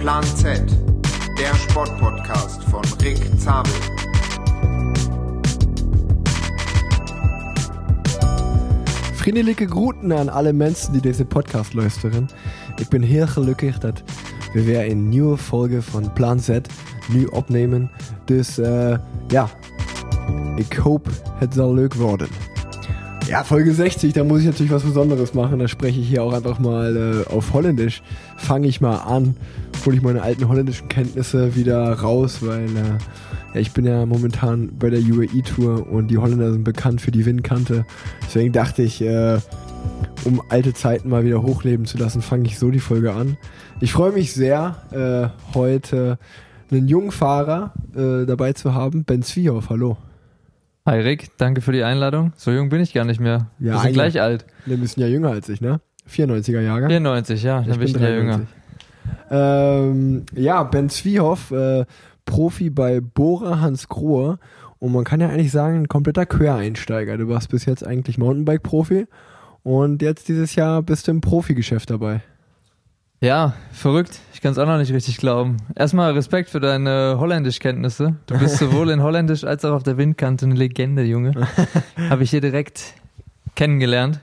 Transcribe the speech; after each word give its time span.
Plan 0.00 0.24
Z, 0.24 0.44
der 1.36 1.54
Sportpodcast 1.54 2.64
von 2.64 2.80
Rick 3.02 3.18
Zabel. 3.38 3.72
Vriendelijke 9.12 9.66
groeten 9.66 10.18
aan 10.18 10.28
alle 10.28 10.52
mensen 10.52 10.92
die 10.92 11.00
deze 11.00 11.24
podcast 11.24 11.74
luisteren. 11.74 12.28
Ik 12.76 12.88
ben 12.88 13.02
heel 13.02 13.26
gelukkig 13.26 13.78
dat 13.78 14.02
we 14.52 14.64
weer 14.64 14.90
een 14.90 15.08
nieuwe 15.08 15.36
Folge 15.36 15.82
van 15.82 16.12
Plan 16.12 16.40
Z 16.40 16.58
nu 17.12 17.24
opnemen. 17.24 17.90
Dus 18.24 18.58
uh, 18.58 18.96
ja, 19.28 19.48
ik 20.56 20.72
hoop 20.72 21.08
het 21.34 21.54
zal 21.54 21.74
leuk 21.74 21.94
worden. 21.94 22.28
Ja, 23.26 23.44
Folge 23.44 23.74
60, 23.74 24.12
da 24.12 24.24
muss 24.24 24.40
ich 24.40 24.46
natürlich 24.46 24.72
was 24.72 24.82
Besonderes 24.82 25.34
machen. 25.34 25.58
Da 25.58 25.68
spreche 25.68 26.00
ich 26.00 26.08
hier 26.08 26.22
auch 26.22 26.32
einfach 26.32 26.58
mal 26.58 26.96
äh, 26.96 27.32
auf 27.32 27.52
Holländisch. 27.52 28.02
Fange 28.36 28.66
ich 28.66 28.80
mal 28.80 28.96
an, 28.96 29.36
hole 29.86 29.96
ich 29.96 30.02
meine 30.02 30.22
alten 30.22 30.48
holländischen 30.48 30.88
Kenntnisse 30.88 31.54
wieder 31.56 31.92
raus, 31.92 32.38
weil 32.42 32.64
äh, 32.64 32.98
ja, 33.54 33.60
ich 33.60 33.72
bin 33.72 33.84
ja 33.84 34.06
momentan 34.06 34.70
bei 34.78 34.90
der 34.90 35.00
UAE-Tour 35.00 35.90
und 35.90 36.08
die 36.08 36.18
Holländer 36.18 36.52
sind 36.52 36.64
bekannt 36.64 37.00
für 37.00 37.10
die 37.10 37.26
Windkante. 37.26 37.84
Deswegen 38.24 38.52
dachte 38.52 38.82
ich, 38.82 39.00
äh, 39.02 39.38
um 40.24 40.42
alte 40.48 40.74
Zeiten 40.74 41.08
mal 41.08 41.24
wieder 41.24 41.42
hochleben 41.42 41.86
zu 41.86 41.98
lassen, 41.98 42.22
fange 42.22 42.46
ich 42.46 42.58
so 42.58 42.70
die 42.70 42.80
Folge 42.80 43.12
an. 43.12 43.36
Ich 43.80 43.92
freue 43.92 44.12
mich 44.12 44.32
sehr, 44.32 44.76
äh, 44.92 45.54
heute 45.54 46.18
einen 46.70 46.86
jungen 46.86 47.10
Fahrer 47.10 47.72
äh, 47.94 48.26
dabei 48.26 48.52
zu 48.52 48.74
haben. 48.74 49.04
Ben 49.04 49.22
Zwiehoff, 49.22 49.70
hallo. 49.70 49.96
Hi 50.86 51.00
Rick, 51.00 51.30
danke 51.36 51.60
für 51.60 51.72
die 51.72 51.82
Einladung. 51.82 52.32
So 52.36 52.50
jung 52.50 52.68
bin 52.68 52.80
ich 52.80 52.92
gar 52.92 53.04
nicht 53.04 53.20
mehr. 53.20 53.50
Ja, 53.58 53.74
Wir 53.74 53.80
sind 53.80 53.92
gleich 53.92 54.20
alt. 54.20 54.46
Wir 54.66 54.76
müssen 54.76 55.00
ja 55.00 55.06
jünger 55.06 55.30
als 55.30 55.48
ich, 55.48 55.60
ne? 55.60 55.80
94er 56.08 56.60
Jahre. 56.60 56.88
94, 56.88 57.42
ja, 57.42 57.62
dann 57.62 57.78
bin 57.78 57.88
ich 57.88 57.94
ja 57.94 58.10
jünger. 58.10 58.40
Ähm, 59.30 60.24
ja, 60.34 60.62
Ben 60.64 60.88
Zwiehoff, 60.88 61.50
äh, 61.50 61.84
Profi 62.24 62.70
bei 62.70 63.00
Bora 63.00 63.60
Hans 63.60 63.88
Grohe. 63.88 64.38
Und 64.78 64.92
man 64.92 65.04
kann 65.04 65.20
ja 65.20 65.28
eigentlich 65.28 65.52
sagen, 65.52 65.82
ein 65.82 65.88
kompletter 65.88 66.26
Quereinsteiger. 66.26 67.18
Du 67.18 67.28
warst 67.28 67.50
bis 67.50 67.66
jetzt 67.66 67.86
eigentlich 67.86 68.16
Mountainbike-Profi 68.16 69.06
und 69.62 70.00
jetzt 70.00 70.28
dieses 70.28 70.54
Jahr 70.54 70.82
bist 70.82 71.06
du 71.06 71.10
im 71.10 71.20
Profigeschäft 71.20 71.90
dabei. 71.90 72.22
Ja, 73.22 73.52
verrückt. 73.72 74.18
Ich 74.32 74.40
kann 74.40 74.52
es 74.52 74.58
auch 74.58 74.66
noch 74.66 74.78
nicht 74.78 74.94
richtig 74.94 75.18
glauben. 75.18 75.58
Erstmal 75.76 76.12
Respekt 76.12 76.48
für 76.48 76.60
deine 76.60 77.16
Holländischkenntnisse. 77.18 78.16
Du 78.24 78.38
bist 78.38 78.56
sowohl 78.56 78.88
in 78.88 79.02
Holländisch 79.02 79.44
als 79.44 79.62
auch 79.66 79.74
auf 79.74 79.82
der 79.82 79.98
Windkante 79.98 80.46
eine 80.46 80.54
Legende, 80.54 81.02
Junge. 81.02 81.32
Habe 82.08 82.22
ich 82.22 82.30
hier 82.30 82.40
direkt 82.40 82.94
kennengelernt. 83.56 84.20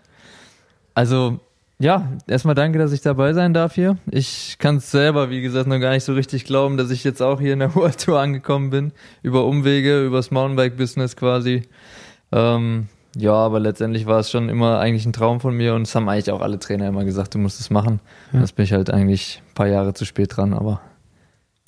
Also, 0.95 1.39
ja, 1.79 2.07
erstmal 2.27 2.55
danke, 2.55 2.79
dass 2.79 2.91
ich 2.91 3.01
dabei 3.01 3.33
sein 3.33 3.53
darf 3.53 3.75
hier. 3.75 3.97
Ich 4.09 4.57
kann 4.57 4.77
es 4.77 4.89
selber, 4.89 5.29
wie 5.29 5.41
gesagt, 5.41 5.67
noch 5.67 5.79
gar 5.79 5.91
nicht 5.91 6.03
so 6.03 6.13
richtig 6.13 6.45
glauben, 6.45 6.75
dass 6.75 6.89
ich 6.89 7.03
jetzt 7.03 7.21
auch 7.21 7.39
hier 7.39 7.53
in 7.53 7.59
der 7.59 7.75
World 7.75 8.03
Tour 8.03 8.19
angekommen 8.19 8.71
bin. 8.71 8.93
Über 9.21 9.45
Umwege, 9.45 10.03
übers 10.03 10.31
Mountainbike-Business 10.31 11.15
quasi. 11.15 11.63
Ähm, 12.31 12.87
ja, 13.15 13.33
aber 13.33 13.59
letztendlich 13.59 14.05
war 14.05 14.19
es 14.19 14.31
schon 14.31 14.49
immer 14.49 14.79
eigentlich 14.79 15.05
ein 15.05 15.13
Traum 15.13 15.39
von 15.39 15.55
mir 15.55 15.75
und 15.75 15.83
es 15.83 15.95
haben 15.95 16.09
eigentlich 16.09 16.31
auch 16.31 16.41
alle 16.41 16.59
Trainer 16.59 16.87
immer 16.87 17.05
gesagt, 17.05 17.35
du 17.35 17.39
musst 17.39 17.59
es 17.59 17.69
machen. 17.69 17.99
Ja. 18.33 18.39
Jetzt 18.39 18.55
bin 18.55 18.65
ich 18.65 18.73
halt 18.73 18.89
eigentlich 18.89 19.41
ein 19.47 19.53
paar 19.53 19.67
Jahre 19.67 19.93
zu 19.93 20.05
spät 20.05 20.35
dran, 20.35 20.53
aber. 20.53 20.81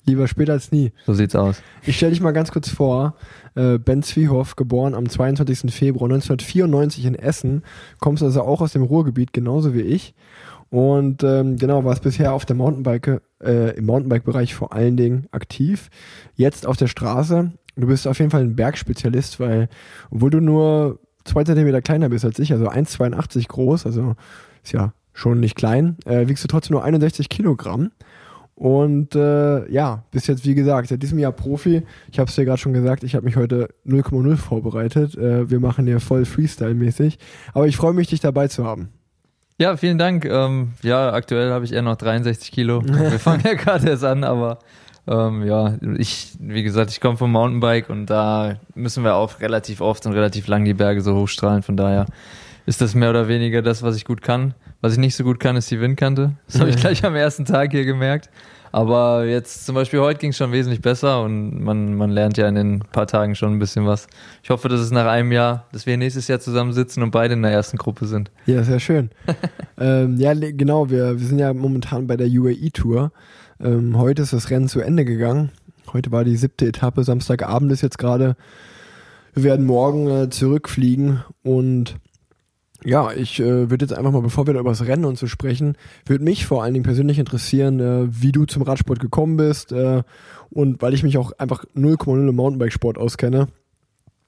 Lieber 0.06 0.28
später 0.28 0.52
als 0.52 0.72
nie. 0.72 0.92
So 1.06 1.14
sieht's 1.14 1.36
aus. 1.36 1.62
Ich 1.82 1.96
stelle 1.96 2.12
dich 2.12 2.20
mal 2.20 2.32
ganz 2.32 2.50
kurz 2.50 2.68
vor. 2.68 3.14
Äh, 3.54 3.78
ben 3.78 4.02
Zwiehoff, 4.02 4.56
geboren 4.56 4.94
am 4.94 5.08
22. 5.08 5.72
Februar 5.72 6.10
1994 6.10 7.04
in 7.04 7.14
Essen, 7.14 7.62
kommst 7.98 8.22
also 8.22 8.42
auch 8.42 8.60
aus 8.60 8.72
dem 8.72 8.82
Ruhrgebiet, 8.82 9.32
genauso 9.32 9.74
wie 9.74 9.82
ich. 9.82 10.14
Und 10.70 11.24
ähm, 11.24 11.56
genau, 11.56 11.84
warst 11.84 12.02
bisher 12.02 12.32
auf 12.32 12.44
der 12.44 12.56
Mountainbike, 12.56 13.20
äh, 13.42 13.76
im 13.76 13.86
Mountainbike-Bereich 13.86 14.54
vor 14.54 14.72
allen 14.72 14.96
Dingen 14.96 15.26
aktiv. 15.32 15.90
Jetzt 16.36 16.66
auf 16.66 16.76
der 16.76 16.86
Straße. 16.86 17.52
Du 17.76 17.86
bist 17.86 18.06
auf 18.06 18.18
jeden 18.18 18.30
Fall 18.30 18.42
ein 18.42 18.56
Bergspezialist, 18.56 19.40
weil, 19.40 19.68
obwohl 20.10 20.30
du 20.30 20.40
nur 20.40 21.00
zwei 21.24 21.44
Zentimeter 21.44 21.82
kleiner 21.82 22.08
bist 22.08 22.24
als 22.24 22.38
ich, 22.38 22.52
also 22.52 22.68
1,82 22.68 23.48
groß, 23.48 23.86
also 23.86 24.14
ist 24.62 24.72
ja 24.72 24.92
schon 25.12 25.40
nicht 25.40 25.56
klein, 25.56 25.96
äh, 26.06 26.28
wiegst 26.28 26.44
du 26.44 26.48
trotzdem 26.48 26.74
nur 26.74 26.84
61 26.84 27.28
Kilogramm. 27.28 27.90
Und 28.60 29.14
äh, 29.14 29.72
ja, 29.72 30.04
bis 30.10 30.26
jetzt, 30.26 30.44
wie 30.44 30.54
gesagt, 30.54 30.88
seit 30.88 31.02
diesem 31.02 31.18
Jahr 31.18 31.32
Profi. 31.32 31.82
Ich 32.12 32.18
habe 32.18 32.28
es 32.28 32.34
dir 32.34 32.44
gerade 32.44 32.58
schon 32.58 32.74
gesagt, 32.74 33.02
ich 33.04 33.14
habe 33.14 33.24
mich 33.24 33.36
heute 33.36 33.70
0,0 33.86 34.36
vorbereitet. 34.36 35.16
Äh, 35.16 35.48
wir 35.48 35.60
machen 35.60 35.86
hier 35.86 35.98
voll 35.98 36.26
Freestyle-mäßig. 36.26 37.18
Aber 37.54 37.68
ich 37.68 37.78
freue 37.78 37.94
mich, 37.94 38.08
dich 38.08 38.20
dabei 38.20 38.48
zu 38.48 38.66
haben. 38.66 38.90
Ja, 39.56 39.78
vielen 39.78 39.96
Dank. 39.96 40.26
Ähm, 40.26 40.72
ja, 40.82 41.10
aktuell 41.10 41.52
habe 41.52 41.64
ich 41.64 41.72
eher 41.72 41.80
noch 41.80 41.96
63 41.96 42.52
Kilo. 42.52 42.82
Wir 42.86 43.18
fangen 43.18 43.42
ja 43.46 43.54
gerade 43.54 43.88
erst 43.88 44.04
an, 44.04 44.24
aber 44.24 44.58
ähm, 45.08 45.42
ja, 45.46 45.78
ich, 45.96 46.34
wie 46.38 46.62
gesagt, 46.62 46.90
ich 46.90 47.00
komme 47.00 47.16
vom 47.16 47.32
Mountainbike 47.32 47.88
und 47.88 48.06
da 48.06 48.56
müssen 48.74 49.04
wir 49.04 49.14
auch 49.14 49.40
relativ 49.40 49.80
oft 49.80 50.04
und 50.04 50.12
relativ 50.12 50.48
lang 50.48 50.66
die 50.66 50.74
Berge 50.74 51.00
so 51.00 51.14
hochstrahlen. 51.14 51.62
Von 51.62 51.78
daher 51.78 52.04
ist 52.66 52.80
das 52.80 52.94
mehr 52.94 53.10
oder 53.10 53.28
weniger 53.28 53.62
das, 53.62 53.82
was 53.82 53.96
ich 53.96 54.04
gut 54.04 54.22
kann. 54.22 54.54
Was 54.80 54.94
ich 54.94 54.98
nicht 54.98 55.14
so 55.14 55.24
gut 55.24 55.40
kann, 55.40 55.56
ist 55.56 55.70
die 55.70 55.80
Windkante. 55.80 56.36
Das 56.46 56.60
habe 56.60 56.70
ich 56.70 56.76
gleich 56.80 57.04
am 57.04 57.14
ersten 57.14 57.44
Tag 57.44 57.72
hier 57.72 57.84
gemerkt. 57.84 58.30
Aber 58.72 59.24
jetzt 59.24 59.66
zum 59.66 59.74
Beispiel 59.74 59.98
heute 60.00 60.20
ging 60.20 60.30
es 60.30 60.36
schon 60.36 60.52
wesentlich 60.52 60.80
besser 60.80 61.22
und 61.22 61.60
man, 61.60 61.94
man 61.94 62.10
lernt 62.10 62.36
ja 62.36 62.46
in 62.48 62.54
den 62.54 62.78
paar 62.92 63.06
Tagen 63.06 63.34
schon 63.34 63.52
ein 63.54 63.58
bisschen 63.58 63.84
was. 63.84 64.06
Ich 64.44 64.50
hoffe, 64.50 64.68
dass 64.68 64.80
es 64.80 64.92
nach 64.92 65.06
einem 65.06 65.32
Jahr, 65.32 65.66
dass 65.72 65.86
wir 65.86 65.96
nächstes 65.96 66.28
Jahr 66.28 66.38
zusammensitzen 66.38 67.02
und 67.02 67.10
beide 67.10 67.34
in 67.34 67.42
der 67.42 67.50
ersten 67.50 67.78
Gruppe 67.78 68.06
sind. 68.06 68.30
Ja, 68.46 68.62
sehr 68.62 68.78
schön. 68.78 69.10
ähm, 69.78 70.18
ja, 70.18 70.34
genau, 70.34 70.88
wir, 70.88 71.18
wir 71.18 71.26
sind 71.26 71.40
ja 71.40 71.52
momentan 71.52 72.06
bei 72.06 72.16
der 72.16 72.28
UAE-Tour. 72.28 73.10
Ähm, 73.60 73.98
heute 73.98 74.22
ist 74.22 74.32
das 74.32 74.50
Rennen 74.50 74.68
zu 74.68 74.80
Ende 74.80 75.04
gegangen. 75.04 75.50
Heute 75.92 76.12
war 76.12 76.22
die 76.22 76.36
siebte 76.36 76.66
Etappe, 76.66 77.02
Samstagabend 77.02 77.72
ist 77.72 77.82
jetzt 77.82 77.98
gerade. 77.98 78.36
Wir 79.34 79.42
werden 79.44 79.66
morgen 79.66 80.08
äh, 80.08 80.30
zurückfliegen 80.30 81.24
und 81.42 81.96
ja, 82.84 83.12
ich 83.12 83.40
äh, 83.40 83.70
würde 83.70 83.84
jetzt 83.84 83.96
einfach 83.96 84.12
mal, 84.12 84.22
bevor 84.22 84.46
wir 84.46 84.54
da 84.54 84.60
über 84.60 84.70
das 84.70 84.86
Rennen 84.86 85.04
und 85.04 85.18
so 85.18 85.26
sprechen, 85.26 85.76
würde 86.06 86.24
mich 86.24 86.46
vor 86.46 86.62
allen 86.62 86.74
Dingen 86.74 86.84
persönlich 86.84 87.18
interessieren, 87.18 87.80
äh, 87.80 88.06
wie 88.10 88.32
du 88.32 88.46
zum 88.46 88.62
Radsport 88.62 89.00
gekommen 89.00 89.36
bist 89.36 89.72
äh, 89.72 90.02
und 90.50 90.80
weil 90.82 90.94
ich 90.94 91.02
mich 91.02 91.18
auch 91.18 91.32
einfach 91.38 91.64
0,0 91.76 92.28
im 92.28 92.36
Mountainbikesport 92.36 92.98
auskenne, 92.98 93.48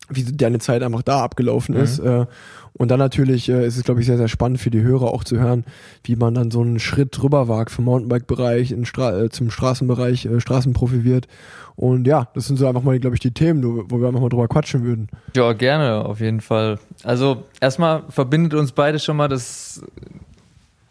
wie 0.09 0.25
deine 0.25 0.59
Zeit 0.59 0.83
einfach 0.83 1.03
da 1.03 1.23
abgelaufen 1.23 1.77
mhm. 1.77 1.83
ist. 1.83 1.99
Äh, 1.99 2.27
und 2.75 2.91
dann 2.91 2.99
natürlich 2.99 3.49
äh, 3.49 3.67
ist 3.67 3.77
es, 3.77 3.85
glaube 3.85 4.01
ich, 4.01 4.07
sehr, 4.07 4.17
sehr 4.17 4.29
spannend 4.29 4.61
für 4.61 4.71
die 4.71 4.81
Hörer 4.81 5.13
auch 5.13 5.25
zu 5.25 5.39
hören, 5.39 5.65
wie 6.05 6.17
man 6.17 6.35
dann 6.35 6.51
so 6.51 6.63
einen 6.63 6.79
Schritt 6.79 7.17
drüber 7.17 7.49
wagt 7.49 7.71
vom 7.71 7.85
Mountainbike-Bereich 7.85 8.75
Stra 8.85 9.19
äh, 9.19 9.31
zum 9.31 9.51
Straßenbereich, 9.51 10.27
äh, 10.27 10.41
Straßenprofi 10.41 11.05
wird. 11.05 11.29
Und 11.77 12.07
ja, 12.07 12.29
das 12.35 12.47
sind 12.47 12.59
so 12.59 12.67
einfach 12.67 12.83
mal, 12.83 12.99
glaube 12.99 13.17
ich, 13.17 13.21
die 13.21 13.33
Themen, 13.33 13.63
wo 13.63 14.01
wir 14.01 14.09
einfach 14.09 14.21
mal 14.21 14.29
drüber 14.29 14.49
quatschen 14.49 14.85
würden. 14.85 15.09
Ja, 15.35 15.53
gerne, 15.53 16.05
auf 16.05 16.21
jeden 16.21 16.41
Fall. 16.41 16.79
Also 17.03 17.45
erstmal 17.61 18.05
verbindet 18.09 18.55
uns 18.55 18.73
beide 18.73 18.99
schon 18.99 19.17
mal 19.17 19.29
das 19.29 19.83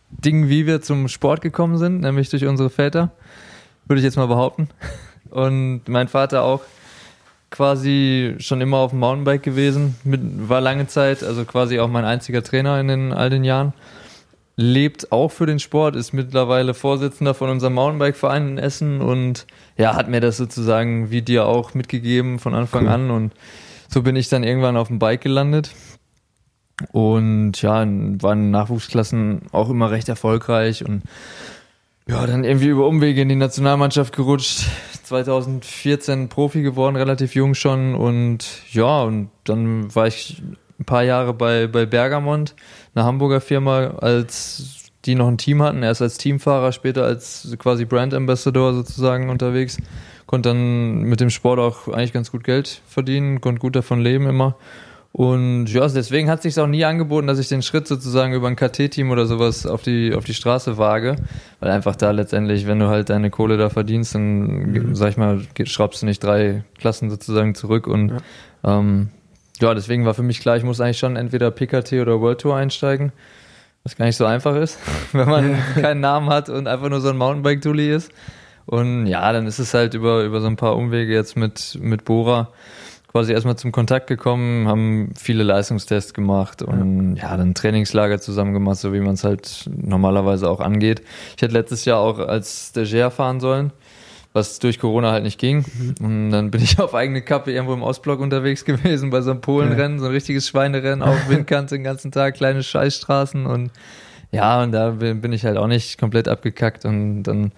Ding, 0.10 0.50
wie 0.50 0.66
wir 0.68 0.82
zum 0.82 1.08
Sport 1.08 1.42
gekommen 1.42 1.78
sind, 1.78 2.02
nämlich 2.02 2.30
durch 2.30 2.46
unsere 2.46 2.70
Väter, 2.70 3.12
würde 3.88 4.00
ich 4.00 4.04
jetzt 4.04 4.18
mal 4.18 4.28
behaupten. 4.28 4.70
Und 5.30 5.88
mein 5.88 6.08
Vater 6.08 6.44
auch 6.44 6.62
quasi 7.52 8.36
schon 8.40 8.62
immer 8.62 8.78
auf 8.78 8.92
dem 8.92 9.00
Mountainbike 9.00 9.44
gewesen, 9.44 9.96
mit, 10.04 10.22
war 10.50 10.62
lange 10.62 10.88
Zeit, 10.88 11.24
also 11.24 11.46
quasi 11.46 11.80
auch 11.80 11.90
mein 11.90 12.06
einziger 12.06 12.42
Trainer 12.42 12.80
in 12.80 12.88
den 12.88 13.14
all 13.14 13.30
den 13.30 13.44
Jahren. 13.44 13.74
Lebt 14.56 15.12
auch 15.12 15.32
für 15.32 15.46
den 15.46 15.60
Sport, 15.60 15.96
ist 15.96 16.14
mittlerweile 16.14 16.74
Vorsitzender 16.74 17.34
von 17.34 17.50
unserem 17.50 17.74
Mountainbike-Verein 17.74 18.48
in 18.50 18.58
Essen 18.58 19.02
und 19.02 19.46
ja, 19.78 19.96
hat 19.96 20.10
mir 20.10 20.22
das 20.22 20.38
sozusagen 20.38 21.12
wie 21.12 21.22
dir 21.22 21.46
auch 21.46 21.74
mitgegeben 21.74 22.40
von 22.40 22.54
Anfang 22.54 22.86
cool. 22.86 22.92
an 22.92 23.12
und 23.12 23.34
so 23.90 24.02
bin 24.02 24.16
ich 24.16 24.30
dann 24.30 24.44
irgendwann 24.44 24.78
auf 24.78 24.88
dem 24.88 25.00
Bike 25.00 25.22
gelandet 25.22 25.72
und 26.92 27.62
ja, 27.62 27.86
waren 27.86 28.52
Nachwuchsklassen 28.52 29.44
auch 29.52 29.70
immer 29.70 29.92
recht 29.92 30.10
erfolgreich 30.10 30.86
und 30.86 31.04
ja, 32.08 32.26
dann 32.26 32.44
irgendwie 32.44 32.68
über 32.68 32.88
Umwege 32.88 33.22
in 33.22 33.30
die 33.30 33.36
Nationalmannschaft 33.36 34.16
gerutscht. 34.16 34.66
2014 35.12 36.30
Profi 36.30 36.62
geworden, 36.64 36.96
relativ 36.96 37.36
jung 37.36 37.54
schon. 37.54 37.96
Und 37.96 38.48
ja, 38.72 39.04
und 39.04 39.30
dann 39.44 39.94
war 39.94 40.08
ich 40.08 40.42
ein 40.80 40.86
paar 40.86 41.04
Jahre 41.04 41.34
bei, 41.34 41.68
bei 41.68 41.86
Bergamont, 41.86 42.56
einer 42.96 43.06
Hamburger 43.06 43.42
Firma, 43.42 43.96
als 44.00 44.90
die 45.06 45.16
noch 45.16 45.28
ein 45.28 45.38
Team 45.38 45.62
hatten. 45.62 45.84
Erst 45.84 46.02
als 46.02 46.18
Teamfahrer, 46.18 46.72
später 46.72 47.04
als 47.04 47.56
quasi 47.60 47.86
Brand 47.86 48.14
Ambassador 48.14 48.74
sozusagen 48.74 49.30
unterwegs. 49.30 49.78
Konnte 50.26 50.50
dann 50.50 51.02
mit 51.02 51.20
dem 51.20 51.30
Sport 51.30 51.60
auch 51.60 51.88
eigentlich 51.90 52.14
ganz 52.14 52.32
gut 52.32 52.44
Geld 52.44 52.82
verdienen, 52.88 53.42
konnte 53.42 53.60
gut 53.60 53.76
davon 53.76 54.00
leben 54.00 54.28
immer. 54.28 54.56
Und 55.14 55.68
ja, 55.68 55.86
deswegen 55.88 56.30
hat 56.30 56.40
es 56.40 56.44
sich 56.44 56.64
auch 56.64 56.68
nie 56.68 56.86
angeboten, 56.86 57.28
dass 57.28 57.38
ich 57.38 57.50
den 57.50 57.62
Schritt 57.62 57.86
sozusagen 57.86 58.34
über 58.34 58.48
ein 58.48 58.56
KT-Team 58.56 59.12
oder 59.12 59.26
sowas 59.26 59.66
auf 59.66 59.82
die, 59.82 60.14
auf 60.16 60.24
die 60.24 60.34
Straße 60.34 60.78
wage. 60.78 61.18
Weil 61.60 61.72
einfach 61.72 61.98
da 61.98 62.12
letztendlich, 62.12 62.66
wenn 62.66 62.80
du 62.80 62.88
halt 62.88 63.10
deine 63.10 63.30
Kohle 63.30 63.58
da 63.58 63.70
verdienst, 63.70 64.16
dann, 64.16 64.72
mhm. 64.72 64.96
sag 64.96 65.10
ich 65.10 65.18
mal, 65.18 65.42
schraubst 65.66 66.02
du 66.02 66.06
nicht 66.06 66.24
drei 66.24 66.64
Klassen 66.80 67.10
sozusagen 67.10 67.56
zurück. 67.56 67.88
Und 67.88 68.10
ja. 68.64 68.80
Ähm, 68.80 69.10
ja, 69.60 69.74
deswegen 69.74 70.06
war 70.06 70.14
für 70.14 70.24
mich 70.24 70.40
klar, 70.40 70.56
ich 70.56 70.64
muss 70.64 70.80
eigentlich 70.80 71.00
schon 71.00 71.18
entweder 71.18 71.52
PKT 71.52 71.94
oder 71.94 72.22
World 72.22 72.42
Tour 72.42 72.56
einsteigen. 72.56 73.12
Was 73.84 73.98
gar 73.98 74.06
nicht 74.06 74.18
so 74.18 74.26
einfach 74.26 74.56
ist, 74.56 74.80
wenn 75.12 75.28
man 75.28 75.58
keinen 75.76 76.00
Namen 76.00 76.30
hat 76.30 76.48
und 76.48 76.68
einfach 76.68 76.90
nur 76.90 77.02
so 77.02 77.10
ein 77.10 77.18
Mountainbike-Tully 77.18 77.92
ist. 77.92 78.12
Und 78.66 79.08
ja, 79.08 79.34
dann 79.34 79.46
ist 79.46 79.60
es 79.60 79.74
halt 79.74 79.94
über, 79.94 80.24
über 80.24 80.40
so 80.40 80.48
ein 80.48 80.56
paar 80.56 80.78
Umwege 80.78 81.14
jetzt 81.14 81.36
mit, 81.36 81.78
mit 81.82 82.06
Bora 82.06 82.50
quasi 83.12 83.34
erstmal 83.34 83.58
zum 83.58 83.72
Kontakt 83.72 84.08
gekommen, 84.08 84.68
haben 84.68 85.14
viele 85.20 85.44
Leistungstests 85.44 86.14
gemacht 86.14 86.62
und 86.62 87.18
ja, 87.18 87.36
dann 87.36 87.54
Trainingslager 87.54 88.22
zusammen 88.22 88.54
gemacht, 88.54 88.78
so 88.78 88.94
wie 88.94 89.02
man 89.02 89.16
es 89.16 89.24
halt 89.26 89.70
normalerweise 89.76 90.50
auch 90.50 90.62
angeht. 90.62 91.02
Ich 91.36 91.42
hätte 91.42 91.54
letztes 91.54 91.84
Jahr 91.84 92.00
auch 92.00 92.20
als 92.20 92.70
Stagiaire 92.70 93.12
fahren 93.12 93.42
sollen, 93.42 93.74
was 94.32 94.60
durch 94.60 94.80
Corona 94.80 95.12
halt 95.12 95.24
nicht 95.24 95.40
ging. 95.40 95.66
Mhm. 95.78 96.06
Und 96.06 96.30
dann 96.32 96.52
bin 96.52 96.64
ich 96.64 96.80
auf 96.80 96.96
eigene 96.96 97.22
Kappe 97.22 97.52
irgendwo 97.52 97.74
im 97.74 97.84
Ostblock 97.84 98.22
unterwegs 98.22 98.64
gewesen 98.64 99.10
bei 99.10 99.20
so 99.20 99.32
einem 99.32 99.42
Polenrennen, 99.42 100.00
so 100.00 100.06
ein 100.06 100.12
richtiges 100.12 100.48
Schweinerennen 100.48 101.02
auf 101.02 101.18
Windkante 101.30 101.76
den 101.76 101.84
ganzen 101.84 102.14
Tag, 102.14 102.36
kleine 102.36 102.64
Scheißstraßen 102.64 103.46
und 103.46 103.72
ja, 104.34 104.64
und 104.64 104.72
da 104.72 104.92
bin 104.92 105.34
ich 105.34 105.44
halt 105.44 105.58
auch 105.58 105.68
nicht 105.68 105.98
komplett 105.98 106.30
abgekackt 106.30 106.86
und 106.86 107.24
dann 107.24 107.52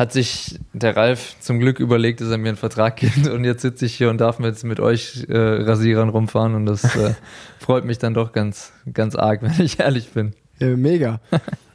hat 0.00 0.14
sich 0.14 0.58
der 0.72 0.96
Ralf 0.96 1.36
zum 1.40 1.60
Glück 1.60 1.78
überlegt, 1.78 2.22
dass 2.22 2.30
er 2.30 2.38
mir 2.38 2.48
einen 2.48 2.56
Vertrag 2.56 2.96
gibt 2.96 3.28
und 3.28 3.44
jetzt 3.44 3.60
sitze 3.60 3.84
ich 3.84 3.94
hier 3.94 4.08
und 4.08 4.18
darf 4.18 4.40
jetzt 4.40 4.64
mit 4.64 4.80
euch 4.80 5.26
äh, 5.28 5.36
Rasierern 5.36 6.08
rumfahren 6.08 6.54
und 6.54 6.64
das 6.64 6.96
äh, 6.96 7.12
freut 7.58 7.84
mich 7.84 7.98
dann 7.98 8.14
doch 8.14 8.32
ganz, 8.32 8.72
ganz 8.90 9.14
arg, 9.14 9.42
wenn 9.42 9.62
ich 9.62 9.78
ehrlich 9.78 10.08
bin. 10.08 10.32
Ja, 10.58 10.68
mega. 10.68 11.20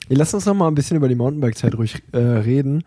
Lass 0.10 0.34
uns 0.34 0.46
noch 0.46 0.54
mal 0.54 0.68
ein 0.68 0.76
bisschen 0.76 0.98
über 0.98 1.08
die 1.08 1.16
Mountainbike-Zeit 1.16 1.76
ruhig 1.76 2.04
äh, 2.12 2.18
reden 2.18 2.84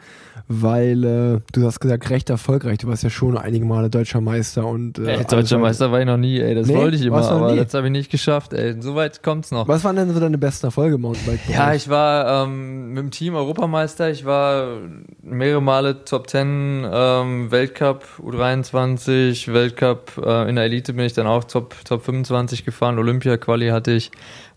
weil 0.48 1.04
äh, 1.04 1.40
du 1.52 1.66
hast 1.66 1.78
gesagt, 1.78 2.08
recht 2.08 2.30
erfolgreich. 2.30 2.78
Du 2.78 2.88
warst 2.88 3.02
ja 3.02 3.10
schon 3.10 3.36
einige 3.36 3.66
Male 3.66 3.90
deutscher 3.90 4.22
Meister 4.22 4.66
und 4.66 4.98
äh, 4.98 5.16
ey, 5.16 5.24
deutscher 5.24 5.58
Meister 5.58 5.92
war 5.92 6.00
ich 6.00 6.06
noch 6.06 6.16
nie, 6.16 6.40
ey. 6.40 6.54
Das 6.54 6.66
nee, 6.66 6.74
wollte 6.74 6.96
ich 6.96 7.04
immer, 7.04 7.22
aber 7.22 7.52
nie? 7.52 7.58
das 7.58 7.74
habe 7.74 7.86
ich 7.86 7.92
nicht 7.92 8.10
geschafft, 8.10 8.54
ey. 8.54 8.80
Soweit 8.80 9.22
kommt's 9.22 9.50
noch. 9.50 9.68
Was 9.68 9.84
waren 9.84 9.96
denn 9.96 10.12
so 10.12 10.18
deine 10.18 10.38
besten 10.38 10.66
Erfolge 10.66 10.94
im 10.94 11.02
Mountainbike? 11.02 11.40
Ja, 11.50 11.74
ich 11.74 11.90
war 11.90 12.44
ähm, 12.44 12.94
mit 12.94 12.98
dem 12.98 13.10
Team 13.10 13.34
Europameister, 13.34 14.10
ich 14.10 14.24
war 14.24 14.78
mehrere 15.22 15.60
Male 15.60 16.04
Top 16.04 16.30
10, 16.30 16.86
ähm, 16.90 17.50
Weltcup 17.50 18.04
U23, 18.22 19.52
Weltcup 19.52 20.12
äh, 20.24 20.48
in 20.48 20.56
der 20.56 20.64
Elite 20.64 20.94
bin 20.94 21.04
ich 21.04 21.12
dann 21.12 21.26
auch 21.26 21.44
Top, 21.44 21.74
Top 21.84 22.02
25 22.04 22.64
gefahren, 22.64 22.98
Olympia-Quali 22.98 23.68
hatte 23.68 23.92
ich. 23.92 24.10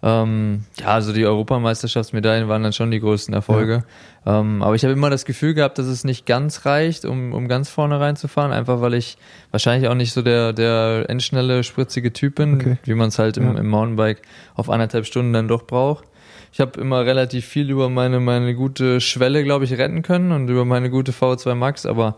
Ähm, 0.04 0.66
ja, 0.80 0.88
also 0.88 1.14
die 1.14 1.26
Europameisterschaftsmedaillen 1.26 2.48
waren 2.48 2.64
dann 2.64 2.74
schon 2.74 2.90
die 2.90 3.00
größten 3.00 3.34
Erfolge. 3.34 3.84
Ja. 4.26 4.40
Ähm, 4.40 4.64
aber 4.64 4.74
ich 4.76 4.84
habe 4.84 4.94
immer 4.94 5.10
das 5.10 5.26
Gefühl 5.26 5.54
gehabt, 5.54 5.78
dass 5.78 5.86
es 5.86 6.04
nicht 6.04 6.26
ganz 6.26 6.66
reicht, 6.66 7.06
um, 7.06 7.34
um 7.34 7.48
ganz 7.48 7.70
vorne 7.70 8.00
reinzufahren, 8.00 8.52
einfach 8.52 8.82
weil 8.82 8.96
ich 8.96 9.18
wahrscheinlich 9.52 9.90
auch 9.90 9.96
nicht 9.96 10.14
so 10.14 10.22
der, 10.22 10.54
der 10.54 11.06
endschnelle, 11.08 11.64
spritzige 11.64 12.14
Typ 12.14 12.36
bin, 12.36 12.56
okay. 12.56 12.78
wie 12.84 12.96
man 12.96 13.10
es 13.10 13.20
halt 13.20 13.38
im, 13.38 13.54
ja. 13.54 13.60
im 13.60 13.68
Mountainbike 13.68 14.24
auf 14.56 14.70
anderthalb 14.70 15.06
Stunden 15.06 15.34
dann 15.34 15.48
doch 15.48 15.64
braucht. 15.64 16.06
Ich 16.52 16.60
habe 16.60 16.82
immer 16.82 17.06
relativ 17.06 17.46
viel 17.46 17.70
über 17.70 17.90
meine, 17.90 18.20
meine 18.20 18.56
gute 18.56 19.00
Schwelle, 19.02 19.44
glaube 19.44 19.66
ich, 19.66 19.74
retten 19.78 20.02
können 20.02 20.32
und 20.32 20.50
über 20.50 20.66
meine 20.66 20.90
gute 20.90 21.12
V2 21.12 21.56
Max, 21.56 21.86
aber 21.86 22.18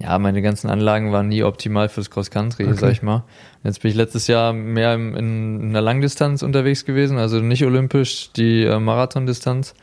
ja, 0.00 0.18
meine 0.18 0.42
ganzen 0.42 0.70
Anlagen 0.70 1.12
waren 1.12 1.28
nie 1.28 1.42
optimal 1.42 1.88
fürs 1.88 2.10
Cross-Country, 2.10 2.64
okay. 2.64 2.74
sag 2.74 2.92
ich 2.92 3.02
mal. 3.02 3.24
Jetzt 3.64 3.82
bin 3.82 3.90
ich 3.90 3.96
letztes 3.96 4.28
Jahr 4.28 4.52
mehr 4.52 4.94
in, 4.94 5.14
in 5.14 5.68
einer 5.70 5.80
Langdistanz 5.80 6.42
unterwegs 6.42 6.84
gewesen, 6.84 7.18
also 7.18 7.40
nicht 7.40 7.64
olympisch, 7.64 8.30
die 8.32 8.62
äh, 8.62 8.78
Marathondistanz. 8.78 9.74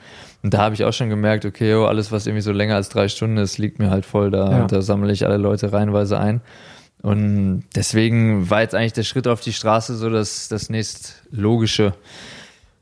Und 0.42 0.54
da 0.54 0.60
habe 0.60 0.76
ich 0.76 0.86
auch 0.86 0.94
schon 0.94 1.10
gemerkt, 1.10 1.44
okay, 1.44 1.74
oh, 1.74 1.86
alles, 1.86 2.12
was 2.12 2.28
irgendwie 2.28 2.44
so 2.44 2.54
länger 2.54 2.76
als 2.76 2.90
drei 2.90 3.10
Stunden 3.10 3.38
ist, 3.38 3.58
liegt 3.58 3.80
mir 3.80 3.90
halt 3.90 4.06
voll. 4.06 4.32
Da, 4.32 4.52
ja. 4.52 4.68
da 4.68 4.82
sammle 4.82 5.12
ich 5.12 5.26
alle 5.26 5.38
Leute 5.38 5.74
reihenweise 5.74 6.18
ein. 6.20 6.42
Und 7.02 7.64
deswegen 7.76 8.50
war 8.50 8.62
jetzt 8.62 8.74
eigentlich 8.74 8.94
der 8.94 9.04
Schritt 9.04 9.28
auf 9.28 9.42
die 9.42 9.54
Straße 9.54 9.96
so 9.96 10.10
das, 10.10 10.48
das 10.48 10.70
nächst 10.70 11.24
logische. 11.32 11.94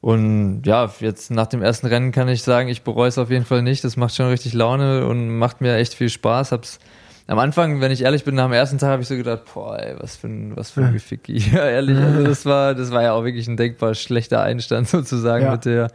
Und 0.02 0.64
ja, 0.66 0.94
jetzt 1.00 1.32
nach 1.32 1.48
dem 1.48 1.64
ersten 1.64 1.88
Rennen 1.88 2.12
kann 2.12 2.28
ich 2.28 2.44
sagen, 2.44 2.68
ich 2.68 2.84
bereue 2.84 3.08
es 3.08 3.18
auf 3.18 3.32
jeden 3.32 3.46
Fall 3.46 3.62
nicht. 3.64 3.84
Das 3.84 3.98
macht 3.98 4.14
schon 4.14 4.28
richtig 4.28 4.54
Laune 4.54 5.08
und 5.08 5.30
macht 5.30 5.62
mir 5.62 5.78
echt 5.78 5.94
viel 5.94 6.10
Spaß. 6.10 6.52
Hab's 6.52 6.80
am 7.28 7.40
Anfang, 7.40 7.80
wenn 7.80 7.92
ich 7.92 8.02
ehrlich 8.02 8.24
bin, 8.24 8.36
nach 8.36 8.46
dem 8.46 8.54
ersten 8.54 8.78
Tag 8.78 8.90
habe 8.90 9.02
ich 9.02 9.08
so 9.08 9.16
gedacht, 9.16 9.44
boah, 9.54 9.80
ey, 9.80 9.96
was 10.00 10.18
für 10.18 10.28
ein, 10.28 10.56
was 10.56 10.72
für 10.72 10.86
ein 10.86 10.94
Geficki. 10.94 11.38
Ja, 11.54 11.66
ehrlich, 11.70 11.98
also 11.98 12.24
das 12.24 12.46
war, 12.46 12.76
das 12.76 12.92
war 12.92 13.04
ja 13.04 13.14
auch 13.14 13.24
wirklich 13.24 13.48
ein 13.48 13.58
denkbar 13.58 13.94
schlechter 13.96 14.42
Einstand 14.44 14.88
sozusagen 14.90 15.46
ja. 15.46 15.52
mit 15.52 15.66
der, 15.66 15.92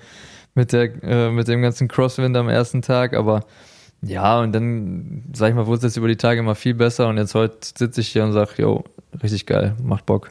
mit 0.55 0.73
der, 0.73 1.03
äh, 1.03 1.31
mit 1.31 1.49
dem 1.49 1.63
ganzen 1.63 1.89
Crosswind 1.89 2.37
am 2.37 2.49
ersten 2.49 2.83
Tag, 2.83 3.15
aber 3.15 3.45
ja, 4.01 4.41
und 4.41 4.53
dann, 4.53 5.25
sag 5.35 5.51
ich 5.51 5.55
mal, 5.55 5.67
wurde 5.67 5.79
es 5.79 5.83
jetzt 5.83 5.97
über 5.97 6.09
die 6.09 6.17
Tage 6.17 6.41
immer 6.41 6.55
viel 6.55 6.75
besser 6.75 7.09
und 7.09 7.19
jetzt 7.19 7.35
heute 7.35 7.59
sitze 7.77 8.01
ich 8.01 8.09
hier 8.09 8.25
und 8.25 8.33
sage, 8.33 8.51
yo, 8.57 8.85
richtig 9.23 9.47
geil, 9.47 9.75
macht 9.83 10.07
Bock. 10.07 10.31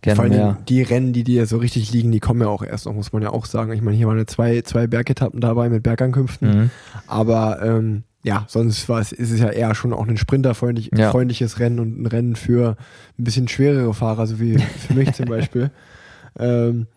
Gerne 0.00 0.16
Vor 0.16 0.24
allem 0.24 0.34
mehr. 0.34 0.58
die 0.68 0.82
Rennen, 0.82 1.12
die 1.14 1.24
dir 1.24 1.46
so 1.46 1.56
richtig 1.56 1.90
liegen, 1.92 2.12
die 2.12 2.20
kommen 2.20 2.42
ja 2.42 2.48
auch 2.48 2.62
erst 2.62 2.84
noch, 2.86 2.92
muss 2.92 3.12
man 3.12 3.22
ja 3.22 3.30
auch 3.30 3.46
sagen. 3.46 3.72
Ich 3.72 3.80
meine, 3.80 3.96
hier 3.96 4.06
waren 4.06 4.18
ja 4.18 4.26
zwei, 4.26 4.60
zwei 4.60 4.86
Bergetappen 4.86 5.40
dabei 5.40 5.70
mit 5.70 5.82
Bergankünften, 5.82 6.48
mhm. 6.48 6.70
aber 7.06 7.62
ähm, 7.62 8.04
ja, 8.24 8.46
sonst 8.48 8.88
war 8.88 9.00
es, 9.00 9.12
ist 9.12 9.30
es 9.30 9.38
ja 9.38 9.50
eher 9.50 9.74
schon 9.74 9.92
auch 9.92 10.08
ein 10.08 10.16
sprinterfreundliches 10.16 11.52
ja. 11.52 11.58
Rennen 11.58 11.78
und 11.78 12.00
ein 12.00 12.06
Rennen 12.06 12.36
für 12.36 12.76
ein 13.18 13.24
bisschen 13.24 13.48
schwerere 13.48 13.92
Fahrer, 13.92 14.26
so 14.26 14.40
wie 14.40 14.58
für 14.58 14.94
mich 14.94 15.12
zum 15.12 15.26
Beispiel. 15.26 15.70
Ähm, 16.36 16.88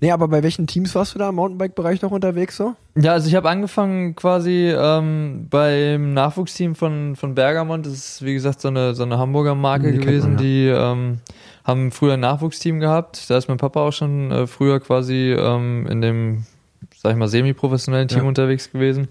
nee, 0.00 0.10
aber 0.10 0.26
bei 0.26 0.42
welchen 0.42 0.66
Teams 0.66 0.94
warst 0.94 1.14
du 1.14 1.18
da 1.18 1.28
im 1.28 1.34
Mountainbike-Bereich 1.34 2.00
noch 2.00 2.12
unterwegs 2.12 2.56
so? 2.56 2.76
Ja, 2.94 3.12
also 3.12 3.28
ich 3.28 3.34
habe 3.34 3.50
angefangen 3.50 4.16
quasi 4.16 4.74
ähm, 4.74 5.48
beim 5.50 6.14
Nachwuchsteam 6.14 6.74
von, 6.74 7.14
von 7.14 7.34
Bergamont. 7.34 7.84
Das 7.84 7.92
ist, 7.92 8.24
wie 8.24 8.32
gesagt, 8.32 8.62
so 8.62 8.68
eine, 8.68 8.94
so 8.94 9.02
eine 9.02 9.18
Hamburger 9.18 9.54
Marke 9.54 9.92
die 9.92 9.98
gewesen, 9.98 10.36
man, 10.36 10.38
ja. 10.38 10.48
die 10.48 10.68
ähm, 10.68 11.18
haben 11.62 11.90
früher 11.90 12.14
ein 12.14 12.20
Nachwuchsteam 12.20 12.80
gehabt. 12.80 13.28
Da 13.28 13.36
ist 13.36 13.48
mein 13.48 13.58
Papa 13.58 13.80
auch 13.80 13.92
schon 13.92 14.30
äh, 14.30 14.46
früher 14.46 14.80
quasi 14.80 15.36
ähm, 15.38 15.86
in 15.90 16.00
dem, 16.00 16.46
sag 16.96 17.12
ich 17.12 17.18
mal, 17.18 17.28
semi-professionellen 17.28 18.08
Team 18.08 18.22
ja. 18.22 18.28
unterwegs 18.28 18.72
gewesen. 18.72 19.08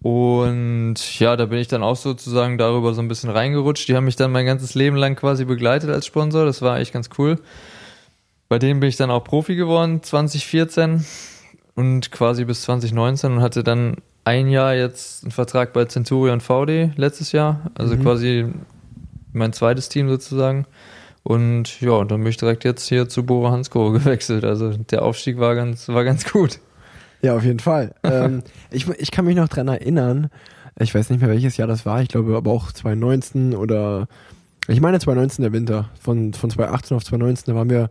Und 0.00 1.18
ja, 1.18 1.36
da 1.36 1.46
bin 1.46 1.58
ich 1.58 1.68
dann 1.68 1.82
auch 1.82 1.96
sozusagen 1.96 2.56
darüber 2.56 2.94
so 2.94 3.00
ein 3.00 3.08
bisschen 3.08 3.30
reingerutscht. 3.30 3.88
Die 3.88 3.96
haben 3.96 4.04
mich 4.04 4.16
dann 4.16 4.30
mein 4.30 4.46
ganzes 4.46 4.74
Leben 4.74 4.96
lang 4.96 5.16
quasi 5.16 5.44
begleitet 5.44 5.90
als 5.90 6.06
Sponsor. 6.06 6.44
Das 6.44 6.62
war 6.62 6.76
eigentlich 6.76 6.92
ganz 6.92 7.10
cool. 7.18 7.40
Bei 8.48 8.58
denen 8.58 8.80
bin 8.80 8.88
ich 8.88 8.96
dann 8.96 9.10
auch 9.10 9.24
Profi 9.24 9.56
geworden, 9.56 10.02
2014 10.02 11.04
und 11.74 12.10
quasi 12.12 12.44
bis 12.44 12.62
2019 12.62 13.32
und 13.32 13.40
hatte 13.42 13.62
dann 13.62 13.96
ein 14.24 14.48
Jahr 14.48 14.74
jetzt 14.74 15.24
einen 15.24 15.32
Vertrag 15.32 15.72
bei 15.72 15.84
Centurion 15.86 16.40
VD 16.40 16.92
letztes 16.96 17.32
Jahr. 17.32 17.70
Also 17.74 17.96
mhm. 17.96 18.02
quasi 18.02 18.46
mein 19.32 19.52
zweites 19.52 19.88
Team 19.88 20.08
sozusagen. 20.08 20.66
Und 21.24 21.80
ja, 21.80 22.04
dann 22.04 22.20
bin 22.20 22.28
ich 22.28 22.36
direkt 22.36 22.64
jetzt 22.64 22.88
hier 22.88 23.08
zu 23.08 23.26
Bora 23.26 23.50
Hansgrohe 23.50 23.92
gewechselt. 23.98 24.44
Also 24.44 24.70
der 24.76 25.02
Aufstieg 25.02 25.38
war 25.38 25.54
ganz, 25.54 25.88
war 25.88 26.04
ganz 26.04 26.30
gut. 26.30 26.60
Ja, 27.20 27.36
auf 27.36 27.44
jeden 27.44 27.60
Fall. 27.60 27.94
ähm, 28.02 28.42
ich, 28.70 28.88
ich 28.88 29.10
kann 29.10 29.24
mich 29.24 29.36
noch 29.36 29.48
dran 29.48 29.68
erinnern, 29.68 30.30
ich 30.78 30.94
weiß 30.94 31.10
nicht 31.10 31.20
mehr 31.20 31.30
welches 31.30 31.56
Jahr 31.56 31.68
das 31.68 31.84
war, 31.84 32.02
ich 32.02 32.08
glaube 32.08 32.36
aber 32.36 32.52
auch 32.52 32.70
2019 32.72 33.54
oder 33.54 34.06
ich 34.68 34.80
meine 34.80 35.00
2019 35.00 35.42
der 35.42 35.52
Winter, 35.52 35.90
von, 36.00 36.34
von 36.34 36.50
2018 36.50 36.96
auf 36.96 37.04
2019, 37.04 37.52
da 37.52 37.58
waren 37.58 37.70
wir 37.70 37.90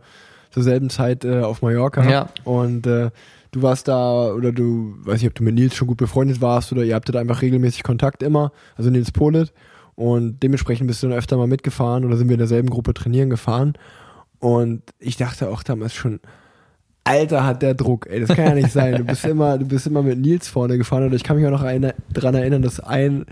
zur 0.50 0.62
selben 0.62 0.88
Zeit 0.90 1.24
äh, 1.24 1.40
auf 1.40 1.60
Mallorca 1.60 2.08
ja. 2.08 2.28
und 2.44 2.86
äh, 2.86 3.10
du 3.50 3.62
warst 3.62 3.88
da 3.88 4.32
oder 4.32 4.52
du, 4.52 4.94
weiß 5.00 5.20
nicht, 5.20 5.28
ob 5.28 5.34
du 5.34 5.42
mit 5.42 5.54
Nils 5.54 5.74
schon 5.74 5.88
gut 5.88 5.98
befreundet 5.98 6.40
warst 6.40 6.72
oder 6.72 6.84
ihr 6.84 6.94
habtet 6.94 7.16
einfach 7.16 7.42
regelmäßig 7.42 7.82
Kontakt 7.82 8.22
immer, 8.22 8.52
also 8.76 8.90
Nils 8.90 9.12
Polit 9.12 9.52
und 9.96 10.42
dementsprechend 10.42 10.86
bist 10.86 11.02
du 11.02 11.08
dann 11.08 11.18
öfter 11.18 11.36
mal 11.36 11.46
mitgefahren 11.46 12.04
oder 12.04 12.16
sind 12.16 12.28
wir 12.28 12.34
in 12.34 12.38
derselben 12.38 12.70
Gruppe 12.70 12.94
trainieren 12.94 13.28
gefahren 13.28 13.74
und 14.38 14.82
ich 14.98 15.16
dachte 15.16 15.50
auch 15.50 15.62
damals 15.62 15.94
schon, 15.94 16.20
Alter, 17.08 17.44
hat 17.44 17.62
der 17.62 17.74
Druck, 17.74 18.06
ey, 18.08 18.20
das 18.20 18.28
kann 18.28 18.46
ja 18.46 18.54
nicht 18.54 18.72
sein. 18.72 18.96
Du 18.96 19.04
bist 19.04 19.24
immer, 19.24 19.58
du 19.58 19.66
bist 19.66 19.86
immer 19.86 20.02
mit 20.02 20.18
Nils 20.18 20.48
vorne 20.48 20.78
gefahren 20.78 21.04
und 21.04 21.14
ich 21.14 21.24
kann 21.24 21.36
mich 21.36 21.46
auch 21.46 21.50
noch 21.50 21.62
eine, 21.62 21.94
daran 22.10 22.34
erinnern, 22.34 22.62
dass 22.62 22.80
ein, 22.80 23.22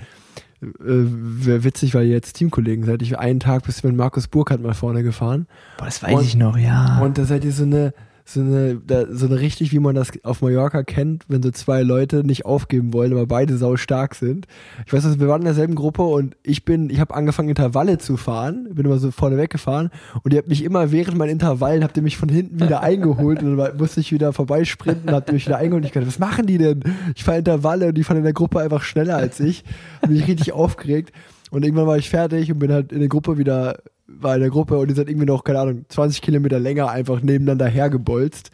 äh, 0.63 0.67
wäre 0.79 1.65
witzig, 1.65 1.95
weil 1.95 2.07
ihr 2.07 2.13
jetzt 2.13 2.35
Teamkollegen 2.35 2.85
seid. 2.85 3.03
Ich 3.03 3.19
einen 3.19 3.41
Tag 3.41 3.65
bist 3.65 3.83
du 3.83 3.89
mit 3.89 3.97
Markus 3.97 4.29
Burkhardt 4.29 4.63
mal 4.63 4.75
vorne 4.75 5.03
gefahren. 5.03 5.47
Boah, 5.79 5.85
das 5.85 6.03
weiß 6.03 6.15
und, 6.15 6.25
ich 6.25 6.37
noch, 6.37 6.57
ja. 6.57 7.01
Und 7.03 7.19
da 7.19 7.25
seid 7.25 7.45
ihr 7.45 7.53
so 7.53 7.65
eine, 7.65 7.93
so 8.29 8.41
eine, 8.41 8.81
so 9.11 9.27
eine 9.27 9.39
richtig, 9.39 9.71
wie 9.71 9.79
man 9.79 9.95
das 9.95 10.11
auf 10.25 10.43
Mallorca 10.43 10.83
kennt, 10.83 11.25
wenn 11.29 11.45
so 11.45 11.53
zwei 11.53 11.83
Leute 11.83 12.25
nicht 12.27 12.45
aufgeben 12.45 12.93
wollen, 12.93 13.13
aber 13.13 13.27
beide 13.27 13.57
sau 13.57 13.77
stark 13.77 14.17
sind. 14.17 14.49
Ich 14.85 14.93
weiß, 14.93 15.05
also 15.05 15.21
wir 15.21 15.29
waren 15.29 15.43
in 15.43 15.47
derselben 15.47 15.77
Gruppe 15.77 16.03
und 16.03 16.37
ich 16.43 16.65
bin, 16.65 16.91
ich 16.91 16.99
habe 16.99 17.15
angefangen 17.15 17.49
Intervalle 17.49 17.99
zu 17.99 18.17
fahren, 18.17 18.69
bin 18.73 18.85
immer 18.85 18.99
so 18.99 19.13
vorne 19.13 19.37
weggefahren 19.37 19.91
und 20.25 20.33
ihr 20.33 20.39
habt 20.39 20.49
mich 20.49 20.65
immer 20.65 20.91
während 20.91 21.17
meinen 21.17 21.31
Intervallen 21.31 21.85
habt 21.85 21.97
ihr 21.97 22.03
mich 22.03 22.17
von 22.17 22.29
hinten 22.29 22.61
wieder 22.61 22.83
eingeholt 22.83 23.43
und 23.45 23.57
dann 23.57 23.77
musste 23.77 24.01
ich 24.01 24.11
wieder 24.11 24.33
vorbeisprinten, 24.33 25.13
habt 25.13 25.29
ihr 25.29 25.35
mich 25.35 25.47
wieder 25.47 25.59
eingeholt 25.59 25.85
und 25.85 25.87
ich 25.87 25.93
dachte, 25.93 26.09
was 26.09 26.19
machen 26.19 26.47
die 26.47 26.59
denn? 26.59 26.83
Ich 27.15 27.23
fahre 27.23 27.39
Intervalle 27.39 27.89
und 27.89 27.95
die 27.95 28.03
fahren 28.03 28.19
in 28.19 28.25
der 28.25 28.33
Gruppe 28.33 28.61
einfach 28.61 28.83
schneller 28.83 29.17
als 29.17 29.39
ich. 29.39 29.63
Bin 30.01 30.17
ich 30.17 30.27
richtig 30.27 30.53
aufgeregt 30.53 31.13
und 31.51 31.65
irgendwann 31.65 31.87
war 31.87 31.99
ich 31.99 32.11
fertig 32.11 32.51
und 32.51 32.59
bin 32.59 32.73
halt 32.73 32.93
in 32.93 33.01
der 33.01 33.09
Gruppe 33.09 33.39
wieder 33.39 33.79
war 34.09 34.35
in 34.35 34.41
der 34.41 34.51
Gruppe 34.51 34.79
und 34.79 34.89
die 34.89 34.95
sind 34.95 35.09
irgendwie 35.09 35.27
noch, 35.27 35.45
keine 35.45 35.61
Ahnung, 35.61 35.85
20 35.89 36.23
Kilometer 36.23 36.59
länger 36.59 36.91
einfach 36.91 37.21
nebeneinander 37.23 37.67
hergebolzt. 37.67 38.51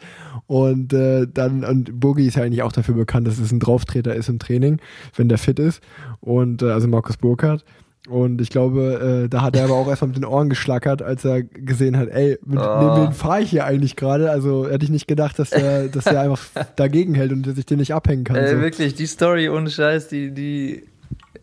Und 0.47 0.93
äh, 0.93 1.27
dann, 1.31 1.63
und 1.63 1.99
Bogi 1.99 2.27
ist 2.27 2.35
ja 2.35 2.43
eigentlich 2.43 2.63
auch 2.63 2.71
dafür 2.71 2.95
bekannt, 2.95 3.27
dass 3.27 3.39
es 3.39 3.51
ein 3.51 3.59
Drauftreter 3.59 4.15
ist 4.15 4.29
im 4.29 4.39
Training, 4.39 4.79
wenn 5.15 5.29
der 5.29 5.37
fit 5.37 5.59
ist. 5.59 5.81
Und 6.19 6.61
äh, 6.61 6.71
also 6.71 6.87
Markus 6.87 7.17
Burkhardt. 7.17 7.63
Und 8.09 8.41
ich 8.41 8.49
glaube, 8.49 9.23
äh, 9.23 9.29
da 9.29 9.41
hat 9.41 9.55
er 9.55 9.63
aber 9.63 9.75
auch 9.75 9.87
erstmal 9.87 10.09
mit 10.09 10.17
den 10.17 10.25
Ohren 10.25 10.49
geschlackert, 10.49 11.01
als 11.01 11.23
er 11.23 11.41
gesehen 11.41 11.95
hat, 11.95 12.09
ey, 12.09 12.37
mit 12.43 12.59
oh. 12.59 12.79
neben 12.81 13.07
wen 13.07 13.13
fahre 13.13 13.41
ich 13.41 13.51
hier 13.51 13.63
eigentlich 13.63 13.95
gerade? 13.95 14.29
Also 14.29 14.67
hätte 14.67 14.83
ich 14.83 14.91
nicht 14.91 15.07
gedacht, 15.07 15.39
dass 15.39 15.51
der, 15.51 15.87
dass 15.87 16.03
der 16.03 16.19
einfach 16.21 16.43
dagegen 16.75 17.13
hält 17.13 17.31
und 17.31 17.45
sich 17.45 17.65
den 17.65 17.79
nicht 17.79 17.93
abhängen 17.93 18.25
kann. 18.25 18.35
Äh, 18.35 18.49
so. 18.49 18.59
Wirklich, 18.59 18.95
die 18.95 19.05
Story 19.05 19.47
ohne 19.47 19.69
Scheiß, 19.69 20.09
die, 20.09 20.31
die 20.31 20.83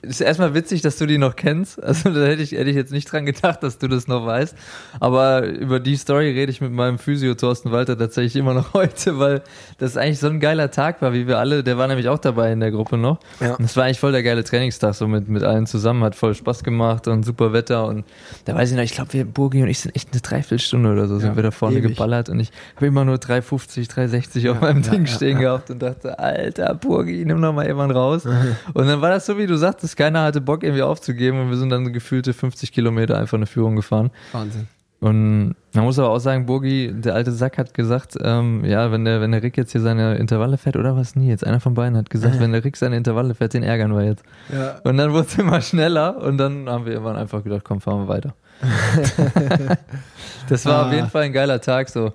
ist 0.02 0.20
erstmal 0.20 0.54
witzig, 0.54 0.82
dass 0.82 0.96
du 0.96 1.06
die 1.06 1.18
noch 1.18 1.36
kennst. 1.36 1.82
Also 1.82 2.10
da 2.10 2.24
hätte 2.26 2.42
ich, 2.42 2.52
hätte 2.52 2.70
ich 2.70 2.76
jetzt 2.76 2.92
nicht 2.92 3.10
dran 3.10 3.26
gedacht, 3.26 3.62
dass 3.62 3.78
du 3.78 3.88
das 3.88 4.06
noch 4.06 4.24
weißt. 4.24 4.54
Aber 5.00 5.44
über 5.44 5.80
die 5.80 5.96
Story 5.96 6.30
rede 6.30 6.50
ich 6.52 6.60
mit 6.60 6.72
meinem 6.72 6.98
Physio 6.98 7.34
Thorsten 7.34 7.72
Walter 7.72 7.98
tatsächlich 7.98 8.36
immer 8.36 8.54
noch 8.54 8.72
heute, 8.74 9.18
weil 9.18 9.42
das 9.78 9.96
eigentlich 9.96 10.20
so 10.20 10.28
ein 10.28 10.40
geiler 10.40 10.70
Tag 10.70 11.02
war, 11.02 11.12
wie 11.12 11.26
wir 11.26 11.38
alle, 11.38 11.64
der 11.64 11.76
war 11.76 11.88
nämlich 11.88 12.08
auch 12.08 12.18
dabei 12.18 12.52
in 12.52 12.60
der 12.60 12.70
Gruppe 12.70 12.96
noch. 12.96 13.18
Ja. 13.40 13.54
Und 13.54 13.62
das 13.62 13.76
war 13.76 13.84
eigentlich 13.84 14.00
voll 14.00 14.12
der 14.12 14.22
geile 14.22 14.44
Trainingstag, 14.44 14.94
so 14.94 15.08
mit, 15.08 15.28
mit 15.28 15.42
allen 15.42 15.66
zusammen, 15.66 16.04
hat 16.04 16.14
voll 16.14 16.34
Spaß 16.34 16.62
gemacht 16.62 17.08
und 17.08 17.24
super 17.24 17.52
Wetter. 17.52 17.86
Und 17.86 18.04
da 18.44 18.54
weiß 18.54 18.70
ich 18.70 18.76
noch, 18.76 18.84
ich 18.84 18.92
glaube, 18.92 19.12
wir, 19.12 19.24
Burgi 19.24 19.62
und 19.62 19.68
ich 19.68 19.80
sind 19.80 19.94
echt 19.96 20.12
eine 20.12 20.20
Dreiviertelstunde 20.20 20.92
oder 20.92 21.08
so, 21.08 21.18
sind 21.18 21.30
Ja, 21.30 21.36
wir 21.36 21.42
da 21.42 21.50
vorne 21.50 21.78
ewig. 21.78 21.90
geballert 21.90 22.28
und 22.28 22.38
ich 22.40 22.52
habe 22.76 22.86
immer 22.86 23.04
nur 23.04 23.18
350, 23.18 23.88
360 23.88 24.48
auf 24.50 24.60
meinem 24.60 24.82
ja, 24.82 24.90
Ding 24.90 25.06
ja, 25.06 25.12
stehen 25.12 25.36
ja. 25.38 25.42
gehabt 25.42 25.70
und 25.70 25.82
dachte, 25.82 26.18
alter 26.18 26.74
Burgi, 26.74 27.24
nimm 27.24 27.40
noch 27.40 27.52
mal 27.52 27.66
jemand 27.66 27.94
raus. 27.94 28.26
Und 28.74 28.86
dann 28.86 29.00
war 29.00 29.10
das 29.10 29.26
so, 29.26 29.36
wie 29.38 29.46
du 29.46 29.56
sagtest, 29.80 29.96
keiner 29.96 30.22
hatte 30.22 30.40
Bock 30.40 30.62
irgendwie 30.62 30.82
aufzugeben 30.82 31.40
und 31.40 31.50
wir 31.50 31.56
sind 31.56 31.70
dann 31.70 31.92
gefühlte 31.92 32.32
50 32.34 32.72
Kilometer 32.72 33.18
einfach 33.18 33.36
eine 33.38 33.46
Führung 33.46 33.76
gefahren. 33.76 34.10
Wahnsinn. 34.32 34.68
Und 35.00 35.54
man 35.72 35.84
muss 35.84 35.98
aber 35.98 36.10
auch 36.10 36.18
sagen, 36.18 36.44
Burgi, 36.44 36.92
der 36.94 37.14
alte 37.14 37.32
Sack 37.32 37.56
hat 37.56 37.72
gesagt, 37.72 38.16
ähm, 38.22 38.66
ja, 38.66 38.92
wenn 38.92 39.06
der, 39.06 39.22
wenn 39.22 39.32
der 39.32 39.42
Rick 39.42 39.56
jetzt 39.56 39.72
hier 39.72 39.80
seine 39.80 40.16
Intervalle 40.16 40.58
fährt, 40.58 40.76
oder 40.76 40.94
was 40.94 41.16
nie, 41.16 41.28
jetzt 41.28 41.46
einer 41.46 41.58
von 41.58 41.72
beiden 41.72 41.96
hat 41.96 42.10
gesagt, 42.10 42.38
wenn 42.38 42.52
der 42.52 42.62
Rick 42.62 42.76
seine 42.76 42.98
Intervalle 42.98 43.34
fährt, 43.34 43.54
den 43.54 43.62
ärgern 43.62 43.96
wir 43.96 44.04
jetzt. 44.04 44.22
Ja. 44.52 44.78
Und 44.84 44.98
dann 44.98 45.12
wurde 45.12 45.26
es 45.26 45.38
immer 45.38 45.62
schneller 45.62 46.18
und 46.22 46.36
dann 46.36 46.68
haben 46.68 46.84
wir 46.84 46.92
irgendwann 46.92 47.16
einfach 47.16 47.42
gedacht, 47.42 47.62
komm, 47.64 47.80
fahren 47.80 48.02
wir 48.02 48.08
weiter. 48.08 48.34
das 50.50 50.66
war 50.66 50.82
auf 50.86 50.92
Ah. 50.92 50.94
jeden 50.94 51.08
Fall 51.08 51.22
ein 51.22 51.32
geiler 51.32 51.62
Tag 51.62 51.88
so. 51.88 52.12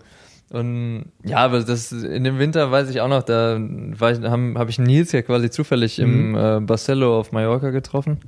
Und 0.56 1.12
ja, 1.26 1.40
aber 1.40 1.60
das 1.62 1.92
in 1.92 2.24
dem 2.24 2.40
Winter 2.40 2.72
weiß 2.72 2.90
ich 2.90 3.02
auch 3.02 3.10
noch, 3.10 3.24
da 3.24 3.60
habe 3.60 4.54
hab 4.56 4.70
ich 4.70 4.80
Nils 4.80 5.12
ja 5.12 5.22
quasi 5.22 5.50
zufällig 5.50 6.00
im 6.00 6.34
äh, 6.36 6.62
Barcelo 6.62 7.20
auf 7.20 7.34
Mallorca 7.34 7.72
getroffen. 7.72 8.20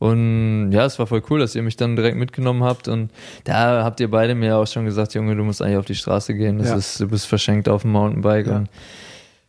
Und 0.00 0.72
ja, 0.72 0.84
es 0.84 0.98
war 0.98 1.06
voll 1.06 1.22
cool, 1.30 1.38
dass 1.38 1.54
ihr 1.54 1.62
mich 1.62 1.76
dann 1.76 1.94
direkt 1.96 2.16
mitgenommen 2.16 2.64
habt. 2.64 2.88
Und 2.88 3.10
da 3.44 3.84
habt 3.84 4.00
ihr 4.00 4.10
beide 4.10 4.34
mir 4.34 4.56
auch 4.56 4.66
schon 4.66 4.84
gesagt, 4.84 5.14
Junge, 5.14 5.36
du 5.36 5.44
musst 5.44 5.62
eigentlich 5.62 5.76
auf 5.78 5.84
die 5.86 5.94
Straße 5.94 6.34
gehen. 6.34 6.58
Das 6.58 6.68
Ja. 6.68 6.76
ist, 6.76 7.00
du 7.00 7.06
bist 7.08 7.26
verschenkt 7.26 7.68
auf 7.68 7.82
dem 7.82 7.92
Mountainbike. 7.92 8.46
Ja. 8.48 8.56
Und 8.56 8.70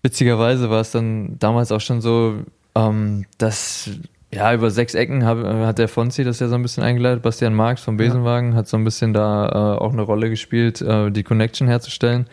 witzigerweise 0.03 0.69
war 0.69 0.81
es 0.81 0.91
dann 0.91 1.37
damals 1.39 1.71
auch 1.71 1.81
schon 1.81 2.01
so, 2.01 2.35
ähm, 2.75 3.25
dass 3.39 3.89
ja, 4.31 4.53
über 4.53 4.69
sechs 4.69 4.93
Ecken 4.93 5.25
hab, 5.25 5.39
hat 5.43 5.79
der 5.79 5.87
Fonzi 5.87 6.23
das 6.23 6.39
ja 6.39 6.47
so 6.47 6.55
ein 6.55 6.61
bisschen 6.61 6.83
eingeleitet. 6.83 7.23
Bastian 7.23 7.53
Marx 7.55 7.81
vom 7.81 7.97
Besenwagen 7.97 8.53
hat 8.55 8.67
so 8.67 8.77
ein 8.77 8.83
bisschen 8.83 9.13
da 9.13 9.47
äh, 9.47 9.79
auch 9.79 9.91
eine 9.91 10.03
Rolle 10.03 10.29
gespielt, 10.29 10.81
äh, 10.81 11.09
die 11.11 11.23
Connection 11.23 11.67
herzustellen. 11.67 12.27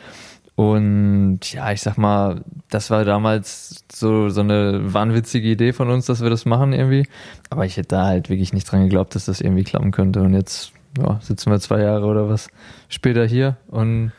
Und 0.57 1.41
ja, 1.53 1.71
ich 1.73 1.83
sag 1.83 1.99
mal, 1.99 2.41
das 2.71 2.91
war 2.91 3.05
damals 3.05 3.85
so, 3.93 4.31
so 4.31 4.41
eine 4.41 4.93
wahnwitzige 4.95 5.49
Idee 5.49 5.73
von 5.75 5.91
uns, 5.91 6.07
dass 6.07 6.23
wir 6.23 6.31
das 6.31 6.47
machen 6.47 6.73
irgendwie. 6.73 7.07
Aber 7.50 7.67
ich 7.67 7.76
hätte 7.76 7.88
da 7.88 8.07
halt 8.07 8.31
wirklich 8.31 8.53
nicht 8.55 8.71
dran 8.71 8.83
geglaubt, 8.85 9.15
dass 9.15 9.26
das 9.26 9.41
irgendwie 9.43 9.65
klappen 9.65 9.91
könnte. 9.91 10.23
Und 10.23 10.33
jetzt 10.33 10.73
ja, 10.99 11.19
sitzen 11.21 11.50
wir 11.50 11.61
zwei 11.61 11.81
Jahre 11.83 12.07
oder 12.07 12.29
was 12.31 12.49
später 12.88 13.26
hier 13.26 13.57
und 13.69 14.12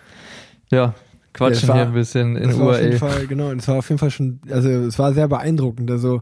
ja, 0.69 0.93
quatschen 1.33 1.69
Ja, 1.69 1.73
war- 1.73 1.75
hier 1.81 1.87
ein 1.87 1.93
bisschen 1.93 2.35
in 2.35 2.53
UAE. 2.53 2.97
Fall, 2.97 3.25
genau, 3.25 3.49
und 3.49 3.59
es 3.61 3.67
war 3.67 3.77
auf 3.77 3.89
jeden 3.89 3.97
Fall 3.97 4.11
schon, 4.11 4.39
also 4.51 4.69
es 4.69 4.99
war 4.99 5.13
sehr 5.13 5.27
beeindruckend. 5.27 5.89
Also 5.89 6.21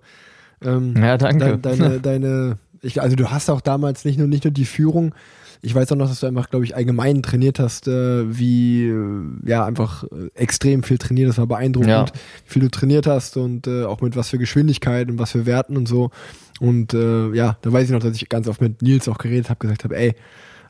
ähm, 0.66 0.94
Ja, 0.98 1.18
danke. 1.18 1.58
Dein, 1.58 1.78
deine, 1.80 2.00
deine, 2.02 2.58
ich, 2.82 3.02
also 3.02 3.16
du 3.16 3.30
hast 3.32 3.50
auch 3.50 3.62
damals 3.62 4.06
nicht 4.06 4.18
nur 4.18 4.28
nicht 4.28 4.44
nur 4.44 4.52
die 4.52 4.66
Führung. 4.66 5.14
Ich 5.62 5.74
weiß 5.74 5.92
auch 5.92 5.96
noch, 5.96 6.08
dass 6.08 6.20
du 6.20 6.28
einfach, 6.28 6.50
glaube 6.52 6.66
ich, 6.66 6.76
allgemein 6.76 7.24
trainiert 7.24 7.58
hast, 7.60 7.88
äh, 7.88 8.38
wie 8.38 8.86
äh, 8.88 9.24
ja 9.46 9.66
einfach 9.66 10.04
äh, 10.04 10.30
extrem 10.36 10.84
viel 10.84 10.98
trainiert. 11.00 11.30
Das 11.30 11.38
war 11.40 11.48
beeindruckend, 11.48 11.90
Ja. 11.90 12.06
wie 12.06 12.52
viel 12.52 12.62
du 12.62 12.70
trainiert 12.70 13.08
hast 13.08 13.38
und 13.38 13.66
äh, 13.66 13.84
auch 13.86 14.02
mit 14.02 14.16
was 14.16 14.30
für 14.30 14.38
Geschwindigkeit 14.38 15.10
und 15.10 15.18
was 15.18 15.32
für 15.32 15.46
Werten 15.46 15.78
und 15.78 15.88
so. 15.88 16.12
Und 16.60 16.94
ja, 16.94 17.58
da 17.62 17.74
weiß 17.74 17.84
ich 17.86 17.92
noch, 17.92 18.00
dass 18.00 18.16
ich 18.16 18.30
ganz 18.30 18.48
oft 18.48 18.62
mit 18.62 18.82
Nils 18.82 19.10
auch 19.10 19.18
geredet 19.18 19.50
habe, 19.50 19.60
gesagt 19.60 19.84
habe, 19.84 19.98
ey, 19.98 20.16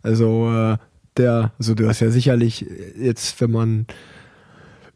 also 0.01 0.49
äh, 0.51 0.77
der, 1.17 1.51
also 1.59 1.75
du 1.75 1.87
hast 1.87 1.99
ja 1.99 2.09
sicherlich 2.09 2.65
jetzt, 2.97 3.39
wenn 3.39 3.51
man 3.51 3.85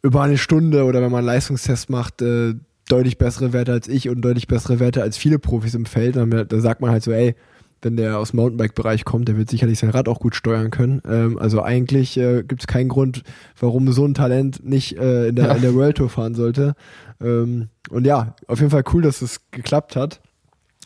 über 0.01 0.21
eine 0.23 0.37
Stunde 0.39 0.85
oder 0.85 1.01
wenn 1.01 1.11
man 1.11 1.19
einen 1.19 1.27
Leistungstest 1.27 1.89
macht, 1.91 2.21
äh, 2.23 2.55
deutlich 2.89 3.17
bessere 3.17 3.53
Werte 3.53 3.72
als 3.72 3.88
ich 3.88 4.10
und 4.10 4.22
deutlich 4.22 4.48
bessere 4.48 4.79
Werte 4.79 5.01
als 5.01 5.17
viele 5.17 5.39
Profis 5.39 5.75
im 5.75 5.86
Feld. 5.86 6.17
Dann, 6.17 6.29
da 6.29 6.60
sagt 6.60 6.81
man 6.81 6.91
halt 6.91 7.03
so, 7.03 7.12
ey, 7.12 7.36
wenn 7.81 7.96
der 7.96 8.17
aus 8.17 8.31
dem 8.31 8.38
Mountainbike-Bereich 8.38 9.05
kommt, 9.05 9.27
der 9.27 9.38
wird 9.38 9.50
sicherlich 9.50 9.79
sein 9.79 9.89
Rad 9.89 10.10
auch 10.10 10.19
gut 10.19 10.36
steuern 10.36 10.69
können. 10.69 11.01
Ähm, 11.08 11.38
also 11.39 11.62
eigentlich 11.62 12.17
äh, 12.17 12.43
gibt 12.43 12.62
es 12.62 12.67
keinen 12.67 12.89
Grund, 12.89 13.24
warum 13.60 13.89
so 13.91 14.05
ein 14.05 14.13
Talent 14.13 14.65
nicht 14.65 14.98
äh, 14.98 15.29
in, 15.29 15.36
der, 15.36 15.55
in 15.55 15.62
der 15.62 15.74
World 15.75 15.98
Tour 15.98 16.10
fahren 16.10 16.36
sollte. 16.36 16.75
Ähm, 17.22 17.69
und 17.89 18.05
ja, 18.05 18.36
auf 18.48 18.60
jeden 18.60 18.72
Fall 18.72 18.84
cool, 18.93 19.01
dass 19.01 19.22
es 19.22 19.50
geklappt 19.51 19.96
hat. 19.96 20.19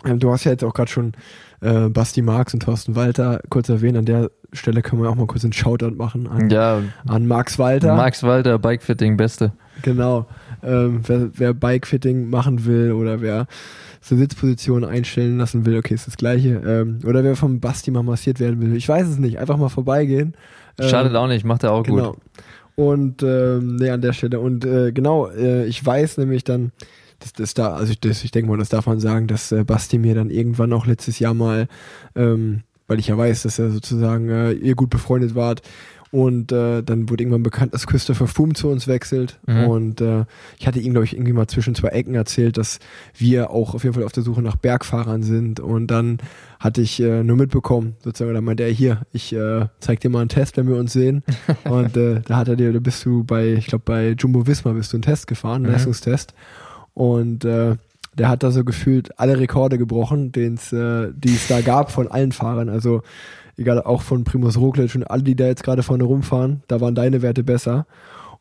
Ähm, 0.06 0.20
du 0.20 0.32
hast 0.32 0.44
ja 0.44 0.52
jetzt 0.52 0.64
auch 0.64 0.74
gerade 0.74 0.92
schon 0.92 1.14
äh, 1.62 1.90
Basti 1.90 2.22
Marx 2.22 2.54
und 2.54 2.62
Thorsten 2.62 2.96
Walter 2.96 3.42
kurz 3.50 3.70
erwähnt. 3.70 3.98
An 3.98 4.06
der 4.06 4.30
Stelle 4.52 4.82
können 4.82 5.02
wir 5.02 5.10
auch 5.10 5.16
mal 5.16 5.28
kurz 5.28 5.44
einen 5.44 5.54
Shoutout 5.54 5.96
machen 5.96 6.28
an, 6.28 6.50
Ja, 6.50 6.82
an 7.08 7.26
Max 7.26 7.58
Walter. 7.58 7.96
Max 7.96 8.22
Walter, 8.22 8.60
Bikefitting, 8.60 9.18
Beste. 9.18 9.54
Genau. 9.84 10.26
Ähm, 10.64 11.02
wer, 11.06 11.30
wer 11.36 11.54
Bikefitting 11.54 12.30
machen 12.30 12.66
will 12.66 12.92
oder 12.94 13.22
wer 13.22 13.48
so 14.02 14.18
Sitzpositionen 14.18 14.90
einstellen 14.90 15.38
lassen 15.38 15.66
will, 15.66 15.78
okay, 15.78 15.94
ist 15.94 16.08
das 16.08 16.18
gleiche. 16.18 16.62
Ähm, 16.66 17.00
oder 17.06 17.24
wer 17.24 17.36
vom 17.36 17.60
Basti 17.60 17.92
mal 17.92 18.04
massiert 18.04 18.40
werden 18.40 18.60
will, 18.60 18.76
ich 18.76 18.90
weiß 18.90 19.08
es 19.08 19.18
nicht, 19.20 19.40
einfach 19.40 19.58
mal 19.58 19.70
vorbeigehen. 19.70 20.34
Ähm, 20.80 20.90
Schadet 20.90 21.16
auch 21.16 21.28
nicht, 21.28 21.46
macht 21.46 21.64
er 21.64 21.72
auch 21.72 21.84
Genau. 21.84 22.14
gut. 22.14 22.22
Und 22.76 23.22
ähm, 23.24 23.76
nee, 23.76 23.92
an 23.92 24.02
der 24.02 24.14
Stelle. 24.14 24.40
Und 24.40 24.66
äh, 24.66 24.92
genau, 24.92 25.30
äh, 25.30 25.66
ich 25.68 25.86
weiß 25.86 26.18
nämlich 26.18 26.44
dann, 26.44 26.72
das, 27.20 27.34
das 27.34 27.54
da, 27.54 27.74
also 27.76 27.92
ich, 27.92 28.00
das, 28.00 28.24
ich 28.24 28.32
denke 28.32 28.50
mal, 28.50 28.58
das 28.58 28.70
darf 28.70 28.88
man 28.88 29.00
sagen, 29.00 29.28
dass 29.28 29.52
äh, 29.52 29.64
Basti 29.64 29.98
mir 30.00 30.16
dann 30.16 30.30
irgendwann 30.30 30.74
auch 30.74 30.86
letztes 30.86 31.20
Jahr 31.20 31.34
mal, 31.34 31.68
ähm, 32.16 32.64
weil 32.88 33.00
ich 33.00 33.08
ja 33.08 33.18
weiß, 33.18 33.44
dass 33.44 33.60
er 33.60 33.70
sozusagen 33.70 34.30
äh, 34.30 34.52
ihr 34.54 34.76
gut 34.76 34.90
befreundet 34.90 35.36
wart. 35.36 35.62
Und 36.14 36.52
äh, 36.52 36.84
dann 36.84 37.10
wurde 37.10 37.24
irgendwann 37.24 37.42
bekannt, 37.42 37.74
dass 37.74 37.88
Christopher 37.88 38.28
Froome 38.28 38.54
zu 38.54 38.70
uns 38.70 38.88
wechselt. 38.88 39.40
Mhm. 39.48 39.64
Und 39.66 40.00
äh, 40.00 40.26
ich 40.60 40.68
hatte 40.68 40.78
ihm, 40.80 40.92
glaube 40.92 41.06
ich, 41.06 41.14
irgendwie 41.16 41.34
mal 41.34 41.48
zwischen 41.48 41.74
zwei 41.74 41.88
Ecken 41.88 42.14
erzählt, 42.14 42.58
dass 42.58 42.78
wir 43.18 43.50
auch 43.50 43.74
auf 43.74 43.84
jeden 43.84 43.96
Fall 43.96 44.04
auf 44.04 44.12
der 44.12 44.22
Suche 44.22 44.44
nach 44.44 44.56
Bergfahrern 44.56 45.24
sind. 45.24 45.60
Und 45.60 45.88
dann 45.88 46.20
hatte 46.60 46.82
ich 46.82 47.00
äh, 47.00 47.24
nur 47.24 47.36
mitbekommen, 47.36 47.96
sozusagen, 48.04 48.36
da 48.36 48.42
meinte 48.42 48.62
er, 48.62 48.70
hier, 48.70 49.02
ich 49.12 49.34
äh, 49.34 49.66
zeig 49.80 50.02
dir 50.02 50.10
mal 50.12 50.20
einen 50.20 50.30
Test, 50.30 50.56
wenn 50.56 50.68
wir 50.68 50.76
uns 50.76 50.94
sehen. 50.94 51.24
Und 51.64 51.98
äh, 51.98 52.22
da 52.22 52.38
hat 52.38 52.48
er 52.48 52.58
dir, 52.58 52.72
da 52.72 52.80
bist 52.80 53.04
du 53.06 53.24
bei, 53.24 53.48
ich 53.54 53.66
glaube, 53.66 53.84
bei 53.84 54.10
Jumbo 54.12 54.46
Visma 54.46 54.72
bist 54.74 54.94
du 54.94 54.98
einen 54.98 55.02
Test 55.02 55.26
gefahren, 55.26 55.56
einen 55.56 55.66
Mhm. 55.66 55.72
Leistungstest. 55.72 56.36
Und 56.94 57.44
äh, 57.44 57.76
der 58.16 58.30
hat 58.30 58.44
da 58.44 58.52
so 58.52 58.64
gefühlt 58.64 59.20
alle 59.20 59.40
Rekorde 59.40 59.80
gebrochen, 59.80 60.32
den's, 60.32 60.72
äh, 60.72 61.08
die 61.16 61.34
es 61.34 61.48
da 61.48 61.62
gab 61.62 61.90
von 61.90 62.08
allen 62.08 62.32
Fahrern. 62.32 62.70
Also 62.70 63.02
egal, 63.58 63.82
auch 63.82 64.02
von 64.02 64.24
Primus 64.24 64.58
Roglic 64.58 64.96
und 64.96 65.04
alle, 65.04 65.24
die 65.24 65.36
da 65.36 65.46
jetzt 65.46 65.64
gerade 65.64 65.84
vorne 65.84 66.04
rumfahren, 66.04 66.64
da 66.68 66.82
waren 66.82 66.96
deine 66.96 67.22
Werte 67.22 67.44
besser. 67.44 67.86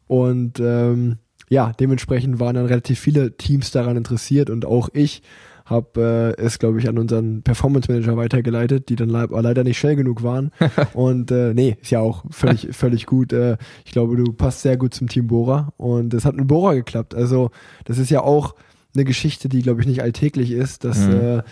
Und 0.07 0.61
ähm, 0.61 1.19
ja, 1.49 1.73
dementsprechend 1.79 2.41
waren 2.41 2.55
dann 2.55 2.67
relativ 2.67 2.99
viele 2.99 3.37
Teams 3.37 3.71
daran 3.71 3.97
interessiert 3.97 4.51
und 4.51 4.65
auch 4.65 4.89
ich 4.93 5.23
habe 5.65 6.35
äh, 6.39 6.43
es, 6.43 6.59
glaube 6.59 6.81
ich, 6.81 6.89
an 6.89 6.99
unseren 6.99 7.43
Performance 7.43 7.91
Manager 7.91 8.17
weitergeleitet, 8.17 8.89
die 8.89 8.97
dann 8.97 9.09
le 9.11 9.29
leider 9.31 9.63
nicht 9.63 9.79
schnell 9.79 9.97
genug 9.97 10.23
waren. 10.23 10.51
und 10.93 11.31
äh, 11.31 11.55
nee, 11.55 11.77
ist 11.81 11.91
ja 11.91 12.01
auch 12.01 12.25
völlig, 12.31 12.69
völlig 12.73 13.07
gut. 13.07 13.33
Äh, 13.33 13.57
ich 13.85 13.93
glaube, 13.93 14.17
du 14.17 14.33
passt 14.33 14.63
sehr 14.63 14.77
gut 14.77 14.93
zum 14.93 15.09
Team 15.09 15.29
Bora 15.29 15.73
und 15.77 16.15
es 16.15 16.25
hat 16.25 16.35
mit 16.37 16.49
Bora 16.49 16.75
geklappt. 16.75 17.15
Also 17.15 17.51
das 17.85 17.99
ist 17.99 18.11
ja 18.11 18.23
auch 18.23 18.55
eine 18.95 19.05
Geschichte, 19.05 19.49
die, 19.49 19.63
glaube 19.63 19.81
ich, 19.81 19.87
nicht 19.87 20.03
alltäglich 20.03 20.51
ist, 20.51 20.85
dass 20.85 21.07
Mhm. 21.07 21.13
äh, 21.15 21.43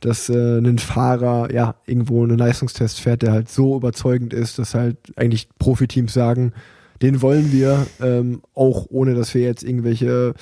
dass 0.00 0.28
äh, 0.28 0.58
ein 0.58 0.78
Fahrer 0.78 1.52
ja 1.52 1.74
irgendwo 1.86 2.22
einen 2.22 2.38
Leistungstest 2.38 3.00
fährt, 3.00 3.22
der 3.22 3.32
halt 3.32 3.48
so 3.48 3.76
überzeugend 3.76 4.32
ist, 4.32 4.58
dass 4.58 4.74
halt 4.74 4.96
eigentlich 5.16 5.48
Profiteams 5.58 6.12
sagen, 6.12 6.52
den 7.02 7.22
wollen 7.22 7.52
wir, 7.52 7.86
ähm, 8.00 8.42
auch 8.54 8.86
ohne 8.90 9.14
dass 9.14 9.32
wir 9.32 9.42
jetzt 9.42 9.62
irgendwelche, 9.62 10.34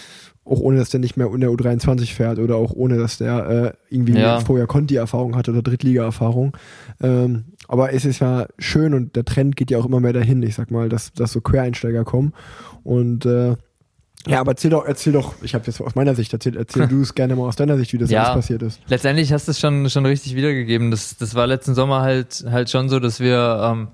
auch 0.44 0.60
ohne 0.60 0.78
dass 0.78 0.88
der 0.88 1.00
nicht 1.00 1.16
mehr 1.18 1.26
in 1.26 1.40
der 1.40 1.50
U23 1.50 2.14
fährt 2.14 2.38
oder 2.38 2.56
auch 2.56 2.72
ohne 2.72 2.96
dass 2.96 3.18
der 3.18 3.48
äh, 3.90 3.94
irgendwie 3.94 4.18
Ja. 4.18 4.38
vorher 4.40 4.66
Conti-Erfahrung 4.66 5.36
hat 5.36 5.48
oder 5.50 5.60
Drittliga-Erfahrung. 5.60 6.56
Ähm, 7.02 7.44
aber 7.68 7.92
es 7.92 8.04
ist 8.06 8.20
ja 8.20 8.46
schön 8.58 8.94
und 8.94 9.16
der 9.16 9.24
Trend 9.26 9.56
geht 9.56 9.70
ja 9.70 9.78
auch 9.78 9.86
immer 9.86 10.00
mehr 10.00 10.12
dahin, 10.14 10.42
ich 10.42 10.54
sag 10.54 10.70
mal, 10.70 10.88
dass, 10.88 11.12
dass 11.12 11.32
so 11.32 11.40
Quereinsteiger 11.42 12.04
kommen 12.04 12.32
und 12.84 13.26
äh, 13.26 13.56
ja, 14.26 14.40
aber 14.40 14.52
erzähl 14.52 14.70
doch, 14.70 14.84
erzähl 14.86 15.12
doch, 15.12 15.34
ich 15.42 15.54
habe 15.54 15.64
jetzt 15.66 15.80
aus 15.80 15.94
meiner 15.94 16.14
Sicht 16.14 16.32
erzählt, 16.32 16.56
erzähl 16.56 16.86
du 16.88 17.02
es 17.02 17.14
gerne 17.14 17.36
mal 17.36 17.44
aus 17.46 17.56
deiner 17.56 17.76
Sicht, 17.76 17.92
wie 17.92 17.98
das 17.98 18.10
Ja. 18.10 18.24
alles 18.24 18.34
passiert 18.34 18.62
ist. 18.62 18.80
Letztendlich 18.88 19.32
hast 19.32 19.46
du 19.48 19.52
es 19.52 19.60
schon, 19.60 19.88
schon 19.90 20.04
richtig 20.06 20.34
wiedergegeben. 20.36 20.90
Das, 20.90 21.16
das 21.16 21.34
war 21.34 21.46
letzten 21.46 21.74
Sommer 21.74 22.00
halt, 22.02 22.44
halt 22.50 22.70
schon 22.70 22.88
so, 22.88 22.98
dass 23.00 23.20
wir 23.20 23.60
ähm, 23.72 23.88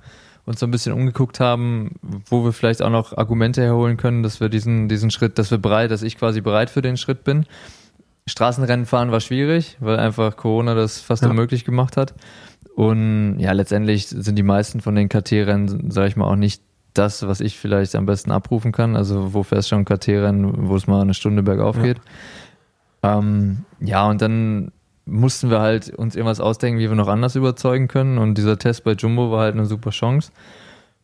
uns 0.44 0.58
so 0.60 0.66
ein 0.66 0.70
bisschen 0.70 0.92
umgeguckt 0.92 1.38
haben, 1.40 1.92
wo 2.28 2.44
wir 2.44 2.52
vielleicht 2.52 2.82
auch 2.82 2.90
noch 2.90 3.16
Argumente 3.16 3.62
herholen 3.62 3.96
können, 3.96 4.22
dass 4.22 4.40
wir 4.40 4.48
diesen, 4.48 4.88
diesen 4.88 5.10
Schritt, 5.10 5.38
dass 5.38 5.50
wir 5.50 5.58
bereit, 5.58 5.90
dass 5.90 6.02
ich 6.02 6.16
quasi 6.18 6.40
bereit 6.40 6.70
für 6.70 6.82
den 6.82 6.96
Schritt 6.96 7.24
bin. 7.24 7.46
Straßenrennen 8.26 8.86
fahren 8.86 9.10
war 9.10 9.20
schwierig, 9.20 9.76
weil 9.80 9.98
einfach 9.98 10.36
Corona 10.36 10.74
das 10.74 11.00
fast 11.00 11.22
Ja. 11.24 11.30
unmöglich 11.30 11.64
gemacht 11.64 11.96
hat. 11.96 12.14
Und 12.74 13.38
ja, 13.38 13.52
letztendlich 13.52 14.06
sind 14.08 14.36
die 14.36 14.42
meisten 14.42 14.80
von 14.80 14.94
den 14.94 15.08
KT-Rennen, 15.08 15.90
sage 15.90 16.08
ich 16.08 16.16
mal, 16.16 16.24
auch 16.26 16.36
nicht 16.36 16.62
das, 16.94 17.26
was 17.26 17.40
ich 17.40 17.58
vielleicht 17.58 17.94
am 17.96 18.06
besten 18.06 18.30
abrufen 18.30 18.72
kann. 18.72 18.96
Also 18.96 19.34
wo 19.34 19.42
fährst 19.42 19.70
du 19.70 19.76
schon 19.76 19.84
KT-Rennen, 19.84 20.68
wo 20.68 20.76
es 20.76 20.86
mal 20.86 21.00
eine 21.00 21.14
Stunde 21.14 21.42
bergauf 21.42 21.76
Ja. 21.76 21.82
geht. 21.82 22.00
Ähm, 23.02 23.64
ja, 23.80 24.08
und 24.08 24.22
dann 24.22 24.72
mussten 25.04 25.50
wir 25.50 25.60
halt 25.60 25.90
uns 25.90 26.14
irgendwas 26.14 26.40
ausdenken, 26.40 26.78
wie 26.78 26.88
wir 26.88 26.94
noch 26.96 27.08
anders 27.08 27.34
überzeugen 27.34 27.88
können. 27.88 28.18
Und 28.18 28.38
dieser 28.38 28.58
Test 28.58 28.84
bei 28.84 28.92
Jumbo 28.92 29.32
war 29.32 29.40
halt 29.40 29.54
eine 29.54 29.66
super 29.66 29.90
Chance. 29.90 30.30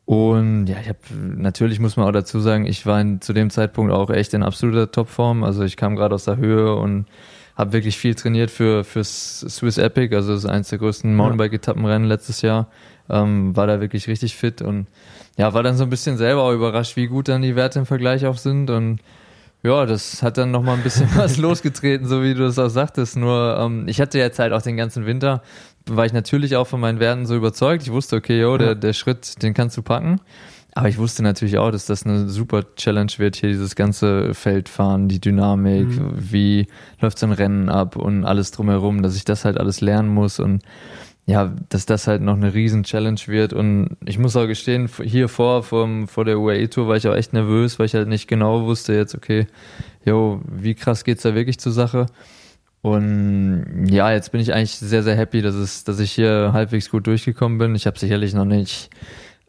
Und 0.04 0.66
ja, 0.68 0.76
ich 0.80 0.88
habe 0.88 0.98
natürlich 1.36 1.80
muss 1.80 1.96
man 1.96 2.06
auch 2.06 2.12
dazu 2.12 2.40
sagen, 2.40 2.64
ich 2.64 2.86
war 2.86 3.00
in, 3.00 3.20
zu 3.20 3.32
dem 3.34 3.50
Zeitpunkt 3.50 3.92
auch 3.92 4.08
echt 4.08 4.32
in 4.32 4.42
absoluter 4.42 4.90
Topform. 4.90 5.44
Also 5.44 5.64
ich 5.64 5.76
kam 5.76 5.96
gerade 5.96 6.14
aus 6.14 6.24
der 6.24 6.38
Höhe 6.38 6.74
und 6.76 7.06
habe 7.56 7.72
wirklich 7.72 7.98
viel 7.98 8.14
trainiert 8.14 8.50
für 8.50 8.84
fürs 8.84 9.40
Swiss 9.40 9.76
Epic, 9.78 10.14
also 10.14 10.32
das 10.32 10.44
ist 10.44 10.50
eines 10.50 10.68
der 10.68 10.78
größten 10.78 11.14
Mountainbike-Etappenrennen 11.14 12.06
letztes 12.08 12.40
Jahr. 12.40 12.68
Ähm, 13.10 13.56
war 13.56 13.66
da 13.66 13.80
wirklich 13.80 14.08
richtig 14.08 14.36
fit 14.36 14.62
und 14.62 14.86
ja, 15.36 15.54
war 15.54 15.62
dann 15.62 15.76
so 15.76 15.84
ein 15.84 15.90
bisschen 15.90 16.16
selber 16.16 16.42
auch 16.42 16.52
überrascht, 16.52 16.96
wie 16.96 17.06
gut 17.06 17.28
dann 17.28 17.42
die 17.42 17.56
Werte 17.56 17.78
im 17.78 17.86
Vergleich 17.86 18.26
auch 18.26 18.36
sind 18.36 18.70
und 18.70 19.00
ja, 19.62 19.86
das 19.86 20.22
hat 20.22 20.38
dann 20.38 20.50
nochmal 20.50 20.76
ein 20.76 20.82
bisschen 20.82 21.08
was 21.16 21.36
losgetreten, 21.36 22.06
so 22.06 22.22
wie 22.22 22.34
du 22.34 22.44
es 22.44 22.58
auch 22.58 22.68
sagtest. 22.68 23.16
Nur 23.16 23.56
ähm, 23.58 23.88
ich 23.88 24.00
hatte 24.00 24.18
jetzt 24.18 24.38
halt 24.38 24.52
auch 24.52 24.62
den 24.62 24.76
ganzen 24.76 25.06
Winter, 25.06 25.42
war 25.86 26.06
ich 26.06 26.12
natürlich 26.12 26.56
auch 26.56 26.66
von 26.66 26.80
meinen 26.80 27.00
Werten 27.00 27.26
so 27.26 27.34
überzeugt. 27.34 27.82
Ich 27.82 27.92
wusste, 27.92 28.16
okay, 28.16 28.40
yo, 28.40 28.56
der, 28.56 28.74
der 28.74 28.92
Schritt, 28.92 29.42
den 29.42 29.54
kannst 29.54 29.76
du 29.76 29.82
packen. 29.82 30.20
Aber 30.74 30.88
ich 30.88 30.98
wusste 30.98 31.24
natürlich 31.24 31.58
auch, 31.58 31.72
dass 31.72 31.86
das 31.86 32.04
eine 32.04 32.28
super 32.28 32.62
Challenge 32.76 33.10
wird, 33.16 33.34
hier 33.34 33.48
dieses 33.48 33.74
ganze 33.74 34.32
Feldfahren, 34.34 35.08
die 35.08 35.20
Dynamik, 35.20 35.88
mhm. 35.88 36.12
wie 36.14 36.68
läuft 37.00 37.18
so 37.18 37.26
ein 37.26 37.32
Rennen 37.32 37.68
ab 37.68 37.96
und 37.96 38.24
alles 38.24 38.52
drumherum, 38.52 39.02
dass 39.02 39.16
ich 39.16 39.24
das 39.24 39.44
halt 39.44 39.58
alles 39.58 39.80
lernen 39.80 40.08
muss 40.08 40.38
und 40.38 40.62
ja, 41.28 41.52
dass 41.68 41.84
das 41.84 42.06
halt 42.06 42.22
noch 42.22 42.36
eine 42.36 42.54
riesen 42.54 42.84
Challenge 42.84 43.20
wird. 43.26 43.52
Und 43.52 43.98
ich 44.06 44.18
muss 44.18 44.34
auch 44.34 44.46
gestehen, 44.46 44.88
hier 45.04 45.28
vor, 45.28 45.62
vom, 45.62 46.08
vor 46.08 46.24
der 46.24 46.40
UAE-Tour 46.40 46.88
war 46.88 46.96
ich 46.96 47.06
auch 47.06 47.14
echt 47.14 47.34
nervös, 47.34 47.78
weil 47.78 47.84
ich 47.84 47.94
halt 47.94 48.08
nicht 48.08 48.28
genau 48.28 48.64
wusste 48.64 48.94
jetzt, 48.94 49.14
okay, 49.14 49.46
jo, 50.06 50.40
wie 50.50 50.74
krass 50.74 51.04
geht's 51.04 51.24
da 51.24 51.34
wirklich 51.34 51.58
zur 51.58 51.72
Sache? 51.72 52.06
Und 52.80 53.84
ja, 53.90 54.10
jetzt 54.10 54.32
bin 54.32 54.40
ich 54.40 54.54
eigentlich 54.54 54.76
sehr, 54.76 55.02
sehr 55.02 55.16
happy, 55.16 55.42
dass, 55.42 55.54
es, 55.54 55.84
dass 55.84 56.00
ich 56.00 56.12
hier 56.12 56.52
halbwegs 56.54 56.88
gut 56.88 57.06
durchgekommen 57.06 57.58
bin. 57.58 57.74
Ich 57.74 57.86
habe 57.86 57.98
sicherlich 57.98 58.32
noch 58.32 58.46
nicht 58.46 58.88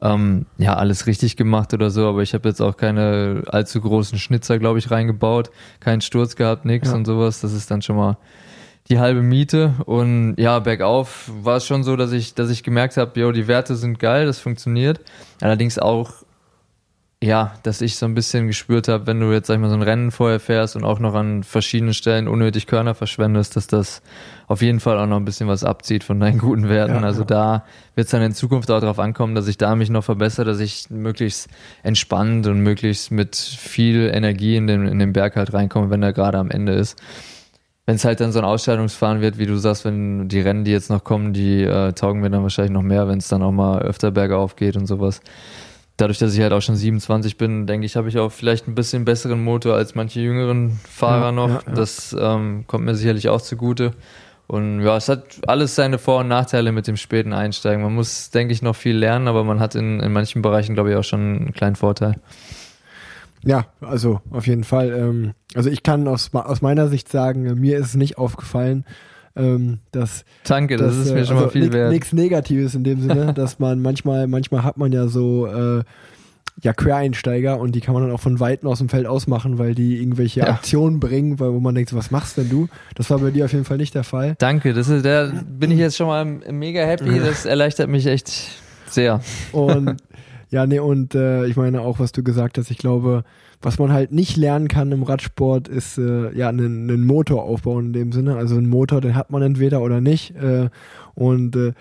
ähm, 0.02 0.48
ja 0.58 0.76
alles 0.76 1.08
richtig 1.08 1.38
gemacht 1.38 1.74
oder 1.74 1.92
so, 1.92 2.10
aber 2.10 2.24
ich 2.24 2.34
habe 2.34 2.50
jetzt 2.50 2.62
auch 2.62 2.76
keine 2.76 3.44
allzu 3.48 3.80
großen 3.80 4.20
Schnitzer, 4.20 4.60
glaube 4.60 4.80
ich, 4.80 4.92
reingebaut, 4.92 5.50
keinen 5.80 6.02
Sturz 6.02 6.36
gehabt, 6.36 6.66
nix 6.66 6.90
ja. 6.90 6.96
und 6.96 7.06
sowas. 7.06 7.40
Das 7.40 7.54
ist 7.54 7.72
dann 7.72 7.82
schon 7.82 7.96
mal 7.96 8.18
die 8.90 9.00
halbe 9.00 9.22
Miete. 9.22 9.76
Und 9.86 10.36
ja, 10.38 10.60
bergauf 10.60 11.30
war 11.42 11.58
es 11.58 11.66
schon 11.66 11.84
so, 11.84 11.96
dass 11.96 12.12
ich, 12.12 12.34
dass 12.34 12.50
ich 12.50 12.64
gemerkt 12.64 12.98
habe, 12.98 13.20
jo, 13.20 13.32
die 13.32 13.48
Werte 13.48 13.76
sind 13.76 14.00
geil, 14.00 14.26
das 14.26 14.40
funktioniert. 14.40 15.00
Allerdings 15.42 15.78
auch, 15.78 16.12
ja, 17.22 17.54
dass 17.64 17.82
ich 17.82 17.98
so 17.98 18.06
ein 18.06 18.16
bisschen 18.16 18.48
gespürt 18.48 18.88
habe, 18.88 19.06
wenn 19.06 19.20
du 19.20 19.32
jetzt, 19.32 19.48
sag 19.48 19.56
ich 19.56 19.62
mal, 19.62 19.70
so 19.70 19.76
ein 19.76 19.82
Rennen 19.82 20.10
vorher 20.10 20.40
fährst 20.40 20.78
und 20.78 20.86
auch 20.86 21.00
noch 21.00 21.14
an 21.16 21.44
verschiedenen 21.44 21.94
Stellen 21.94 22.30
unnötig 22.30 22.66
Körner 22.66 22.96
verschwendest, 22.96 23.58
dass 23.58 23.68
das 23.68 24.02
auf 24.48 24.62
jeden 24.62 24.80
Fall 24.80 24.98
auch 24.98 25.06
noch 25.06 25.18
ein 25.18 25.26
bisschen 25.26 25.50
was 25.50 25.66
abzieht 25.66 26.04
von 26.04 26.20
deinen 26.20 26.40
guten 26.40 26.70
Werten. 26.70 26.96
Ja, 26.96 27.02
also 27.02 27.22
ja. 27.22 27.28
da 27.28 27.66
wird 27.94 28.06
es 28.06 28.12
dann 28.12 28.22
in 28.22 28.34
Zukunft 28.34 28.72
auch 28.72 28.80
darauf 28.80 29.00
ankommen, 29.00 29.36
dass 29.36 29.48
ich 29.48 29.58
da 29.58 29.76
mich 29.76 29.90
noch 29.90 30.04
verbessere, 30.04 30.46
dass 30.46 30.62
ich 30.62 30.90
möglichst 30.90 31.50
entspannt 31.84 32.48
und 32.48 32.62
möglichst 32.62 33.12
mit 33.12 33.36
viel 33.36 34.10
Energie 34.12 34.56
in 34.56 34.66
den, 34.66 34.88
in 34.88 34.98
den 34.98 35.12
Berg 35.12 35.36
halt 35.36 35.54
reinkomme, 35.54 35.90
wenn 35.90 36.02
er 36.02 36.14
gerade 36.14 36.40
am 36.40 36.50
Ende 36.50 36.72
ist 36.72 37.00
wenn 37.90 37.96
es 37.96 38.06
halt 38.06 38.20
dann 38.20 38.32
so 38.32 38.38
ein 38.38 38.46
Ausscheidungsfahren 38.46 39.20
wird, 39.20 39.40
wie 39.40 39.48
du 39.48 39.58
sagst, 39.58 39.84
wenn 39.84 40.30
die 40.30 40.42
Rennen, 40.42 40.64
die 40.64 40.70
jetzt 40.70 40.92
noch 40.92 41.04
kommen, 41.04 41.34
die 41.34 41.64
äh, 41.64 41.92
taugen 41.94 42.22
mir 42.22 42.30
dann 42.30 42.44
wahrscheinlich 42.44 42.72
noch 42.72 42.84
mehr, 42.84 43.08
wenn 43.08 43.18
es 43.18 43.30
dann 43.30 43.42
auch 43.42 43.52
mal 43.52 43.82
öfter 43.82 44.12
bergauf 44.12 44.56
geht 44.56 44.78
und 44.78 44.86
sowas. 44.86 45.22
Dadurch, 45.98 46.20
dass 46.20 46.36
ich 46.36 46.42
halt 46.42 46.54
auch 46.54 46.62
schon 46.62 46.76
27 46.76 47.36
bin, 47.36 47.66
denke 47.66 47.88
ich, 47.88 47.96
habe 47.96 48.08
ich 48.08 48.20
auch 48.20 48.32
vielleicht 48.32 48.68
ein 48.68 48.76
bisschen 48.76 49.06
besseren 49.06 49.44
Motor 49.44 49.74
als 49.74 49.96
manche 49.96 50.20
jüngeren 50.20 50.80
Fahrer 50.88 51.26
ja, 51.26 51.32
noch. 51.32 51.50
Ja, 51.50 51.62
ja. 51.66 51.74
Das 51.74 52.16
ähm, 52.20 52.66
kommt 52.68 52.86
mir 52.86 52.94
sicherlich 52.94 53.28
auch 53.28 53.42
zugute. 53.42 53.94
Und 54.46 54.84
ja, 54.84 54.96
es 54.96 55.10
hat 55.10 55.24
alles 55.48 55.74
seine 55.74 55.98
Vor- 55.98 56.20
und 56.20 56.28
Nachteile 56.28 56.72
mit 56.72 56.86
dem 56.86 56.96
späten 56.96 57.34
Einsteigen. 57.34 57.82
Man 57.82 57.96
muss, 57.96 58.30
denke 58.30 58.54
ich, 58.54 58.62
noch 58.62 58.76
viel 58.76 58.98
lernen, 58.98 59.28
aber 59.28 59.44
man 59.44 59.60
hat 59.60 59.74
in, 59.74 60.00
in 60.00 60.14
manchen 60.14 60.44
Bereichen, 60.44 60.76
glaube 60.76 60.92
ich, 60.92 60.96
auch 60.96 61.04
schon 61.04 61.22
einen 61.22 61.54
kleinen 61.54 61.76
Vorteil. 61.76 62.18
Ja, 63.46 63.68
also 63.82 64.22
auf 64.32 64.48
jeden 64.48 64.64
Fall. 64.64 64.92
Ähm, 64.92 65.34
also 65.56 65.70
ich 65.70 65.84
kann 65.84 66.08
aus, 66.08 66.34
aus 66.34 66.62
meiner 66.62 66.88
Sicht 66.88 67.10
sagen, 67.10 67.46
äh, 67.46 67.56
mir 67.56 67.78
ist 67.78 67.88
es 67.88 67.96
nicht 67.96 68.18
aufgefallen, 68.18 68.86
ähm, 69.36 69.80
dass 69.92 70.26
Danke, 70.44 70.78
das, 70.78 70.98
das 70.98 71.06
ist 71.08 71.14
mir 71.14 71.20
äh, 71.20 71.26
schon 71.26 71.38
also 71.38 71.46
mal 71.48 71.52
viel 71.52 71.72
wert. 71.72 71.92
Nichts 71.92 72.14
Negatives 72.14 72.76
in 72.76 72.84
dem 72.84 73.02
Sinne, 73.02 73.34
dass 73.36 73.60
man 73.60 73.82
manchmal, 73.82 74.28
manchmal 74.28 74.64
hat 74.64 74.78
man 74.78 74.92
ja 74.92 75.08
so 75.08 75.48
äh, 75.48 75.84
ja 76.62 76.74
Quereinsteiger 76.74 77.58
und 77.58 77.74
die 77.74 77.82
kann 77.82 77.94
man 77.94 78.04
dann 78.04 78.12
auch 78.12 78.20
von 78.20 78.40
Weitem 78.40 78.68
aus 78.68 78.80
dem 78.80 78.90
Feld 78.90 79.06
ausmachen, 79.06 79.58
weil 79.58 79.76
die 79.76 80.02
irgendwelche 80.02 80.42
ja. 80.42 80.48
Aktionen 80.48 81.00
bringen, 81.00 81.40
weil, 81.40 81.54
wo 81.54 81.60
man 81.60 81.76
denkt, 81.76 81.94
was 81.96 82.12
machst 82.12 82.38
denn 82.38 82.50
du? 82.50 82.68
Das 82.96 83.10
war 83.10 83.20
bei 83.20 83.32
dir 83.32 83.46
auf 83.46 83.54
jeden 83.54 83.66
Fall 83.66 83.78
nicht 83.78 83.96
der 83.96 84.04
Fall. 84.04 84.36
Danke, 84.40 84.74
das 84.74 84.90
ist, 84.90 85.06
da 85.06 85.32
bin 85.48 85.72
ich 85.72 85.80
jetzt 85.80 85.96
schon 85.96 86.08
mal 86.08 86.26
mega 86.26 86.82
happy, 86.82 87.20
das 87.20 87.46
erleichtert 87.46 87.90
mich 87.90 88.06
echt 88.08 88.32
sehr. 88.90 89.22
Und 89.52 89.98
Ja, 90.52 90.66
nee, 90.66 90.80
und 90.80 91.14
äh, 91.14 91.46
ich 91.46 91.56
meine 91.56 91.82
auch, 91.82 92.00
was 92.00 92.12
du 92.12 92.24
gesagt 92.24 92.58
hast, 92.58 92.72
ich 92.72 92.80
glaube, 92.80 93.24
was 93.62 93.78
man 93.78 93.92
halt 93.92 94.12
nicht 94.12 94.36
lernen 94.36 94.68
kann 94.68 94.92
im 94.92 95.04
Radsport, 95.04 95.68
ist 95.68 95.98
äh, 96.00 96.36
ja 96.36 96.50
einen, 96.50 96.90
einen 96.90 97.06
Motor 97.06 97.44
aufbauen 97.44 97.88
in 97.88 97.94
dem 97.94 98.12
Sinne. 98.12 98.36
Also 98.36 98.56
einen 98.56 98.70
Motor, 98.70 99.00
den 99.00 99.16
hat 99.16 99.30
man 99.30 99.44
entweder 99.44 99.82
oder 99.82 100.02
nicht. 100.02 100.36
Äh, 100.36 100.70
und 101.14 101.56
äh, 101.56 101.74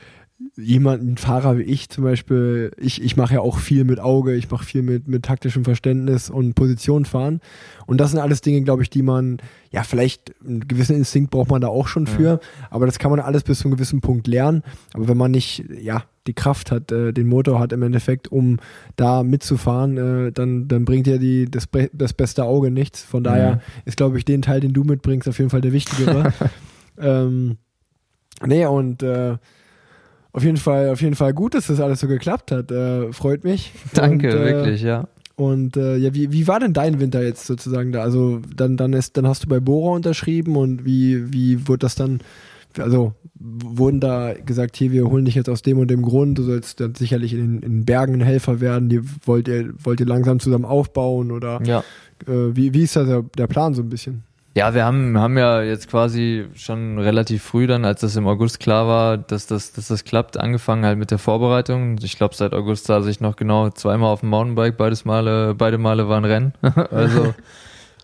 jemand, 0.57 1.03
ein 1.03 1.17
Fahrer 1.17 1.59
wie 1.59 1.63
ich 1.63 1.89
zum 1.89 2.05
Beispiel, 2.05 2.71
ich, 2.77 3.03
ich 3.03 3.17
mache 3.17 3.35
ja 3.35 3.41
auch 3.41 3.59
viel 3.59 3.85
mit 3.85 3.99
Auge, 3.99 4.35
ich 4.35 4.51
mache 4.51 4.65
viel 4.65 4.83
mit, 4.83 5.09
mit 5.09 5.25
taktischem 5.25 5.65
Verständnis 5.65 6.31
und 6.31 6.55
Position 6.55 7.05
fahren. 7.05 7.41
Und 7.87 7.99
das 7.99 8.11
sind 8.11 8.21
alles 8.21 8.41
Dinge, 8.41 8.63
glaube 8.63 8.83
ich, 8.83 8.91
die 8.91 9.03
man, 9.03 9.39
ja, 9.71 9.83
vielleicht 9.83 10.35
einen 10.45 10.69
gewissen 10.69 10.97
Instinkt 10.97 11.31
braucht 11.31 11.51
man 11.51 11.61
da 11.61 11.69
auch 11.69 11.89
schon 11.89 12.07
für, 12.07 12.23
ja. 12.23 12.41
aber 12.71 12.87
das 12.87 12.99
kann 12.99 13.11
man 13.11 13.21
alles 13.21 13.43
bis 13.43 13.59
zu 13.59 13.65
einem 13.65 13.77
gewissen 13.77 14.01
Punkt 14.01 14.27
lernen. 14.27 14.63
Aber 14.95 15.09
wenn 15.09 15.17
man 15.17 15.33
nicht, 15.33 15.65
ja, 15.81 16.05
die 16.29 16.35
Kraft 16.35 16.71
hat, 16.71 16.93
äh, 16.93 17.13
den 17.13 17.27
Motor 17.27 17.59
hat 17.59 17.73
im 17.73 17.83
Endeffekt, 17.83 18.31
um 18.31 18.59
da 18.97 19.25
mitzufahren, 19.25 19.97
äh, 19.97 20.33
dann, 20.33 20.69
dann 20.69 20.85
bringt 20.85 21.07
ja 21.09 21.19
die, 21.19 21.51
das, 21.51 21.69
das 21.93 22.13
beste 22.13 22.45
Auge 22.45 22.71
nichts. 22.71 23.03
Von 23.03 23.25
daher 23.25 23.49
ja. 23.49 23.61
ist, 23.87 23.97
glaube 23.97 24.19
ich, 24.19 24.25
den 24.25 24.43
Teil, 24.43 24.61
den 24.61 24.73
du 24.73 24.85
mitbringst, 24.85 25.29
auf 25.29 25.39
jeden 25.39 25.51
Fall 25.51 25.63
der 25.63 25.73
wichtigere. 25.73 26.33
ähm, 26.99 27.57
nee, 28.47 28.67
und 28.67 29.03
äh, 29.03 29.39
auf 30.33 30.45
jeden 30.45 30.57
Fall, 30.57 30.91
auf 30.91 31.01
jeden 31.01 31.15
Fall 31.15 31.33
gut, 31.33 31.55
dass 31.55 31.69
das 31.69 31.81
alles 31.81 32.01
so 32.01 32.09
geklappt 32.09 32.53
hat. 32.53 32.71
Äh, 32.71 33.13
freut 33.13 33.45
mich. 33.45 33.73
Danke, 33.95 34.29
und, 34.29 34.35
äh, 34.35 34.45
wirklich, 34.45 34.83
ja. 34.83 35.09
Und 35.37 35.77
äh, 35.77 35.97
ja, 35.97 36.13
wie, 36.15 36.33
wie 36.33 36.49
war 36.49 36.59
denn 36.59 36.73
dein 36.73 36.99
Winter 36.99 37.23
jetzt 37.23 37.47
sozusagen 37.47 37.93
da? 37.93 38.03
Also 38.03 38.41
dann, 38.55 38.77
dann 38.77 38.93
ist, 38.93 39.17
dann 39.17 39.27
hast 39.27 39.45
du 39.45 39.49
bei 39.49 39.61
Bora 39.61 39.95
unterschrieben 39.95 40.57
und 40.57 40.85
wie, 40.85 41.33
wie 41.33 41.69
wurde 41.69 41.79
das 41.79 41.95
dann, 41.95 42.21
also 42.77 43.15
wurden 43.39 44.01
da 44.01 44.35
gesagt, 44.35 44.77
hier, 44.77 44.91
wir 44.91 45.09
holen 45.09 45.25
dich 45.25 45.37
jetzt 45.37 45.49
aus 45.49 45.63
dem 45.63 45.79
und 45.79 45.93
dem 45.93 46.03
Grund, 46.03 46.39
du 46.39 46.43
sollst 46.43 46.81
dann 46.81 46.97
sicherlich 46.97 47.35
in, 47.35 47.63
in 47.63 47.85
Bergen 47.85 48.15
ein 48.15 48.21
Helfer 48.21 48.61
werden, 48.61 48.89
die 48.89 49.01
wollt 49.25 49.47
ihr, 49.47 49.73
wollt 49.79 50.01
ihr 50.01 50.07
langsam 50.07 50.41
zusammen 50.41 50.65
aufbauen 50.65 51.31
oder 51.31 51.63
ja. 51.65 51.85
äh, 52.27 52.57
wie, 52.57 52.75
wie 52.75 52.83
ist 52.83 52.97
da 52.97 53.05
der, 53.05 53.23
der 53.37 53.47
Plan 53.47 53.75
so 53.75 53.83
ein 53.83 53.89
bisschen? 53.89 54.25
Ja, 54.59 54.75
wir 54.75 54.85
haben, 54.85 55.17
haben 55.17 55.39
ja 55.39 55.63
jetzt 55.63 55.89
quasi 55.89 56.47
schon 56.57 56.99
relativ 56.99 57.45
früh 57.45 57.69
dann, 57.69 57.85
als 57.85 58.01
das 58.01 58.17
im 58.17 58.27
August 58.27 58.59
klar 58.59 58.89
war, 58.89 59.17
dass 59.17 59.47
das, 59.47 59.71
dass 59.71 59.87
das 59.87 60.03
klappt, 60.03 60.37
angefangen 60.37 60.85
halt 60.85 60.99
mit 60.99 61.13
der 61.13 61.19
Vorbereitung. 61.19 61.97
Ich 62.03 62.17
glaube, 62.17 62.35
seit 62.35 62.55
August 62.55 62.87
saß 62.87 63.07
ich 63.07 63.21
noch 63.21 63.37
genau 63.37 63.71
zweimal 63.71 64.11
auf 64.11 64.19
dem 64.19 64.31
Mountainbike, 64.31 64.77
beides 64.77 65.05
Male, 65.05 65.55
beide 65.55 65.79
Male 65.79 66.09
waren 66.09 66.25
Rennen. 66.25 66.55
also 66.91 67.37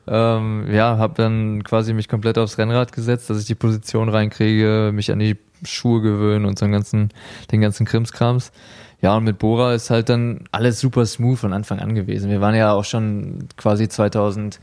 ähm, 0.06 0.72
ja, 0.72 0.96
habe 0.96 1.14
dann 1.16 1.64
quasi 1.64 1.92
mich 1.92 2.06
komplett 2.06 2.38
aufs 2.38 2.56
Rennrad 2.56 2.92
gesetzt, 2.92 3.30
dass 3.30 3.40
ich 3.40 3.46
die 3.46 3.56
Position 3.56 4.08
reinkriege, 4.08 4.92
mich 4.94 5.10
an 5.10 5.18
die 5.18 5.36
Schuhe 5.64 6.02
gewöhne 6.02 6.46
und 6.46 6.56
so 6.56 6.66
den 6.66 6.72
ganzen, 6.72 7.08
den 7.50 7.62
ganzen 7.62 7.84
Krimskrams. 7.84 8.52
Ja, 9.04 9.18
und 9.18 9.24
mit 9.24 9.38
Bora 9.38 9.74
ist 9.74 9.90
halt 9.90 10.08
dann 10.08 10.46
alles 10.50 10.80
super 10.80 11.04
smooth 11.04 11.38
von 11.38 11.52
Anfang 11.52 11.78
an 11.78 11.94
gewesen. 11.94 12.30
Wir 12.30 12.40
waren 12.40 12.54
ja 12.54 12.72
auch 12.72 12.86
schon 12.86 13.48
quasi 13.58 13.86
2000 13.86 14.60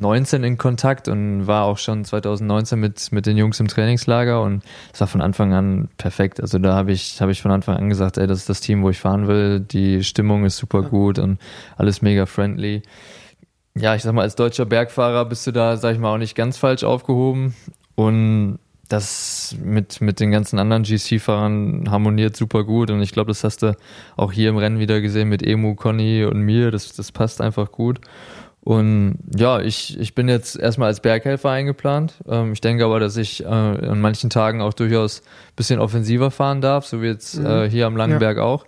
19 0.00 0.42
in 0.42 0.58
Kontakt 0.58 1.06
und 1.06 1.46
war 1.46 1.62
auch 1.62 1.78
schon 1.78 2.04
2019 2.04 2.80
mit, 2.80 3.12
mit 3.12 3.26
den 3.26 3.36
Jungs 3.36 3.60
im 3.60 3.68
Trainingslager 3.68 4.42
und 4.42 4.64
es 4.92 5.00
war 5.00 5.06
von 5.06 5.20
Anfang 5.20 5.54
an 5.54 5.88
perfekt. 5.96 6.40
Also 6.40 6.58
da 6.58 6.74
habe 6.74 6.90
ich, 6.90 7.20
habe 7.20 7.30
ich 7.30 7.40
von 7.40 7.52
Anfang 7.52 7.76
an 7.76 7.88
gesagt, 7.88 8.18
ey, 8.18 8.26
das 8.26 8.38
ist 8.38 8.48
das 8.48 8.60
Team, 8.60 8.82
wo 8.82 8.90
ich 8.90 8.98
fahren 8.98 9.28
will. 9.28 9.60
Die 9.60 10.02
Stimmung 10.02 10.44
ist 10.44 10.56
super 10.56 10.82
gut 10.82 11.20
und 11.20 11.38
alles 11.76 12.02
mega 12.02 12.26
friendly. 12.26 12.82
Ja, 13.76 13.94
ich 13.94 14.02
sag 14.02 14.12
mal, 14.12 14.22
als 14.22 14.34
deutscher 14.34 14.66
Bergfahrer 14.66 15.24
bist 15.26 15.46
du 15.46 15.52
da, 15.52 15.76
sag 15.76 15.92
ich 15.92 16.00
mal, 16.00 16.12
auch 16.12 16.18
nicht 16.18 16.34
ganz 16.34 16.58
falsch 16.58 16.82
aufgehoben 16.82 17.54
und 17.94 18.58
das 18.94 19.56
mit, 19.62 20.00
mit 20.00 20.20
den 20.20 20.30
ganzen 20.30 20.58
anderen 20.58 20.84
GC-Fahrern 20.84 21.90
harmoniert 21.90 22.36
super 22.36 22.64
gut 22.64 22.90
und 22.90 23.02
ich 23.02 23.12
glaube, 23.12 23.28
das 23.28 23.44
hast 23.44 23.62
du 23.62 23.76
auch 24.16 24.32
hier 24.32 24.48
im 24.48 24.56
Rennen 24.56 24.78
wieder 24.78 25.00
gesehen 25.00 25.28
mit 25.28 25.42
Emu, 25.42 25.74
Conny 25.74 26.24
und 26.24 26.40
mir. 26.40 26.70
Das, 26.70 26.92
das 26.92 27.12
passt 27.12 27.40
einfach 27.40 27.72
gut. 27.72 28.00
Und 28.60 29.18
ja, 29.36 29.60
ich, 29.60 29.98
ich 30.00 30.14
bin 30.14 30.26
jetzt 30.26 30.56
erstmal 30.56 30.88
als 30.88 31.00
Berghelfer 31.00 31.50
eingeplant. 31.50 32.14
Ähm, 32.26 32.54
ich 32.54 32.62
denke 32.62 32.86
aber, 32.86 32.98
dass 32.98 33.18
ich 33.18 33.44
äh, 33.44 33.46
an 33.46 34.00
manchen 34.00 34.30
Tagen 34.30 34.62
auch 34.62 34.72
durchaus 34.72 35.20
ein 35.20 35.56
bisschen 35.56 35.80
offensiver 35.80 36.30
fahren 36.30 36.62
darf, 36.62 36.86
so 36.86 37.02
wie 37.02 37.08
jetzt 37.08 37.38
mhm. 37.38 37.46
äh, 37.46 37.68
hier 37.68 37.86
am 37.86 37.96
Langenberg 37.96 38.38
ja. 38.38 38.42
auch. 38.42 38.64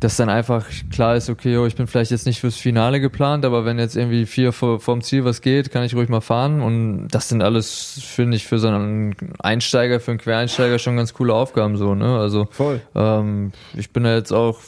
Dass 0.00 0.16
dann 0.16 0.28
einfach 0.28 0.64
klar 0.92 1.16
ist, 1.16 1.28
okay, 1.28 1.56
oh, 1.56 1.66
ich 1.66 1.74
bin 1.74 1.88
vielleicht 1.88 2.12
jetzt 2.12 2.24
nicht 2.24 2.40
fürs 2.40 2.56
Finale 2.56 3.00
geplant, 3.00 3.44
aber 3.44 3.64
wenn 3.64 3.80
jetzt 3.80 3.96
irgendwie 3.96 4.26
vier 4.26 4.52
vor, 4.52 4.78
vorm 4.78 5.02
Ziel 5.02 5.24
was 5.24 5.40
geht, 5.40 5.72
kann 5.72 5.82
ich 5.82 5.94
ruhig 5.94 6.08
mal 6.08 6.20
fahren. 6.20 6.62
Und 6.62 7.08
das 7.08 7.28
sind 7.28 7.42
alles, 7.42 8.00
finde 8.04 8.36
ich, 8.36 8.46
für 8.46 8.60
so 8.60 8.68
einen 8.68 9.16
Einsteiger, 9.40 9.98
für 9.98 10.12
einen 10.12 10.20
Quereinsteiger 10.20 10.78
schon 10.78 10.96
ganz 10.96 11.14
coole 11.14 11.34
Aufgaben 11.34 11.76
so, 11.76 11.96
ne? 11.96 12.16
Also 12.16 12.46
Voll. 12.50 12.80
ähm, 12.94 13.50
ich 13.76 13.90
bin 13.90 14.04
da 14.04 14.14
jetzt 14.14 14.32
auch 14.32 14.60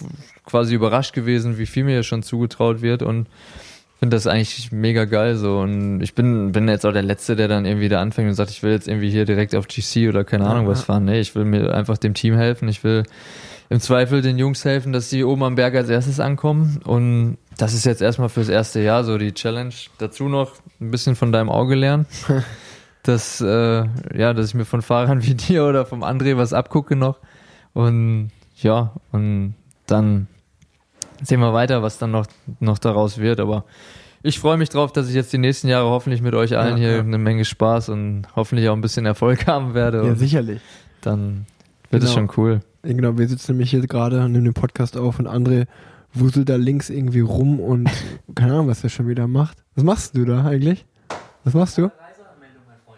quasi 0.45 0.75
überrascht 0.75 1.15
gewesen, 1.15 1.59
wie 1.59 1.67
viel 1.67 1.85
mir 1.85 1.93
hier 1.93 2.03
schon 2.03 2.25
zugetraut 2.25 2.83
wird 2.83 3.05
und 3.05 3.29
finde 4.01 4.17
das 4.17 4.27
eigentlich 4.27 4.73
mega 4.73 5.05
geil 5.05 5.37
so 5.37 5.59
und 5.59 6.01
ich 6.01 6.15
bin 6.15 6.53
bin 6.53 6.67
jetzt 6.69 6.87
auch 6.87 6.93
der 6.93 7.03
letzte 7.03 7.37
der 7.37 7.49
dann 7.49 7.67
irgendwie 7.67 7.91
da 7.91 8.01
anfängt 8.01 8.29
und 8.31 8.35
sagt 8.35 8.51
ich 8.51 8.63
will 8.63 8.73
jetzt 8.73 8.89
irgendwie 8.89 9.11
hier 9.11 9.27
direkt 9.27 9.55
auf 9.55 9.69
GC 9.69 10.09
oder 10.09 10.25
keine 10.25 10.47
Ahnung 10.47 10.67
was 10.67 10.85
fahren 10.85 11.05
nee 11.05 11.21
ich 11.21 11.35
will 11.35 11.45
mir 11.45 11.75
einfach 11.75 11.99
dem 11.99 12.15
Team 12.15 12.35
helfen 12.35 12.67
ich 12.67 12.83
will 12.83 13.05
im 13.71 13.81
Zweifel 13.81 14.21
den 14.21 14.37
Jungs 14.39 14.65
helfen 14.65 14.93
dass 14.93 15.09
die 15.09 15.25
oben 15.25 15.43
am 15.43 15.55
Berg 15.55 15.75
als 15.75 15.89
erstes 15.89 16.21
ankommen 16.21 16.81
und 16.85 17.39
das 17.57 17.73
ist 17.73 17.87
jetzt 17.87 18.03
erstmal 18.03 18.29
fürs 18.29 18.49
erste 18.49 18.81
Jahr 18.81 19.05
so 19.05 19.17
die 19.17 19.33
Challenge 19.33 19.73
dazu 19.99 20.29
noch 20.29 20.53
ein 20.81 20.91
bisschen 20.91 21.17
von 21.17 21.33
deinem 21.33 21.49
Auge 21.49 21.75
lernen 21.77 22.07
dass 23.05 23.41
äh, 23.41 23.85
ja 24.15 24.35
dass 24.35 24.49
ich 24.49 24.55
mir 24.55 24.65
von 24.67 24.83
Fahrern 24.83 25.23
wie 25.25 25.35
dir 25.37 25.65
oder 25.65 25.87
vom 25.87 26.03
André 26.05 26.37
was 26.37 26.53
abgucke 26.53 26.97
noch 26.97 27.19
und 27.73 28.31
ja 28.57 28.93
und 29.13 29.55
dann 29.87 30.27
sehen 31.23 31.41
wir 31.41 31.53
weiter, 31.53 31.83
was 31.83 31.99
dann 31.99 32.13
noch, 32.13 32.27
noch 32.61 32.79
daraus 32.79 33.19
wird. 33.19 33.41
Aber 33.41 33.65
ich 34.23 34.39
freue 34.39 34.57
mich 34.57 34.71
drauf, 34.71 34.91
dass 34.93 35.09
ich 35.09 35.15
jetzt 35.15 35.33
die 35.33 35.39
nächsten 35.39 35.69
Jahre 35.69 35.91
hoffentlich 35.91 36.23
mit 36.23 36.35
euch 36.35 36.57
allen 36.57 36.77
Ja, 36.79 36.83
hier 36.83 36.93
ja. 36.97 37.01
eine 37.01 37.19
Menge 37.19 37.45
Spaß 37.45 37.91
und 37.91 38.27
hoffentlich 38.37 38.69
auch 38.71 38.75
ein 38.75 38.81
bisschen 38.81 39.05
Erfolg 39.05 39.47
haben 39.47 39.75
werde. 39.75 40.03
Ja, 40.07 40.15
sicherlich. 40.15 40.61
dann 41.03 41.45
wird 41.91 42.03
es 42.05 42.15
Genau. 42.15 42.29
schon 42.29 42.31
cool. 42.39 42.61
Ja, 42.85 42.93
Genau, 42.93 43.19
wir 43.19 43.29
sitzen 43.29 43.53
nämlich 43.53 43.71
hier 43.71 43.87
gerade 43.87 44.25
und 44.25 44.33
nehmen 44.33 44.45
den 44.45 44.55
Podcast 44.55 44.97
auf 44.97 45.19
und 45.19 45.27
André 45.27 45.67
wuselt 46.13 46.49
da 46.49 46.57
links 46.57 46.91
irgendwie 46.91 47.21
rum 47.21 47.61
und 47.61 47.91
keine 48.35 48.53
Ahnung, 48.55 48.69
was 48.69 48.83
er 48.83 48.91
schon 48.91 49.09
wieder 49.09 49.27
macht. 49.27 49.59
Was 49.75 49.85
machst 49.85 50.17
du 50.17 50.25
da 50.25 50.45
eigentlich? 50.45 50.87
Was 51.45 51.55
machst 51.55 51.79
du? 51.79 51.91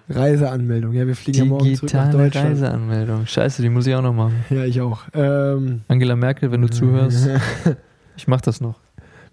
Reiseanmeldung. 0.08 0.92
Ja, 0.92 1.06
wir 1.06 1.16
fliegen 1.16 1.38
ja 1.38 1.44
morgen 1.44 1.74
zurück 1.74 1.94
nach 1.94 2.04
Digitale 2.04 2.24
Deutschland. 2.24 2.48
Reiseanmeldung. 2.50 3.26
Scheiße, 3.26 3.62
die 3.62 3.68
muss 3.68 3.86
ich 3.86 3.94
auch 3.94 4.02
noch 4.02 4.12
machen. 4.12 4.44
Ja, 4.50 4.64
ich 4.64 4.80
auch. 4.80 5.02
Ähm, 5.14 5.82
Angela 5.88 6.16
Merkel, 6.16 6.50
wenn 6.50 6.60
du 6.62 6.68
zuhörst, 6.68 7.28
ich 8.16 8.28
mach 8.28 8.40
das 8.40 8.60
noch. 8.60 8.78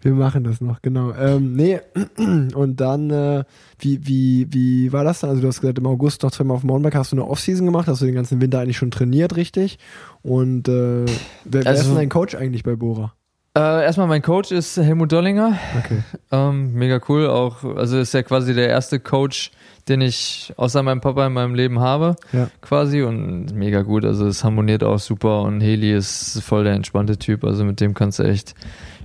Wir 0.01 0.13
machen 0.13 0.43
das 0.43 0.62
noch, 0.62 0.81
genau. 0.81 1.12
Ähm, 1.13 1.53
nee, 1.53 1.79
und 2.55 2.79
dann, 2.79 3.09
äh, 3.09 3.43
wie, 3.79 4.05
wie, 4.07 4.47
wie 4.51 4.93
war 4.93 5.03
das 5.03 5.19
dann? 5.21 5.29
Also 5.31 5.41
du 5.41 5.47
hast 5.47 5.62
gesagt, 5.62 5.77
im 5.77 5.88
August 5.88 6.23
noch 6.23 6.31
zweimal 6.31 6.55
auf 6.55 6.62
dem 6.62 6.67
Mountainbike 6.67 6.95
hast 6.95 7.12
du 7.12 7.15
eine 7.17 7.27
Offseason 7.27 7.65
gemacht, 7.65 7.88
hast 7.88 8.01
du 8.01 8.05
den 8.05 8.15
ganzen 8.15 8.41
Winter 8.41 8.59
eigentlich 8.59 8.77
schon 8.77 8.91
trainiert, 8.91 9.35
richtig? 9.35 9.77
Und 10.21 10.67
äh, 10.67 11.05
wer, 11.05 11.07
wer 11.45 11.67
Also- 11.67 11.81
ist 11.81 11.88
denn 11.89 11.95
dein 11.97 12.09
Coach 12.09 12.35
eigentlich 12.35 12.63
bei 12.63 12.75
Bora? 12.75 13.13
Äh, 13.57 13.83
erstmal, 13.83 14.05
mein 14.07 14.21
Coach 14.21 14.51
ist 14.51 14.77
Helmut 14.77 15.12
Dollinger. 15.12 15.57
Okay. 15.79 16.03
Ähm, 16.31 16.73
mega 16.75 17.01
cool. 17.09 17.25
Auch, 17.27 17.63
also 17.63 17.97
ist 17.97 18.13
ja 18.13 18.21
quasi 18.21 18.53
der 18.53 18.69
erste 18.69 18.99
Coach, 18.99 19.49
den 19.88 19.99
ich 20.01 20.53
außer 20.57 20.83
meinem 20.83 21.01
Papa 21.01 21.25
in 21.25 21.33
meinem 21.33 21.55
Leben 21.55 21.79
habe, 21.79 22.15
Ja. 22.31 22.51
quasi. 22.62 23.01
Und 23.01 23.55
mega 23.55 23.81
gut. 23.81 24.05
Also 24.05 24.27
es 24.27 24.43
harmoniert 24.43 24.83
auch 24.83 24.99
super. 24.99 25.41
Und 25.41 25.59
Heli 25.62 25.91
ist 25.91 26.43
voll 26.43 26.65
der 26.65 26.73
entspannte 26.73 27.17
Typ. 27.17 27.43
Also 27.43 27.65
mit 27.65 27.81
dem 27.81 27.95
kannst 27.95 28.19
du 28.19 28.23
echt 28.23 28.53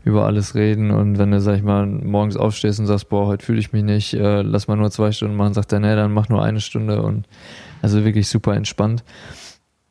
über 0.05 0.27
alles 0.27 0.55
reden. 0.55 0.91
Und 0.91 1.19
wenn 1.19 1.31
du, 1.31 1.41
sag 1.41 1.57
ich 1.57 1.63
mal, 1.63 1.87
morgens 1.87 2.37
aufstehst 2.37 2.79
und 2.79 2.87
sagst, 2.87 3.09
boah, 3.09 3.27
heute 3.27 3.45
fühle 3.45 3.59
ich 3.59 3.73
mich 3.73 3.83
nicht, 3.83 4.15
äh, 4.15 4.43
lass 4.43 4.69
mal 4.69 4.77
nur 4.77 4.91
zwei 4.91 5.13
Stunden 5.13 5.37
machen, 5.37 5.55
sagt 5.55 5.73
er, 5.73 5.81
nee, 5.81 5.97
dann 5.97 6.13
mach 6.13 6.29
nur 6.29 6.43
eine 6.43 6.61
Stunde. 6.61 7.03
Und 7.03 7.27
also 7.83 8.05
wirklich 8.05 8.29
super 8.29 8.55
entspannt. 8.55 9.03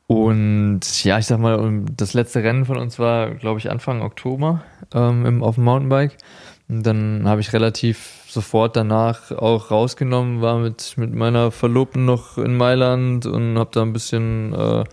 Und 0.06 1.04
ja, 1.04 1.18
ich 1.18 1.26
sag 1.26 1.38
mal, 1.38 1.82
das 1.96 2.14
letzte 2.14 2.42
Rennen 2.42 2.66
von 2.66 2.76
uns 2.76 2.98
war, 2.98 3.30
glaube 3.34 3.58
ich, 3.58 3.70
Anfang 3.70 4.02
Oktober 4.02 4.62
ähm, 4.92 5.24
im, 5.26 5.42
auf 5.42 5.56
dem 5.56 5.64
Mountainbike. 5.64 6.16
Und 6.68 6.84
dann 6.86 7.22
habe 7.26 7.40
ich 7.40 7.52
relativ 7.52 8.24
sofort 8.26 8.76
danach 8.76 9.30
auch 9.32 9.70
rausgenommen, 9.70 10.40
war 10.40 10.58
mit, 10.58 10.94
mit 10.96 11.14
meiner 11.14 11.50
Verlobten 11.50 12.04
noch 12.04 12.38
in 12.38 12.56
Mailand 12.56 13.26
und 13.26 13.58
habe 13.58 13.70
da 13.72 13.82
ein 13.82 13.92
bisschen 13.92 14.52
äh, 14.54 14.84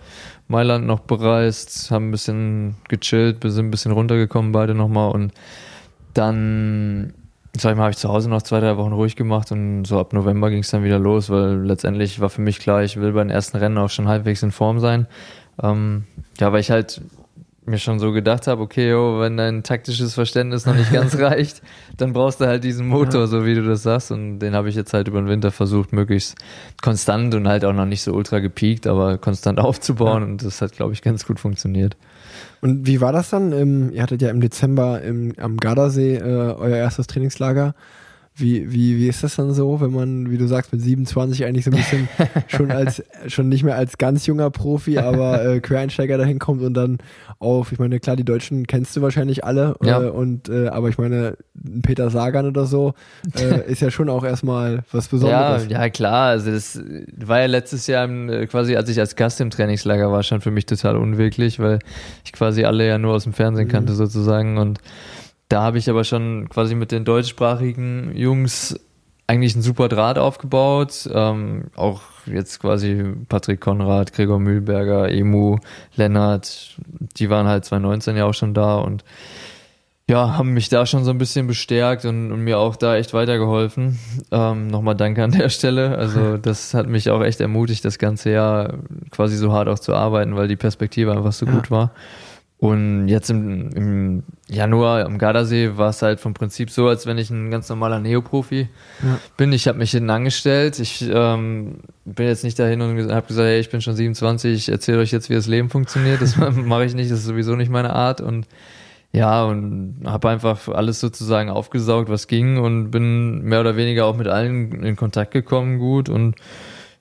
Mailand 0.52 0.86
noch 0.86 1.00
bereist, 1.00 1.90
haben 1.90 2.10
ein 2.10 2.12
bisschen 2.12 2.76
gechillt, 2.90 3.38
sind 3.44 3.68
ein 3.68 3.72
bisschen 3.72 3.92
runtergekommen 3.92 4.52
beide 4.52 4.76
nochmal 4.76 5.12
und 5.12 5.34
dann, 6.14 7.14
sag 7.58 7.72
ich 7.72 7.78
mal, 7.78 7.84
habe 7.84 7.92
ich 7.92 7.98
zu 7.98 8.10
Hause 8.10 8.30
noch 8.30 8.42
zwei, 8.42 8.60
drei 8.60 8.78
Wochen 8.78 8.92
ruhig 8.92 9.16
gemacht 9.16 9.52
und 9.52 9.86
so 9.86 10.00
ab 10.00 10.14
November 10.14 10.50
ging 10.50 10.60
es 10.60 10.70
dann 10.70 10.84
wieder 10.84 11.00
los, 11.00 11.30
weil 11.30 11.64
letztendlich 11.66 12.20
war 12.20 12.30
für 12.30 12.42
mich 12.42 12.60
klar, 12.60 12.84
ich 12.84 12.98
will 12.98 13.14
bei 13.14 13.24
den 13.24 13.30
ersten 13.30 13.58
Rennen 13.58 13.78
auch 13.78 13.90
schon 13.90 14.08
halbwegs 14.08 14.44
in 14.44 14.52
Form 14.52 14.80
sein. 14.80 15.08
Ähm, 15.64 16.06
ja, 16.40 16.52
weil 16.52 16.60
ich 16.60 16.72
halt 16.72 17.02
mir 17.66 17.78
schon 17.78 18.00
so 18.00 18.12
gedacht 18.12 18.48
habe, 18.48 18.62
okay, 18.62 18.90
yo, 18.90 19.20
wenn 19.20 19.38
dein 19.38 19.64
taktisches 19.64 20.16
Verständnis 20.16 20.66
noch 20.66 20.76
nicht 20.76 20.92
ganz 20.92 21.18
reicht, 21.20 21.62
dann 21.98 22.14
brauchst 22.14 22.42
du 22.42 22.46
halt 22.46 22.64
diesen 22.64 22.88
Motor, 22.88 23.28
so 23.28 23.46
wie 23.46 23.54
du 23.54 23.64
das 23.64 23.84
sagst. 23.84 24.12
Und 24.12 24.40
den 24.40 24.56
habe 24.56 24.70
ich 24.70 24.76
jetzt 24.76 24.94
halt 24.94 25.08
über 25.08 25.22
den 25.22 25.28
Winter 25.28 25.52
versucht, 25.52 25.94
möglichst 25.94 26.36
konstant 26.82 27.36
und 27.36 27.48
halt 27.48 27.64
auch 27.64 27.74
noch 27.74 27.86
nicht 27.86 28.02
so 28.02 28.14
ultra 28.14 28.40
gepiekt, 28.40 28.88
aber 28.88 29.18
konstant 29.18 29.60
aufzubauen. 29.60 30.24
Ja. 30.24 30.28
Und 30.30 30.44
das 30.44 30.62
hat, 30.62 30.74
glaube 30.74 30.94
ich, 30.94 31.02
ganz 31.02 31.26
gut 31.26 31.40
funktioniert. 31.40 31.98
Und 32.62 32.88
wie 32.88 33.02
war 33.02 33.12
das 33.12 33.30
dann? 33.30 33.92
Ihr 33.92 34.02
hattet 34.02 34.22
ja 34.22 34.30
im 34.30 34.42
Dezember 34.42 35.02
im, 35.02 35.34
am 35.38 35.58
Gardasee 35.58 36.16
äh, 36.16 36.22
euer 36.22 36.78
erstes 36.78 37.08
Trainingslager. 37.08 37.76
Wie, 38.34 38.72
wie, 38.72 38.98
wie 38.98 39.08
ist 39.10 39.24
das 39.24 39.36
dann 39.36 39.54
so, 39.54 39.82
wenn 39.82 39.92
man, 39.92 40.32
wie 40.32 40.38
du 40.38 40.48
sagst, 40.48 40.72
mit 40.72 40.82
27 40.82 41.44
eigentlich 41.46 41.66
so 41.66 41.72
ein 41.72 41.76
bisschen 41.78 42.08
schon 42.48 42.72
als 42.72 43.04
schon 43.28 43.50
nicht 43.50 43.64
mehr 43.64 43.76
als 43.76 43.98
ganz 43.98 44.26
junger 44.26 44.50
Profi, 44.50 44.98
aber 45.00 45.44
äh, 45.46 45.60
Quereinsteiger 45.62 46.18
dahin 46.18 46.40
kommt 46.40 46.62
und 46.62 46.74
dann 46.74 47.00
auf, 47.40 47.74
ich 47.74 47.78
meine, 47.80 48.00
klar, 48.00 48.16
die 48.16 48.24
Deutschen 48.24 48.66
kennst 48.68 48.96
du 48.96 49.02
wahrscheinlich 49.02 49.44
alle, 49.44 49.76
Ja. 49.84 50.02
äh, 50.02 50.10
und 50.10 50.48
äh, 50.48 50.70
aber 50.70 50.88
ich 50.88 50.98
meine, 50.98 51.36
ein 51.62 51.82
Peter 51.82 52.10
Sagan 52.10 52.46
oder 52.48 52.66
so 52.66 52.94
äh, 53.38 53.66
ist 53.70 53.82
ja 53.82 53.92
schon 53.92 54.10
auch 54.10 54.24
erstmal 54.24 54.84
was 54.94 55.06
Ja, 55.06 55.12
Besonderes. 55.12 55.68
ja, 55.70 55.90
klar. 55.90 56.30
Also 56.30 56.52
das 56.52 56.82
war 57.18 57.42
ja 57.42 57.48
letztes 57.48 57.86
Jahr 57.88 58.10
äh, 58.10 58.48
quasi, 58.48 58.78
als 58.78 58.88
ich 58.90 58.98
als 59.00 59.18
Gast 59.18 59.42
im 59.42 59.50
Trainingslager 59.50 60.10
war, 60.10 60.24
schon 60.24 60.40
für 60.40 60.52
mich 60.52 60.66
total 60.66 60.96
unwirklich, 60.96 61.60
weil 61.60 61.80
ich 62.24 62.32
quasi 62.32 62.64
alle 62.64 62.88
ja 62.88 62.98
nur 62.98 63.14
aus 63.14 63.24
dem 63.26 63.34
Fernsehen 63.34 63.68
Mhm. 63.68 63.72
kannte 63.72 63.94
sozusagen. 63.94 64.58
Und 64.58 64.80
da 65.52 65.62
habe 65.64 65.78
ich 65.78 65.90
aber 65.90 66.04
schon 66.04 66.48
quasi 66.50 66.76
mit 66.76 66.92
den 66.92 67.06
deutschsprachigen 67.06 68.16
Jungs 68.16 68.80
eigentlich 69.28 69.54
einen 69.54 69.64
super 69.64 69.88
Draht 69.90 70.18
aufgebaut. 70.18 71.10
Ähm, 71.14 71.66
auch 71.76 72.02
jetzt 72.26 72.60
quasi 72.60 73.04
Patrick 73.30 73.62
Konrad, 73.62 74.14
Gregor 74.14 74.40
Mühlberger, 74.40 75.10
Emu, 75.10 75.58
Lennart, 75.96 76.78
die 77.18 77.30
waren 77.30 77.48
halt 77.48 77.66
2019 77.66 78.18
ja 78.18 78.26
auch 78.26 78.34
schon 78.34 78.54
da 78.54 78.76
und 78.78 79.04
ja, 80.10 80.38
haben 80.38 80.52
mich 80.54 80.68
da 80.68 80.86
schon 80.86 81.06
so 81.06 81.12
ein 81.12 81.18
bisschen 81.18 81.48
bestärkt 81.48 82.04
und, 82.04 82.34
und 82.34 82.42
mir 82.42 82.60
auch 82.60 82.76
da 82.76 82.98
echt 82.98 83.14
weitergeholfen. 83.14 83.98
Ähm, 84.32 84.68
Nochmal 84.68 84.96
danke 84.96 85.24
an 85.24 85.32
der 85.32 85.48
Stelle. 85.48 85.98
Also 85.98 86.38
das 86.42 86.74
hat 86.74 86.88
mich 86.88 87.10
auch 87.10 87.22
echt 87.22 87.40
ermutigt, 87.40 87.86
das 87.86 87.98
ganze 87.98 88.32
Jahr 88.32 88.74
quasi 89.12 89.38
so 89.38 89.54
hart 89.54 89.70
auch 89.70 89.80
zu 89.80 89.94
arbeiten, 89.94 90.36
weil 90.36 90.50
die 90.50 90.58
Perspektive 90.58 91.14
einfach 91.14 91.32
so 91.32 91.46
Ja. 91.46 91.54
gut 91.54 91.72
war. 91.72 91.92
Und 92.62 93.08
jetzt 93.08 93.32
im, 93.32 93.70
im 93.72 94.24
Januar 94.48 95.04
am 95.06 95.18
Gardasee 95.18 95.78
war 95.78 95.90
es 95.90 96.04
halt 96.04 96.20
vom 96.20 96.36
Prinzip 96.36 96.70
so, 96.70 96.88
als 96.90 97.08
wenn 97.08 97.18
ich 97.18 97.32
ein 97.32 97.50
ganz 97.50 97.68
normaler 97.70 98.00
Neoprofi 98.00 98.70
Ja. 99.02 99.20
bin. 99.36 99.52
Ich 99.52 99.68
habe 99.68 99.80
mich 99.80 99.90
hinten 99.90 100.12
angestellt. 100.12 100.78
Ich 100.78 101.04
ähm, 101.12 101.78
bin 102.06 102.28
jetzt 102.28 102.44
nicht 102.44 102.60
dahin 102.60 102.82
und 102.82 103.12
habe 103.12 103.26
gesagt, 103.26 103.48
hey, 103.48 103.60
ich 103.60 103.72
bin 103.72 103.82
schon 103.82 103.96
27, 103.96 104.54
ich 104.54 104.70
erzähle 104.70 105.00
euch 105.00 105.12
jetzt, 105.12 105.32
wie 105.32 105.34
das 105.34 105.48
Leben 105.48 105.72
funktioniert. 105.72 106.22
Das 106.22 106.38
mache 106.56 106.86
ich 106.86 106.94
nicht, 106.94 107.10
das 107.10 107.22
ist 107.22 107.26
sowieso 107.26 107.56
nicht 107.56 107.72
meine 107.72 107.94
Art. 107.94 108.22
Und 108.22 108.46
ja, 109.12 109.44
und 109.44 109.96
habe 110.06 110.30
einfach 110.30 110.68
alles 110.68 111.00
sozusagen 111.00 111.50
aufgesaugt, 111.50 112.10
was 112.10 112.28
ging 112.28 112.60
und 112.60 112.92
bin 112.92 113.42
mehr 113.42 113.62
oder 113.62 113.76
weniger 113.76 114.06
auch 114.06 114.16
mit 114.16 114.28
allen 114.28 114.84
in 114.84 114.96
Kontakt 114.96 115.32
gekommen, 115.32 115.80
gut. 115.80 116.10
Und 116.10 116.36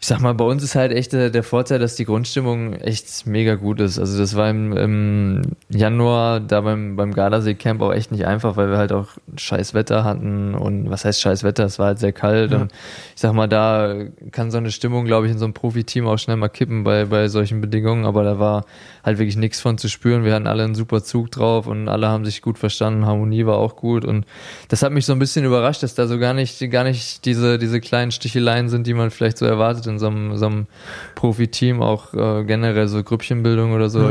ich 0.03 0.07
sag 0.07 0.21
mal, 0.23 0.33
bei 0.33 0.47
uns 0.47 0.63
ist 0.63 0.77
halt 0.77 0.93
echt 0.93 1.13
der, 1.13 1.29
der 1.29 1.43
Vorteil, 1.43 1.79
dass 1.79 1.95
die 1.95 2.07
Grundstimmung 2.07 2.73
echt 2.73 3.27
mega 3.27 3.57
gut 3.57 3.81
ist. 3.81 3.99
Also 3.99 4.17
das 4.19 4.35
war 4.35 4.49
im, 4.49 4.75
im 4.75 5.43
Januar 5.69 6.41
da 6.41 6.63
beim, 6.63 6.97
beim 6.97 7.13
Gardasee 7.13 7.55
Camp 7.55 7.83
auch 7.83 7.93
echt 7.93 8.11
nicht 8.11 8.25
einfach, 8.25 8.57
weil 8.57 8.71
wir 8.71 8.79
halt 8.79 8.93
auch 8.93 9.09
scheiß 9.37 9.75
Wetter 9.75 10.03
hatten 10.03 10.55
und 10.55 10.89
was 10.89 11.05
heißt 11.05 11.21
scheiß 11.21 11.45
Wetter? 11.45 11.65
Es 11.67 11.79
war 11.79 11.89
halt 11.89 11.99
sehr 11.99 12.13
kalt 12.13 12.53
Ja. 12.53 12.63
und 12.63 12.73
ich 13.15 13.21
sag 13.21 13.35
mal, 13.35 13.47
da 13.47 13.95
kann 14.31 14.51
so 14.51 14.57
eine 14.57 14.71
Stimmung, 14.71 15.05
glaube 15.05 15.27
ich, 15.27 15.33
in 15.33 15.39
so 15.39 15.45
einem 15.45 15.53
Profiteam 15.53 16.07
auch 16.07 16.17
schnell 16.19 16.39
mal 16.39 16.49
kippen 16.49 16.83
bei, 16.83 17.05
bei 17.05 17.29
solchen 17.29 17.61
Bedingungen, 17.61 18.07
aber 18.07 18.25
da 18.25 18.39
war 18.39 18.65
halt 19.05 19.19
wirklich 19.19 19.37
nichts 19.37 19.61
von 19.61 19.77
zu 19.77 19.91
spüren. 19.91 20.25
Wir 20.25 20.33
hatten 20.33 20.47
alle 20.47 20.65
einen 20.65 20.75
super 20.75 21.03
Zug 21.03 21.31
drauf 21.31 21.67
und 21.67 21.89
alle 21.91 22.09
haben 22.09 22.25
sich 22.25 22.41
gut 22.41 22.57
verstanden, 22.57 23.05
Harmonie 23.05 23.45
war 23.45 23.59
auch 23.59 23.77
gut 23.77 24.07
und 24.07 24.25
das 24.69 24.83
hat 24.83 24.93
mich 24.93 25.05
so 25.05 25.13
ein 25.13 25.19
bisschen 25.19 25.45
überrascht, 25.45 25.83
dass 25.83 25.95
da 25.95 26.07
so 26.07 26.19
gar 26.19 26.33
nicht, 26.33 26.59
gar 26.71 26.85
nicht 26.85 27.27
diese, 27.27 27.59
diese 27.59 27.81
kleinen 27.81 28.13
Sticheleien 28.13 28.71
sind, 28.71 28.87
die 28.87 28.95
man 28.95 29.11
vielleicht 29.11 29.37
so 29.37 29.45
erwartet 29.45 29.90
in 29.91 29.99
so 29.99 30.07
einem, 30.07 30.37
so 30.37 30.47
einem 30.47 30.67
Profiteam, 31.15 31.83
auch 31.83 32.15
äh, 32.15 32.45
generell 32.45 32.89
so 32.89 33.03
Grüppchenbildung 33.03 33.73
oder 33.73 33.91
so, 33.91 34.11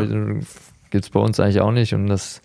gibt's 0.91 1.09
bei 1.09 1.19
uns 1.19 1.39
eigentlich 1.39 1.61
auch 1.61 1.71
nicht 1.71 1.93
und 1.93 2.07
das, 2.07 2.41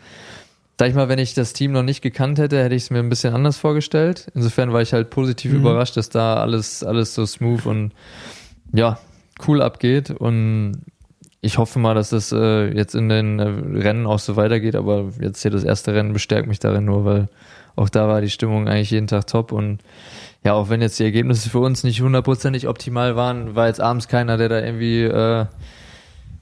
Sag 0.77 0.89
ich 0.89 0.97
mal, 0.97 1.09
wenn 1.09 1.21
ich 1.21 1.35
das 1.35 1.53
Team 1.53 1.71
noch 1.71 1.85
nicht 1.85 2.03
gekannt 2.03 2.41
hätte, 2.41 2.61
hätte 2.61 2.75
ich 2.75 2.83
es 2.83 2.91
mir 2.91 2.99
ein 2.99 3.09
bisschen 3.09 3.33
anders 3.33 3.57
vorgestellt. 3.57 4.27
Insofern 4.35 4.73
war 4.73 4.83
ich 4.83 4.93
halt 4.93 5.09
positiv 5.09 5.53
Mhm. 5.53 5.59
überrascht, 5.59 5.97
dass 5.97 6.09
da 6.09 6.35
alles, 6.35 6.83
alles 6.83 7.15
so 7.15 7.25
smooth 7.25 7.65
und 7.65 7.93
ja, 8.73 8.99
cool 9.47 9.63
abgeht. 9.63 10.11
Und 10.11 10.83
ich 11.41 11.59
hoffe 11.59 11.79
mal, 11.79 11.95
dass 11.95 12.11
das 12.11 12.33
äh, 12.33 12.75
jetzt 12.77 12.97
in 12.97 13.09
den 13.09 13.39
äh, 13.39 13.79
Rennen 13.83 14.05
auch 14.05 14.19
so 14.19 14.35
weitergeht, 14.35 14.75
aber 14.75 15.11
jetzt 15.21 15.43
hier 15.43 15.53
das 15.53 15.63
erste 15.63 15.95
Rennen 15.95 16.13
bestärkt 16.13 16.49
mich 16.49 16.59
darin 16.59 16.87
nur, 16.87 17.05
weil 17.05 17.29
auch 17.77 17.89
da 17.89 18.09
war 18.09 18.21
die 18.21 18.31
Stimmung 18.31 18.67
eigentlich 18.67 18.91
jeden 18.91 19.07
Tag 19.07 19.29
top 19.29 19.53
und 19.53 19.79
ja, 20.45 20.53
auch 20.53 20.69
wenn 20.69 20.83
jetzt 20.83 20.99
die 20.99 21.05
Ergebnisse 21.05 21.49
für 21.49 21.61
uns 21.61 21.85
nicht 21.85 22.03
hundertprozentig 22.03 22.69
optimal 22.69 23.17
waren, 23.17 23.55
war 23.55 23.67
jetzt 23.67 23.81
abends 23.81 24.09
keiner, 24.09 24.37
der 24.37 24.51
da 24.51 24.61
irgendwie, 24.61 25.03
äh, 25.03 25.47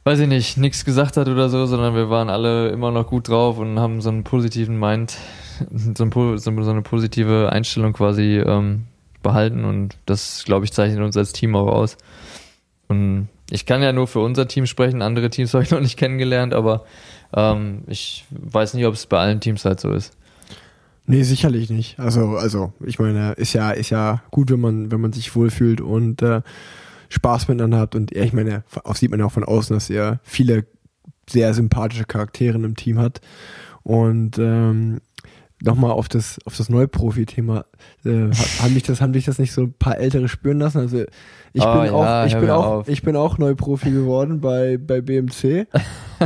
weiß 0.02 0.18
ich 0.18 0.28
nicht, 0.28 0.56
nichts 0.58 0.84
gesagt 0.84 1.16
hat 1.16 1.28
oder 1.28 1.48
so, 1.48 1.66
sondern 1.66 1.94
wir 1.94 2.10
waren 2.10 2.28
alle 2.28 2.70
immer 2.70 2.90
noch 2.90 3.06
gut 3.06 3.28
drauf 3.28 3.58
und 3.58 3.78
haben 3.78 4.00
so 4.00 4.08
einen 4.08 4.24
positiven 4.24 4.78
Mind, 4.78 5.16
so, 5.70 6.04
ein, 6.04 6.38
so 6.38 6.50
eine 6.50 6.82
positive 6.82 7.50
Einstellung 7.52 7.92
quasi 7.92 8.38
ähm, 8.38 8.86
behalten 9.22 9.64
und 9.64 9.96
das, 10.04 10.42
glaube 10.44 10.64
ich, 10.64 10.72
zeichnet 10.72 11.00
uns 11.00 11.16
als 11.16 11.32
Team 11.32 11.54
auch 11.54 11.68
aus. 11.68 11.96
Und 12.88 13.28
ich 13.50 13.66
kann 13.66 13.82
ja 13.82 13.92
nur 13.92 14.08
für 14.08 14.18
unser 14.18 14.48
Team 14.48 14.66
sprechen, 14.66 15.00
andere 15.00 15.30
Teams 15.30 15.54
habe 15.54 15.62
ich 15.62 15.70
noch 15.70 15.80
nicht 15.80 15.96
kennengelernt, 15.96 16.54
aber 16.54 16.86
ähm, 17.32 17.84
ich 17.86 18.24
weiß 18.30 18.74
nicht, 18.74 18.86
ob 18.86 18.94
es 18.94 19.06
bei 19.06 19.18
allen 19.18 19.38
Teams 19.38 19.64
halt 19.64 19.78
so 19.78 19.92
ist. 19.92 20.12
Nee, 21.06 21.22
sicherlich 21.24 21.68
nicht. 21.68 21.98
Also, 21.98 22.36
also, 22.36 22.72
ich 22.84 22.98
meine, 22.98 23.32
ist 23.32 23.52
ja, 23.52 23.72
ist 23.72 23.90
ja 23.90 24.22
gut, 24.30 24.50
wenn 24.50 24.60
man, 24.60 24.90
wenn 24.92 25.00
man 25.00 25.12
sich 25.12 25.34
wohlfühlt 25.34 25.80
und 25.80 26.22
äh, 26.22 26.42
Spaß 27.08 27.48
miteinander 27.48 27.78
hat. 27.78 27.94
Und 27.94 28.14
ja, 28.14 28.22
ich 28.22 28.32
meine, 28.32 28.64
auch 28.84 28.96
sieht 28.96 29.10
man 29.10 29.20
ja 29.20 29.26
auch 29.26 29.32
von 29.32 29.44
außen, 29.44 29.74
dass 29.74 29.90
er 29.90 30.20
viele 30.22 30.66
sehr 31.28 31.54
sympathische 31.54 32.04
Charaktere 32.04 32.56
im 32.58 32.76
Team 32.76 32.98
hat. 32.98 33.20
Und 33.82 34.38
ähm, 34.38 35.00
nochmal 35.64 35.92
auf 35.92 36.08
das, 36.08 36.38
auf 36.44 36.56
das 36.56 36.68
Neuprofi-Thema, 36.68 37.64
äh, 38.04 38.30
haben 38.60 38.74
mich 38.74 38.82
das, 38.82 39.00
haben 39.00 39.12
dich 39.12 39.24
das 39.24 39.38
nicht 39.38 39.52
so 39.52 39.62
ein 39.62 39.72
paar 39.72 39.98
Ältere 39.98 40.28
spüren 40.28 40.58
lassen? 40.58 40.78
Also 40.78 41.04
ich 41.54 41.62
Oh, 41.64 41.74
bin 41.74 41.84
ja, 41.86 41.92
auch, 41.92 42.26
ich 42.26 42.36
bin 42.36 42.50
auch, 42.50 42.66
auf. 42.66 42.88
ich 42.88 43.02
bin 43.02 43.16
auch 43.16 43.38
Neuprofi 43.38 43.90
geworden 43.90 44.40
bei, 44.40 44.78
bei 44.78 45.00
BMC. 45.00 45.66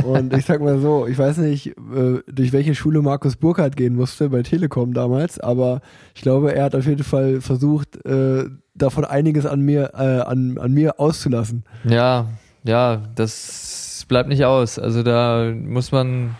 Und 0.03 0.33
ich 0.35 0.45
sag 0.45 0.61
mal 0.61 0.79
so, 0.79 1.07
ich 1.07 1.17
weiß 1.17 1.37
nicht, 1.37 1.67
äh, 1.67 2.21
durch 2.27 2.53
welche 2.53 2.75
Schule 2.75 3.01
Markus 3.01 3.35
Burkhardt 3.35 3.75
gehen 3.75 3.95
musste 3.95 4.29
bei 4.29 4.43
Telekom 4.43 4.93
damals, 4.93 5.39
aber 5.39 5.81
ich 6.15 6.21
glaube, 6.21 6.53
er 6.55 6.65
hat 6.65 6.75
auf 6.75 6.85
jeden 6.85 7.03
Fall 7.03 7.41
versucht, 7.41 8.03
äh, 8.05 8.45
davon 8.75 9.05
einiges 9.05 9.45
an 9.45 9.61
mir, 9.61 9.91
äh, 9.95 10.21
an, 10.21 10.57
an 10.59 10.71
mir 10.73 10.99
auszulassen. 10.99 11.63
Ja, 11.83 12.27
ja, 12.63 13.01
das 13.15 14.05
bleibt 14.07 14.29
nicht 14.29 14.45
aus. 14.45 14.77
Also 14.79 15.03
da 15.03 15.51
muss 15.53 15.91
man 15.91 16.35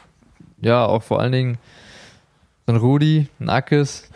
ja 0.62 0.86
auch 0.86 1.04
vor 1.04 1.20
allen 1.20 1.32
Dingen 1.32 1.58
ein 2.68 2.76
Rudi, 2.76 3.28
ein 3.40 3.50
Ackes, 3.50 4.10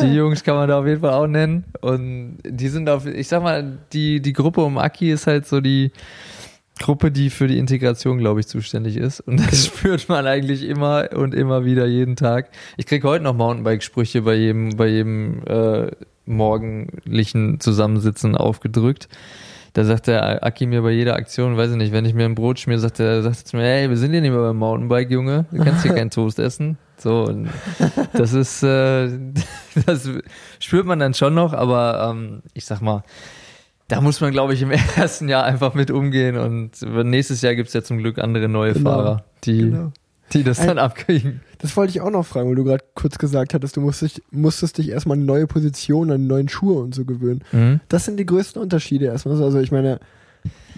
die 0.00 0.06
Jungs 0.14 0.42
kann 0.42 0.56
man 0.56 0.68
da 0.68 0.80
auf 0.80 0.86
jeden 0.86 1.02
Fall 1.02 1.12
auch 1.12 1.26
nennen. 1.26 1.64
Und 1.82 2.38
die 2.42 2.68
sind 2.68 2.88
auf, 2.88 3.06
ich 3.06 3.28
sag 3.28 3.42
mal, 3.42 3.78
die, 3.92 4.20
die 4.20 4.32
Gruppe 4.32 4.62
um 4.62 4.78
Aki 4.78 5.12
ist 5.12 5.26
halt 5.26 5.46
so 5.46 5.60
die 5.60 5.92
Gruppe, 6.78 7.10
die 7.10 7.28
für 7.28 7.48
die 7.48 7.58
Integration, 7.58 8.18
glaube 8.18 8.40
ich, 8.40 8.46
zuständig 8.46 8.96
ist. 8.96 9.20
Und 9.20 9.40
das 9.40 9.66
spürt 9.66 10.08
man 10.08 10.26
eigentlich 10.26 10.62
immer 10.62 11.10
und 11.14 11.34
immer 11.34 11.66
wieder 11.66 11.86
jeden 11.86 12.16
Tag. 12.16 12.48
Ich 12.78 12.86
krieg 12.86 13.04
heute 13.04 13.24
noch 13.24 13.34
Mountainbike-Sprüche 13.34 14.22
bei 14.22 14.34
jedem, 14.34 14.76
bei 14.76 14.86
jedem 14.86 15.42
äh, 15.46 15.90
morgendlichen 16.24 17.60
Zusammensitzen 17.60 18.36
aufgedrückt. 18.36 19.08
Da 19.74 19.84
sagt 19.84 20.06
der 20.06 20.44
Aki 20.44 20.66
mir 20.66 20.80
bei 20.80 20.92
jeder 20.92 21.14
Aktion, 21.14 21.58
weiß 21.58 21.72
ich 21.72 21.76
nicht, 21.76 21.92
wenn 21.92 22.06
ich 22.06 22.14
mir 22.14 22.24
ein 22.24 22.34
Brot 22.34 22.58
schmier, 22.58 22.78
sagt 22.78 23.00
er, 23.00 23.22
sagt 23.22 23.36
er 23.36 23.44
zu 23.44 23.56
mir, 23.56 23.64
hey, 23.64 23.90
wir 23.90 23.98
sind 23.98 24.12
hier 24.12 24.22
nicht 24.22 24.30
mehr 24.30 24.40
beim 24.40 24.56
Mountainbike, 24.56 25.10
Junge, 25.10 25.44
du 25.50 25.62
kannst 25.62 25.82
hier 25.82 25.94
keinen 25.94 26.10
Toast 26.10 26.38
essen. 26.38 26.78
So, 26.98 27.24
und 27.24 27.48
das 28.12 28.32
ist, 28.32 28.62
äh, 28.62 29.08
das 29.86 30.08
spürt 30.58 30.86
man 30.86 30.98
dann 30.98 31.14
schon 31.14 31.34
noch, 31.34 31.52
aber 31.52 32.10
ähm, 32.10 32.42
ich 32.54 32.64
sag 32.64 32.80
mal, 32.80 33.02
da 33.88 34.00
muss 34.00 34.20
man, 34.20 34.32
glaube 34.32 34.52
ich, 34.54 34.62
im 34.62 34.70
ersten 34.96 35.28
Jahr 35.28 35.44
einfach 35.44 35.74
mit 35.74 35.90
umgehen 35.90 36.36
und 36.36 36.82
nächstes 36.82 37.40
Jahr 37.40 37.54
gibt's 37.54 37.72
ja 37.72 37.82
zum 37.82 37.98
Glück 37.98 38.18
andere 38.18 38.48
neue 38.48 38.74
Genau, 38.74 38.90
Fahrer, 38.90 39.24
die, 39.44 39.58
genau. 39.58 39.92
die 40.32 40.42
das 40.42 40.58
dann 40.58 40.78
abkriegen. 40.78 41.40
Das 41.58 41.76
wollte 41.76 41.90
ich 41.90 42.00
auch 42.00 42.10
noch 42.10 42.26
fragen, 42.26 42.48
weil 42.48 42.56
du 42.56 42.64
gerade 42.64 42.84
kurz 42.94 43.18
gesagt 43.18 43.54
hattest, 43.54 43.76
du 43.76 43.80
musstest, 43.80 44.20
musstest 44.30 44.78
dich 44.78 44.90
erstmal 44.90 45.16
an 45.16 45.24
neue 45.24 45.46
Positionen, 45.46 46.10
an 46.10 46.26
neuen 46.26 46.48
Schuhe 46.48 46.80
und 46.82 46.94
so 46.94 47.04
gewöhnen. 47.04 47.42
Mhm. 47.52 47.80
Das 47.88 48.04
sind 48.04 48.18
die 48.18 48.26
größten 48.26 48.60
Unterschiede 48.60 49.06
erstmal. 49.06 49.42
Also 49.42 49.58
ich 49.58 49.72
meine, 49.72 50.00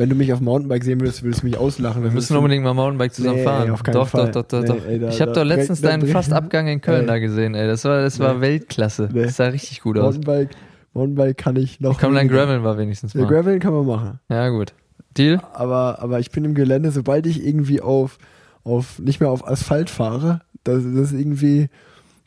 wenn 0.00 0.08
du 0.08 0.14
mich 0.16 0.32
auf 0.32 0.40
Mountainbike 0.40 0.82
sehen 0.82 0.98
würdest, 1.00 1.22
würdest 1.22 1.42
du 1.42 1.46
mich 1.46 1.56
auslachen. 1.58 2.02
Wir 2.02 2.10
müssen 2.10 2.36
unbedingt 2.36 2.64
mal 2.64 2.72
Mountainbike 2.74 3.12
zusammen 3.12 3.36
Nee, 3.36 3.44
fahren. 3.44 3.70
auf 3.70 3.82
keinen 3.82 3.94
doch, 3.94 4.08
Fall. 4.08 4.30
doch, 4.30 4.42
doch, 4.46 4.62
doch, 4.64 4.74
Nee, 4.74 4.80
doch. 4.80 4.86
ey, 4.86 4.98
da- 4.98 5.08
ich 5.10 5.20
habe 5.20 5.32
doch 5.32 5.44
letztens 5.44 5.80
deinen 5.82 6.06
Fastabgang 6.06 6.66
in 6.68 6.80
Köln 6.80 7.00
Ey. 7.02 7.06
da 7.06 7.18
gesehen, 7.18 7.54
ey. 7.54 7.66
Das 7.66 7.84
war, 7.84 8.00
das 8.02 8.18
war 8.18 8.34
Nee. 8.34 8.40
Weltklasse. 8.40 9.08
Das 9.12 9.36
sah 9.36 9.46
richtig 9.48 9.82
gut 9.82 9.98
aus. 9.98 10.14
Mountainbike, 10.16 10.50
Mountainbike 10.94 11.36
kann 11.36 11.56
ich 11.56 11.80
noch. 11.80 12.00
Komm, 12.00 12.14
dann 12.14 12.24
weniger. 12.28 12.46
Gravel 12.46 12.64
war 12.64 12.78
wenigstens 12.78 13.12
Ja, 13.12 13.20
mal. 13.22 13.28
Gravel 13.28 13.58
kann 13.58 13.72
man 13.74 13.86
machen. 13.86 14.20
Ja, 14.28 14.48
gut. 14.48 14.72
Deal? 15.16 15.40
Aber, 15.52 15.98
aber 16.00 16.18
ich 16.18 16.30
bin 16.30 16.44
im 16.44 16.54
Gelände, 16.54 16.90
sobald 16.92 17.26
ich 17.26 17.44
irgendwie 17.46 17.80
auf, 17.80 18.18
auf 18.64 18.98
nicht 19.00 19.20
mehr 19.20 19.30
auf 19.30 19.46
Asphalt 19.46 19.90
fahre, 19.90 20.40
das, 20.64 20.82
das 20.82 21.12
ist 21.12 21.18
irgendwie, 21.20 21.68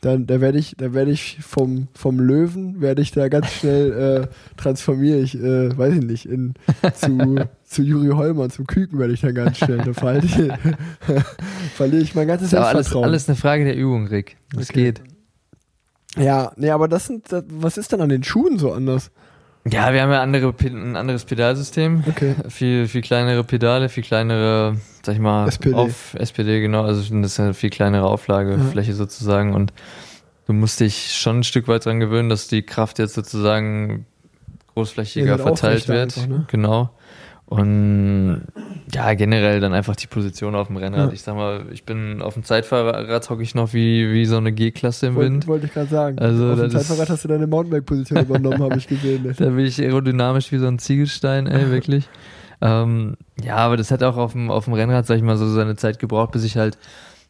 dann, 0.04 0.26
da 0.26 0.40
werde 0.40 0.58
ich, 0.58 0.74
da 0.76 0.92
werde 0.92 1.10
ich 1.10 1.38
vom, 1.40 1.88
vom 1.94 2.20
Löwen, 2.20 2.80
werde 2.80 3.00
ich 3.02 3.12
da 3.12 3.28
ganz 3.28 3.50
schnell 3.52 4.26
äh, 4.28 4.56
transformiere 4.56 5.18
ich, 5.18 5.34
äh, 5.38 5.76
weiß 5.76 5.94
ich 5.94 6.04
nicht, 6.04 6.26
in, 6.26 6.54
zu, 6.94 7.36
zu 7.64 7.82
Juri 7.82 8.08
Hollmann, 8.08 8.50
zum 8.50 8.66
Küken 8.66 8.98
werde 8.98 9.14
ich 9.14 9.20
dann 9.22 9.34
ganz 9.34 9.58
schnell. 9.58 9.78
Da 9.78 9.92
verliere 9.92 10.26
ich, 11.06 11.22
verliere 11.74 12.02
ich 12.02 12.14
mein 12.14 12.28
ganzes 12.28 12.48
Ist 12.48 12.54
aber 12.54 12.66
alles, 12.66 12.74
Selbstvertrauen. 12.76 13.04
alles 13.04 13.28
eine 13.28 13.36
Frage 13.36 13.64
der 13.64 13.76
Übung, 13.76 14.06
Rick. 14.06 14.36
Das 14.52 14.70
Okay. 14.70 14.84
geht. 14.84 15.02
Ja, 16.16 16.52
nee, 16.56 16.70
aber 16.70 16.86
das 16.86 17.06
sind, 17.06 17.32
das, 17.32 17.44
was 17.48 17.76
ist 17.76 17.90
denn 17.92 18.00
an 18.00 18.08
den 18.08 18.22
Schuhen 18.22 18.58
so 18.58 18.72
anders? 18.72 19.10
Ja, 19.66 19.92
wir 19.94 20.02
haben 20.02 20.10
ja 20.10 20.20
andere, 20.22 20.54
ein 20.62 20.94
anderes 20.94 21.24
Pedalsystem. 21.24 22.04
Okay. 22.06 22.34
Viel, 22.48 22.86
viel 22.86 23.00
kleinere 23.00 23.44
Pedale, 23.44 23.88
viel 23.88 24.02
kleinere, 24.02 24.76
sag 25.02 25.14
ich 25.14 25.20
mal, 25.20 25.48
SPD. 25.48 25.74
auf 25.74 26.14
SPD, 26.18 26.60
genau. 26.60 26.84
Also 26.84 27.00
das 27.00 27.32
ist 27.32 27.40
eine 27.40 27.54
viel 27.54 27.70
kleinere 27.70 28.04
Auflagefläche 28.06 28.92
sozusagen. 28.92 29.54
Und 29.54 29.72
du 30.46 30.52
musst 30.52 30.80
dich 30.80 31.14
schon 31.14 31.38
ein 31.40 31.44
Stück 31.44 31.66
weit 31.66 31.86
dran 31.86 31.98
gewöhnen, 31.98 32.28
dass 32.28 32.46
die 32.46 32.62
Kraft 32.62 32.98
jetzt 32.98 33.14
sozusagen 33.14 34.04
großflächiger 34.74 35.26
Ja, 35.26 35.38
verteilt 35.38 35.88
wird. 35.88 36.16
einfach, 36.18 36.26
ne? 36.28 36.44
Genau. 36.50 36.90
Und 37.46 38.42
ja, 38.92 39.12
generell 39.14 39.60
dann 39.60 39.74
einfach 39.74 39.96
die 39.96 40.06
Position 40.06 40.54
auf 40.54 40.68
dem 40.68 40.76
Rennrad. 40.76 41.08
Ja. 41.08 41.12
Ich 41.12 41.22
sag 41.22 41.36
mal, 41.36 41.66
ich 41.72 41.84
bin 41.84 42.22
auf 42.22 42.34
dem 42.34 42.42
Zeitfahrrad 42.42 43.28
hocke 43.28 43.42
ich 43.42 43.54
noch 43.54 43.74
wie, 43.74 44.12
wie 44.12 44.24
so 44.24 44.36
eine 44.38 44.52
G-Klasse 44.52 45.08
im 45.08 45.16
Wind. 45.16 45.46
Wollte 45.46 45.48
wollte 45.48 45.66
ich 45.66 45.74
gerade 45.74 45.90
sagen. 45.90 46.18
Also, 46.18 46.52
auf 46.52 46.58
dem 46.58 46.70
Zeitfahrrad 46.70 47.10
hast 47.10 47.24
du 47.24 47.28
deine 47.28 47.46
Mountainbike-Position 47.46 48.20
übernommen, 48.20 48.62
habe 48.62 48.78
ich 48.78 48.86
gesehen. 48.86 49.22
Ne? 49.24 49.34
Da 49.38 49.50
bin 49.50 49.66
ich 49.66 49.80
aerodynamisch 49.80 50.52
wie 50.52 50.58
so 50.58 50.66
ein 50.66 50.78
Ziegelstein, 50.78 51.46
ey, 51.46 51.70
wirklich. 51.70 52.08
Ähm, 52.62 53.16
ja, 53.42 53.56
aber 53.56 53.76
das 53.76 53.90
hat 53.90 54.02
auch 54.02 54.16
auf 54.16 54.32
dem, 54.32 54.50
auf 54.50 54.64
dem 54.64 54.74
Rennrad, 54.74 55.06
sag 55.06 55.16
ich 55.16 55.22
mal, 55.22 55.36
so 55.36 55.46
seine 55.48 55.76
Zeit 55.76 55.98
gebraucht, 55.98 56.32
bis 56.32 56.44
ich 56.44 56.56
halt 56.56 56.78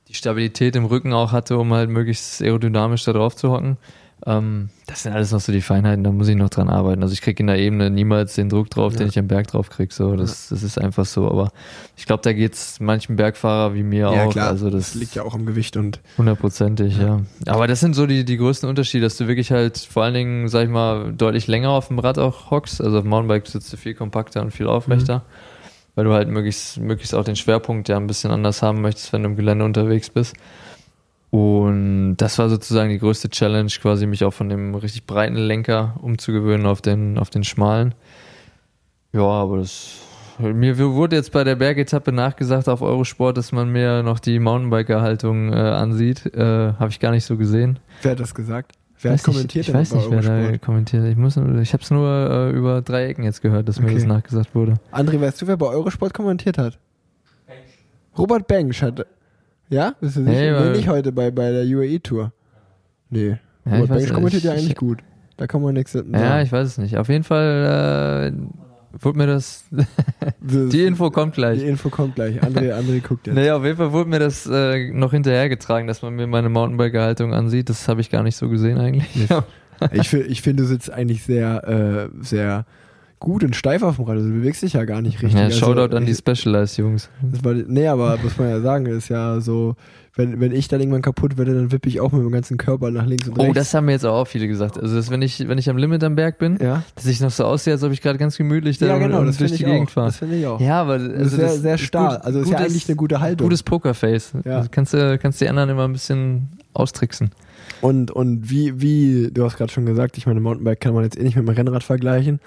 die 0.08 0.14
Stabilität 0.14 0.76
im 0.76 0.84
Rücken 0.84 1.12
auch 1.12 1.32
hatte, 1.32 1.58
um 1.58 1.72
halt 1.72 1.90
möglichst 1.90 2.40
aerodynamisch 2.40 3.04
da 3.04 3.12
drauf 3.12 3.34
zu 3.34 3.50
hocken. 3.50 3.78
Ähm, 4.26 4.70
das 4.86 5.02
sind 5.02 5.12
alles 5.12 5.32
noch 5.32 5.40
so 5.40 5.52
die 5.52 5.60
Feinheiten, 5.60 6.02
da 6.02 6.10
muss 6.10 6.28
ich 6.28 6.36
noch 6.36 6.48
dran 6.48 6.70
arbeiten. 6.70 7.02
Also 7.02 7.12
ich 7.12 7.20
kriege 7.20 7.42
in 7.42 7.46
der 7.46 7.58
Ebene 7.58 7.90
niemals 7.90 8.34
den 8.34 8.48
Druck 8.48 8.70
drauf, 8.70 8.94
den 8.94 9.02
Ja. 9.02 9.06
ich 9.08 9.18
am 9.18 9.28
Berg 9.28 9.48
drauf 9.48 9.68
krieg. 9.68 9.92
So, 9.92 10.16
das, 10.16 10.48
das 10.48 10.62
ist 10.62 10.80
einfach 10.80 11.04
so. 11.04 11.30
Aber 11.30 11.52
ich 11.96 12.06
glaube, 12.06 12.22
da 12.22 12.32
geht's 12.32 12.80
manchen 12.80 13.16
Bergfahrer 13.16 13.74
wie 13.74 13.82
mir 13.82 14.08
auch. 14.08 14.34
Also 14.36 14.70
das, 14.70 14.92
das 14.92 14.94
liegt 14.94 15.14
ja 15.14 15.24
auch 15.24 15.34
am 15.34 15.44
Gewicht 15.44 15.76
und 15.76 16.00
Hundertprozentig, 16.16 16.96
ja. 16.98 17.20
Aber 17.46 17.66
das 17.66 17.80
sind 17.80 17.94
so 17.94 18.06
die, 18.06 18.24
die 18.24 18.38
größten 18.38 18.66
Unterschiede, 18.68 19.04
dass 19.04 19.18
du 19.18 19.26
wirklich 19.28 19.50
halt 19.52 19.76
vor 19.78 20.04
allen 20.04 20.14
Dingen, 20.14 20.48
sag 20.48 20.64
ich 20.64 20.70
mal, 20.70 21.12
deutlich 21.12 21.46
länger 21.46 21.70
auf 21.70 21.88
dem 21.88 21.98
Rad 21.98 22.18
auch 22.18 22.50
hockst. 22.50 22.80
Also 22.80 22.96
auf 22.96 23.02
dem 23.04 23.10
Mountainbike 23.10 23.46
sitzt 23.46 23.70
du 23.74 23.76
viel 23.76 23.94
kompakter 23.94 24.40
und 24.40 24.52
viel 24.52 24.68
aufrechter, 24.68 25.22
weil 25.96 26.04
du 26.06 26.12
halt 26.14 26.28
möglichst, 26.28 26.78
möglichst 26.78 27.14
auch 27.14 27.24
den 27.24 27.36
Schwerpunkt 27.36 27.90
ja 27.90 27.98
ein 27.98 28.06
bisschen 28.06 28.30
anders 28.30 28.62
haben 28.62 28.80
möchtest, 28.80 29.12
wenn 29.12 29.22
du 29.22 29.28
im 29.28 29.36
Gelände 29.36 29.66
unterwegs 29.66 30.08
bist. 30.08 30.34
Und 31.34 32.14
das 32.18 32.38
war 32.38 32.48
sozusagen 32.48 32.90
die 32.90 33.00
größte 33.00 33.28
Challenge, 33.28 33.68
quasi 33.82 34.06
mich 34.06 34.22
auch 34.22 34.30
von 34.30 34.48
dem 34.48 34.76
richtig 34.76 35.04
breiten 35.04 35.34
Lenker 35.34 35.96
umzugewöhnen 36.00 36.64
auf 36.64 36.80
den, 36.80 37.18
auf 37.18 37.28
den 37.28 37.42
schmalen. 37.42 37.92
Ja, 39.12 39.22
aber 39.22 39.56
das. 39.58 39.96
Mir 40.38 40.78
wurde 40.78 41.16
jetzt 41.16 41.32
bei 41.32 41.42
der 41.42 41.56
Bergetappe 41.56 42.12
nachgesagt 42.12 42.68
auf 42.68 42.82
Eurosport, 42.82 43.36
dass 43.36 43.50
man 43.50 43.68
mir 43.70 44.04
noch 44.04 44.20
die 44.20 44.38
Mountainbiker-Haltung 44.38 45.52
äh, 45.52 45.56
ansieht. 45.56 46.24
Äh, 46.36 46.74
Habe 46.74 46.90
ich 46.90 47.00
gar 47.00 47.10
nicht 47.10 47.24
so 47.24 47.36
gesehen. 47.36 47.80
wer 48.02 48.12
hat 48.12 48.20
das 48.20 48.32
gesagt? 48.32 48.70
Wer 49.00 49.12
Weiß 49.14 49.22
hat 49.22 49.26
kommentiert 49.26 49.64
ich, 49.64 49.68
ich 49.70 49.74
weiß 49.74 49.92
nicht, 49.94 50.10
wer 50.12 50.22
da 50.52 50.58
kommentiert. 50.58 51.04
Ich, 51.04 51.16
muss, 51.16 51.36
ich 51.36 51.72
habe 51.72 51.82
es 51.82 51.90
nur 51.90 52.08
äh, 52.30 52.50
über 52.50 52.80
drei 52.80 53.06
Ecken 53.06 53.24
jetzt 53.24 53.42
gehört, 53.42 53.68
dass 53.68 53.80
mir 53.80 53.86
Okay. 53.86 53.96
das 53.96 54.04
nachgesagt 54.04 54.54
wurde. 54.54 54.74
André, 54.92 55.20
weißt 55.20 55.42
du, 55.42 55.48
wer 55.48 55.56
bei 55.56 55.66
Eurosport 55.66 56.14
kommentiert 56.14 56.58
hat? 56.58 56.78
Robert 58.16 58.46
Bengsch 58.46 58.82
hat. 58.82 59.04
Ja? 59.70 59.94
Bist 60.00 60.16
du 60.16 60.24
sicher? 60.24 60.60
Nee, 60.60 60.70
nee, 60.70 60.76
nicht 60.76 60.88
heute 60.88 61.12
bei, 61.12 61.30
bei 61.30 61.50
der 61.50 61.64
UAE-Tour. 61.64 62.32
Nee. 63.10 63.38
Ja, 63.64 63.74
ich 63.76 63.80
Robert 63.82 64.00
nicht. 64.00 64.12
kommentiert 64.14 64.42
ja 64.44 64.52
Ich- 64.54 64.60
eigentlich 64.60 64.76
gut. 64.76 64.98
Da 65.36 65.46
kann 65.48 65.62
man 65.62 65.74
nichts 65.74 65.92
sagen. 65.92 66.12
Ja, 66.12 66.40
ich 66.42 66.52
weiß 66.52 66.66
es 66.68 66.78
nicht. 66.78 66.96
Auf 66.96 67.08
jeden 67.08 67.24
Fall 67.24 68.32
äh, 68.32 69.02
wurde 69.02 69.18
mir 69.18 69.26
das. 69.26 69.64
Die 70.40 70.84
Info 70.84 71.10
kommt 71.10 71.34
gleich. 71.34 71.58
Die 71.58 71.66
Info 71.66 71.88
kommt 71.88 72.14
gleich. 72.14 72.40
André, 72.42 72.72
André 72.72 73.00
guckt 73.00 73.26
jetzt. 73.26 73.34
Nee, 73.34 73.50
auf 73.50 73.64
jeden 73.64 73.76
Fall 73.76 73.90
wurde 73.90 74.08
mir 74.10 74.20
das 74.20 74.46
äh, 74.46 74.90
noch 74.92 75.10
hinterhergetragen, 75.12 75.88
dass 75.88 76.02
man 76.02 76.14
mir 76.14 76.28
meine 76.28 76.50
Mountainbiker-Haltung 76.50 77.34
ansieht. 77.34 77.68
Das 77.68 77.88
habe 77.88 78.00
ich 78.00 78.10
gar 78.10 78.22
nicht 78.22 78.36
so 78.36 78.48
gesehen 78.48 78.78
eigentlich. 78.78 79.28
Ich, 79.90 80.12
ich 80.14 80.40
finde, 80.40 80.62
du 80.62 80.68
sitzt 80.68 80.92
eigentlich 80.92 81.24
sehr, 81.24 81.66
äh, 81.66 82.22
sehr 82.24 82.64
gut 83.24 83.42
und 83.42 83.56
steif 83.56 83.82
auf 83.82 83.96
dem 83.96 84.04
Rad. 84.04 84.16
Also 84.18 84.28
du 84.28 84.34
bewegst 84.34 84.62
dich 84.62 84.74
ja 84.74 84.84
gar 84.84 85.00
nicht 85.02 85.22
richtig. 85.22 85.34
Ja, 85.40 85.46
also, 85.46 85.58
Shoutout 85.58 85.96
an 85.96 86.04
die 86.06 86.12
ich- 86.12 86.18
Specialized-Jungs. 86.18 87.08
Das 87.32 87.42
war, 87.44 87.54
nee, 87.54 87.88
aber 87.88 88.18
muss 88.22 88.36
man 88.38 88.48
ja 88.50 88.60
sagen, 88.60 88.86
ist 88.86 89.08
ja 89.08 89.40
so, 89.40 89.74
wenn, 90.16 90.38
wenn 90.40 90.52
ich 90.52 90.68
dann 90.68 90.80
irgendwann 90.80 91.02
kaputt 91.02 91.36
werde, 91.38 91.54
dann 91.54 91.72
wippe 91.72 91.88
ich 91.88 92.00
auch 92.00 92.12
mit 92.12 92.22
dem 92.22 92.30
ganzen 92.30 92.56
Körper 92.58 92.90
nach 92.90 93.06
links 93.06 93.26
und 93.26 93.38
Oh, 93.38 93.42
rechts. 93.42 93.54
das 93.56 93.74
haben 93.74 93.86
mir 93.86 93.92
jetzt 93.92 94.04
auch 94.06 94.26
viele 94.26 94.46
gesagt. 94.46 94.78
Also, 94.78 94.94
dass, 94.94 95.10
wenn, 95.10 95.22
ich, 95.22 95.48
wenn 95.48 95.58
ich 95.58 95.68
am 95.70 95.76
Limit 95.76 96.04
am 96.04 96.14
Berg 96.14 96.38
bin, 96.38 96.58
ja, 96.62 96.84
dass 96.94 97.06
ich 97.06 97.20
noch 97.20 97.30
so 97.30 97.44
aussehe, 97.44 97.72
als 97.72 97.82
ob 97.82 97.90
ich 97.92 98.00
gerade 98.02 98.18
ganz 98.18 98.36
gemütlich 98.36 98.78
da 98.78 98.86
ja 98.86 98.98
genau, 98.98 99.24
das 99.24 99.38
durch 99.38 99.52
die 99.52 99.64
Gegend 99.64 99.90
fahre. 99.90 100.06
Das 100.08 100.18
finde 100.18 100.36
ich 100.36 100.46
auch. 100.46 100.60
Ja, 100.60 100.82
aber 100.82 100.98
das 100.98 101.08
also 101.08 101.22
ist 101.24 101.30
sehr, 101.36 101.46
das 101.46 101.60
sehr 101.62 101.78
starr. 101.78 102.16
gut- 102.16 102.24
also 102.26 102.40
ist 102.40 102.50
ja 102.50 102.58
eigentlich 102.58 102.86
eine 102.88 102.96
gute 102.96 103.20
Haltung. 103.20 103.46
Gutes 103.46 103.62
Pokerface. 103.62 104.32
Ja. 104.44 104.58
Also 104.58 104.68
kannst 104.70 104.92
du 104.94 105.18
kannst 105.18 105.40
die 105.40 105.48
anderen 105.48 105.70
immer 105.70 105.84
ein 105.88 105.92
bisschen 105.92 106.48
austricksen. 106.74 107.30
Und, 107.80 108.10
und 108.10 108.50
wie, 108.50 108.80
wie, 108.80 109.30
du 109.32 109.44
hast 109.44 109.56
gerade 109.56 109.72
schon 109.72 109.86
gesagt, 109.86 110.16
ich 110.18 110.26
meine, 110.26 110.40
Mountainbike 110.40 110.80
kann 110.80 110.94
man 110.94 111.04
jetzt 111.04 111.18
eh 111.18 111.22
nicht 111.22 111.36
mit 111.36 111.46
dem 111.46 111.54
Rennrad 111.54 111.82
vergleichen, 111.84 112.40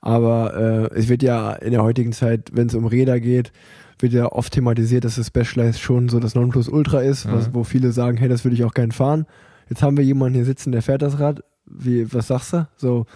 aber 0.00 0.90
äh, 0.92 0.98
es 0.98 1.08
wird 1.08 1.22
ja 1.22 1.52
in 1.52 1.72
der 1.72 1.82
heutigen 1.82 2.12
Zeit, 2.12 2.50
wenn 2.52 2.66
es 2.68 2.74
um 2.74 2.86
Räder 2.86 3.20
geht, 3.20 3.52
wird 3.98 4.12
ja 4.12 4.26
oft 4.26 4.52
thematisiert, 4.52 5.04
dass 5.04 5.16
das 5.16 5.28
Specialized 5.28 5.80
schon 5.80 6.08
so 6.08 6.18
das 6.20 6.34
Nonplusultra 6.34 7.00
ist, 7.00 7.30
was, 7.30 7.48
Mhm. 7.48 7.54
wo 7.54 7.64
viele 7.64 7.92
sagen, 7.92 8.16
hey, 8.16 8.28
das 8.28 8.44
würde 8.44 8.54
ich 8.56 8.64
auch 8.64 8.74
gern 8.74 8.92
fahren. 8.92 9.26
Jetzt 9.68 9.82
haben 9.82 9.96
wir 9.96 10.04
jemanden 10.04 10.34
hier 10.34 10.44
sitzen, 10.44 10.72
der 10.72 10.82
fährt 10.82 11.02
das 11.02 11.20
Rad. 11.20 11.42
Wie, 11.66 12.12
was 12.12 12.26
sagst 12.26 12.52
du? 12.52 12.66
So, 12.76 13.06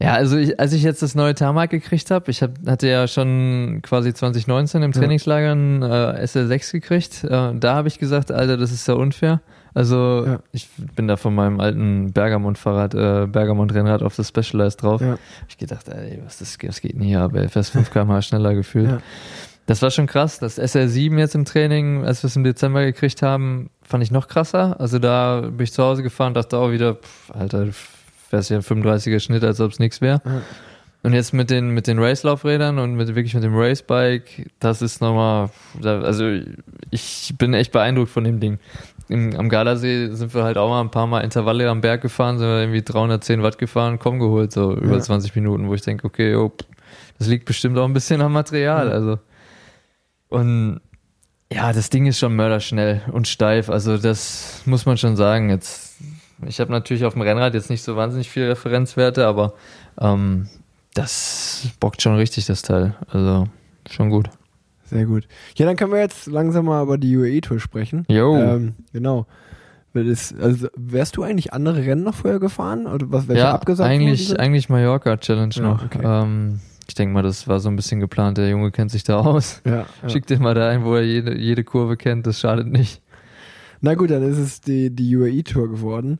Ja, 0.00 0.14
also 0.14 0.36
ich, 0.36 0.58
als 0.58 0.72
ich 0.72 0.82
jetzt 0.82 1.02
das 1.02 1.14
neue 1.14 1.34
Tarmac 1.34 1.70
gekriegt 1.70 2.10
habe, 2.10 2.30
ich 2.30 2.42
hab, 2.42 2.52
hatte 2.66 2.88
ja 2.88 3.06
schon 3.06 3.80
quasi 3.82 4.12
2019 4.12 4.82
im. 4.82 4.92
Trainingslager 4.92 5.52
ein 5.54 5.82
äh, 5.82 6.24
SL6 6.24 6.72
gekriegt. 6.72 7.22
Äh, 7.24 7.52
da 7.54 7.74
habe 7.74 7.86
ich 7.88 7.98
gesagt, 8.00 8.32
Alter, 8.32 8.56
das 8.56 8.72
ist 8.72 8.88
ja 8.88 8.94
unfair. 8.94 9.42
Also 9.74 10.24
Ja. 10.26 10.38
ich 10.52 10.68
bin 10.96 11.08
da 11.08 11.16
von 11.16 11.34
meinem 11.34 11.60
alten 11.60 12.12
Bergamont-Fahrrad, 12.12 12.94
äh, 12.94 13.26
Bergamont-Rennrad 13.26 14.02
auf 14.02 14.16
das 14.16 14.28
Specialized 14.28 14.82
drauf. 14.82 15.00
ja, 15.00 15.18
Ich 15.48 15.58
gedacht, 15.58 15.88
ey, 15.88 16.20
was, 16.24 16.38
das, 16.38 16.58
was 16.66 16.80
geht 16.80 16.94
denn 16.94 17.02
hier 17.02 17.20
ab? 17.22 17.34
Ey, 17.34 17.48
fast 17.48 17.70
5 17.72 17.90
km 17.90 18.20
schneller 18.22 18.54
gefühlt. 18.54 18.90
Ja. 18.90 18.98
Das 19.66 19.80
war 19.80 19.90
schon 19.90 20.06
krass. 20.06 20.38
Das 20.40 20.58
SR7 20.58 21.18
jetzt 21.18 21.34
im 21.34 21.44
Training, 21.44 22.04
als 22.04 22.22
wir 22.22 22.28
es 22.28 22.36
im 22.36 22.44
Dezember 22.44 22.84
gekriegt 22.84 23.22
haben, 23.22 23.70
fand 23.82 24.02
ich 24.02 24.10
noch 24.10 24.26
krasser. 24.28 24.78
Also 24.80 24.98
da 24.98 25.40
bin 25.42 25.60
ich 25.64 25.72
zu 25.72 25.82
Hause 25.82 26.02
gefahren, 26.02 26.34
dachte 26.34 26.58
auch 26.58 26.70
wieder, 26.72 26.96
pff, 26.96 27.30
Alter, 27.30 27.68
fährst 28.28 28.50
ja 28.50 28.58
35er 28.58 29.20
Schnitt, 29.20 29.44
als 29.44 29.60
ob 29.60 29.70
es 29.70 29.78
nichts 29.78 30.00
wäre. 30.00 30.20
Ja. 30.24 30.42
Und 31.04 31.14
jetzt 31.14 31.32
mit 31.32 31.50
den, 31.50 31.70
mit 31.70 31.88
den 31.88 31.98
Racelaufrädern 31.98 32.78
und 32.78 32.94
mit, 32.94 33.08
wirklich 33.16 33.34
mit 33.34 33.42
dem 33.42 33.56
Racebike, 33.56 34.46
das 34.60 34.82
ist 34.82 35.00
nochmal, 35.00 35.50
also 35.82 36.30
ich 36.90 37.34
bin 37.38 37.54
echt 37.54 37.72
beeindruckt 37.72 38.10
von 38.10 38.22
dem 38.22 38.38
Ding. 38.38 38.58
Im, 39.12 39.36
am 39.38 39.48
Gardasee 39.48 40.08
sind 40.12 40.34
wir 40.34 40.42
halt 40.44 40.56
auch 40.58 40.68
mal 40.68 40.80
ein 40.80 40.90
paar 40.90 41.06
Mal 41.06 41.20
Intervalle 41.20 41.68
am 41.68 41.80
Berg 41.80 42.00
gefahren, 42.02 42.38
sind 42.38 42.48
wir 42.48 42.60
irgendwie 42.60 42.82
310 42.82 43.42
Watt 43.42 43.58
gefahren, 43.58 43.98
komm 43.98 44.18
geholt, 44.18 44.52
so 44.52 44.74
über 44.74 44.94
Ja. 44.96 45.00
20 45.00 45.34
Minuten, 45.36 45.68
wo 45.68 45.74
ich 45.74 45.82
denke, 45.82 46.06
okay, 46.06 46.34
oh, 46.34 46.52
das 47.18 47.28
liegt 47.28 47.44
bestimmt 47.44 47.78
auch 47.78 47.84
ein 47.84 47.92
bisschen 47.92 48.20
am 48.22 48.32
Material, 48.32 48.88
Ja. 48.88 48.92
also. 48.94 49.18
Und 50.28 50.80
ja, 51.52 51.72
das 51.72 51.90
Ding 51.90 52.06
ist 52.06 52.18
schon 52.18 52.34
mörderschnell 52.34 53.02
und 53.12 53.28
steif, 53.28 53.68
also 53.68 53.98
das 53.98 54.62
muss 54.64 54.86
man 54.86 54.96
schon 54.96 55.16
sagen. 55.16 55.50
Jetzt, 55.50 55.96
ich 56.46 56.58
habe 56.60 56.72
natürlich 56.72 57.04
auf 57.04 57.12
dem 57.12 57.22
Rennrad 57.22 57.52
jetzt 57.54 57.68
nicht 57.68 57.82
so 57.82 57.94
wahnsinnig 57.96 58.30
viele 58.30 58.48
Referenzwerte, 58.48 59.26
aber 59.26 59.52
ähm, 60.00 60.48
das 60.94 61.66
bockt 61.78 62.00
schon 62.00 62.16
richtig, 62.16 62.46
das 62.46 62.62
Teil. 62.62 62.94
Also 63.08 63.48
schon 63.90 64.08
gut. 64.08 64.30
Sehr 64.92 65.06
gut. 65.06 65.26
Ja, 65.56 65.64
dann 65.66 65.76
können 65.76 65.90
wir 65.90 66.00
jetzt 66.00 66.26
langsam 66.26 66.66
mal 66.66 66.82
über 66.82 66.98
die 66.98 67.16
UAE-Tour 67.16 67.58
sprechen. 67.60 68.04
Jo. 68.08 68.36
Ähm, 68.36 68.74
genau. 68.92 69.26
Also, 69.94 70.68
wärst 70.76 71.16
du 71.16 71.22
eigentlich 71.22 71.52
andere 71.52 71.84
Rennen 71.84 72.02
noch 72.02 72.14
vorher 72.14 72.40
gefahren? 72.40 72.86
Oder 72.86 73.10
was, 73.10 73.28
welche 73.28 73.42
ja, 73.42 73.52
abgesagt 73.52 73.90
eigentlich, 73.90 74.38
eigentlich 74.38 74.68
Mallorca 74.68 75.16
Challenge 75.16 75.54
Ja, 75.54 75.62
noch. 75.62 75.84
okay. 75.84 76.00
Ähm, 76.02 76.60
ich 76.88 76.94
denke 76.94 77.14
mal, 77.14 77.22
das 77.22 77.48
war 77.48 77.60
so 77.60 77.68
ein 77.68 77.76
bisschen 77.76 78.00
geplant. 78.00 78.38
Der 78.38 78.48
Junge 78.48 78.70
kennt 78.70 78.90
sich 78.90 79.04
da 79.04 79.20
aus. 79.20 79.62
Ja, 79.64 79.86
ja. 80.02 80.08
Schickt 80.08 80.30
den 80.30 80.42
mal 80.42 80.54
da 80.54 80.68
ein, 80.68 80.84
wo 80.84 80.94
er 80.94 81.04
jede, 81.04 81.36
jede 81.36 81.64
Kurve 81.64 81.96
kennt. 81.96 82.26
Das 82.26 82.38
schadet 82.40 82.66
nicht. 82.66 83.02
Na 83.80 83.94
gut, 83.94 84.10
dann 84.10 84.22
ist 84.22 84.38
es 84.38 84.60
die, 84.60 84.90
die 84.94 85.16
UAE-Tour 85.16 85.70
geworden. 85.70 86.18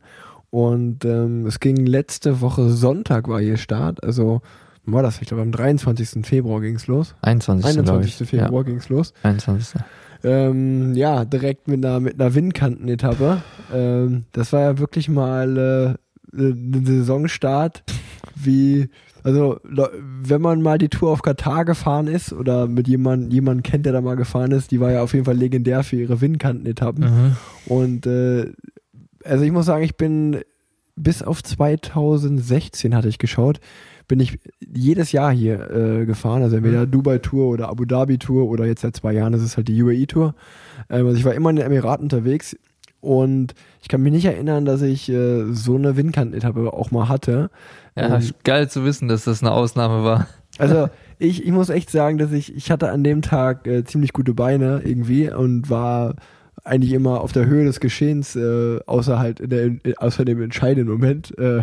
Und 0.49 1.05
ähm, 1.05 1.45
es 1.45 1.59
ging 1.59 1.85
letzte 1.85 2.41
Woche 2.41 2.69
Sonntag 2.69 3.27
war 3.27 3.39
hier 3.39 3.57
Start. 3.57 4.03
Also 4.03 4.41
war 4.85 5.03
das, 5.03 5.21
ich 5.21 5.27
glaube 5.27 5.43
am 5.43 5.51
23. 5.51 6.25
Februar 6.25 6.61
ging 6.61 6.75
es 6.75 6.87
los. 6.87 7.15
21. 7.21 7.63
glaub 7.73 7.97
21. 7.97 8.21
ich. 8.21 8.29
Februar 8.29 8.63
ging 8.63 8.77
es 8.77 8.89
los. 8.89 9.13
Ja, 9.23 9.29
21. 9.31 9.81
Ähm, 10.23 10.93
ja, 10.95 11.25
direkt 11.25 11.67
mit 11.67 11.85
einer, 11.85 11.99
mit 11.99 12.19
einer 12.19 12.33
Windkantenetappe. 12.33 13.41
Ähm, 13.73 14.25
das 14.31 14.53
war 14.53 14.61
ja 14.61 14.79
wirklich 14.79 15.09
mal 15.09 15.97
äh, 16.33 16.37
ein 16.37 16.85
Saisonstart, 16.85 17.83
wie, 18.35 18.89
also 19.23 19.59
wenn 19.63 20.41
man 20.41 20.61
mal 20.61 20.77
die 20.77 20.89
Tour 20.89 21.11
auf 21.11 21.21
Katar 21.21 21.65
gefahren 21.65 22.07
ist 22.07 22.33
oder 22.33 22.67
mit 22.67 22.87
jemandem 22.87 23.31
jemand 23.31 23.63
kennt, 23.63 23.85
der 23.85 23.93
da 23.93 24.01
mal 24.01 24.15
gefahren 24.15 24.51
ist, 24.51 24.71
die 24.71 24.79
war 24.79 24.91
ja 24.91 25.03
auf 25.03 25.13
jeden 25.13 25.25
Fall 25.25 25.37
legendär 25.37 25.83
für 25.83 25.97
ihre 25.97 26.21
Windkantenetappen. 26.21 27.03
Mhm. 27.03 27.35
Und 27.65 28.05
äh, 28.05 28.51
also 29.23 29.43
ich 29.43 29.51
muss 29.51 29.65
sagen, 29.65 29.83
ich 29.83 29.95
bin 29.95 30.41
bis 30.95 31.23
auf 31.23 31.43
2016 31.43 32.95
hatte 32.95 33.07
ich 33.07 33.17
geschaut, 33.17 33.59
bin 34.07 34.19
ich 34.19 34.39
jedes 34.59 35.11
Jahr 35.11 35.31
hier 35.31 35.69
äh, 35.69 36.05
gefahren, 36.05 36.43
also 36.43 36.55
entweder 36.55 36.85
Dubai 36.85 37.19
Tour 37.19 37.47
oder 37.47 37.69
Abu 37.69 37.85
Dhabi 37.85 38.17
Tour 38.17 38.49
oder 38.49 38.65
jetzt 38.65 38.81
seit 38.81 38.95
zwei 38.95 39.13
Jahren 39.13 39.33
ist 39.33 39.41
es 39.41 39.57
halt 39.57 39.67
die 39.67 39.81
UAE 39.81 40.05
Tour. 40.05 40.35
Ähm, 40.89 41.07
also 41.07 41.17
ich 41.17 41.25
war 41.25 41.33
immer 41.33 41.49
in 41.49 41.57
den 41.57 41.65
Emiraten 41.65 42.05
unterwegs 42.05 42.55
und 43.01 43.53
ich 43.81 43.89
kann 43.89 44.01
mich 44.01 44.13
nicht 44.13 44.25
erinnern, 44.25 44.65
dass 44.65 44.81
ich 44.81 45.09
äh, 45.09 45.45
so 45.51 45.75
eine 45.75 45.97
Windkantenetappe 45.97 46.71
auch 46.71 46.91
mal 46.91 47.09
hatte. 47.09 47.49
Ja, 47.95 48.15
Ähm, 48.15 48.29
geil 48.43 48.69
zu 48.69 48.85
wissen, 48.85 49.07
dass 49.07 49.25
das 49.25 49.41
eine 49.41 49.51
Ausnahme 49.51 50.03
war. 50.03 50.27
also 50.57 50.89
ich, 51.19 51.45
ich 51.45 51.51
muss 51.51 51.69
echt 51.69 51.89
sagen, 51.89 52.17
dass 52.17 52.31
ich, 52.31 52.55
ich 52.55 52.71
hatte 52.71 52.91
an 52.91 53.03
dem 53.03 53.21
Tag 53.21 53.67
äh, 53.67 53.83
ziemlich 53.83 54.13
gute 54.13 54.33
Beine 54.33 54.81
irgendwie 54.83 55.29
und 55.29 55.69
war 55.69 56.15
eigentlich 56.63 56.93
immer 56.93 57.21
auf 57.21 57.33
der 57.33 57.45
Höhe 57.45 57.65
des 57.65 57.79
Geschehens, 57.79 58.35
äh, 58.35 58.79
außer 58.85 59.19
halt 59.19 59.39
in 59.41 59.49
der, 59.49 59.71
außer 59.97 60.23
dem 60.23 60.41
entscheidenden 60.41 60.89
Moment. 60.89 61.37
Äh, 61.37 61.61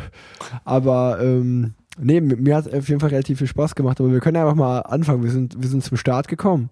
aber 0.64 1.20
ähm, 1.22 1.74
nee, 2.00 2.20
mir 2.20 2.56
hat 2.56 2.72
auf 2.72 2.88
jeden 2.88 3.00
Fall 3.00 3.10
relativ 3.10 3.38
viel 3.38 3.46
Spaß 3.46 3.74
gemacht. 3.74 4.00
Aber 4.00 4.10
wir 4.12 4.20
können 4.20 4.36
einfach 4.36 4.54
mal 4.54 4.80
anfangen. 4.80 5.22
Wir 5.22 5.30
sind, 5.30 5.60
wir 5.60 5.68
sind 5.68 5.84
zum 5.84 5.96
Start 5.96 6.28
gekommen 6.28 6.70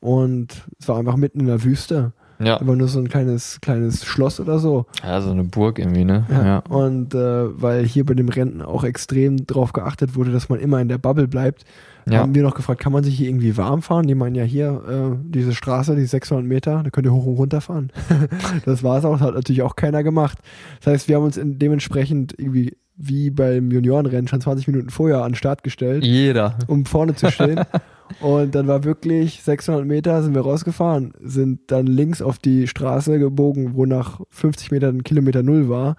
und 0.00 0.64
es 0.78 0.88
war 0.88 0.98
einfach 0.98 1.16
mitten 1.16 1.40
in 1.40 1.46
der 1.46 1.62
Wüste. 1.64 2.12
Ja. 2.42 2.56
Einfach 2.56 2.74
nur 2.74 2.88
so 2.88 2.98
ein 2.98 3.08
kleines, 3.10 3.60
kleines 3.60 4.06
Schloss 4.06 4.40
oder 4.40 4.58
so. 4.58 4.86
Ja, 5.02 5.20
so 5.20 5.30
eine 5.30 5.44
Burg 5.44 5.78
irgendwie, 5.78 6.06
ne? 6.06 6.24
Ja. 6.30 6.60
Und 6.70 7.14
äh, 7.14 7.60
weil 7.60 7.84
hier 7.84 8.06
bei 8.06 8.14
dem 8.14 8.30
Rennen 8.30 8.62
auch 8.62 8.82
extrem 8.82 9.44
drauf 9.46 9.74
geachtet 9.74 10.14
wurde, 10.16 10.32
dass 10.32 10.48
man 10.48 10.58
immer 10.58 10.80
in 10.80 10.88
der 10.88 10.96
Bubble 10.96 11.28
bleibt, 11.28 11.66
Ja. 12.08 12.20
haben 12.20 12.34
wir 12.34 12.42
noch 12.42 12.54
gefragt, 12.54 12.80
kann 12.80 12.94
man 12.94 13.04
sich 13.04 13.14
hier 13.14 13.28
irgendwie 13.28 13.58
warm 13.58 13.82
fahren? 13.82 14.06
Die 14.06 14.14
meinen 14.14 14.36
ja 14.36 14.44
hier, 14.44 14.82
äh, 14.88 15.16
diese 15.22 15.52
Straße, 15.54 15.94
die 15.96 16.06
600 16.06 16.46
Meter, 16.46 16.82
da 16.82 16.88
könnt 16.88 17.06
ihr 17.06 17.12
hoch 17.12 17.26
und 17.26 17.34
runter 17.34 17.60
fahren. 17.60 17.92
das 18.64 18.82
war 18.82 18.96
es 18.96 19.04
auch, 19.04 19.18
das 19.18 19.20
hat 19.20 19.34
natürlich 19.34 19.60
auch 19.60 19.76
keiner 19.76 20.02
gemacht. 20.02 20.38
Das 20.82 20.94
heißt, 20.94 21.08
wir 21.08 21.16
haben 21.16 21.24
uns 21.24 21.38
dementsprechend 21.42 22.34
irgendwie 22.38 22.74
wie 23.02 23.30
beim 23.30 23.70
Juniorenrennen 23.70 24.28
schon 24.28 24.40
20 24.40 24.66
Minuten 24.68 24.90
vorher 24.90 25.22
an 25.22 25.32
den 25.32 25.36
Start 25.36 25.62
gestellt, 25.62 26.04
Jeder. 26.04 26.58
um 26.66 26.84
vorne 26.84 27.14
zu 27.14 27.30
stehen. 27.30 27.60
und 28.20 28.54
dann 28.54 28.66
war 28.68 28.84
wirklich 28.84 29.42
600 29.42 29.86
Meter 29.86 30.22
sind 30.22 30.34
wir 30.34 30.42
rausgefahren, 30.42 31.12
sind 31.20 31.60
dann 31.68 31.86
links 31.86 32.20
auf 32.20 32.38
die 32.38 32.66
Straße 32.66 33.18
gebogen, 33.18 33.74
wo 33.74 33.86
nach 33.86 34.20
50 34.30 34.70
Metern 34.70 35.02
Kilometer 35.02 35.42
Null 35.42 35.68
war. 35.68 35.96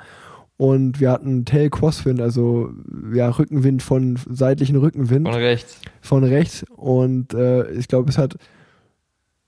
Und 0.57 0.99
wir 0.99 1.09
hatten 1.09 1.43
Tail 1.45 1.71
Crosswind, 1.71 2.21
also 2.21 2.69
ja, 3.13 3.29
Rückenwind 3.29 3.81
von 3.81 4.19
seitlichen 4.29 4.75
Rückenwind 4.75 5.27
Von 5.27 5.35
rechts. 5.35 5.81
von 6.01 6.23
rechts 6.23 6.63
und 6.75 7.33
äh, 7.33 7.71
ich 7.71 7.87
glaube, 7.87 8.11
es 8.11 8.19
hat 8.19 8.35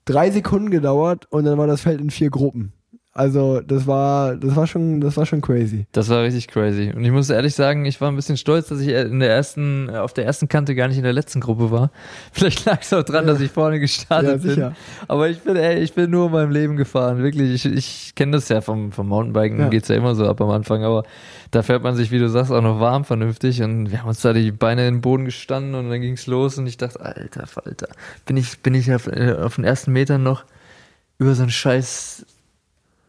drei 0.06 0.30
Sekunden 0.32 0.70
gedauert 0.70 1.26
und 1.30 1.44
dann 1.44 1.56
war 1.56 1.68
das 1.68 1.82
Feld 1.82 2.00
in 2.00 2.10
vier 2.10 2.30
Gruppen. 2.30 2.72
Also 3.16 3.60
das 3.60 3.86
war, 3.86 4.34
das 4.34 4.56
war 4.56 4.66
schon, 4.66 5.00
das 5.00 5.16
war 5.16 5.24
schon 5.24 5.40
crazy. 5.40 5.86
Das 5.92 6.08
war 6.08 6.24
richtig 6.24 6.48
crazy. 6.48 6.92
Und 6.92 7.04
ich 7.04 7.12
muss 7.12 7.30
ehrlich 7.30 7.54
sagen, 7.54 7.84
ich 7.84 8.00
war 8.00 8.10
ein 8.10 8.16
bisschen 8.16 8.36
stolz, 8.36 8.66
dass 8.66 8.80
ich 8.80 8.88
in 8.88 9.20
der 9.20 9.30
ersten, 9.30 9.88
auf 9.88 10.12
der 10.14 10.26
ersten 10.26 10.48
Kante 10.48 10.74
gar 10.74 10.88
nicht 10.88 10.96
in 10.96 11.04
der 11.04 11.12
letzten 11.12 11.38
Gruppe 11.40 11.70
war. 11.70 11.92
Vielleicht 12.32 12.64
lag 12.64 12.80
es 12.82 12.92
auch 12.92 13.04
dran, 13.04 13.28
dass 13.28 13.40
ich 13.40 13.52
vorne 13.52 13.78
gestartet 13.78 14.42
Ja, 14.44 14.54
bin. 14.70 14.76
Aber 15.06 15.28
ich 15.28 15.38
bin, 15.38 15.54
ey, 15.54 15.78
ich 15.78 15.92
bin 15.92 16.10
nur 16.10 16.26
in 16.26 16.32
meinem 16.32 16.50
Leben 16.50 16.76
gefahren. 16.76 17.22
Wirklich, 17.22 17.64
ich, 17.64 17.72
ich 17.72 18.14
kenne 18.16 18.32
das 18.32 18.48
ja 18.48 18.60
vom, 18.60 18.90
vom 18.90 19.06
Mountainbiken, 19.06 19.60
Ja. 19.60 19.68
geht's 19.68 19.86
ja 19.86 19.94
immer 19.94 20.16
so 20.16 20.26
ab 20.26 20.40
am 20.40 20.50
Anfang, 20.50 20.82
aber 20.82 21.04
da 21.52 21.62
fährt 21.62 21.84
man 21.84 21.94
sich, 21.94 22.10
wie 22.10 22.18
du 22.18 22.28
sagst, 22.28 22.50
auch 22.50 22.62
noch 22.62 22.80
warm 22.80 23.04
vernünftig 23.04 23.62
und 23.62 23.92
wir 23.92 24.00
haben 24.00 24.08
uns 24.08 24.22
da 24.22 24.32
die 24.32 24.50
Beine 24.50 24.88
in 24.88 24.94
den 24.96 25.00
Boden 25.02 25.24
gestanden 25.24 25.76
und 25.76 25.88
dann 25.88 26.00
ging's 26.00 26.26
los 26.26 26.58
und 26.58 26.66
ich 26.66 26.78
dachte, 26.78 26.98
alter 27.00 27.46
Falter, 27.46 27.86
bin 28.26 28.36
ich, 28.36 28.58
bin 28.58 28.74
ich 28.74 28.92
auf, 28.92 29.06
äh, 29.06 29.34
auf 29.40 29.54
den 29.54 29.62
ersten 29.62 29.92
Metern 29.92 30.24
noch 30.24 30.42
über 31.20 31.32
so 31.36 31.42
einen 31.42 31.52
scheiß 31.52 32.26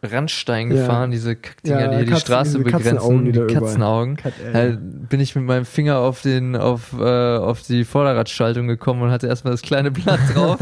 Randstein 0.02 0.70
Ja. 0.70 0.80
gefahren, 0.82 1.10
diese 1.10 1.36
Kackdinger, 1.36 1.80
Ja, 1.80 1.88
die 1.88 1.96
hier 1.96 2.04
die 2.06 2.12
Katzen- 2.12 2.20
Straße 2.20 2.58
diese 2.58 2.70
Katzenaugen, 2.70 3.24
die 3.24 3.32
begrenzen, 3.32 3.48
die 3.48 3.54
Katzenaugen. 3.54 4.16
Kat- 4.16 4.32
äh, 4.52 4.76
bin 4.80 5.20
ich 5.20 5.34
mit 5.34 5.44
meinem 5.44 5.64
Finger 5.64 5.98
auf 5.98 6.22
den 6.22 6.54
auf 6.56 6.92
äh, 6.98 7.36
auf 7.36 7.62
die 7.62 7.84
Vorderradschaltung 7.84 8.66
gekommen 8.68 9.02
und 9.02 9.10
hatte 9.10 9.26
erstmal 9.26 9.52
das 9.52 9.62
kleine 9.62 9.90
Blatt 9.90 10.20
drauf. 10.34 10.58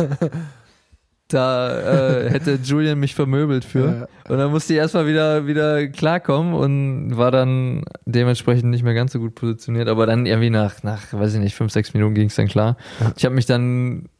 Da 1.28 2.20
äh, 2.26 2.30
hätte 2.30 2.58
Julian 2.62 3.00
mich 3.00 3.14
vermöbelt 3.14 3.64
für. 3.64 4.08
Und 4.28 4.36
dann 4.38 4.50
musste 4.50 4.74
ich 4.74 4.78
erstmal 4.78 5.06
wieder, 5.06 5.46
wieder 5.46 5.88
klarkommen 5.88 6.52
und 6.52 7.16
war 7.16 7.30
dann 7.30 7.82
dementsprechend 8.04 8.66
nicht 8.70 8.82
mehr 8.84 8.92
ganz 8.94 9.12
so 9.12 9.18
gut 9.18 9.34
positioniert. 9.34 9.88
Aber 9.88 10.04
dann 10.06 10.26
irgendwie 10.26 10.50
nach, 10.50 10.82
nach 10.82 11.12
weiß 11.12 11.32
ich 11.34 11.40
nicht, 11.40 11.54
fünf, 11.54 11.72
sechs 11.72 11.94
Minuten 11.94 12.14
ging 12.14 12.26
es 12.28 12.34
dann 12.34 12.46
klar. 12.46 12.76
Ich 13.16 13.24
habe 13.24 13.34
mich 13.34 13.46
dann 13.46 14.10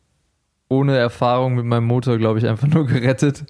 ohne 0.71 0.97
Erfahrung 0.97 1.55
mit 1.57 1.67
meinem 1.67 1.85
Motor, 1.85 2.17
glaube 2.17 2.39
ich, 2.39 2.47
einfach 2.49 2.69
nur 2.69 2.87
gerettet. 2.87 3.45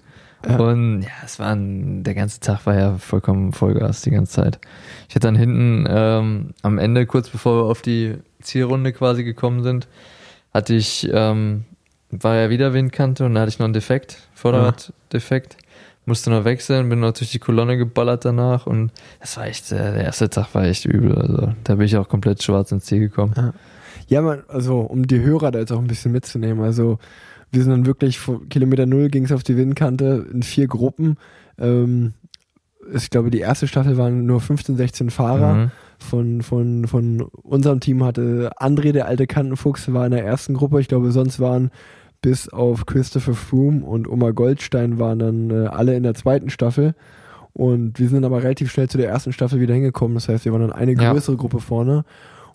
Ja. 0.47 0.57
Und 0.57 1.01
ja, 1.01 1.09
es 1.23 1.39
war 1.39 1.53
ein, 1.53 2.03
der 2.03 2.13
ganze 2.13 2.39
Tag 2.39 2.65
war 2.65 2.75
ja 2.75 2.97
vollkommen 2.97 3.51
Vollgas 3.51 4.01
die 4.01 4.11
ganze 4.11 4.33
Zeit. 4.33 4.59
Ich 5.09 5.15
hatte 5.15 5.27
dann 5.27 5.35
hinten 5.35 5.85
ähm, 5.89 6.53
am 6.61 6.77
Ende, 6.77 7.05
kurz 7.05 7.29
bevor 7.29 7.63
wir 7.63 7.69
auf 7.69 7.81
die 7.81 8.15
Zielrunde 8.41 8.93
quasi 8.93 9.23
gekommen 9.23 9.63
sind, 9.63 9.87
hatte 10.53 10.75
ich, 10.75 11.09
ähm, 11.11 11.65
war 12.11 12.35
ja 12.35 12.49
wieder 12.49 12.73
Windkante 12.73 13.25
und 13.25 13.33
da 13.33 13.41
hatte 13.41 13.49
ich 13.49 13.59
noch 13.59 13.65
einen 13.65 13.73
Defekt, 13.73 14.27
Vorderraddefekt. 14.33 15.57
Musste 16.07 16.29
noch 16.29 16.45
wechseln, 16.45 16.87
bin 16.89 16.99
noch 16.99 17.13
durch 17.13 17.31
die 17.31 17.39
Kolonne 17.39 17.77
geballert 17.77 18.25
danach 18.25 18.67
und 18.67 18.91
das 19.19 19.37
war 19.37 19.47
echt, 19.47 19.71
äh, 19.71 19.93
der 19.93 20.03
erste 20.03 20.29
Tag 20.29 20.53
war 20.53 20.63
echt 20.63 20.85
übel. 20.85 21.15
Also 21.15 21.53
da 21.63 21.75
bin 21.75 21.87
ich 21.87 21.97
auch 21.97 22.07
komplett 22.07 22.43
schwarz 22.43 22.71
ins 22.71 22.85
Ziel 22.85 22.99
gekommen. 22.99 23.53
Ja, 24.07 24.21
man, 24.21 24.43
also 24.47 24.81
um 24.81 25.07
die 25.07 25.21
Hörer 25.21 25.49
da 25.49 25.57
jetzt 25.57 25.71
auch 25.71 25.79
ein 25.79 25.87
bisschen 25.87 26.11
mitzunehmen, 26.11 26.63
also 26.63 26.99
wir 27.55 27.63
sind 27.63 27.71
dann 27.71 27.85
wirklich 27.85 28.19
von 28.19 28.47
Kilometer 28.49 28.85
Null 28.85 29.09
ging 29.09 29.25
es 29.25 29.31
auf 29.31 29.43
die 29.43 29.57
Windkante 29.57 30.27
in 30.31 30.43
vier 30.43 30.67
Gruppen. 30.67 31.17
Ähm, 31.57 32.13
ich 32.93 33.09
glaube, 33.09 33.31
die 33.31 33.39
erste 33.39 33.67
Staffel 33.67 33.97
waren 33.97 34.25
nur 34.25 34.39
15, 34.41 34.75
16 34.77 35.09
Fahrer. 35.09 35.53
Mhm. 35.55 35.71
Von, 35.97 36.41
von, 36.41 36.87
von 36.87 37.21
unserem 37.41 37.79
Team 37.79 38.03
hatte 38.03 38.51
André, 38.59 38.91
der 38.91 39.07
alte 39.07 39.25
Kantenfuchs, 39.27 39.91
war 39.93 40.05
in 40.05 40.11
der 40.11 40.25
ersten 40.25 40.53
Gruppe. 40.53 40.81
Ich 40.81 40.89
glaube, 40.89 41.11
sonst 41.11 41.39
waren 41.39 41.71
bis 42.21 42.49
auf 42.49 42.85
Christopher 42.85 43.33
Froome 43.33 43.83
und 43.85 44.07
Oma 44.07 44.31
Goldstein 44.31 44.99
waren 44.99 45.19
dann 45.19 45.49
äh, 45.49 45.67
alle 45.67 45.95
in 45.95 46.03
der 46.03 46.13
zweiten 46.13 46.49
Staffel. 46.49 46.93
Und 47.53 47.97
wir 47.99 48.09
sind 48.09 48.15
dann 48.21 48.25
aber 48.25 48.43
relativ 48.43 48.69
schnell 48.71 48.89
zu 48.89 48.97
der 48.97 49.09
ersten 49.09 49.31
Staffel 49.31 49.61
wieder 49.61 49.73
hingekommen. 49.73 50.15
Das 50.15 50.27
heißt, 50.27 50.43
wir 50.43 50.51
waren 50.51 50.61
dann 50.61 50.73
eine 50.73 50.91
Ja. 50.93 51.13
größere 51.13 51.37
Gruppe 51.37 51.59
vorne. 51.61 52.03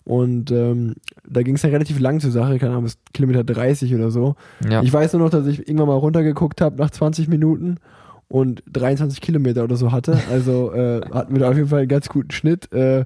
Und 0.03 0.51
ähm, 0.51 0.95
da 1.29 1.43
ging 1.43 1.55
es 1.55 1.61
dann 1.61 1.71
relativ 1.71 1.99
lang 1.99 2.19
zur 2.19 2.31
Sache, 2.31 2.57
keine 2.57 2.71
Ahnung, 2.71 2.85
bis 2.85 2.97
Kilometer 3.13 3.43
30 3.43 3.93
oder 3.93 4.09
so. 4.09 4.35
Ja. 4.67 4.81
Ich 4.81 4.91
weiß 4.91 5.13
nur 5.13 5.21
noch, 5.21 5.29
dass 5.29 5.45
ich 5.45 5.59
irgendwann 5.67 5.87
mal 5.87 5.95
runtergeguckt 5.95 6.61
habe 6.61 6.77
nach 6.77 6.89
20 6.89 7.27
Minuten 7.27 7.77
und 8.27 8.63
23 8.71 9.21
Kilometer 9.21 9.63
oder 9.63 9.75
so 9.75 9.91
hatte. 9.91 10.19
Also 10.31 10.73
äh, 10.73 11.01
hatten 11.11 11.33
wir 11.33 11.41
da 11.41 11.49
auf 11.49 11.55
jeden 11.55 11.67
Fall 11.67 11.79
einen 11.79 11.87
ganz 11.87 12.09
guten 12.09 12.31
Schnitt. 12.31 12.71
Äh, 12.73 13.05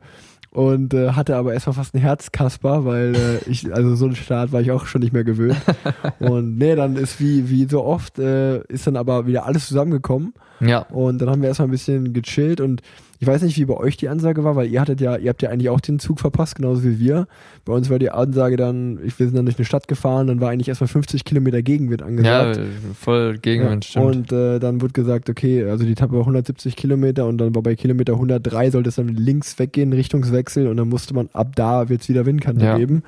und 0.56 0.93
äh, 0.93 1.12
hatte 1.12 1.36
aber 1.36 1.54
erstmal 1.54 1.74
fast 1.74 1.93
ein 1.93 2.00
Herzkasper, 2.00 2.86
weil 2.86 3.14
äh, 3.14 3.50
ich, 3.50 3.74
also 3.74 3.93
so 3.96 4.06
einen 4.06 4.16
Start 4.16 4.54
war 4.54 4.62
ich 4.62 4.72
auch 4.72 4.86
schon 4.86 5.02
nicht 5.02 5.12
mehr 5.12 5.26
gewöhnt. 5.26 5.58
und 6.20 6.58
nee, 6.58 6.76
dann 6.76 6.96
ist 6.96 7.20
wie, 7.20 7.50
wie 7.50 7.66
so 7.66 7.84
oft, 7.84 8.20
äh, 8.20 8.62
ist 8.70 8.88
dann 8.88 8.96
aber 8.96 9.28
wieder 9.28 9.46
alles 9.46 9.68
zusammengekommen. 9.68 10.34
ja. 10.62 10.80
Und 10.84 11.20
dann 11.20 11.30
haben 11.30 11.41
wir 11.41 11.50
erstmal 11.50 11.68
ein 11.68 11.72
bisschen 11.72 12.14
gechillt 12.14 12.62
und 12.62 12.82
ich 13.26 13.32
weiß 13.34 13.41
nicht, 13.41 13.57
wie 13.57 13.65
bei 13.65 13.76
euch 13.76 13.97
die 13.97 14.07
Ansage 14.09 14.43
war, 14.43 14.55
weil 14.55 14.67
ihr 14.67 14.80
hattet 14.80 15.01
ja, 15.01 15.15
ihr 15.17 15.30
habt 15.30 15.41
ja 15.41 15.49
eigentlich 15.49 15.69
auch 15.69 15.80
den 15.80 15.97
Zug 15.99 16.19
verpasst, 16.19 16.55
genauso 16.55 16.84
wie 16.84 16.99
wir. 16.99 17.28
Bei 17.65 17.73
uns 17.73 17.89
war 17.89 17.97
die 17.97 18.11
Ansage 18.11 18.55
dann, 18.55 18.99
ich, 19.03 19.17
wir 19.19 19.26
sind 19.26 19.36
dann 19.36 19.45
durch 19.45 19.57
eine 19.57 19.65
Stadt 19.65 19.88
gefahren, 19.88 20.28
dann 20.28 20.39
war 20.39 20.51
eigentlich 20.51 20.67
erstmal 20.69 20.88
50 20.88 21.26
Kilometer 21.26 21.61
Gegenwind 21.63 22.01
Ja, 22.01 22.07
angesagt. 22.07 22.59
voll 22.99 23.38
Gegenwind, 23.39 23.86
Ja, 23.86 24.01
stimmt. 24.11 24.32
und 24.32 24.32
äh, 24.32 24.59
dann 24.59 24.82
wurde 24.82 24.93
gesagt, 24.93 25.30
okay, 25.30 25.63
also 25.65 25.84
die 25.86 25.93
Etappe 25.93 26.13
war 26.13 26.19
170 26.21 26.76
Kilometer 26.76 27.26
und 27.26 27.39
dann 27.39 27.55
war 27.55 27.63
bei 27.63 27.76
Kilometer 27.76 28.13
103 28.13 28.69
sollte 28.71 28.89
es 28.89 28.95
dann 28.95 29.07
links 29.09 29.57
weggehen, 29.57 29.91
Richtungswechsel 29.93 30.67
und 30.67 30.78
dann 30.78 30.89
musste 30.89 31.13
man 31.15 31.28
ab 31.34 31.55
da 31.55 31.89
wird 31.89 32.01
es 32.01 32.09
wieder 32.09 32.26
Windkante 32.26 32.65
Ja. 32.65 32.78
geben. 32.78 33.01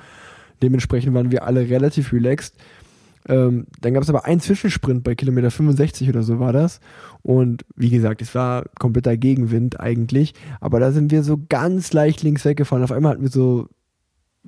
Dementsprechend 0.60 1.14
waren 1.14 1.30
wir 1.30 1.44
alle 1.44 1.68
relativ 1.70 2.12
relaxed. 2.12 2.52
Ähm, 3.28 3.66
dann 3.80 3.94
gab 3.94 4.02
es 4.02 4.08
aber 4.08 4.24
einen 4.24 4.40
Zwischensprint 4.40 5.04
bei 5.04 5.14
Kilometer 5.14 5.50
65 5.50 6.08
oder 6.08 6.22
so 6.22 6.40
war 6.40 6.52
das. 6.52 6.80
Und 7.22 7.64
wie 7.76 7.90
gesagt, 7.90 8.22
es 8.22 8.34
war 8.34 8.64
kompletter 8.78 9.16
Gegenwind 9.16 9.78
eigentlich. 9.80 10.34
Aber 10.60 10.80
da 10.80 10.92
sind 10.92 11.10
wir 11.12 11.22
so 11.22 11.38
ganz 11.48 11.92
leicht 11.92 12.22
links 12.22 12.44
weggefahren. 12.44 12.82
Auf 12.84 12.92
einmal 12.92 13.12
hatten 13.12 13.22
wir 13.22 13.30
so, 13.30 13.68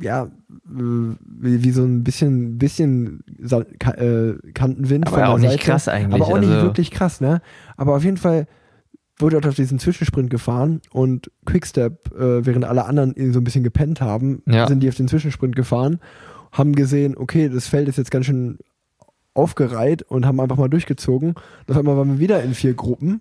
ja, 0.00 0.24
äh, 0.24 0.28
wie, 0.68 1.62
wie 1.64 1.70
so 1.72 1.82
ein 1.84 2.04
bisschen, 2.04 2.56
bisschen 2.58 3.22
äh, 3.38 4.32
Kantenwind. 4.54 5.06
Aber 5.08 5.28
auch 5.28 5.38
nicht 5.38 5.50
Seite. 5.50 5.62
krass 5.64 5.88
eigentlich, 5.88 6.22
Aber 6.22 6.32
auch 6.34 6.38
nicht 6.40 6.48
also- 6.50 6.66
wirklich 6.66 6.90
krass, 6.90 7.20
ne? 7.20 7.42
Aber 7.76 7.96
auf 7.96 8.04
jeden 8.04 8.16
Fall 8.16 8.46
wurde 9.18 9.34
dort 9.36 9.46
auf 9.48 9.54
diesen 9.56 9.78
Zwischensprint 9.78 10.30
gefahren 10.30 10.80
und 10.92 11.30
Quickstep, 11.44 12.10
äh, 12.18 12.46
während 12.46 12.64
alle 12.64 12.86
anderen 12.86 13.14
so 13.34 13.40
ein 13.40 13.44
bisschen 13.44 13.62
gepennt 13.64 14.00
haben, 14.00 14.42
Ja. 14.46 14.66
sind 14.66 14.82
die 14.82 14.88
auf 14.88 14.94
den 14.94 15.08
Zwischensprint 15.08 15.54
gefahren, 15.54 15.98
haben 16.52 16.74
gesehen, 16.74 17.14
okay, 17.18 17.50
das 17.50 17.66
Feld 17.68 17.86
ist 17.88 17.98
jetzt 17.98 18.10
ganz 18.10 18.24
schön 18.24 18.56
aufgereiht 19.34 20.02
und 20.02 20.26
haben 20.26 20.40
einfach 20.40 20.56
mal 20.56 20.68
durchgezogen. 20.68 21.30
Und 21.30 21.70
auf 21.70 21.76
einmal 21.76 21.96
waren 21.96 22.12
wir 22.12 22.18
wieder 22.18 22.42
in 22.42 22.54
vier 22.54 22.74
Gruppen 22.74 23.20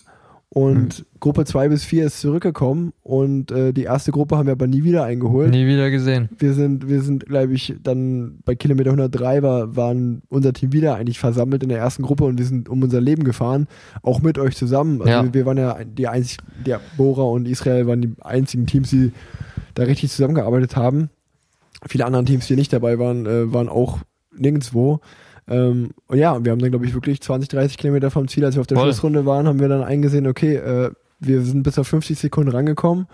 und 0.51 1.05
Gruppe 1.19 1.45
zwei 1.45 1.69
bis 1.69 1.83
vier 1.83 2.05
ist 2.07 2.19
zurückgekommen 2.21 2.91
und 3.03 3.51
äh, 3.51 3.71
die 3.71 3.83
erste 3.83 4.11
Gruppe 4.11 4.35
haben 4.35 4.47
wir 4.47 4.53
aber 4.53 4.65
nie 4.65 4.83
wieder 4.83 5.03
eingeholt. 5.03 5.51
Nie 5.51 5.67
wieder 5.67 5.91
gesehen. 5.91 6.27
Wir 6.39 6.53
sind, 6.53 6.89
wir 6.89 7.03
sind, 7.03 7.27
glaube 7.27 7.53
ich, 7.53 7.75
dann 7.83 8.39
bei 8.45 8.55
Kilometer 8.55 8.89
103 8.89 9.43
war, 9.43 9.75
waren 9.75 10.23
unser 10.27 10.51
Team 10.53 10.73
wieder 10.73 10.95
eigentlich 10.95 11.19
versammelt 11.19 11.61
in 11.61 11.69
der 11.69 11.77
ersten 11.77 12.01
Gruppe 12.01 12.23
und 12.23 12.39
wir 12.39 12.45
sind 12.45 12.67
um 12.67 12.81
unser 12.81 12.99
Leben 12.99 13.25
gefahren, 13.25 13.67
auch 14.01 14.21
mit 14.23 14.39
euch 14.39 14.55
zusammen. 14.57 15.01
Also 15.01 15.11
Ja. 15.11 15.23
wir, 15.23 15.33
wir 15.35 15.45
waren 15.45 15.57
ja 15.57 15.77
die 15.83 16.07
einzig, 16.07 16.39
der 16.65 16.79
Bora 16.97 17.21
und 17.21 17.47
Israel 17.47 17.85
waren 17.85 18.01
die 18.01 18.15
einzigen 18.21 18.65
Teams, 18.65 18.89
die 18.89 19.11
da 19.75 19.83
richtig 19.83 20.09
zusammengearbeitet 20.09 20.75
haben. 20.75 21.11
Viele 21.87 22.05
andere 22.05 22.25
Teams, 22.25 22.47
die 22.47 22.55
nicht 22.55 22.73
dabei 22.73 22.97
waren, 22.97 23.27
äh, 23.27 23.53
waren 23.53 23.69
auch 23.69 23.99
nirgendwo. 24.35 24.99
Ähm, 25.49 25.91
und 26.07 26.17
ja, 26.17 26.43
wir 26.43 26.51
haben 26.51 26.59
dann, 26.59 26.69
glaube 26.69 26.85
ich, 26.85 26.93
wirklich 26.93 27.21
20, 27.21 27.49
30 27.49 27.77
Kilometer 27.77 28.11
vom 28.11 28.27
Ziel, 28.27 28.45
als 28.45 28.55
wir 28.55 28.61
auf 28.61 28.67
der 28.67 28.77
Voll. 28.77 28.85
Schlussrunde 28.87 29.25
waren, 29.25 29.47
haben 29.47 29.59
wir 29.59 29.67
dann 29.67 29.83
eingesehen, 29.83 30.27
okay, 30.27 30.55
äh, 30.55 30.91
wir 31.19 31.41
sind 31.41 31.63
bis 31.63 31.77
auf 31.79 31.87
50 31.87 32.17
Sekunden 32.19 32.51
rangekommen, 32.51 33.07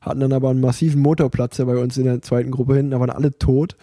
hatten 0.00 0.20
dann 0.20 0.32
aber 0.32 0.50
einen 0.50 0.60
massiven 0.60 1.00
Motorplatzer 1.02 1.64
bei 1.64 1.76
uns 1.76 1.96
in 1.96 2.04
der 2.04 2.20
zweiten 2.22 2.50
Gruppe 2.50 2.76
hinten, 2.76 2.90
da 2.92 3.00
waren 3.00 3.10
alle 3.10 3.36
tot. 3.38 3.76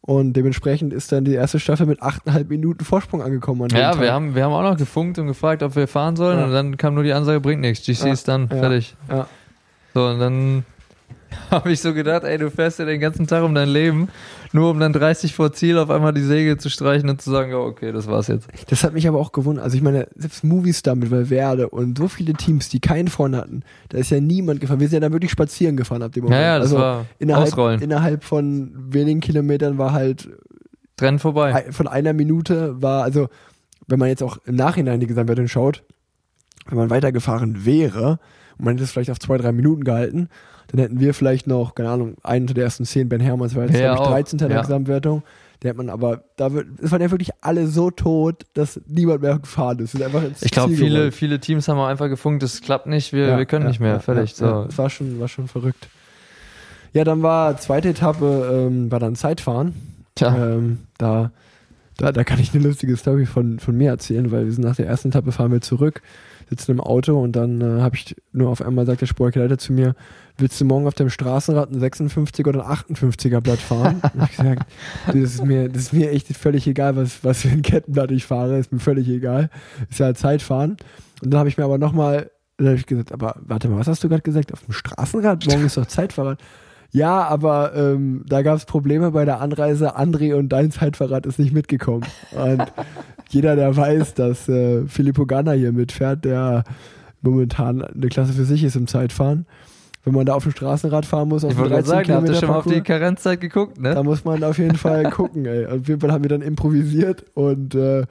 Und 0.00 0.34
dementsprechend 0.34 0.92
ist 0.92 1.12
dann 1.12 1.24
die 1.24 1.32
erste 1.32 1.58
Staffel 1.58 1.86
mit 1.86 2.02
8,5 2.02 2.48
Minuten 2.48 2.84
Vorsprung 2.84 3.22
angekommen. 3.22 3.62
An 3.62 3.68
Ja, 3.70 3.92
Tag. 3.92 4.00
wir 4.02 4.12
haben, 4.12 4.34
wir 4.34 4.44
haben 4.44 4.52
auch 4.52 4.62
noch 4.62 4.76
gefunkt 4.76 5.18
und 5.18 5.26
gefragt, 5.28 5.62
ob 5.62 5.76
wir 5.76 5.86
fahren 5.88 6.16
sollen 6.16 6.38
Ja. 6.38 6.44
und 6.44 6.52
dann 6.52 6.76
kam 6.76 6.94
nur 6.94 7.04
die 7.04 7.12
Ansage, 7.14 7.40
bringt 7.40 7.62
nichts, 7.62 7.86
GC 7.86 8.06
Ja, 8.06 8.12
ist 8.12 8.28
dann, 8.28 8.48
ja. 8.50 8.56
fertig. 8.58 8.96
So, 9.94 10.06
und 10.06 10.18
dann 10.18 10.64
habe 11.50 11.72
ich 11.72 11.80
so 11.80 11.94
gedacht, 11.94 12.24
ey, 12.24 12.36
du 12.36 12.50
fährst 12.50 12.78
ja 12.80 12.84
den 12.84 13.00
ganzen 13.00 13.26
Tag 13.26 13.44
um 13.44 13.54
dein 13.54 13.68
Leben, 13.68 14.08
nur 14.54 14.70
um 14.70 14.78
dann 14.78 14.92
30 14.92 15.34
vor 15.34 15.52
Ziel 15.52 15.78
auf 15.78 15.90
einmal 15.90 16.14
die 16.14 16.22
Säge 16.22 16.56
zu 16.56 16.70
streichen 16.70 17.10
und 17.10 17.20
zu 17.20 17.28
sagen, 17.28 17.52
oh, 17.54 17.64
okay, 17.64 17.90
das 17.90 18.06
war's 18.06 18.28
jetzt. 18.28 18.46
Das 18.68 18.84
hat 18.84 18.92
mich 18.94 19.08
aber 19.08 19.18
auch 19.18 19.32
gewundert. 19.32 19.64
Also 19.64 19.76
ich 19.76 19.82
meine, 19.82 20.06
selbst 20.14 20.44
Movistar 20.44 20.94
mit 20.94 21.10
Valverde 21.10 21.68
und 21.68 21.98
so 21.98 22.06
viele 22.06 22.34
Teams, 22.34 22.68
die 22.68 22.78
keinen 22.78 23.08
vorne 23.08 23.38
hatten, 23.38 23.64
da 23.88 23.98
ist 23.98 24.10
ja 24.10 24.20
niemand 24.20 24.60
gefahren. 24.60 24.78
Wir 24.78 24.86
sind 24.86 24.94
ja 24.94 25.00
dann 25.00 25.12
wirklich 25.12 25.32
spazieren 25.32 25.76
gefahren 25.76 26.02
ab 26.02 26.12
dem 26.12 26.22
Moment. 26.22 26.40
Ja, 26.40 26.46
ja, 26.46 26.58
das 26.60 26.68
also 26.68 26.78
war 26.78 27.06
innerhalb, 27.18 27.48
Ausrollen. 27.48 27.82
innerhalb 27.82 28.22
von 28.22 28.72
wenigen 28.76 29.20
Kilometern 29.20 29.76
war 29.76 29.92
halt 29.92 30.28
Rennen 31.00 31.18
vorbei. 31.18 31.66
von 31.72 31.88
einer 31.88 32.12
Minute 32.12 32.80
war, 32.80 33.02
also 33.02 33.28
wenn 33.88 33.98
man 33.98 34.08
jetzt 34.08 34.22
auch 34.22 34.38
im 34.44 34.54
Nachhinein 34.54 35.00
die 35.00 35.08
Gesamtwertung 35.08 35.48
schaut, 35.48 35.82
wenn 36.66 36.78
man 36.78 36.90
weitergefahren 36.90 37.64
wäre 37.64 38.20
und 38.56 38.66
man 38.66 38.74
hätte 38.74 38.84
es 38.84 38.92
vielleicht 38.92 39.10
auf 39.10 39.18
zwei, 39.18 39.36
drei 39.36 39.50
Minuten 39.50 39.82
gehalten, 39.82 40.28
dann 40.76 40.86
hätten 40.86 41.00
wir 41.00 41.14
vielleicht 41.14 41.46
noch, 41.46 41.74
keine 41.74 41.90
Ahnung, 41.90 42.14
einen 42.22 42.46
der 42.46 42.64
ersten 42.64 42.84
zehn, 42.84 43.08
Ben 43.08 43.20
Hermanns 43.20 43.54
war 43.54 43.64
jetzt, 43.64 43.74
Ja, 43.74 43.94
glaube 43.94 43.94
ich, 43.94 44.00
auch. 44.00 44.10
13. 44.12 44.38
in 44.40 44.48
der 44.48 44.56
Ja. 44.56 44.62
Gesamtwertung. 44.62 45.22
Der 45.62 45.70
hat 45.70 45.76
man 45.78 45.88
aber, 45.88 46.24
da 46.36 46.52
wird, 46.52 46.66
es 46.82 46.90
waren 46.92 47.00
ja 47.00 47.10
wirklich 47.10 47.30
alle 47.40 47.66
so 47.68 47.90
tot, 47.90 48.42
dass 48.52 48.78
niemand 48.86 49.22
mehr 49.22 49.38
gefahren 49.38 49.78
ist. 49.78 49.92
Sind 49.92 50.02
einfach 50.02 50.22
ins 50.22 50.42
Ich 50.42 50.50
glaube, 50.50 50.74
viele, 50.74 51.10
viele 51.10 51.40
Teams 51.40 51.68
haben 51.68 51.78
einfach 51.80 52.08
gefunkt, 52.08 52.42
das 52.42 52.60
klappt 52.60 52.86
nicht, 52.86 53.12
wir, 53.14 53.28
Ja, 53.28 53.38
wir 53.38 53.46
können 53.46 53.64
ja, 53.64 53.68
nicht 53.70 53.80
mehr, 53.80 53.98
fertig. 54.00 54.38
Ja, 54.38 54.66
so. 54.70 54.76
war 54.78 54.90
schon, 54.90 55.20
war 55.20 55.28
schon 55.28 55.48
verrückt. 55.48 55.88
Ja, 56.92 57.02
dann 57.04 57.22
war 57.22 57.56
zweite 57.56 57.88
Etappe, 57.88 58.68
ähm, 58.70 58.90
war 58.92 59.00
dann 59.00 59.16
Zeitfahren. 59.16 59.74
Tja, 60.16 60.36
Ähm, 60.36 60.80
da, 60.98 61.30
da, 61.96 62.12
da 62.12 62.24
kann 62.24 62.38
ich 62.40 62.54
eine 62.54 62.62
lustige 62.62 62.96
Story 62.96 63.24
von, 63.26 63.58
von 63.58 63.76
mir 63.76 63.90
erzählen, 63.90 64.30
weil 64.30 64.44
wir 64.44 64.52
sind 64.52 64.64
nach 64.64 64.76
der 64.76 64.86
ersten 64.86 65.08
Etappe 65.08 65.32
fahren 65.32 65.50
wir 65.50 65.60
zurück, 65.60 66.02
sitzen 66.48 66.72
im 66.72 66.80
Auto 66.80 67.20
und 67.20 67.32
dann 67.32 67.60
äh, 67.60 67.82
habe 67.82 67.96
ich 67.96 68.16
nur 68.32 68.50
auf 68.50 68.62
einmal 68.62 68.86
sagt 68.86 69.00
der 69.00 69.06
Sportleiter 69.06 69.58
zu 69.58 69.72
mir, 69.72 69.94
willst 70.36 70.60
du 70.60 70.64
morgen 70.64 70.86
auf 70.86 70.94
dem 70.94 71.10
Straßenrad 71.10 71.70
ein 71.70 71.80
56er 71.80 72.48
oder 72.48 72.68
ein 72.68 72.76
58er 72.76 73.40
Blatt 73.40 73.58
fahren? 73.58 74.00
und 74.14 74.24
ich 74.24 74.36
gesagt, 74.36 74.66
das 75.06 75.16
ist 75.16 75.44
mir, 75.44 75.68
das 75.68 75.82
ist 75.82 75.92
mir 75.92 76.10
echt 76.10 76.28
völlig 76.36 76.66
egal, 76.66 76.96
was, 76.96 77.22
was 77.22 77.42
für 77.42 77.48
ein 77.48 77.62
Kettenblatt 77.62 78.10
ich 78.10 78.24
fahre, 78.26 78.58
ist 78.58 78.72
mir 78.72 78.80
völlig 78.80 79.08
egal. 79.08 79.50
Ist 79.90 80.00
ja 80.00 80.06
halt 80.06 80.18
Zeitfahren. 80.18 80.76
Und 81.22 81.32
dann 81.32 81.38
habe 81.38 81.48
ich 81.48 81.58
mir 81.58 81.64
aber 81.64 81.78
nochmal, 81.78 82.30
dann 82.56 82.68
habe 82.68 82.76
ich 82.76 82.86
gesagt, 82.86 83.12
aber 83.12 83.36
warte 83.40 83.68
mal, 83.68 83.78
was 83.78 83.88
hast 83.88 84.02
du 84.04 84.08
gerade 84.08 84.22
gesagt? 84.22 84.52
Auf 84.52 84.62
dem 84.64 84.72
Straßenrad? 84.72 85.46
Morgen 85.46 85.66
ist 85.66 85.76
doch 85.76 85.86
Zeitfahrrad. 85.86 86.38
Ja, 86.94 87.24
aber 87.24 87.74
ähm, 87.74 88.22
da 88.28 88.42
gab 88.42 88.56
es 88.56 88.66
Probleme 88.66 89.10
bei 89.10 89.24
der 89.24 89.40
Anreise. 89.40 89.98
André 89.98 90.34
und 90.36 90.50
dein 90.50 90.70
Zeitfahrrad 90.70 91.26
ist 91.26 91.40
nicht 91.40 91.52
mitgekommen. 91.52 92.04
Und 92.30 92.72
jeder, 93.28 93.56
der 93.56 93.76
weiß, 93.76 94.14
dass 94.14 94.48
äh, 94.48 94.86
Filippo 94.86 95.26
Ganna 95.26 95.52
hier 95.52 95.72
mitfährt, 95.72 96.24
der 96.24 96.64
momentan 97.22 97.82
eine 97.82 98.08
Klasse 98.08 98.32
für 98.32 98.44
sich 98.44 98.64
ist 98.64 98.76
im 98.76 98.86
Zeitfahren, 98.86 99.46
wenn 100.04 100.14
man 100.14 100.26
da 100.26 100.34
auf 100.34 100.42
dem 100.42 100.52
Straßenrad 100.52 101.06
fahren 101.06 101.28
muss, 101.28 101.44
auf 101.44 101.50
ich 101.50 101.56
dem 101.56 101.62
wollte 101.62 101.74
gerade 101.74 101.88
13 101.88 102.06
sagen, 102.06 102.08
da 102.08 102.14
habt 102.14 102.28
ihr 102.28 102.34
Kilometer 102.34 102.46
schon 102.46 102.48
mal 102.48 102.58
auf 102.58 102.66
die 102.66 102.80
Karenzzeit 102.82 103.40
geguckt, 103.40 103.80
ne? 103.80 103.94
da 103.94 104.02
muss 104.02 104.24
man 104.24 104.44
auf 104.44 104.58
jeden 104.58 104.76
Fall 104.76 105.04
gucken. 105.10 105.46
Ey. 105.46 105.66
Auf 105.66 105.88
jeden 105.88 106.00
Fall 106.00 106.12
haben 106.12 106.24
wir 106.24 106.28
dann 106.28 106.42
improvisiert 106.42 107.24
und 107.34 107.74
äh, 107.74 108.04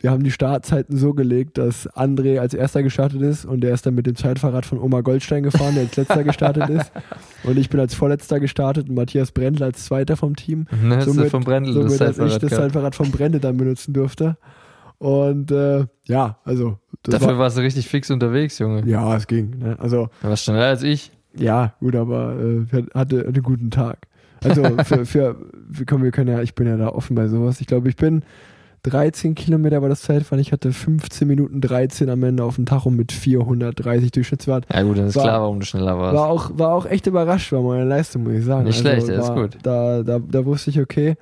wir 0.00 0.10
haben 0.10 0.22
die 0.22 0.30
Startzeiten 0.30 0.96
so 0.96 1.12
gelegt, 1.12 1.58
dass 1.58 1.88
André 1.90 2.38
als 2.38 2.54
erster 2.54 2.82
gestartet 2.82 3.20
ist 3.20 3.44
und 3.44 3.62
der 3.62 3.74
ist 3.74 3.84
dann 3.84 3.94
mit 3.94 4.06
dem 4.06 4.14
Zeitfahrrad 4.14 4.64
von 4.64 4.78
Oma 4.78 5.00
Goldstein 5.00 5.42
gefahren, 5.42 5.74
der 5.74 5.84
als 5.84 5.96
letzter 5.96 6.22
gestartet 6.22 6.68
ist. 6.70 6.92
Und 7.44 7.56
ich 7.56 7.68
bin 7.70 7.78
als 7.78 7.94
vorletzter 7.94 8.40
gestartet 8.40 8.88
und 8.88 8.96
Matthias 8.96 9.30
Brendel 9.30 9.62
als 9.62 9.84
zweiter 9.84 10.16
vom 10.16 10.34
Team. 10.34 10.66
Ne, 10.82 10.98
du 11.04 11.14
vom 11.28 11.44
Brendel 11.44 11.72
somit, 11.72 12.00
das 12.00 12.16
dass 12.16 12.32
ich 12.32 12.38
das. 12.38 12.50
Zeitfahrrad 12.50 12.96
vom 12.96 13.12
Brendel 13.12 13.40
dann 13.40 13.56
benutzen 13.56 13.92
durfte. 13.92 14.36
Und 14.98 15.50
äh, 15.52 15.86
ja, 16.06 16.38
also 16.44 16.78
Dafür 17.04 17.28
war, 17.28 17.38
warst 17.38 17.56
du 17.56 17.60
richtig 17.62 17.88
fix 17.88 18.10
unterwegs, 18.10 18.58
Junge. 18.58 18.84
ja, 18.86 19.14
es 19.16 19.26
ging. 19.26 19.58
Ne? 19.58 19.76
Also 19.78 20.08
Du 20.22 20.28
warst 20.28 20.44
schneller 20.44 20.66
als 20.66 20.82
ich. 20.82 21.12
ja, 21.36 21.74
gut, 21.80 21.94
aber 21.94 22.34
äh, 22.36 22.82
hatte, 22.94 23.24
einen 23.26 23.42
guten 23.42 23.70
Tag. 23.70 23.98
Also 24.42 24.62
für, 24.84 25.06
für, 25.06 25.36
wir, 25.68 25.86
können, 25.86 26.02
wir 26.02 26.10
können 26.10 26.30
ja, 26.30 26.42
ich 26.42 26.54
bin 26.54 26.66
ja 26.66 26.76
da 26.76 26.88
offen 26.88 27.14
bei 27.14 27.28
sowas. 27.28 27.60
Ich 27.60 27.66
glaube, 27.68 27.88
ich 27.88 27.96
bin 27.96 28.22
13 28.84 29.34
Kilometer 29.34 29.82
war 29.82 29.88
das 29.88 30.02
Zeitfahren. 30.02 30.40
Ich 30.40 30.52
hatte 30.52 30.72
15 30.72 31.26
Minuten 31.28 31.60
13 31.60 32.08
am 32.10 32.22
Ende 32.22 32.44
auf 32.44 32.56
dem 32.56 32.64
Tacho 32.66 32.90
mit 32.90 33.12
430 33.12 34.10
Durchschnittswert. 34.12 34.66
Ja 34.72 34.82
gut, 34.82 34.98
dann 34.98 35.06
ist 35.06 35.16
War- 35.16 35.22
klar, 35.24 35.40
warum 35.42 35.60
du 35.60 35.66
schneller 35.66 35.98
warst. 35.98 36.16
War 36.16 36.26
auch, 36.28 36.50
war 36.58 36.72
auch 36.74 36.86
echt 36.86 37.06
überrascht, 37.06 37.52
war 37.52 37.62
meine 37.62 37.84
Leistung, 37.84 38.24
muss 38.24 38.34
ich 38.34 38.44
sagen. 38.44 38.64
Nicht 38.64 38.78
schlecht, 38.80 39.08
ja, 39.08 39.20
ist 39.20 39.32
gut. 39.34 39.58
Da, 39.62 40.02
da, 40.02 40.18
da 40.18 40.44
wusste 40.44 40.70
ich, 40.70 40.80
okay, 40.80 41.16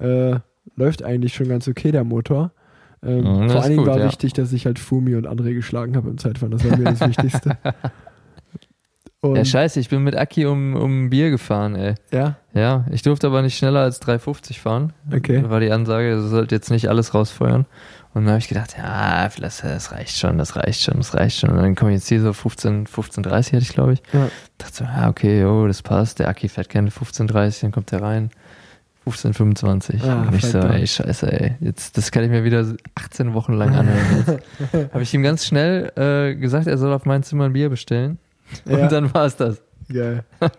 äh, 0.00 0.36
läuft 0.76 1.02
eigentlich 1.02 1.34
schon 1.34 1.48
ganz 1.48 1.68
okay, 1.68 1.92
der 1.92 2.04
Motor. 2.04 2.52
Ähm, 3.04 3.42
das 3.42 3.52
vor 3.52 3.62
allen 3.62 3.72
Dingen 3.72 3.86
war 3.86 3.98
ja. 3.98 4.06
wichtig, 4.06 4.32
dass 4.32 4.52
ich 4.52 4.66
halt 4.66 4.78
Fumi 4.78 5.14
und 5.16 5.26
André 5.26 5.54
geschlagen 5.54 5.96
habe 5.96 6.10
im 6.10 6.18
Zeitfahren. 6.18 6.52
Das 6.52 6.64
war 6.68 6.76
mir 6.76 6.84
das 6.84 7.00
Wichtigste. 7.00 7.58
Und, 9.24 9.36
ja, 9.36 9.44
scheiße, 9.44 9.78
ich 9.78 9.88
bin 9.88 10.02
mit 10.02 10.16
Aki 10.16 10.46
um, 10.46 10.74
um 10.74 11.08
Bier 11.08 11.30
gefahren, 11.30 11.76
ey. 11.76 11.94
ja, 12.10 12.38
Ja, 12.54 12.84
ich 12.90 13.02
durfte 13.02 13.28
aber 13.28 13.40
nicht 13.42 13.56
schneller 13.56 13.78
als 13.78 14.02
3,50 14.02 14.58
fahren. 14.58 14.92
okay. 15.14 15.40
Da 15.40 15.48
war 15.48 15.60
die 15.60 15.70
Ansage, 15.70 16.16
du 16.16 16.22
sollst 16.26 16.50
jetzt 16.50 16.72
nicht 16.72 16.88
alles 16.88 17.14
rausfeuern. 17.14 17.66
Und 18.14 18.24
dann 18.24 18.30
habe 18.30 18.40
ich 18.40 18.48
gedacht, 18.48 18.74
ja, 18.76 19.28
das, 19.28 19.60
das 19.60 19.92
reicht 19.92 20.18
schon, 20.18 20.38
das 20.38 20.56
reicht 20.56 20.82
schon, 20.82 20.96
das 20.96 21.14
reicht 21.14 21.38
schon. 21.38 21.50
Und 21.50 21.58
dann 21.58 21.76
komme 21.76 21.92
ich 21.92 21.98
jetzt 21.98 22.08
hier 22.08 22.20
so 22.20 22.32
15, 22.32 22.88
15,30 22.88 23.30
hatte 23.30 23.58
ich, 23.58 23.68
glaube 23.68 23.92
ich. 23.92 24.02
Ja. 24.12 24.28
Dachte 24.58 24.74
so, 24.74 24.84
ja, 24.84 25.08
okay, 25.08 25.44
oh, 25.44 25.68
das 25.68 25.82
passt. 25.82 26.18
Der 26.18 26.28
Aki 26.28 26.48
fährt 26.48 26.68
keine 26.68 26.90
15,30, 26.90 27.60
dann 27.60 27.70
kommt 27.70 27.92
der 27.92 28.02
rein. 28.02 28.30
15,25. 29.06 30.04
Ah, 30.08 30.22
und 30.28 30.34
ich 30.34 30.42
so, 30.42 30.50
verdammt. 30.52 30.74
ey, 30.74 30.86
scheiße, 30.86 31.32
ey. 31.32 31.56
Jetzt, 31.60 31.96
das 31.98 32.10
kann 32.12 32.22
ich 32.24 32.30
mir 32.30 32.44
wieder 32.44 32.64
18 32.94 33.34
Wochen 33.34 33.54
lang 33.54 33.74
anhören. 33.74 34.38
Habe 34.92 35.02
ich 35.02 35.12
ihm 35.12 35.22
ganz 35.22 35.44
schnell 35.44 35.92
äh, 35.96 36.34
gesagt, 36.36 36.66
er 36.68 36.78
soll 36.78 36.92
auf 36.92 37.04
mein 37.04 37.22
Zimmer 37.22 37.46
ein 37.46 37.52
Bier 37.52 37.68
bestellen. 37.68 38.18
Ja, 38.64 38.78
Und 38.78 38.92
dann 38.92 39.12
war 39.12 39.26
es 39.26 39.36
das. 39.36 39.60
geil. 39.92 40.22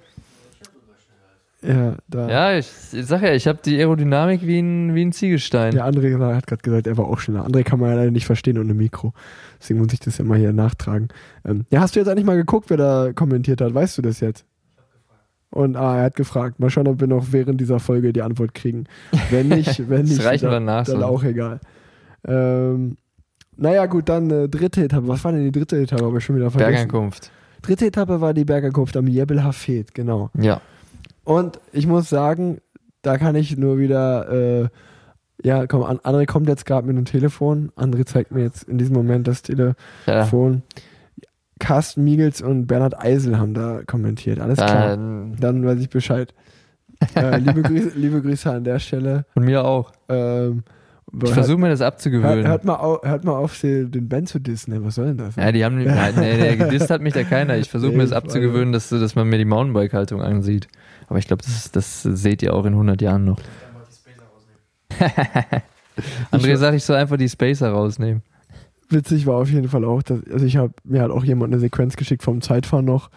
ja, 1.62 1.96
da. 2.10 2.30
Ja, 2.30 2.58
ich, 2.58 2.70
ich 2.91 3.06
sag 3.06 3.22
ja, 3.22 3.34
ich 3.34 3.48
habe 3.48 3.60
die 3.64 3.78
Aerodynamik 3.78 4.46
wie 4.46 4.60
ein, 4.60 4.94
wie 4.94 5.06
ein 5.06 5.14
Ziegelstein. 5.14 5.72
Der 5.72 5.86
André 5.86 6.12
hat 6.36 6.48
gerade 6.48 6.62
gesagt, 6.62 6.88
er 6.88 6.98
war 6.98 7.06
auch 7.06 7.20
schneller. 7.20 7.48
André 7.48 7.64
kann 7.64 7.80
man 7.80 7.91
ja 7.91 7.96
leider 7.96 8.12
nicht 8.12 8.26
verstehen 8.26 8.58
ohne 8.58 8.74
Mikro. 8.74 9.14
Deswegen 9.62 9.80
muss 9.80 9.94
ich 9.94 10.02
das 10.02 10.18
ja 10.18 10.26
mal 10.26 10.38
hier 10.38 10.52
nachtragen. 10.52 11.08
Ähm, 11.46 11.66
ja, 11.70 11.80
hast 11.80 11.96
du 11.96 12.00
jetzt 12.02 12.10
eigentlich 12.10 12.26
mal 12.26 12.36
geguckt, 12.36 12.70
wer 12.70 12.78
da 12.78 13.14
kommentiert 13.14 13.62
hat? 13.62 13.74
Weißt 13.74 13.98
du 13.98 14.02
das 14.02 14.20
jetzt? 14.20 14.44
Und 15.54 15.76
ah, 15.76 15.97
er 15.97 16.06
hat 16.06 16.16
gefragt. 16.16 16.60
Mal 16.60 16.72
schauen, 16.72 16.88
ob 16.88 16.99
wir 16.99 17.08
noch 17.08 17.28
während 17.30 17.62
dieser 17.62 17.80
Folge 17.80 18.12
die 18.12 18.24
Antwort 18.24 18.56
kriegen. 18.56 18.86
Wenn 19.30 19.49
nicht, 19.49 19.88
wenn 19.89 20.06
nicht, 20.06 20.24
dann, 20.43 20.66
nach, 20.66 20.84
dann 20.86 21.01
so. 21.01 21.06
auch 21.06 21.24
egal. 21.24 21.60
Ähm, 22.28 22.97
naja, 23.56 23.86
gut, 23.86 24.10
dann 24.10 24.32
äh, 24.32 24.49
dritte 24.49 24.84
Etappe. 24.84 25.08
Was 25.08 25.24
war 25.24 25.32
denn 25.32 25.43
die 25.43 25.51
dritte 25.51 25.78
Etappe? 25.78 26.06
Habe 26.06 26.18
ich 26.18 26.26
schon 26.26 26.38
wieder 26.38 26.49
vergessen. 26.49 26.88
Bergankunft. 26.88 27.32
Dritte 27.62 27.86
Etappe 27.86 28.20
war 28.20 28.34
die 28.34 28.45
Bergankunft 28.45 28.97
am 28.97 29.06
Jebel 29.08 29.43
Hafed, 29.43 29.93
genau. 29.93 30.32
Ja. 30.39 30.60
Und 31.24 31.60
ich 31.72 31.86
muss 31.86 32.10
sagen, 32.10 32.58
da 33.04 33.20
kann 33.20 33.36
ich 33.36 33.56
nur 33.56 33.78
wieder, 33.78 34.64
äh, 34.64 34.68
ja, 35.43 35.68
komm, 35.68 35.84
An- 35.84 35.99
André 35.99 36.26
kommt 36.26 36.47
jetzt 36.49 36.66
gerade 36.66 36.88
mit 36.88 36.97
dem 36.97 37.06
Telefon. 37.06 37.72
André 37.76 38.06
zeigt 38.08 38.32
mir 38.32 38.41
jetzt 38.41 38.64
in 38.64 38.80
diesem 38.80 38.95
Moment 38.95 39.28
das 39.28 39.43
ja. 40.08 40.26
Carsten 41.64 42.03
Miegels 42.03 42.41
und 42.41 42.68
Bernhard 42.68 42.99
Eisel 42.99 43.38
haben 43.38 43.53
da 43.53 43.82
kommentiert. 43.88 44.39
Alles 44.39 44.57
klar. 44.57 44.89
Dann, 44.89 45.36
Dann 45.39 45.66
weiß 45.66 45.80
ich 45.80 45.89
Bescheid. 45.89 46.34
äh, 47.16 47.38
liebe, 47.39 47.61
Grüße, 47.64 47.91
liebe 47.95 48.22
Grüße 48.22 48.51
an 48.51 48.66
der 48.66 48.80
Stelle. 48.80 49.26
von 49.34 49.45
mir 49.45 49.64
auch. 49.64 49.93
Ähm, 50.09 50.64
Ich 51.24 51.32
versuche 51.32 51.57
mir 51.57 51.70
das 51.70 51.80
hört, 51.80 51.93
abzugewöhnen. 51.93 52.45
hört, 52.47 52.66
mal 52.66 52.76
auf, 52.76 52.99
hört 53.03 53.24
mal 53.24 53.38
auf, 53.38 53.57
den 53.61 53.91
den 53.91 54.09
Ben 54.09 54.26
zu 54.28 54.39
dissen. 54.39 54.74
ey. 54.74 54.84
Was 54.84 54.95
soll 54.95 55.05
denn 55.07 55.18
das? 55.20 55.38
ja, 55.38 55.51
die 55.53 55.64
haben 55.64 55.82
nein, 55.82 56.14
nee, 56.18 56.36
nee, 56.38 56.55
gedisst 56.57 56.89
hat 56.89 57.01
mich 57.01 57.14
da 57.14 57.24
keiner. 57.24 57.55
Ich 57.57 57.70
versuche 57.70 57.91
Nee, 57.93 57.97
mir 57.97 58.03
das 58.03 58.11
abzugewöhnen, 58.11 58.74
dass, 58.74 58.89
dass 58.89 59.16
man 59.16 59.30
mir 59.30 59.38
die 59.38 59.45
Mountainbike-Haltung 59.45 60.22
ansieht. 60.22 60.68
Aber 61.07 61.18
ich 61.20 61.28
glaube, 61.28 61.43
das, 61.43 61.72
das 61.72 62.03
seht 62.03 62.43
ihr 62.43 62.53
auch 62.53 62.66
in 62.66 62.74
100 62.74 63.01
Jahren 63.01 63.24
noch. 63.26 63.39
André 66.32 66.55
sagt, 66.57 66.76
ich 66.76 66.84
soll 66.84 66.97
einfach 66.97 67.18
die 67.18 67.30
Spacer 67.30 67.70
rausnehmen. 67.70 68.22
Witzig 68.90 69.26
war 69.26 69.36
auf 69.36 69.50
jeden 69.50 69.70
Fall 69.70 69.86
auch, 69.86 70.04
dass, 70.04 70.20
also 70.32 70.46
ich 70.46 70.58
habe 70.58 70.74
mir 70.84 71.02
hat 71.02 71.12
auch 71.12 71.24
jemand 71.24 71.54
eine 71.54 71.60
Sequenz 71.60 71.96
geschickt 71.96 72.24
vom 72.24 72.42
Zeitfahren 72.42 72.86
noch, 72.86 73.10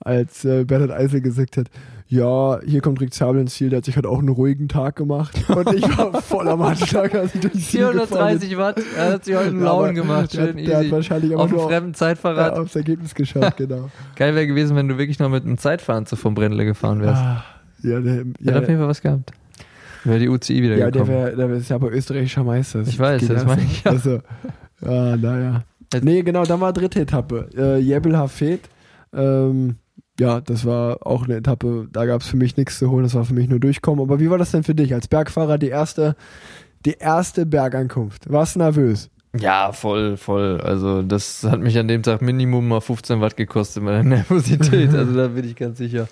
als 0.00 0.44
äh, 0.44 0.64
Bernhard 0.64 0.90
Eisel 0.92 1.20
gesagt 1.20 1.56
hat, 1.56 1.68
ja, 2.08 2.60
hier 2.64 2.80
kommt 2.82 3.00
Rick 3.00 3.12
Zabel 3.12 3.40
ins 3.40 3.54
Ziel, 3.54 3.70
der 3.70 3.78
hat 3.78 3.84
sich 3.84 3.96
halt 3.96 4.06
auch 4.06 4.20
einen 4.20 4.28
ruhigen 4.28 4.68
Tag 4.68 4.94
gemacht. 4.94 5.34
Und 5.48 5.72
ich 5.74 5.82
war 5.98 6.22
voll 6.22 6.48
am 6.48 6.62
Anschlag, 6.62 7.12
als 7.16 7.34
ich 7.34 7.40
durchs 7.40 7.70
Ziel 7.70 7.80
gefahren 7.80 8.38
bin. 8.38 8.48
430 8.48 8.56
Watt, 8.58 8.80
er 8.96 9.12
hat 9.14 9.24
sich 9.24 9.34
heute 9.34 9.48
einen 9.48 9.58
Ja, 9.58 9.64
Lauen 9.64 9.94
gemacht, 9.96 10.32
der, 10.34 10.46
schön 10.46 10.56
der 10.64 10.76
hat 10.76 10.82
easy. 10.84 10.92
wahrscheinlich 10.92 11.34
Auf 11.34 11.48
einem 11.48 11.56
nur 11.58 11.68
fremden 11.68 11.90
ja, 11.90 11.94
Zeitfahrrad. 11.94 12.52
aufs 12.58 12.76
Ergebnis 12.76 13.14
geschaut, 13.14 13.56
genau. 13.56 13.90
Geil 14.14 14.34
wäre 14.36 14.46
gewesen, 14.46 14.76
wenn 14.76 14.86
du 14.86 14.98
wirklich 14.98 15.18
noch 15.18 15.30
mit 15.30 15.44
einem 15.44 15.58
Zeitfahren 15.58 16.06
zu 16.06 16.14
vom 16.14 16.34
Brendle 16.34 16.64
gefahren 16.64 17.00
wärst. 17.00 17.22
Ah, 17.22 17.44
ja, 17.82 17.98
der, 18.00 18.02
Der 18.02 18.20
hat 18.22 18.40
ja, 18.40 18.58
auf 18.60 18.68
jeden 18.68 18.78
Fall 18.78 18.88
was 18.88 19.02
gehabt. 19.02 19.32
Wäre 20.04 20.20
die 20.20 20.28
UCI 20.28 20.62
wieder 20.62 20.76
ja, 20.76 20.90
der 20.90 20.92
gekommen. 20.92 21.08
wäre 21.10 21.34
der 21.36 21.48
wär, 21.50 21.56
ist 21.56 21.68
ja 21.70 21.74
aber 21.74 21.90
österreichischer 21.90 22.44
Meister. 22.44 22.82
Ich 22.86 22.96
weiß, 22.96 23.26
das 23.26 23.44
meine 23.44 23.62
ich 23.62 23.82
ja. 23.82 23.90
Also, 23.90 24.20
ah, 24.82 25.16
naja. 25.16 25.64
Jetzt- 25.92 26.04
Nee, 26.04 26.22
genau, 26.22 26.44
dann 26.44 26.60
war 26.60 26.72
dritte 26.72 27.00
Etappe. 27.00 27.48
Äh, 27.56 27.78
Jebel 27.78 28.16
Hafed. 28.16 28.68
Ähm, 29.14 29.76
ja, 30.18 30.40
das 30.40 30.64
war 30.64 31.06
auch 31.06 31.24
eine 31.24 31.36
Etappe, 31.36 31.88
da 31.92 32.06
gab 32.06 32.22
es 32.22 32.26
für 32.28 32.36
mich 32.38 32.56
nichts 32.56 32.78
zu 32.78 32.90
holen, 32.90 33.02
das 33.04 33.14
war 33.14 33.24
für 33.24 33.34
mich 33.34 33.48
nur 33.48 33.60
durchkommen. 33.60 34.02
Aber 34.02 34.18
wie 34.18 34.30
war 34.30 34.38
das 34.38 34.50
denn 34.50 34.62
für 34.64 34.74
dich 34.74 34.94
als 34.94 35.08
Bergfahrer, 35.08 35.58
die 35.58 35.68
erste, 35.68 36.16
die 36.86 36.94
erste 36.98 37.44
Bergankunft? 37.46 38.30
Warst 38.32 38.54
du 38.56 38.60
nervös? 38.60 39.10
Ja, 39.38 39.72
voll, 39.72 40.16
voll. 40.16 40.60
Also 40.62 41.02
das 41.02 41.44
hat 41.44 41.60
mich 41.60 41.78
an 41.78 41.88
dem 41.88 42.02
Tag 42.02 42.22
Minimum 42.22 42.66
mal 42.66 42.80
15 42.80 43.20
Watt 43.20 43.36
gekostet, 43.36 43.82
meine 43.82 44.02
Nervosität. 44.08 44.94
Also 44.94 45.14
da 45.14 45.28
bin 45.28 45.44
ich 45.46 45.54
ganz 45.56 45.76
sicher. 45.78 46.08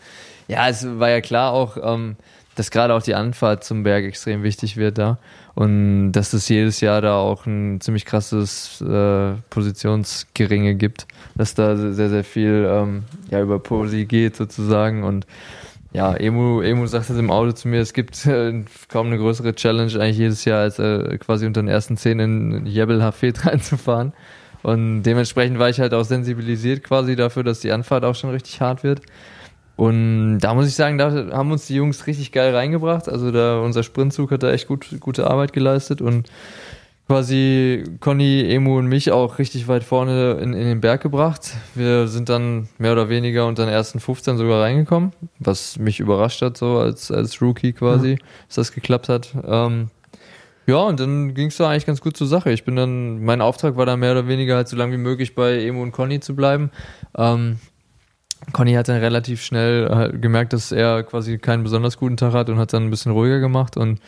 Ja, 0.49 0.69
es 0.69 0.87
war 0.99 1.09
ja 1.09 1.23
klar 1.23 1.53
auch, 1.53 1.79
ähm, 1.83 2.17
dass 2.57 2.71
gerade 2.71 2.93
auch 2.95 3.03
die 3.03 3.15
Anfahrt 3.15 3.65
zum 3.65 3.83
Berg 3.83 4.05
extrem 4.05 4.43
wichtig 4.43 4.77
wird 4.77 4.99
da. 4.99 5.19
Und 5.55 6.13
dass 6.13 6.33
es 6.33 6.49
jedes 6.49 6.81
Jahr 6.81 7.01
da 7.01 7.17
auch 7.17 7.47
ein 7.47 7.81
ziemlich 7.81 8.05
krasses 8.05 8.81
äh, 8.81 9.35
Positionsgeringe 9.51 10.75
gibt. 10.75 11.07
Dass 11.37 11.55
da 11.55 11.77
sehr, 11.77 12.11
sehr 12.11 12.25
viel 12.25 12.67
ähm, 12.69 13.05
ja, 13.31 13.41
über 13.41 13.61
Posi 13.61 14.05
geht 14.07 14.35
sozusagen. 14.35 15.05
Und 15.05 15.27
ja, 15.93 16.13
Emu, 16.13 16.61
Emu 16.61 16.87
sagt 16.87 17.09
es 17.09 17.19
im 17.19 17.31
Auto 17.31 17.53
zu 17.53 17.69
mir, 17.69 17.81
es 17.81 17.93
gibt 17.93 18.27
äh, 18.27 18.65
kaum 18.89 19.07
eine 19.07 19.19
größere 19.19 19.55
Challenge 19.55 19.93
eigentlich 20.01 20.19
jedes 20.19 20.45
Jahr, 20.45 20.63
als 20.63 20.81
äh, 20.81 21.19
quasi 21.19 21.47
unter 21.47 21.63
den 21.63 21.69
ersten 21.69 21.97
zehn 21.97 22.19
in 22.19 22.67
Jebel 22.67 23.01
Hafed 23.03 23.47
reinzufahren. 23.47 24.13
Und 24.65 25.03
dementsprechend 25.05 25.59
war 25.59 25.69
ich 25.69 25.79
halt 25.79 25.95
auch 25.95 26.05
sensibilisiert 26.05 26.83
quasi 26.83 27.15
dafür, 27.15 27.45
dass 27.45 27.61
die 27.61 27.71
Anfahrt 27.71 28.05
auch 28.05 28.15
schon 28.15 28.31
richtig 28.31 28.61
hart 28.61 28.83
wird. 28.83 29.03
Und 29.77 30.39
da 30.39 30.55
muss 30.55 30.69
ich 30.69 30.75
sagen, 30.75 30.99
da 30.99 31.11
haben 31.33 31.51
uns 31.51 31.67
die 31.67 31.75
Jungs 31.75 32.07
richtig 32.07 32.31
geil 32.33 32.55
reingebracht. 32.55 33.09
Also 33.09 33.33
da 33.33 33.61
unser 33.61 33.83
Sprintzug 33.83 34.31
hat 34.31 34.43
da 34.43 34.53
echt 34.53 34.69
gut, 34.69 35.01
gute 35.01 35.29
Arbeit 35.29 35.53
geleistet 35.53 36.01
und 36.01 36.31
quasi 37.07 37.85
Conny, 38.01 38.45
Emu 38.49 38.79
und 38.79 38.87
mich 38.87 39.11
auch 39.11 39.39
richtig 39.39 39.69
weit 39.69 39.85
vorne 39.85 40.39
in, 40.41 40.55
in 40.55 40.67
den 40.67 40.81
Berg 40.81 41.03
gebracht. 41.03 41.53
Wir 41.75 42.09
sind 42.09 42.29
dann 42.29 42.69
mehr 42.79 42.93
oder 42.93 43.09
weniger 43.09 43.47
unter 43.47 43.65
den 43.65 43.73
ersten 43.73 44.01
15 44.01 44.39
sogar 44.39 44.63
reingekommen, 44.63 45.13
was 45.39 45.79
mich 45.79 46.01
überrascht 46.01 46.41
hat, 46.41 46.57
so 46.57 46.79
als, 46.79 47.11
als 47.11 47.43
Rookie 47.43 47.73
quasi, 47.73 48.17
dass 48.47 48.57
das 48.57 48.73
geklappt 48.73 49.09
hat. 49.09 49.35
Ähm, 49.45 49.91
ja, 50.67 50.77
und 50.77 50.99
dann 50.99 51.35
ging 51.35 51.49
es 51.49 51.59
da 51.59 51.69
eigentlich 51.69 51.85
ganz 51.85 52.01
gut 52.01 52.17
zur 52.17 52.27
Sache. 52.27 52.51
Ich 52.51 52.65
bin 52.65 52.75
dann, 52.75 53.23
mein 53.23 53.43
Auftrag 53.43 53.77
war 53.77 53.85
dann 53.85 54.01
mehr 54.01 54.13
oder 54.13 54.29
weniger 54.29 54.57
halt 54.57 54.69
so 54.69 54.77
lange 54.77 54.95
wie 54.95 54.99
möglich 54.99 55.35
bei 55.35 55.63
Emu 55.63 55.83
und 55.83 55.93
Conny 55.93 56.21
zu 56.21 56.35
bleiben. 56.35 56.71
Ähm, 57.17 57.59
Conny 58.53 58.75
hat 58.75 58.89
dann 58.89 58.99
relativ 58.99 59.43
schnell 59.43 60.13
äh, 60.15 60.17
gemerkt, 60.17 60.53
dass 60.53 60.73
er 60.73 61.03
quasi 61.03 61.39
keinen 61.39 61.63
besonders 61.63 61.97
guten 61.97 62.17
Tag 62.17 62.33
hat 62.33 62.49
und 62.49 62.59
hat 62.59 62.73
dann 62.73 62.85
ein 62.85 62.91
bisschen 62.91 63.13
ruhiger 63.13 63.41
gemacht. 63.41 63.77
Und 63.77 64.01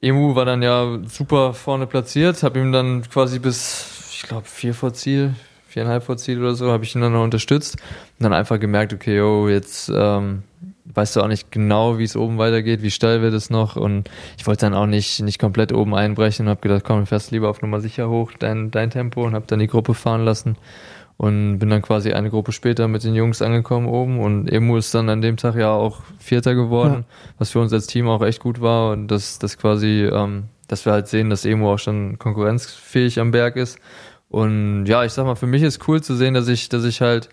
Emu 0.00 0.34
war 0.34 0.44
dann 0.44 0.62
ja 0.62 0.98
super 1.06 1.54
vorne 1.54 1.86
platziert, 1.86 2.42
habe 2.42 2.58
ihm 2.58 2.72
dann 2.72 3.02
quasi 3.02 3.38
bis, 3.38 4.10
ich 4.12 4.22
glaube, 4.22 4.46
vier 4.46 4.74
vor 4.74 4.92
Ziel, 4.92 5.34
viereinhalb 5.66 6.04
vor 6.04 6.16
Ziel 6.16 6.40
oder 6.40 6.54
so, 6.54 6.70
habe 6.70 6.84
ich 6.84 6.94
ihn 6.94 7.00
dann 7.00 7.12
noch 7.12 7.24
unterstützt. 7.24 7.76
Und 8.18 8.24
dann 8.24 8.32
einfach 8.32 8.60
gemerkt, 8.60 8.92
okay, 8.92 9.16
yo, 9.16 9.48
jetzt 9.48 9.90
ähm, 9.94 10.42
weißt 10.94 11.16
du 11.16 11.22
auch 11.22 11.28
nicht 11.28 11.50
genau, 11.50 11.98
wie 11.98 12.04
es 12.04 12.16
oben 12.16 12.38
weitergeht, 12.38 12.82
wie 12.82 12.90
steil 12.90 13.22
wird 13.22 13.34
es 13.34 13.50
noch. 13.50 13.76
Und 13.76 14.10
ich 14.36 14.46
wollte 14.46 14.66
dann 14.66 14.74
auch 14.74 14.86
nicht, 14.86 15.22
nicht 15.22 15.38
komplett 15.38 15.72
oben 15.72 15.94
einbrechen 15.94 16.46
und 16.46 16.50
habe 16.50 16.60
gedacht, 16.60 16.84
komm, 16.84 17.06
fährst 17.06 17.30
lieber 17.30 17.48
auf 17.48 17.62
Nummer 17.62 17.80
sicher 17.80 18.08
hoch, 18.08 18.32
dein, 18.38 18.70
dein 18.70 18.90
Tempo 18.90 19.24
und 19.24 19.34
habe 19.34 19.46
dann 19.46 19.58
die 19.58 19.68
Gruppe 19.68 19.94
fahren 19.94 20.24
lassen 20.24 20.56
und 21.16 21.58
bin 21.58 21.70
dann 21.70 21.82
quasi 21.82 22.12
eine 22.12 22.30
Gruppe 22.30 22.52
später 22.52 22.88
mit 22.88 23.04
den 23.04 23.14
Jungs 23.14 23.42
angekommen 23.42 23.86
oben 23.86 24.20
und 24.20 24.48
Emu 24.48 24.76
ist 24.76 24.94
dann 24.94 25.08
an 25.08 25.20
dem 25.20 25.36
Tag 25.36 25.54
ja 25.56 25.72
auch 25.72 26.02
Vierter 26.18 26.54
geworden, 26.54 27.04
was 27.38 27.50
für 27.50 27.60
uns 27.60 27.72
als 27.72 27.86
Team 27.86 28.08
auch 28.08 28.22
echt 28.22 28.40
gut 28.40 28.60
war 28.60 28.92
und 28.92 29.08
das, 29.08 29.38
das 29.38 29.56
quasi 29.58 30.08
ähm, 30.12 30.44
dass 30.68 30.84
wir 30.84 30.92
halt 30.92 31.08
sehen, 31.08 31.30
dass 31.30 31.44
Emo 31.44 31.72
auch 31.72 31.78
schon 31.78 32.18
konkurrenzfähig 32.18 33.20
am 33.20 33.30
Berg 33.30 33.56
ist. 33.56 33.78
Und 34.28 34.86
ja, 34.86 35.04
ich 35.04 35.12
sag 35.12 35.26
mal, 35.26 35.36
für 35.36 35.46
mich 35.46 35.62
ist 35.62 35.86
cool 35.88 36.02
zu 36.02 36.14
sehen, 36.14 36.34
dass 36.34 36.48
ich, 36.48 36.68
dass 36.68 36.84
ich 36.84 37.00
halt 37.00 37.28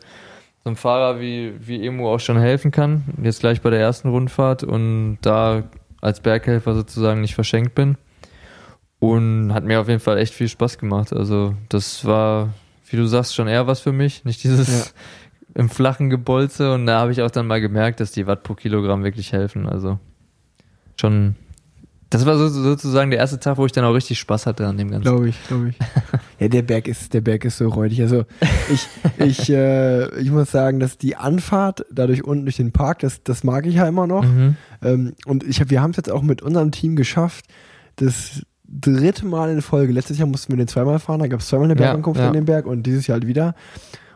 so 0.64 0.70
einem 0.70 0.76
Fahrer 0.76 1.20
wie, 1.20 1.54
wie 1.60 1.86
Emo 1.86 2.14
auch 2.14 2.20
schon 2.20 2.38
helfen 2.38 2.72
kann. 2.72 3.04
Jetzt 3.22 3.40
gleich 3.40 3.62
bei 3.62 3.70
der 3.70 3.80
ersten 3.80 4.10
Rundfahrt 4.10 4.64
und 4.64 5.18
da 5.22 5.64
als 6.02 6.20
Berghelfer 6.20 6.76
sozusagen 6.76 7.22
nicht 7.22 7.36
verschenkt 7.36 7.76
bin. 7.76 7.98
Und 9.00 9.52
hat 9.54 9.64
mir 9.64 9.82
auf 9.82 9.88
jeden 9.88 10.00
Fall 10.00 10.20
echt 10.20 10.36
viel 10.36 10.48
Spaß 10.48 10.78
gemacht. 10.78 11.12
Also, 11.12 11.56
das 11.70 12.06
war, 12.06 12.50
wie 12.92 12.98
du 12.98 13.06
sagst, 13.06 13.36
schon 13.36 13.48
eher 13.48 13.68
was 13.68 13.80
für 13.80 13.92
mich. 13.92 14.26
Nicht 14.26 14.44
dieses 14.44 14.68
ja. 14.68 14.84
im 15.62 15.70
flachen 15.70 16.10
Gebolze. 16.10 16.74
Und 16.74 16.86
da 16.86 17.00
habe 17.00 17.12
ich 17.12 17.22
auch 17.22 17.32
dann 17.32 17.48
mal 17.48 17.62
gemerkt, 17.62 18.00
dass 18.00 18.12
die 18.12 18.28
Watt 18.28 18.44
pro 18.44 18.54
Kilogramm 18.54 19.04
wirklich 19.04 19.34
helfen. 19.34 19.68
Also, 19.68 20.00
schon 21.00 21.36
das 22.12 22.26
war 22.26 22.38
so, 22.38 22.50
sozusagen 22.50 23.10
der 23.10 23.22
erste 23.22 23.40
Tag, 23.40 23.58
wo 23.58 23.66
ich 23.66 23.72
dann 23.72 23.86
auch 23.86 23.94
richtig 23.94 24.20
Spaß 24.20 24.46
hatte 24.46 24.68
an 24.68 24.78
dem 24.78 24.92
Ganzen. 24.92 25.04
Glaube 25.04 25.30
ich, 25.30 25.48
glaube 25.48 25.70
ich. 25.70 25.76
ja, 26.40 26.50
der 26.50 26.62
Berg 26.62 26.90
ist, 26.90 27.14
der 27.14 27.22
Berg 27.22 27.46
ist 27.46 27.58
so 27.58 27.70
räudig. 27.70 28.02
Also 28.02 28.26
ich, 28.70 28.86
ich, 29.18 29.50
äh, 29.50 30.20
ich 30.20 30.30
muss 30.30 30.52
sagen, 30.52 30.82
dass 30.82 30.98
die 30.98 31.16
Anfahrt 31.16 31.86
dadurch 31.90 32.26
unten 32.26 32.44
durch 32.44 32.58
den 32.58 32.74
Park, 32.74 33.00
das, 33.00 33.24
das 33.24 33.46
mag 33.46 33.66
ich 33.66 33.76
ja 33.76 33.88
immer 33.88 34.08
noch. 34.08 34.26
Mhm. 34.26 34.58
Ähm, 34.84 35.14
und 35.26 35.46
ich 35.46 35.70
wir 35.70 35.82
haben 35.82 35.92
es 35.92 35.98
jetzt 35.98 36.12
auch 36.12 36.22
mit 36.22 36.42
unserem 36.42 36.72
Team 36.74 36.98
geschafft, 36.98 37.46
das 37.96 38.46
dritte 38.72 39.26
Mal 39.26 39.52
in 39.52 39.62
Folge. 39.62 39.94
Letztes 39.94 40.18
Jahr 40.18 40.28
mussten 40.28 40.52
wir 40.52 40.58
den 40.58 40.68
zweimal 40.68 41.00
fahren, 41.00 41.20
da 41.20 41.28
gab 41.28 41.40
es 41.40 41.48
zweimal 41.48 41.66
eine 41.66 41.76
Bergankunft 41.76 42.20
ja, 42.20 42.28
an 42.28 42.34
den 42.34 42.46
Berg 42.46 42.66
und 42.66 42.84
dieses 42.84 43.08
Jahr 43.08 43.16
halt 43.16 43.28
wieder. 43.28 43.56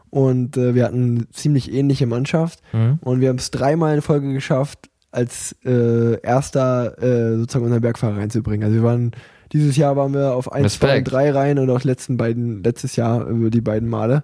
Und 0.10 0.56
äh, 0.56 0.76
wir 0.76 0.86
hatten 0.86 1.18
eine 1.18 1.30
ziemlich 1.32 1.74
ähnliche 1.74 2.06
Mannschaft 2.06 2.62
mhm. 2.72 2.99
und 3.01 3.20
wir 3.20 3.30
haben 3.30 3.38
es 3.38 3.51
dreimal 3.51 3.95
in 3.95 4.01
Folge 4.01 4.32
geschafft, 4.32 4.89
als 5.12 5.56
äh, 5.66 6.20
erster 6.22 7.01
äh, 7.01 7.38
sozusagen 7.38 7.66
unseren 7.66 7.82
Bergfahrer 7.82 8.18
reinzubringen. 8.18 8.64
Also 8.64 8.76
wir 8.76 8.84
waren 8.84 9.12
dieses 9.51 9.78
Jahr 9.78 9.95
waren 9.95 10.14
wir 10.14 10.34
auf 10.34 10.51
1, 10.51 10.80
2 10.80 10.97
und 10.99 11.03
3 11.06 11.32
rein 11.32 11.60
und 11.60 11.70
auch 11.70 11.84
letzten 11.84 12.18
beiden, 12.18 12.64
letztes 12.64 12.95
Jahr 12.95 13.26
über 13.28 13.49
die 13.49 13.62
beiden 13.62 13.88
Male. 13.88 14.24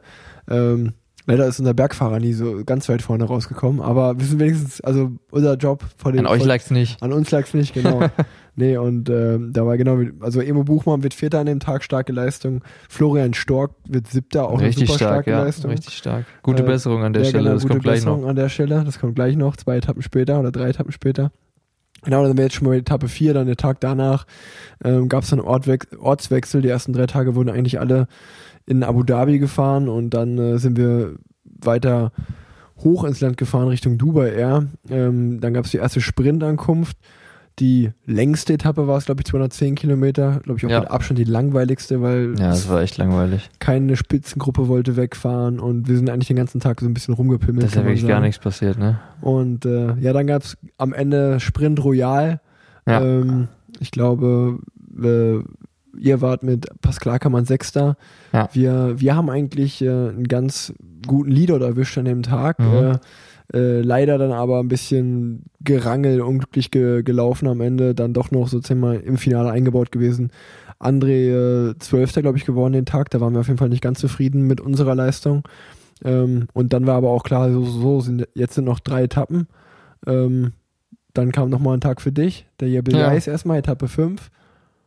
Ähm, 0.49 0.93
leider 1.25 1.45
ist 1.45 1.59
unser 1.59 1.73
Bergfahrer 1.73 2.19
nie 2.19 2.34
so 2.34 2.63
ganz 2.65 2.89
weit 2.89 3.01
vorne 3.01 3.25
rausgekommen, 3.25 3.82
aber 3.82 4.19
wir 4.19 4.25
sind 4.25 4.39
wenigstens, 4.39 4.82
also 4.82 5.11
unser 5.29 5.55
Job 5.55 5.86
vor 5.97 6.11
dem. 6.11 6.21
An 6.21 6.27
euch 6.27 6.43
lag's 6.43 6.71
nicht. 6.71 7.01
An 7.01 7.13
uns 7.13 7.32
lag's 7.32 7.53
nicht, 7.53 7.73
genau. 7.73 8.01
Nee, 8.56 8.76
und 8.76 9.10
äh, 9.10 9.39
da 9.39 9.66
war 9.66 9.78
genau, 9.78 9.99
also 10.20 10.41
Emo 10.41 10.64
Buchmann 10.64 11.04
wird 11.04 11.14
Vierter 11.14 11.39
an 11.39 11.45
dem 11.45 11.60
Tag, 11.60 11.84
starke 11.84 12.12
Leistung. 12.12 12.64
Florian 12.89 13.34
Stork 13.34 13.72
wird 13.88 14.08
Siebter, 14.08 14.49
auch 14.49 14.60
richtig 14.60 14.84
eine 14.84 14.88
super 14.88 14.97
stark, 14.97 15.12
starke 15.12 15.32
ja, 15.32 15.43
Leistung. 15.43 15.72
Richtig 15.72 15.97
stark. 15.97 16.26
Gute 16.43 16.64
äh, 16.64 16.66
Besserung 16.66 17.04
an 17.04 17.14
der 17.14 17.24
Stelle, 17.24 17.43
genau, 17.43 17.54
das 17.56 17.68
kommt 17.68 17.84
gleich 17.84 17.95
Besserung 17.95 18.22
noch. 18.22 18.28
an 18.28 18.36
der 18.36 18.49
Stelle, 18.49 18.84
das 18.84 18.99
kommt 18.99 19.16
gleich 19.16 19.38
noch, 19.38 19.56
zwei 19.56 19.78
Etappen 19.78 20.02
später 20.02 20.39
oder 20.39 20.52
drei 20.52 20.70
Etappen 20.70 20.91
später. 20.91 21.32
Genau, 22.04 22.24
dann 22.24 22.36
wäre 22.36 22.47
jetzt 22.47 22.56
schon 22.56 22.68
mal 22.68 22.76
Etappe 22.76 23.08
4, 23.08 23.36
dann 23.36 23.45
der 23.45 23.58
Tag 23.58 23.80
danach 23.80 24.26
ähm, 24.84 25.08
gab 25.08 25.24
es 25.24 25.30
dann 25.30 25.39
Ortwe 25.39 25.78
Ortswechsel. 25.99 26.62
Die 26.62 26.70
ersten 26.70 26.93
drei 26.93 27.06
Tage 27.06 27.36
wurden 27.36 27.49
eigentlich 27.49 27.80
alle 27.80 28.08
in 28.66 28.84
Abu 28.84 29.04
Dhabi 29.04 29.39
gefahren 29.39 29.88
und 29.88 30.10
dann 30.12 30.38
äh, 30.38 30.58
sind 30.58 30.78
wir 30.78 31.16
weiter 31.43 32.12
hoch 32.80 33.04
ins 33.04 33.22
Land 33.22 33.38
gefahren 33.38 33.68
Richtung 33.68 33.97
Dubai 33.97 34.32
Air. 34.32 34.68
Ähm, 34.89 35.39
dann 35.39 35.54
gab 35.54 35.66
es 35.66 35.72
die 35.72 35.78
erste 35.78 36.02
Sprintankunft 36.02 36.97
die 37.60 37.91
längste 38.06 38.54
Etappe 38.54 38.88
war 38.88 38.97
es, 38.97 39.06
glaube 39.06 39.22
ich, 39.22 39.26
210 39.26 39.76
Kilometer. 39.76 40.39
Glaube 40.43 40.58
ich 40.58 40.66
auch 40.66 40.70
ja. 40.70 40.80
mit 40.80 40.91
Abstand 40.91 41.20
die 41.20 41.26
langweiligste, 41.26 42.02
weil. 42.02 42.36
Ja, 42.39 42.49
das 42.49 42.70
war 42.70 42.82
echt 42.82 42.97
langweilig. 42.97 43.49
Keine 43.60 43.95
Spitzengruppe 43.95 44.68
wollte 44.68 44.95
wegfahren 44.95 45.60
und 45.60 45.88
wir 45.88 45.95
sind 45.95 46.10
eigentlich 46.10 46.28
den 46.28 46.38
ganzen 46.38 46.60
Tag 46.60 46.80
so 46.80 46.88
ein 46.88 46.93
bisschen 46.93 47.14
rumgepimmelt. 47.14 47.64
Das 47.64 47.72
ist 47.72 47.76
ja 47.76 47.84
wirklich 47.84 48.08
gar 48.08 48.22
nichts 48.22 48.39
passiert, 48.39 48.80
ne? 48.80 48.99
Und 49.22 49.66
äh, 49.66 49.93
ja, 49.95 50.14
dann 50.14 50.28
gab 50.28 50.43
es 50.43 50.58
am 50.78 50.93
Ende 50.93 51.39
Sprint 51.39 51.84
Royal. 51.84 52.39
Ja. 52.88 53.02
Ähm, 53.02 53.47
ich 53.80 53.91
glaube, 53.91 54.60
äh, 55.02 55.39
ihr 55.97 56.22
wart 56.22 56.43
mit 56.43 56.68
Pascal 56.82 57.14
Ackermann 57.14 57.45
Sechster. 57.45 57.97
Ja. 58.34 58.49
Wir, 58.54 58.99
wir 58.99 59.16
haben 59.16 59.30
eigentlich 59.30 59.82
äh, 59.82 59.89
einen 59.89 60.28
ganz 60.28 60.74
guten 61.06 61.32
Leader 61.32 61.60
erwischt 61.62 61.97
an 61.97 62.06
dem 62.06 62.24
Tag. 62.24 62.60
Mhm. 62.60 62.99
Äh, 63.54 63.82
leider 63.82 64.18
dann 64.18 64.32
aber 64.32 64.60
ein 64.60 64.68
bisschen 64.68 65.43
gerangelt, 65.62 66.22
unglücklich 66.22 66.72
ge 66.72 67.04
gelaufen 67.04 67.47
am 67.47 67.62
Ende, 67.62 67.93
dann 67.93 68.14
doch 68.14 68.32
noch 68.32 68.47
sozusagen 68.47 68.80
mal 68.80 68.95
im 68.95 69.18
Finale 69.18 69.52
eingebaut 69.52 69.91
gewesen. 69.91 70.32
André 70.80 71.72
äh, 71.72 71.80
Zwölfter, 71.80 72.22
glaube 72.22 72.38
ich, 72.38 72.45
geworden 72.45 72.74
den 72.74 72.86
Tag. 72.86 73.10
Da 73.10 73.20
waren 73.20 73.34
wir 73.34 73.41
auf 73.41 73.47
jeden 73.47 73.60
Fall 73.60 73.70
nicht 73.70 73.84
ganz 73.84 73.99
zufrieden 73.99 74.47
mit 74.47 74.62
unserer 74.62 74.95
Leistung. 74.95 75.43
Ähm, 76.04 76.47
und 76.54 76.74
dann 76.74 76.88
war 76.88 76.95
aber 76.95 77.10
auch 77.10 77.24
klar, 77.24 77.52
so, 77.52 77.64
so 77.66 78.02
sind 78.02 78.28
jetzt 78.34 78.56
sind 78.56 78.66
noch 78.66 78.80
drei 78.80 79.04
Etappen. 79.04 79.47
Ähm, 80.08 80.54
dann 81.14 81.32
kam 81.32 81.49
nochmal 81.49 81.78
ein 81.78 81.82
Tag 81.82 82.02
für 82.02 82.12
dich, 82.12 82.47
der 82.60 82.70
Jebel 82.70 82.95
ja. 82.95 83.12
erstmal, 83.14 83.60
Etappe 83.60 83.88
5. 83.88 84.32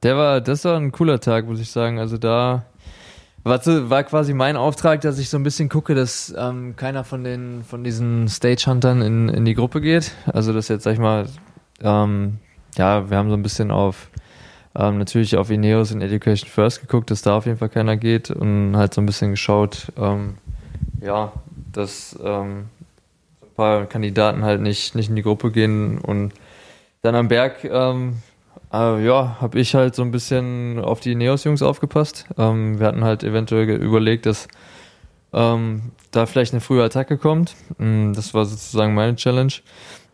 Der 0.03 0.17
war, 0.17 0.41
das 0.41 0.65
war 0.65 0.77
ein 0.77 0.91
cooler 0.91 1.21
Tag, 1.21 1.47
muss 1.47 1.61
ich 1.61 1.71
sagen. 1.71 1.99
Also 1.99 2.19
da 2.19 2.65
war, 3.45 3.61
war 3.91 4.05
quasi 4.05 4.35
mein 4.35 4.57
Auftrag, 4.57 5.03
dass 5.03 5.19
ich 5.19 5.29
so 5.29 5.37
ein 5.37 5.43
bisschen 5.43 5.69
gucke, 5.69 5.95
dass 5.95 6.35
ähm, 6.37 6.75
keiner 6.77 7.05
von 7.05 7.23
den 7.23 7.63
von 7.63 7.85
diesen 7.85 8.27
Stage-Huntern 8.27 9.03
in, 9.03 9.29
in 9.29 9.45
die 9.45 9.55
Gruppe 9.55 9.81
geht. 9.81 10.13
Also 10.27 10.53
das 10.53 10.69
jetzt, 10.69 10.85
sag 10.85 10.95
ich 10.95 10.99
mal, 10.99 11.27
ähm, 11.83 12.39
ja, 12.77 13.09
wir 13.11 13.17
haben 13.17 13.29
so 13.29 13.37
ein 13.37 13.43
bisschen 13.43 13.71
auf 13.71 14.09
ähm, 14.77 14.99
natürlich 14.99 15.37
auf 15.37 15.51
Ineos 15.51 15.93
und 15.93 16.01
Education 16.01 16.49
First 16.49 16.81
geguckt, 16.81 17.11
dass 17.11 17.23
da 17.23 17.37
auf 17.37 17.47
jeden 17.47 17.59
Fall 17.59 17.69
keiner 17.69 17.97
geht 17.97 18.31
und 18.31 18.77
halt 18.77 18.95
so 18.95 19.01
ein 19.01 19.07
bisschen 19.07 19.31
geschaut, 19.31 19.93
ähm, 19.97 20.35
ja, 21.01 21.33
dass 21.73 22.19
ähm, 22.25 22.67
ein 23.43 23.55
paar 23.55 23.87
Kandidaten 23.87 24.43
halt 24.43 24.61
nicht, 24.61 24.95
nicht 24.95 25.11
in 25.11 25.17
die 25.17 25.23
Gruppe 25.23 25.53
gehen 25.53 25.99
und 25.99 26.33
dann 27.03 27.15
am 27.15 27.29
Berg 27.29 27.63
ähm, 27.65 28.17
äh, 28.75 29.05
ja, 29.05 29.37
habe 29.41 29.59
ich 29.61 29.75
halt 29.75 29.95
so 29.95 30.03
ein 30.03 30.11
bisschen 30.11 30.81
auf 30.81 31.01
die 31.01 31.15
Neos-Jungs 31.15 31.63
aufgepasst. 31.63 32.27
Ähm, 32.37 32.79
wir 32.81 32.87
hatten 32.87 33.05
halt 33.05 33.23
eventuell 33.23 33.69
überlegt, 33.71 34.27
dass 34.27 34.49
ähm, 35.33 35.93
da 36.11 36.27
vielleicht 36.27 36.53
eine 36.53 36.61
frühe 36.61 36.83
Attacke 36.83 37.19
kommt. 37.19 37.55
Mm, 37.79 38.13
das 38.13 38.35
war 38.35 38.45
sozusagen 38.45 38.95
meine 38.95 39.17
Challenge. 39.17 39.53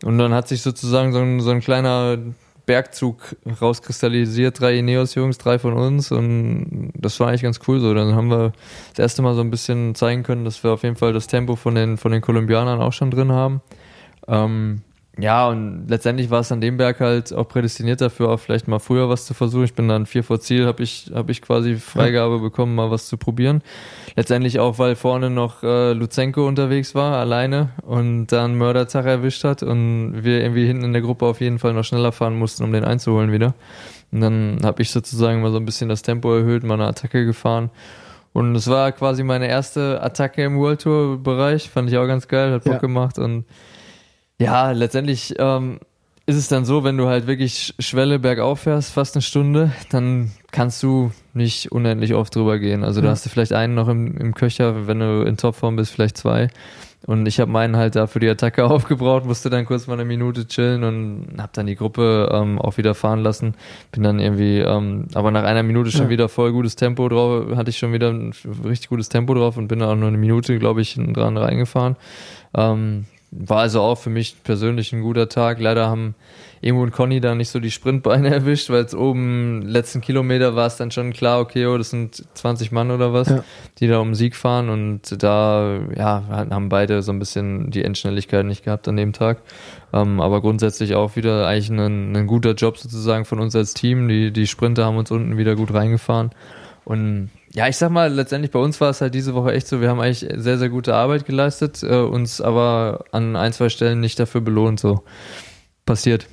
Und 0.03 0.17
dann 0.17 0.33
hat 0.33 0.47
sich 0.47 0.61
sozusagen 0.61 1.11
so 1.13 1.19
ein, 1.19 1.39
so 1.39 1.51
ein 1.51 1.61
kleiner 1.61 2.17
Bergzug 2.65 3.35
rauskristallisiert. 3.61 4.59
Drei 4.59 4.77
Ineos-Jungs, 4.77 5.37
drei 5.37 5.59
von 5.59 5.73
uns. 5.73 6.11
Und 6.11 6.91
das 6.95 7.19
war 7.19 7.27
eigentlich 7.27 7.43
ganz 7.43 7.59
cool 7.67 7.79
so. 7.79 7.93
Dann 7.93 8.15
haben 8.15 8.29
wir 8.29 8.53
das 8.91 8.99
erste 8.99 9.21
Mal 9.21 9.35
so 9.35 9.41
ein 9.41 9.51
bisschen 9.51 9.95
zeigen 9.95 10.23
können, 10.23 10.45
dass 10.45 10.63
wir 10.63 10.71
auf 10.71 10.83
jeden 10.83 10.95
Fall 10.95 11.13
das 11.13 11.27
Tempo 11.27 11.55
von 11.55 11.75
den, 11.75 11.97
von 11.97 12.11
den 12.11 12.21
Kolumbianern 12.21 12.81
auch 12.81 12.93
schon 12.93 13.11
drin 13.11 13.31
haben. 13.31 13.61
Ähm, 14.27 14.81
ja, 15.19 15.49
und 15.49 15.87
letztendlich 15.89 16.29
war 16.29 16.39
es 16.39 16.51
an 16.53 16.61
dem 16.61 16.77
Berg 16.77 17.01
halt 17.01 17.33
auch 17.33 17.47
prädestiniert 17.47 17.99
dafür, 17.99 18.29
auch 18.29 18.39
vielleicht 18.39 18.69
mal 18.69 18.79
früher 18.79 19.09
was 19.09 19.25
zu 19.25 19.33
versuchen. 19.33 19.65
Ich 19.65 19.73
bin 19.73 19.89
dann 19.89 20.05
vier 20.05 20.23
vor 20.23 20.39
Ziel, 20.39 20.65
habe 20.65 20.83
ich, 20.83 21.11
hab 21.13 21.29
ich 21.29 21.41
quasi 21.41 21.75
Freigabe 21.75 22.39
bekommen, 22.39 22.75
mal 22.75 22.91
was 22.91 23.07
zu 23.07 23.17
probieren. 23.17 23.61
Letztendlich 24.15 24.59
auch, 24.59 24.79
weil 24.79 24.95
vorne 24.95 25.29
noch 25.29 25.63
äh, 25.63 25.91
Luzenko 25.91 26.47
unterwegs 26.47 26.95
war, 26.95 27.17
alleine 27.17 27.71
und 27.81 28.27
dann 28.27 28.55
Mördertag 28.57 29.05
erwischt 29.05 29.43
hat 29.43 29.63
und 29.63 30.23
wir 30.23 30.41
irgendwie 30.41 30.65
hinten 30.65 30.85
in 30.85 30.93
der 30.93 31.01
Gruppe 31.01 31.25
auf 31.25 31.41
jeden 31.41 31.59
Fall 31.59 31.73
noch 31.73 31.83
schneller 31.83 32.13
fahren 32.13 32.39
mussten, 32.39 32.63
um 32.63 32.71
den 32.71 32.85
einzuholen 32.85 33.33
wieder. 33.33 33.53
Und 34.13 34.21
dann 34.21 34.59
habe 34.63 34.81
ich 34.81 34.91
sozusagen 34.91 35.41
mal 35.41 35.51
so 35.51 35.57
ein 35.57 35.65
bisschen 35.65 35.89
das 35.89 36.03
Tempo 36.03 36.33
erhöht, 36.33 36.63
mal 36.63 36.75
eine 36.75 36.87
Attacke 36.87 37.25
gefahren. 37.25 37.69
Und 38.33 38.55
es 38.55 38.69
war 38.69 38.93
quasi 38.93 39.23
meine 39.23 39.47
erste 39.47 40.01
Attacke 40.01 40.43
im 40.43 40.57
World 40.57 40.81
Tour 40.81 41.21
Bereich, 41.21 41.69
fand 41.69 41.89
ich 41.89 41.97
auch 41.97 42.07
ganz 42.07 42.29
geil, 42.29 42.53
hat 42.53 42.63
Bock 42.63 42.73
ja. 42.73 42.79
gemacht 42.79 43.19
und 43.19 43.43
ja, 44.41 44.71
letztendlich 44.71 45.35
ähm, 45.37 45.79
ist 46.25 46.35
es 46.35 46.47
dann 46.47 46.65
so, 46.65 46.83
wenn 46.83 46.97
du 46.97 47.07
halt 47.07 47.27
wirklich 47.27 47.75
Schwelle 47.79 48.17
bergauf 48.17 48.61
fährst, 48.61 48.91
fast 48.91 49.15
eine 49.15 49.21
Stunde, 49.21 49.71
dann 49.89 50.31
kannst 50.51 50.81
du 50.81 51.11
nicht 51.33 51.71
unendlich 51.71 52.13
oft 52.13 52.35
drüber 52.35 52.57
gehen. 52.57 52.83
Also 52.83 53.01
da 53.01 53.09
hast 53.09 53.25
du 53.25 53.29
vielleicht 53.29 53.53
einen 53.53 53.75
noch 53.75 53.87
im, 53.87 54.17
im 54.17 54.33
Köcher, 54.33 54.87
wenn 54.87 54.99
du 54.99 55.23
in 55.23 55.37
Topform 55.37 55.75
bist, 55.75 55.91
vielleicht 55.91 56.17
zwei. 56.17 56.49
Und 57.05 57.27
ich 57.27 57.39
habe 57.39 57.51
meinen 57.51 57.75
halt 57.77 57.95
da 57.95 58.07
für 58.07 58.19
die 58.19 58.29
Attacke 58.29 58.65
aufgebraucht, 58.69 59.25
musste 59.25 59.49
dann 59.49 59.65
kurz 59.65 59.87
mal 59.87 59.93
eine 59.93 60.05
Minute 60.05 60.47
chillen 60.47 60.83
und 60.83 61.39
habe 61.39 61.51
dann 61.53 61.67
die 61.67 61.75
Gruppe 61.75 62.29
ähm, 62.31 62.59
auch 62.59 62.77
wieder 62.77 62.95
fahren 62.95 63.19
lassen. 63.19 63.55
Bin 63.91 64.01
dann 64.01 64.19
irgendwie, 64.19 64.59
ähm, 64.59 65.07
aber 65.13 65.31
nach 65.31 65.43
einer 65.43 65.63
Minute 65.63 65.91
schon 65.91 66.05
ja. 66.05 66.09
wieder 66.09 66.29
voll 66.29 66.51
gutes 66.51 66.75
Tempo 66.75 67.09
drauf, 67.09 67.55
hatte 67.55 67.69
ich 67.69 67.77
schon 67.77 67.93
wieder 67.93 68.09
ein 68.09 68.33
richtig 68.63 68.89
gutes 68.89 69.09
Tempo 69.09 69.33
drauf 69.33 69.57
und 69.57 69.67
bin 69.67 69.79
dann 69.79 69.89
auch 69.89 69.95
nur 69.95 70.07
eine 70.07 70.17
Minute, 70.17 70.57
glaube 70.59 70.81
ich, 70.81 70.95
dran 70.95 71.37
reingefahren. 71.37 71.95
Ähm, 72.55 73.05
war 73.31 73.59
also 73.59 73.79
auch 73.81 73.97
für 73.97 74.09
mich 74.09 74.43
persönlich 74.43 74.91
ein 74.91 75.01
guter 75.01 75.29
Tag. 75.29 75.59
Leider 75.59 75.87
haben 75.87 76.15
Emo 76.61 76.83
und 76.83 76.91
Conny 76.91 77.21
da 77.21 77.33
nicht 77.33 77.49
so 77.49 77.59
die 77.59 77.71
Sprintbeine 77.71 78.29
erwischt, 78.33 78.69
weil 78.69 78.83
es 78.83 78.93
oben 78.93 79.61
letzten 79.61 80.01
Kilometer 80.01 80.55
war 80.55 80.67
es 80.67 80.75
dann 80.75 80.91
schon 80.91 81.13
klar, 81.13 81.39
okay, 81.39 81.65
oh, 81.65 81.77
das 81.77 81.89
sind 81.91 82.25
20 82.33 82.73
Mann 82.73 82.91
oder 82.91 83.13
was, 83.13 83.29
ja. 83.29 83.43
die 83.79 83.87
da 83.87 83.99
um 83.99 84.15
Sieg 84.15 84.35
fahren 84.35 84.69
und 84.69 85.23
da 85.23 85.79
ja, 85.95 86.23
haben 86.29 86.67
beide 86.67 87.01
so 87.01 87.13
ein 87.13 87.19
bisschen 87.19 87.71
die 87.71 87.83
Endschnelligkeit 87.83 88.45
nicht 88.45 88.65
gehabt 88.65 88.87
an 88.89 88.97
dem 88.97 89.13
Tag. 89.13 89.41
Ähm, 89.93 90.19
aber 90.19 90.41
grundsätzlich 90.41 90.95
auch 90.95 91.15
wieder 91.15 91.47
eigentlich 91.47 91.69
ein, 91.69 92.15
ein 92.15 92.27
guter 92.27 92.53
Job 92.53 92.77
sozusagen 92.77 93.23
von 93.23 93.39
uns 93.39 93.55
als 93.55 93.73
Team. 93.73 94.09
Die, 94.09 94.31
die 94.31 94.47
Sprinter 94.47 94.85
haben 94.85 94.97
uns 94.97 95.09
unten 95.09 95.37
wieder 95.37 95.55
gut 95.55 95.73
reingefahren. 95.73 96.31
Und 96.83 97.29
ja, 97.53 97.67
ich 97.67 97.77
sag 97.77 97.89
mal, 97.91 98.11
letztendlich 98.13 98.51
bei 98.51 98.59
uns 98.59 98.79
war 98.79 98.89
es 98.89 99.01
halt 99.01 99.13
diese 99.13 99.33
Woche 99.33 99.51
echt 99.53 99.67
so, 99.67 99.81
wir 99.81 99.89
haben 99.89 99.99
eigentlich 99.99 100.27
sehr, 100.37 100.57
sehr 100.57 100.69
gute 100.69 100.95
Arbeit 100.95 101.25
geleistet, 101.25 101.83
äh, 101.83 101.97
uns 101.99 102.39
aber 102.41 103.03
an 103.11 103.35
ein, 103.35 103.51
zwei 103.53 103.69
Stellen 103.69 103.99
nicht 103.99 104.19
dafür 104.19 104.41
belohnt, 104.41 104.79
so 104.79 105.03
passiert. 105.85 106.27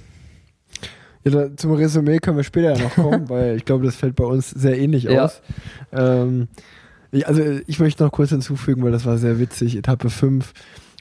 Ja, 1.25 1.33
da, 1.33 1.57
zum 1.57 1.73
Resümee 1.73 2.19
können 2.19 2.37
wir 2.37 2.45
später 2.45 2.77
ja 2.77 2.83
noch 2.83 2.95
kommen, 2.95 3.29
weil 3.29 3.57
ich 3.57 3.65
glaube, 3.65 3.85
das 3.85 3.97
fällt 3.97 4.15
bei 4.17 4.25
uns 4.25 4.51
sehr 4.51 4.79
ähnlich 4.79 5.05
Ja. 5.05 5.25
aus. 5.25 5.43
Ähm, 5.93 6.49
ich, 7.11 7.27
also 7.27 7.43
ich 7.67 7.81
möchte 7.81 8.05
noch 8.05 8.13
kurz 8.13 8.31
hinzufügen, 8.31 8.83
weil 8.83 8.93
das 8.93 9.05
war 9.07 9.19
sehr 9.19 9.39
witzig. 9.41 9.77
Etappe 9.77 10.11
5 10.11 10.53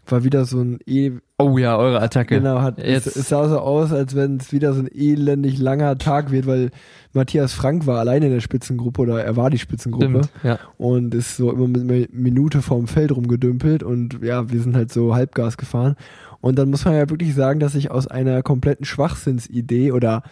war 0.07 0.23
wieder 0.23 0.45
so 0.45 0.61
ein 0.61 0.79
e 0.85 1.11
Oh 1.37 1.57
ja, 1.57 1.77
eure 1.77 2.01
Attacke. 2.01 2.35
genau 2.39 2.61
hat 2.61 2.79
es, 2.79 3.05
Jetzt. 3.05 3.17
es 3.17 3.29
sah 3.29 3.47
so 3.49 3.59
aus, 3.59 3.91
als 3.91 4.15
wenn 4.15 4.37
es 4.37 4.51
wieder 4.53 4.73
so 4.73 4.79
ein 4.79 4.87
elendig 4.87 5.59
langer 5.59 5.97
Tag 5.97 6.31
wird, 6.31 6.47
weil 6.47 6.71
Matthias 7.13 7.53
Frank 7.53 7.87
war 7.87 7.99
alleine 7.99 8.27
in 8.27 8.31
der 8.31 8.41
Spitzengruppe 8.41 9.01
oder 9.01 9.23
er 9.23 9.35
war 9.35 9.49
die 9.49 9.57
Spitzengruppe 9.57 10.23
Stimmt, 10.23 10.31
ja. 10.43 10.59
und 10.77 11.13
ist 11.15 11.37
so 11.37 11.51
immer 11.51 11.67
mit 11.67 11.81
einer 11.81 12.05
Minute 12.11 12.61
vorm 12.61 12.87
Feld 12.87 13.11
rumgedümpelt 13.11 13.83
und 13.83 14.19
ja, 14.21 14.49
wir 14.51 14.61
sind 14.61 14.75
halt 14.75 14.91
so 14.91 15.15
Halbgas 15.15 15.57
gefahren. 15.57 15.95
Und 16.39 16.59
dann 16.59 16.69
muss 16.69 16.85
man 16.85 16.93
ja 16.93 17.09
wirklich 17.09 17.33
sagen, 17.33 17.59
dass 17.59 17.75
ich 17.75 17.89
aus 17.89 18.07
einer 18.07 18.43
kompletten 18.43 18.85
Schwachsinnsidee 18.85 19.91
oder 19.91 20.23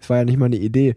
es 0.00 0.10
war 0.10 0.18
ja 0.18 0.24
nicht 0.24 0.38
mal 0.38 0.46
eine 0.46 0.56
Idee, 0.56 0.96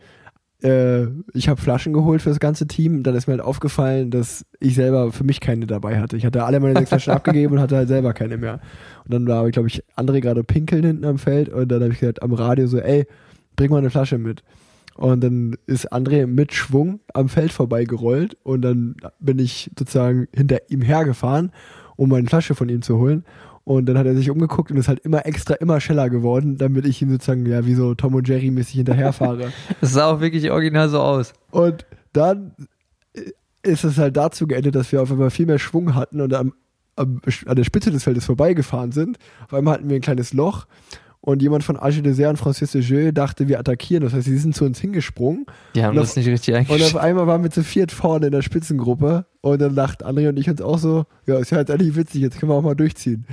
äh, 0.63 1.05
ich 1.33 1.49
habe 1.49 1.61
Flaschen 1.61 1.93
geholt 1.93 2.21
für 2.21 2.29
das 2.29 2.39
ganze 2.39 2.67
Team. 2.67 3.03
Dann 3.03 3.15
ist 3.15 3.27
mir 3.27 3.33
halt 3.33 3.43
aufgefallen, 3.43 4.09
dass 4.11 4.45
ich 4.59 4.75
selber 4.75 5.11
für 5.11 5.23
mich 5.23 5.39
keine 5.39 5.67
dabei 5.67 5.99
hatte. 5.99 6.17
Ich 6.17 6.25
hatte 6.25 6.43
alle 6.43 6.59
meine 6.59 6.77
sechs 6.79 6.89
Flaschen 6.89 7.13
abgegeben 7.13 7.53
und 7.53 7.61
hatte 7.61 7.75
halt 7.75 7.87
selber 7.87 8.13
keine 8.13 8.37
mehr. 8.37 8.59
Und 9.05 9.13
dann 9.13 9.27
war, 9.27 9.49
glaube 9.51 9.67
ich, 9.67 9.83
André 9.95 10.19
gerade 10.21 10.43
pinkeln 10.43 10.83
hinten 10.83 11.05
am 11.05 11.17
Feld 11.17 11.49
und 11.49 11.69
dann 11.69 11.81
habe 11.81 11.93
ich 11.93 11.99
gesagt 11.99 12.23
am 12.23 12.33
Radio 12.33 12.67
so, 12.67 12.79
ey, 12.79 13.05
bring 13.55 13.69
mal 13.69 13.77
eine 13.77 13.89
Flasche 13.89 14.17
mit. 14.17 14.43
Und 14.97 15.23
dann 15.23 15.55
ist 15.67 15.93
André 15.93 16.25
mit 16.25 16.53
Schwung 16.53 16.99
am 17.13 17.29
Feld 17.29 17.53
vorbeigerollt 17.53 18.35
und 18.43 18.63
dann 18.63 18.95
bin 19.19 19.37
ich 19.39 19.69
sozusagen 19.77 20.27
hinter 20.33 20.57
ihm 20.69 20.81
hergefahren, 20.81 21.51
um 21.95 22.09
meine 22.09 22.27
Flasche 22.27 22.55
von 22.55 22.67
ihm 22.67 22.81
zu 22.81 22.97
holen. 22.97 23.23
Und 23.63 23.85
dann 23.87 23.97
hat 23.97 24.05
er 24.05 24.15
sich 24.15 24.29
umgeguckt 24.29 24.71
und 24.71 24.77
ist 24.77 24.87
halt 24.87 24.99
immer 25.01 25.25
extra, 25.25 25.53
immer 25.55 25.79
schneller 25.81 26.09
geworden, 26.09 26.57
damit 26.57 26.85
ich 26.85 27.01
ihm 27.01 27.11
sozusagen, 27.11 27.45
ja, 27.45 27.65
wie 27.65 27.75
so 27.75 27.93
Tom 27.95 28.15
und 28.15 28.27
Jerry 28.27 28.49
mäßig 28.49 28.75
hinterherfahre. 28.75 29.51
Das 29.81 29.93
sah 29.93 30.07
auch 30.07 30.21
wirklich 30.21 30.49
original 30.49 30.89
so 30.89 30.99
aus. 30.99 31.33
und 31.51 31.85
dann 32.13 32.53
äh, 33.13 33.31
ist 33.63 33.83
es 33.83 33.97
halt 33.97 34.17
dazu 34.17 34.47
geendet, 34.47 34.73
dass 34.73 34.91
wir 34.91 35.01
auf 35.01 35.11
einmal 35.11 35.29
viel 35.29 35.45
mehr 35.45 35.59
Schwung 35.59 35.93
hatten 35.93 36.21
und 36.21 36.33
am, 36.33 36.53
am, 36.95 37.21
an 37.45 37.55
der 37.55 37.65
Spitze 37.65 37.91
des 37.91 38.05
Feldes 38.05 38.25
vorbeigefahren 38.25 38.93
sind. 38.93 39.19
Auf 39.45 39.53
einmal 39.53 39.75
hatten 39.75 39.89
wir 39.89 39.97
ein 39.97 40.01
kleines 40.01 40.33
Loch 40.33 40.65
und 41.27 41.41
jemand 41.41 41.61
von 41.65 41.75
Arche 41.75 42.01
Dessert 42.01 42.29
und 42.29 42.37
Francis 42.37 42.71
de 42.71 42.81
Jeu 42.81 43.11
dachte, 43.11 43.49
wir 43.49 43.59
attackieren. 43.59 44.01
Das 44.01 44.13
heißt, 44.13 44.23
sie 44.27 44.37
sind 44.37 44.55
zu 44.55 44.63
uns 44.63 44.79
hingesprungen 44.79 45.45
Die 45.75 45.83
haben 45.83 45.89
Und 45.89 45.97
das 45.97 46.11
auf- 46.11 46.15
nicht 46.15 46.27
richtig 46.29 46.53
und 46.53 46.59
eingeschätzt. 46.61 46.95
auf 46.95 47.01
einmal 47.01 47.27
waren 47.27 47.43
wir 47.43 47.51
zu 47.51 47.63
viert 47.65 47.91
vorne 47.91 48.27
in 48.27 48.31
der 48.31 48.41
Spitzengruppe 48.41 49.25
und 49.41 49.59
dann 49.61 49.75
lacht 49.75 50.05
André 50.05 50.29
und 50.29 50.39
ich 50.39 50.49
uns 50.49 50.61
auch 50.61 50.77
so, 50.77 51.03
ja, 51.25 51.37
ist 51.37 51.51
ja 51.51 51.57
jetzt 51.57 51.69
eigentlich 51.69 51.97
witzig, 51.97 52.21
jetzt 52.21 52.39
können 52.39 52.49
wir 52.49 52.55
auch 52.55 52.61
mal 52.61 52.75
durchziehen. 52.75 53.25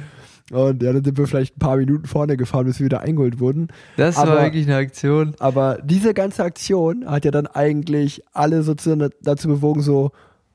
Und 0.50 0.82
ja, 0.82 0.92
dann 0.92 1.04
sind 1.04 1.16
wir 1.16 1.26
vielleicht 1.28 1.56
ein 1.56 1.60
paar 1.60 1.76
Minuten 1.76 2.06
vorne 2.06 2.36
gefahren, 2.36 2.66
bis 2.66 2.80
wir 2.80 2.86
wieder 2.86 3.00
eingeholt 3.02 3.38
wurden. 3.38 3.68
Das 3.96 4.16
aber- 4.16 4.32
war 4.32 4.42
wirklich 4.42 4.66
eine 4.66 4.74
Aktion. 4.76 5.34
Aber 5.38 5.78
diese 5.84 6.14
ganze 6.14 6.42
Aktion 6.42 7.06
hat 7.08 7.24
ja 7.24 7.30
dann 7.30 7.46
eigentlich 7.46 8.22
alle 8.32 8.64
sozusagen 8.64 9.08
dazu 9.22 9.46
bewogen, 9.46 9.82
so, 9.82 10.10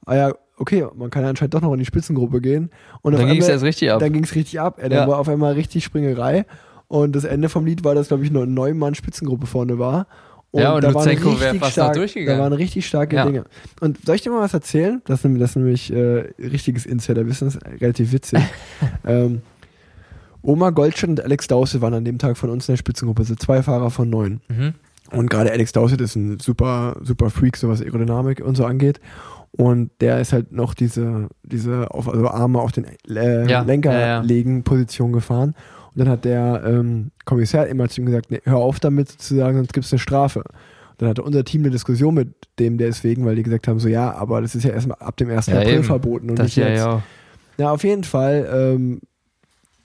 ah 0.05 0.15
ja, 0.15 0.33
okay, 0.57 0.85
man 0.93 1.09
kann 1.09 1.23
ja 1.23 1.29
anscheinend 1.29 1.53
doch 1.53 1.61
noch 1.61 1.71
in 1.71 1.79
die 1.79 1.85
Spitzengruppe 1.85 2.41
gehen. 2.41 2.69
Und 3.01 3.13
Dann 3.17 3.27
ging 3.29 3.39
es 3.41 3.47
erst 3.47 3.63
richtig 3.63 3.91
ab. 3.93 3.99
Dann 3.99 4.11
ging 4.11 4.25
es 4.25 4.35
richtig 4.35 4.59
ab. 4.59 4.77
Ey, 4.81 4.89
dann 4.89 4.99
Ja. 4.99 5.07
war 5.07 5.17
auf 5.19 5.29
einmal 5.29 5.53
richtig 5.53 5.85
Springerei. 5.85 6.45
Und 6.89 7.15
das 7.15 7.23
Ende 7.23 7.47
vom 7.49 7.65
Lied 7.65 7.83
war, 7.85 7.95
dass, 7.95 8.09
glaube 8.09 8.25
ich, 8.25 8.31
nur 8.31 8.43
eine 8.43 8.51
neun 8.51 8.77
Mann 8.77 8.95
Spitzengruppe 8.95 9.45
vorne 9.45 9.79
war. 9.79 10.07
Ja, 10.51 10.73
und 10.73 10.83
da 10.83 10.91
waren 10.93 11.05
Luzenko 11.05 11.39
wär 11.39 11.51
richtig 11.53 11.59
fast 11.59 11.77
noch 11.77 11.83
stark, 11.85 11.93
durchgegangen. 11.93 12.37
Da 12.39 12.43
waren 12.43 12.53
richtig 12.53 12.87
starke 12.87 13.15
Ja. 13.15 13.25
Dinge. 13.25 13.45
Und 13.79 14.03
soll 14.03 14.15
ich 14.15 14.23
dir 14.23 14.31
mal 14.31 14.41
was 14.41 14.55
erzählen? 14.55 14.99
Das 15.05 15.19
ist 15.19 15.23
nämlich, 15.23 15.41
das 15.41 15.51
ist 15.51 15.55
nämlich 15.57 15.93
äh, 15.93 16.33
richtiges 16.39 16.87
Insider-Wissen, 16.87 17.47
das 17.47 17.55
ist 17.55 17.81
relativ 17.81 18.11
witzig. 18.11 18.39
ähm, 19.05 19.43
Oma 20.41 20.71
Goldschmidt 20.71 21.19
und 21.19 21.23
Alex 21.23 21.47
Dause 21.47 21.81
waren 21.81 21.93
an 21.93 22.05
dem 22.05 22.17
Tag 22.17 22.37
von 22.37 22.49
uns 22.49 22.67
in 22.67 22.73
der 22.73 22.77
Spitzengruppe, 22.77 23.21
also 23.21 23.35
zwei 23.35 23.61
Fahrer 23.61 23.91
von 23.91 24.09
neun. 24.09 24.41
Mhm. 24.47 24.73
Und 25.11 25.29
gerade 25.29 25.51
Alex 25.51 25.71
Dowsett 25.71 26.01
ist 26.01 26.15
ein 26.15 26.39
super, 26.39 26.95
super 27.03 27.29
Freak, 27.29 27.57
so 27.57 27.69
was 27.69 27.81
Aerodynamik 27.81 28.41
und 28.41 28.55
so 28.55 28.65
angeht. 28.65 28.99
Und 29.51 29.91
der 30.01 30.19
ist 30.19 30.33
halt 30.33 30.51
noch 30.51 30.73
diese, 30.73 31.27
diese 31.43 31.91
auf, 31.91 32.07
also 32.07 32.27
Arme 32.27 32.59
auf 32.59 32.71
den 32.71 32.85
äh, 33.07 33.47
Ja, 33.49 33.61
Lenker 33.61 33.99
ja. 33.99 34.21
legen 34.21 34.63
Position 34.63 35.11
gefahren. 35.11 35.55
Und 35.93 35.99
dann 35.99 36.09
hat 36.09 36.25
der 36.25 36.63
ähm, 36.65 37.11
Kommissar 37.25 37.67
immer 37.67 37.89
zu 37.89 38.01
ihm 38.01 38.05
gesagt, 38.07 38.31
nee, 38.31 38.41
hör 38.43 38.57
auf 38.57 38.79
damit 38.79 39.09
sozusagen, 39.09 39.57
sonst 39.57 39.73
gibt 39.73 39.85
es 39.85 39.91
eine 39.91 39.99
Strafe. 39.99 40.39
Und 40.39 41.01
dann 41.01 41.09
hatte 41.09 41.23
unser 41.23 41.43
Team 41.43 41.61
eine 41.61 41.71
Diskussion 41.71 42.13
mit 42.13 42.29
dem 42.59 42.77
deswegen, 42.77 43.25
weil 43.25 43.35
die 43.35 43.43
gesagt 43.43 43.67
haben, 43.67 43.79
so 43.79 43.87
ja, 43.87 44.13
aber 44.13 44.41
das 44.41 44.55
ist 44.55 44.63
ja 44.63 44.71
erstmal 44.71 44.97
ab 44.99 45.17
dem 45.17 45.29
1. 45.29 45.47
Ja, 45.47 45.59
April 45.59 45.73
eben. 45.75 45.83
verboten 45.83 46.29
und 46.29 46.39
Das 46.39 46.45
nicht 46.45 46.57
ja, 46.57 46.67
jetzt. 46.67 46.79
ja. 46.79 47.03
Ja, 47.57 47.71
auf 47.71 47.83
jeden 47.83 48.03
Fall, 48.05 48.49
ähm, 48.53 49.01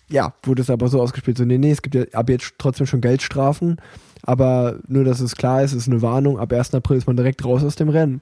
ja, 0.09 0.32
wurde 0.44 0.62
es 0.62 0.70
aber 0.70 0.88
so 0.88 1.00
ausgespielt, 1.00 1.38
so 1.38 1.44
nee, 1.44 1.59
nee, 1.59 1.72
es 1.72 1.82
gibt 1.82 1.94
ja 1.94 2.05
ab 2.12 2.28
jetzt 2.28 2.55
trotzdem 2.59 2.86
schon 2.86 3.00
Geldstrafen, 3.00 3.78
aber 4.22 4.78
nur, 4.86 5.05
dass 5.05 5.20
es 5.20 5.34
klar 5.34 5.62
ist, 5.62 5.72
es 5.72 5.82
ist 5.82 5.88
eine 5.88 6.02
Warnung, 6.02 6.38
ab 6.38 6.52
1. 6.52 6.74
April 6.74 6.98
ist 6.98 7.07
man 7.07 7.16
direkt 7.16 7.44
raus 7.44 7.64
aus 7.64 7.74
dem 7.74 7.88
Rennen. 7.88 8.20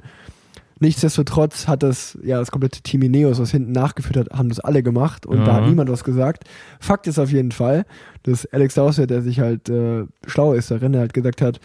Nichtsdestotrotz 0.83 1.69
hat 1.69 1.85
das, 1.85 2.19
ja, 2.25 2.39
das 2.41 2.51
komplette 2.51 2.83
Team 2.83 3.03
Ineos, 3.03 3.39
was 3.39 3.53
hinten 3.53 3.71
nachgeführt 3.71 4.17
hat, 4.17 4.37
haben 4.37 4.49
das 4.49 4.59
alle 4.59 4.83
gemacht 4.83 5.27
und 5.27 5.45
da 5.45 5.55
hat 5.55 5.67
niemand 5.69 5.89
was 5.91 6.03
gesagt. 6.03 6.43
Fakt 6.81 7.07
ist 7.07 7.21
auf 7.21 7.31
jeden 7.31 7.53
Fall, 7.53 7.85
dass 8.25 8.47
Alex 8.47 8.75
Dowsett, 8.75 9.09
der 9.11 9.23
sich 9.23 9.39
halt 9.39 9.69
äh, 9.69 10.05
schlau 10.27 10.55
ist 10.55 10.73
darin, 10.73 10.91
der 10.91 11.03
halt 11.03 11.15
gesagt 11.15 11.41
hat, 11.41 11.61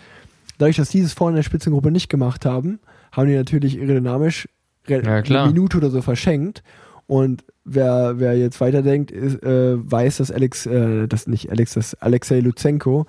dadurch, 0.60 0.78
dass 0.78 0.90
die 0.90 1.00
es 1.00 1.14
vorne 1.14 1.32
in 1.32 1.36
der 1.38 1.44
Spitzengruppe 1.44 1.90
nicht 1.90 2.10
gemacht 2.10 2.46
haben, 2.46 2.80
haben 3.12 3.28
die 3.28 3.36
natürlich 3.36 3.80
aerodynamisch 3.80 4.48
Ja, 4.88 5.00
eine 5.00 5.48
Minute 5.48 5.78
oder 5.78 5.90
so 5.90 6.04
verschenkt. 6.04 6.62
Und 7.08 7.44
wer, 7.66 8.20
wer 8.20 8.38
jetzt 8.38 8.62
weiterdenkt, 8.62 9.10
ist, 9.10 9.42
äh, 9.42 9.78
weiß, 9.80 10.18
dass 10.18 10.30
Alex, 10.30 10.68
äh, 10.68 11.08
das 11.08 11.26
nicht 11.26 11.50
Alex, 11.52 11.74
das 11.74 11.96
Alexei 11.96 12.40
Luzenko, 12.42 13.08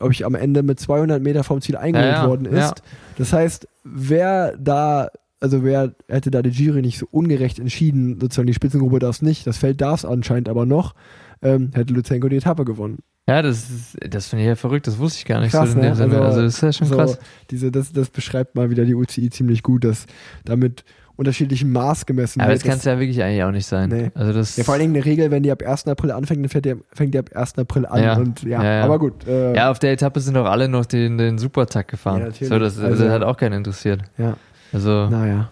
ob 0.00 0.10
ich 0.12 0.24
am 0.24 0.34
Ende 0.34 0.62
mit 0.62 0.80
200 0.80 1.22
Meter 1.22 1.44
vom 1.44 1.60
Ziel 1.60 1.76
eingeholt 1.76 2.10
Ja, 2.12 2.22
ja, 2.22 2.28
worden 2.28 2.46
ist. 2.46 2.54
ja. 2.58 2.72
Das 3.18 3.32
heißt, 3.34 3.68
wer 3.84 4.56
da, 4.56 5.08
also 5.40 5.64
wer 5.64 5.92
hätte 6.08 6.30
da 6.30 6.42
die 6.42 6.50
Jury 6.50 6.82
nicht 6.82 6.98
so 6.98 7.06
ungerecht 7.10 7.58
entschieden, 7.58 8.18
sozusagen 8.20 8.46
die 8.46 8.54
Spitzengruppe 8.54 8.98
darf 8.98 9.16
es 9.16 9.22
nicht, 9.22 9.46
das 9.46 9.58
Feld 9.58 9.80
darf 9.80 10.00
es 10.00 10.04
anscheinend 10.04 10.48
aber 10.48 10.66
noch, 10.66 10.94
ähm, 11.42 11.70
hätte 11.74 11.92
Luzenko 11.94 12.28
die 12.28 12.36
Etappe 12.36 12.64
gewonnen. 12.64 12.98
Ja, 13.28 13.42
das, 13.42 13.70
ist- 13.70 13.96
das 14.10 14.28
finde 14.28 14.44
ich 14.44 14.48
ja 14.48 14.56
verrückt, 14.56 14.86
das 14.86 14.98
wusste 14.98 15.18
ich 15.18 15.24
gar 15.24 15.40
nicht 15.40 15.52
Krass, 15.52 15.70
so 15.70 15.76
in 15.76 15.82
ne? 15.82 15.88
dem 15.88 15.94
Sinne. 15.94 16.14
Also, 16.16 16.24
Also, 16.26 16.42
das 16.42 16.54
ist 16.54 16.62
ja 16.62 16.72
schon 16.72 16.86
so, 16.88 16.96
krass. 16.96 17.18
Diese, 17.50 17.70
das, 17.70 17.92
das 17.92 18.10
beschreibt 18.10 18.54
mal 18.56 18.70
wieder 18.70 18.84
die 18.84 18.94
UCI 18.94 19.30
ziemlich 19.30 19.62
gut, 19.62 19.84
dass 19.84 20.06
damit 20.44 20.84
unterschiedlichem 21.16 21.70
Maß 21.70 22.06
gemessen 22.06 22.40
Aber 22.40 22.48
wird. 22.50 22.62
das 22.62 22.68
kann 22.68 22.78
es 22.78 22.84
ja 22.84 22.98
wirklich 22.98 23.22
eigentlich 23.22 23.44
auch 23.44 23.50
nicht 23.50 23.66
sein. 23.66 23.90
Nee. 23.90 24.10
Also 24.14 24.32
das 24.32 24.56
Ja, 24.56 24.64
vor 24.64 24.72
allen 24.74 24.80
Dingen 24.80 24.94
eine 24.96 25.04
Regel, 25.04 25.30
wenn 25.30 25.42
die 25.42 25.52
ab 25.52 25.62
1. 25.62 25.86
April 25.88 26.12
anfängt, 26.12 26.42
dann 26.42 26.48
fährt 26.48 26.64
die, 26.64 26.74
fängt 26.94 27.12
die 27.14 27.18
ab 27.18 27.30
1. 27.34 27.58
April 27.58 27.84
an. 27.86 28.02
Ja. 28.02 28.16
Und, 28.16 28.42
ja, 28.42 28.62
Ja, 28.64 28.74
ja. 28.78 28.84
aber 28.84 28.98
gut. 28.98 29.26
Äh, 29.28 29.54
Ja, 29.54 29.70
auf 29.70 29.78
der 29.78 29.92
Etappe 29.92 30.18
sind 30.20 30.34
doch 30.34 30.46
alle 30.46 30.66
noch 30.68 30.86
den, 30.86 31.18
den 31.18 31.36
Supertakt 31.36 31.90
gefahren. 31.90 32.20
Ja, 32.20 32.26
natürlich. 32.28 32.48
so, 32.48 32.58
das, 32.58 32.78
Also- 32.78 33.04
das 33.04 33.12
hat 33.12 33.22
auch 33.22 33.36
keinen 33.36 33.52
interessiert. 33.58 34.00
ja. 34.18 34.36
Also, 34.72 35.08
Naja. 35.08 35.50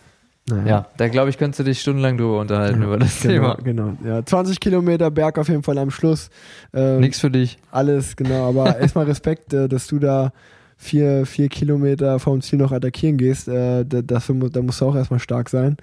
naja. 0.49 0.67
ja, 0.67 0.87
da 0.97 1.09
glaube 1.09 1.31
ich, 1.31 1.39
könntest 1.39 1.61
du 1.61 1.65
dich 1.65 1.81
stundenlang 1.81 2.17
drüber 2.19 2.41
unterhalten 2.41 2.83
über 2.83 2.99
das 2.99 3.21
Genau, 3.23 3.33
Thema. 3.55 3.55
genau. 3.63 3.93
Ja, 4.05 4.25
20 4.25 4.61
Kilometer 4.61 5.11
Berg 5.11 5.39
auf 5.39 5.49
jeden 5.49 5.63
Fall 5.63 5.79
am 5.79 5.91
Schluss. 5.91 6.31
Ähm, 6.73 7.01
Nix 7.01 7.21
für 7.21 7.31
dich. 7.31 7.59
Alles, 7.71 8.17
genau. 8.17 8.49
Aber 8.49 8.79
erstmal 8.81 9.07
Respekt, 9.07 9.53
äh, 9.53 9.69
dass 9.69 9.87
du 9.87 9.99
da 9.99 10.33
vier, 10.77 11.27
vier 11.27 11.49
Kilometer 11.49 12.19
vom 12.21 12.41
Ziel 12.41 12.59
noch 12.59 12.71
attackieren 12.73 13.17
gehst. 13.17 13.49
Äh, 13.49 13.85
da, 13.85 14.01
dafür, 14.03 14.35
mu- 14.37 14.49
da 14.49 14.63
musst 14.63 14.81
du 14.81 14.87
auch 14.87 14.95
erstmal 14.97 15.19
stark 15.21 15.49
sein. 15.49 15.77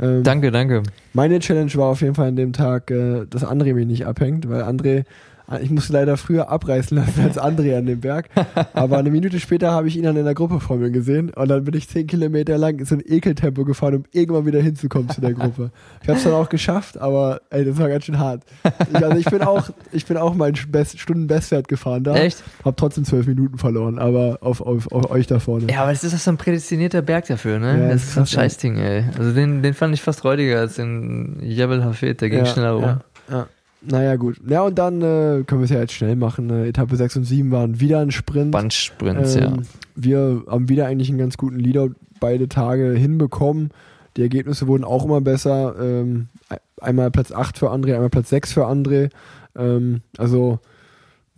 Ähm, 0.00 0.22
Danke, 0.22 0.50
danke. 0.50 0.82
Meine 1.12 1.38
Challenge 1.40 1.70
war 1.74 1.88
auf 1.88 2.00
jeden 2.00 2.14
Fall 2.14 2.28
an 2.28 2.36
dem 2.36 2.54
Tag, 2.54 2.90
äh, 2.90 3.26
dass 3.28 3.44
André 3.44 3.74
mich 3.74 3.86
nicht 3.86 4.06
abhängt, 4.06 4.48
weil 4.48 4.62
André, 4.62 5.04
ich 5.62 5.70
musste 5.70 5.92
leider 5.92 6.16
früher 6.16 6.48
abreißen 6.48 6.96
lassen 6.96 7.22
als 7.22 7.38
André 7.38 7.76
an 7.76 7.86
dem 7.86 8.00
Berg. 8.00 8.28
Aber 8.72 8.98
eine 8.98 9.10
Minute 9.10 9.40
später 9.40 9.72
habe 9.72 9.88
ich 9.88 9.96
ihn 9.96 10.04
dann 10.04 10.16
in 10.16 10.24
der 10.24 10.34
Gruppe 10.34 10.60
vor 10.60 10.76
mir 10.76 10.90
gesehen 10.90 11.30
und 11.30 11.48
dann 11.48 11.64
bin 11.64 11.74
ich 11.74 11.88
zehn 11.88 12.06
Kilometer 12.06 12.56
lang 12.58 12.78
in 12.78 12.84
so 12.84 12.94
ein 12.94 13.02
Ekeltempo 13.04 13.64
gefahren, 13.64 13.96
um 13.96 14.04
irgendwann 14.12 14.46
wieder 14.46 14.60
hinzukommen 14.60 15.08
zu 15.10 15.20
der 15.20 15.34
Gruppe. 15.34 15.70
Ich 16.02 16.08
habe 16.08 16.18
es 16.18 16.24
dann 16.24 16.34
auch 16.34 16.48
geschafft, 16.48 16.98
aber 16.98 17.40
ey, 17.50 17.64
das 17.64 17.78
war 17.78 17.88
ganz 17.88 18.04
schön 18.04 18.18
hart. 18.18 18.42
Ich, 18.90 19.04
also 19.04 19.16
ich 19.16 19.26
bin 19.26 19.42
auch, 19.42 19.70
ich 19.92 20.06
bin 20.06 20.16
auch 20.16 20.34
meinen 20.34 20.56
Best, 20.68 20.98
Stundenbestwert 20.98 21.68
gefahren 21.68 22.04
da. 22.04 22.14
Echt? 22.14 22.42
Hab 22.64 22.76
trotzdem 22.76 23.04
zwölf 23.04 23.26
Minuten 23.26 23.58
verloren, 23.58 23.98
aber 23.98 24.38
auf, 24.40 24.60
auf, 24.60 24.90
auf 24.92 25.10
euch 25.10 25.26
da 25.26 25.38
vorne. 25.38 25.66
Ja, 25.70 25.82
aber 25.82 25.90
das 25.92 26.04
ist 26.04 26.14
doch 26.14 26.20
so 26.20 26.30
ein 26.30 26.36
prädestinierter 26.36 27.02
Berg 27.02 27.26
dafür, 27.26 27.58
ne? 27.58 27.80
Ja, 27.80 27.88
das 27.88 28.04
ist 28.04 28.10
ein 28.10 28.24
krass, 28.24 28.32
ey. 28.32 28.36
Scheißding, 28.36 28.76
ey. 28.78 29.04
Also 29.18 29.32
den, 29.32 29.62
den 29.62 29.74
fand 29.74 29.94
ich 29.94 30.02
fast 30.02 30.24
räudiger 30.24 30.60
als 30.60 30.74
den 30.76 31.38
Jebel 31.42 31.84
Hafid, 31.84 32.20
der 32.20 32.30
ging 32.30 32.40
Ja, 32.40 32.46
schneller 32.46 32.72
rum. 32.72 32.82
Ja, 32.82 33.00
ja. 33.30 33.46
Naja, 33.82 34.16
gut. 34.16 34.40
Ja, 34.46 34.62
und 34.62 34.78
dann 34.78 35.00
äh, 35.00 35.42
können 35.46 35.60
wir 35.60 35.64
es 35.64 35.70
ja 35.70 35.80
jetzt 35.80 35.92
schnell 35.92 36.16
machen. 36.16 36.50
Äh, 36.50 36.68
Etappe 36.68 36.96
6 36.96 37.16
und 37.16 37.24
7 37.24 37.50
waren 37.50 37.80
wieder 37.80 38.00
ein 38.00 38.10
Sprint. 38.10 38.50
Bandsprints, 38.50 39.34
ja. 39.36 39.46
Ähm, 39.46 39.62
Wir 39.94 40.42
haben 40.46 40.68
wieder 40.68 40.86
eigentlich 40.86 41.08
einen 41.08 41.18
ganz 41.18 41.36
guten 41.36 41.58
Leader 41.58 41.88
beide 42.20 42.48
Tage 42.48 42.92
hinbekommen. 42.92 43.70
Die 44.16 44.22
Ergebnisse 44.22 44.66
wurden 44.66 44.84
auch 44.84 45.04
immer 45.04 45.20
besser. 45.20 45.74
Ähm, 45.80 46.28
einmal 46.80 47.10
Platz 47.10 47.32
8 47.32 47.58
für 47.58 47.70
André, 47.70 47.94
einmal 47.94 48.10
Platz 48.10 48.28
6 48.30 48.52
für 48.52 48.66
André. 48.66 49.10
Ähm, 49.56 50.02
also 50.18 50.58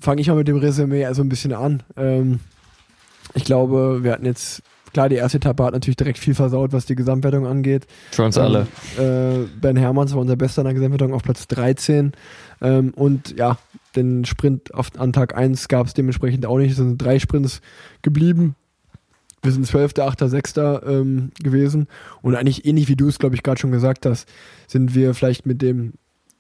fange 0.01 0.21
ich 0.21 0.29
mal 0.29 0.37
mit 0.37 0.49
dem 0.49 0.57
Resümee 0.57 1.05
also 1.05 1.23
ein 1.23 1.29
bisschen 1.29 1.53
an. 1.53 1.83
Ähm, 1.97 2.41
ich 3.35 3.45
glaube, 3.45 4.01
wir 4.03 4.13
hatten 4.13 4.27
jetzt 4.27 4.63
klar, 4.93 5.09
die 5.09 5.17
erste 5.17 5.39
Etappe 5.39 5.65
hat 5.65 5.73
natürlich 5.73 5.97
direkt 5.97 6.19
viel 6.19 6.35
versaut, 6.35 6.73
was 6.73 6.87
die 6.87 6.95
Gesamtwertung 6.95 7.47
angeht. 7.47 7.87
Für 8.11 8.25
uns 8.25 8.39
alle. 8.39 8.67
Ähm, 8.99 9.45
äh, 9.45 9.47
ben 9.61 9.77
Hermanns 9.77 10.13
war 10.13 10.21
unser 10.21 10.37
Bester 10.37 10.63
in 10.63 10.67
der 10.67 10.75
Gesamtwertung 10.75 11.13
auf 11.13 11.23
Platz 11.23 11.47
13. 11.49 12.13
Ähm, 12.61 12.93
und 12.95 13.37
ja, 13.37 13.59
den 13.97 14.25
Sprint 14.25 14.75
auf, 14.75 14.89
an 14.99 15.13
Tag 15.13 15.37
1 15.37 15.69
gab 15.69 15.87
es 15.87 15.95
dementsprechend 15.95 16.47
auch 16.47 16.59
nicht. 16.59 16.73
Es 16.73 16.77
sind 16.77 16.99
drei 16.99 17.19
Sprints 17.19 17.61
geblieben. 18.03 18.55
Wir 19.43 19.51
sind 19.51 19.67
12., 19.67 19.99
8., 19.99 20.21
6. 20.21 20.55
Ähm, 20.57 21.33
gewesen. 21.43 21.89
Und 22.21 22.37
eigentlich 22.37 22.65
ähnlich 22.65 22.89
wie 22.89 22.97
du 22.97 23.09
es, 23.09 23.19
glaube 23.19 23.35
ich, 23.35 23.43
gerade 23.43 23.61
schon 23.61 23.73
gesagt 23.73 24.07
hast, 24.07 24.29
sind 24.69 24.95
wir 24.95 25.15
vielleicht 25.15 25.47
mit 25.47 25.63
dem 25.63 25.95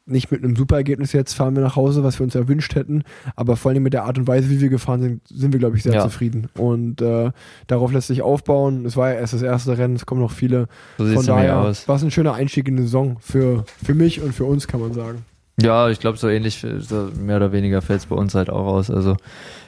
nicht 0.07 0.31
mit 0.33 0.43
einem 0.43 0.57
super 0.57 0.77
Ergebnis 0.77 1.13
jetzt 1.13 1.35
fahren 1.35 1.55
wir 1.55 1.63
nach 1.63 1.77
Hause, 1.77 2.03
was 2.03 2.19
wir 2.19 2.25
uns 2.25 2.35
erwünscht 2.35 2.75
hätten, 2.75 3.05
aber 3.37 3.57
vor 3.57 3.71
allem 3.71 3.83
mit 3.83 3.93
der 3.93 4.05
Art 4.05 4.19
und 4.19 4.27
Weise, 4.27 4.51
wie 4.51 4.61
wir 4.61 4.69
gefahren 4.69 5.01
sind, 5.01 5.29
sind 5.29 5.53
wir, 5.53 5.61
glaube 5.61 5.77
ich, 5.77 5.83
sehr 5.85 5.95
Ja. 5.95 6.03
zufrieden. 6.03 6.49
Und 6.59 7.01
äh, 7.01 7.31
darauf 7.69 7.93
lässt 7.93 8.09
sich 8.09 8.23
aufbauen. 8.23 8.85
Es 8.85 8.97
war 8.97 9.11
ja 9.13 9.21
erst 9.21 9.35
das 9.35 9.43
erste 9.43 9.79
Rennen, 9.79 9.95
es 9.95 10.05
kommen 10.07 10.21
noch 10.21 10.33
viele. 10.33 10.67
So 10.99 11.07
Von 11.07 11.27
daher 11.27 11.59
aus. 11.59 11.87
war 11.89 11.97
es 11.97 12.03
ein 12.03 12.11
schöner 12.11 12.35
Einstieg 12.35 12.67
in 12.69 12.77
die 12.77 12.83
Saison 12.83 13.17
für, 13.21 13.65
für 13.85 13.95
mich 13.95 14.21
und 14.21 14.35
für 14.35 14.45
uns, 14.45 14.67
kann 14.67 14.81
man 14.81 14.93
sagen. 14.93 15.25
Ja, 15.61 15.89
ich 15.91 16.01
glaube, 16.01 16.19
so 16.19 16.29
ähnlich, 16.29 16.67
so 16.79 17.11
mehr 17.21 17.37
oder 17.37 17.53
weniger 17.53 17.83
fällt 17.83 18.01
es 18.01 18.07
bei 18.07 18.17
uns 18.17 18.35
halt 18.35 18.51
auch 18.51 18.67
aus. 18.67 18.91
Also 18.91 19.17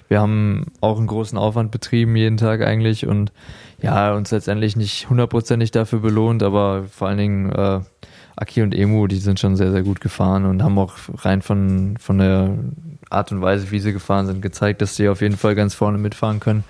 wir 0.09 0.21
haben 0.21 0.67
auch 0.81 0.99
einen 0.99 1.07
großen 1.07 1.39
Aufwand 1.39 1.71
betrieben 1.71 2.17
jeden 2.17 2.39
Tag 2.39 2.63
eigentlich 2.63 3.07
und 3.07 3.33
ja, 3.81 4.15
uns 4.15 4.31
letztendlich 4.31 4.77
nicht 4.77 5.09
hundertprozentig 5.11 5.71
dafür 5.71 6.01
belohnt, 6.01 6.43
aber 6.43 6.85
vor 6.91 7.09
allen 7.09 7.19
Dingen 7.19 7.53
äh, 7.53 7.81
Aki 8.37 8.63
und 8.63 8.75
Emu, 8.75 9.07
die 9.07 9.17
sind 9.19 9.39
schon 9.39 9.55
sehr, 9.57 9.71
sehr 9.71 9.83
gut 9.83 10.01
gefahren 10.01 10.45
und 10.45 10.63
haben 10.63 10.77
auch 10.79 10.95
rein 11.19 11.41
von, 11.43 11.97
von 12.01 12.19
der 12.19 12.51
Art 13.11 13.31
und 13.31 13.41
Weise, 13.43 13.71
wie 13.71 13.79
sie 13.79 13.93
gefahren 13.93 14.27
sind, 14.27 14.43
gezeigt, 14.43 14.83
dass 14.83 14.97
sie 14.97 15.09
auf 15.09 15.21
jeden 15.21 15.37
Fall 15.37 15.55
ganz 15.55 15.75
vorne 15.75 15.99
mitfahren 15.99 16.41
können. 16.41 16.65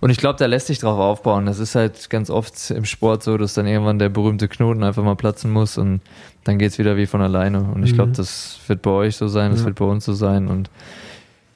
Und 0.00 0.10
ich 0.10 0.18
glaube, 0.18 0.38
da 0.38 0.44
lässt 0.44 0.66
sich 0.66 0.78
drauf 0.78 0.98
aufbauen. 0.98 1.46
Das 1.46 1.58
ist 1.58 1.74
halt 1.74 2.10
ganz 2.10 2.28
oft 2.28 2.70
im 2.70 2.84
Sport 2.84 3.22
so, 3.22 3.38
dass 3.38 3.54
dann 3.54 3.66
irgendwann 3.66 3.98
der 3.98 4.10
berühmte 4.10 4.46
Knoten 4.48 4.82
einfach 4.84 5.02
mal 5.02 5.16
platzen 5.16 5.50
muss 5.50 5.78
und 5.78 6.00
dann 6.44 6.58
geht's 6.58 6.76
wieder 6.78 6.98
wie 6.98 7.06
von 7.06 7.22
alleine. 7.22 7.62
Und 7.62 7.82
ich 7.84 7.94
glaube, 7.94 8.10
Mhm. 8.10 8.14
das 8.14 8.58
wird 8.66 8.82
bei 8.82 8.90
euch 8.90 9.16
so 9.16 9.26
sein, 9.28 9.52
das 9.52 9.60
Ja. 9.60 9.66
wird 9.66 9.76
bei 9.76 9.86
uns 9.86 10.04
so 10.04 10.12
sein. 10.12 10.48
Und 10.48 10.68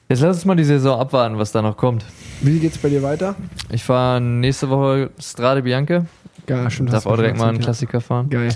jetzt 0.09 0.21
lass 0.21 0.37
uns 0.37 0.45
mal 0.45 0.55
die 0.55 0.63
Saison 0.63 0.99
abwarten, 0.99 1.37
was 1.37 1.51
da 1.51 1.61
noch 1.61 1.77
kommt. 1.77 2.03
Wie 2.41 2.57
geht's 2.57 2.79
bei 2.79 2.89
dir 2.89 3.03
weiter? 3.03 3.35
Ich 3.69 3.83
fahre 3.83 4.19
nächste 4.21 4.69
Woche 4.69 5.11
Strade 5.19 5.61
Bianche. 5.61 6.07
Ja, 6.49 6.67
stimmt. 6.71 6.91
Darf 6.91 7.05
auch 7.05 7.11
schon 7.11 7.19
direkt 7.19 7.37
mal 7.37 7.49
einen 7.49 7.59
Klassiker 7.59 8.01
fahren. 8.01 8.27
ja. 8.31 8.39
Geil. 8.39 8.55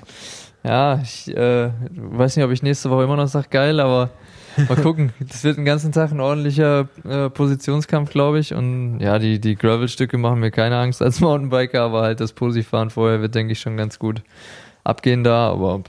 Ja, 0.66 1.00
ich 1.04 1.28
äh, 1.36 1.70
weiß 1.92 2.36
nicht, 2.36 2.44
ob 2.44 2.50
ich 2.50 2.64
nächste 2.64 2.90
Woche 2.90 3.04
immer 3.04 3.16
noch 3.16 3.28
sage, 3.28 3.50
geil, 3.52 3.80
aber 3.80 4.10
mal 4.68 4.78
gucken. 4.78 5.14
Das 5.20 5.44
wird 5.44 5.58
den 5.58 5.66
ganzen 5.66 5.92
Tag 5.92 6.12
ein 6.12 6.20
ordentlicher 6.20 6.88
äh, 7.08 7.30
Positionskampf, 7.30 8.10
glaube 8.10 8.40
ich. 8.40 8.56
Und 8.56 9.00
ja, 9.00 9.20
die, 9.20 9.40
die 9.40 9.56
Gravel-Stücke 9.56 10.18
machen 10.18 10.40
mir 10.40 10.50
keine 10.50 10.78
Angst 10.80 11.04
als 11.04 11.20
Mountainbiker, 11.22 11.84
aber 11.84 12.02
halt 12.02 12.20
das 12.20 12.34
Posi-Fahren 12.34 12.90
vorher 12.90 13.22
wird, 13.22 13.36
denke 13.36 13.54
ich, 13.54 13.60
schon 13.60 13.78
ganz 13.78 14.00
gut 14.00 14.24
abgehen 14.84 15.24
da. 15.24 15.52
Aber 15.52 15.84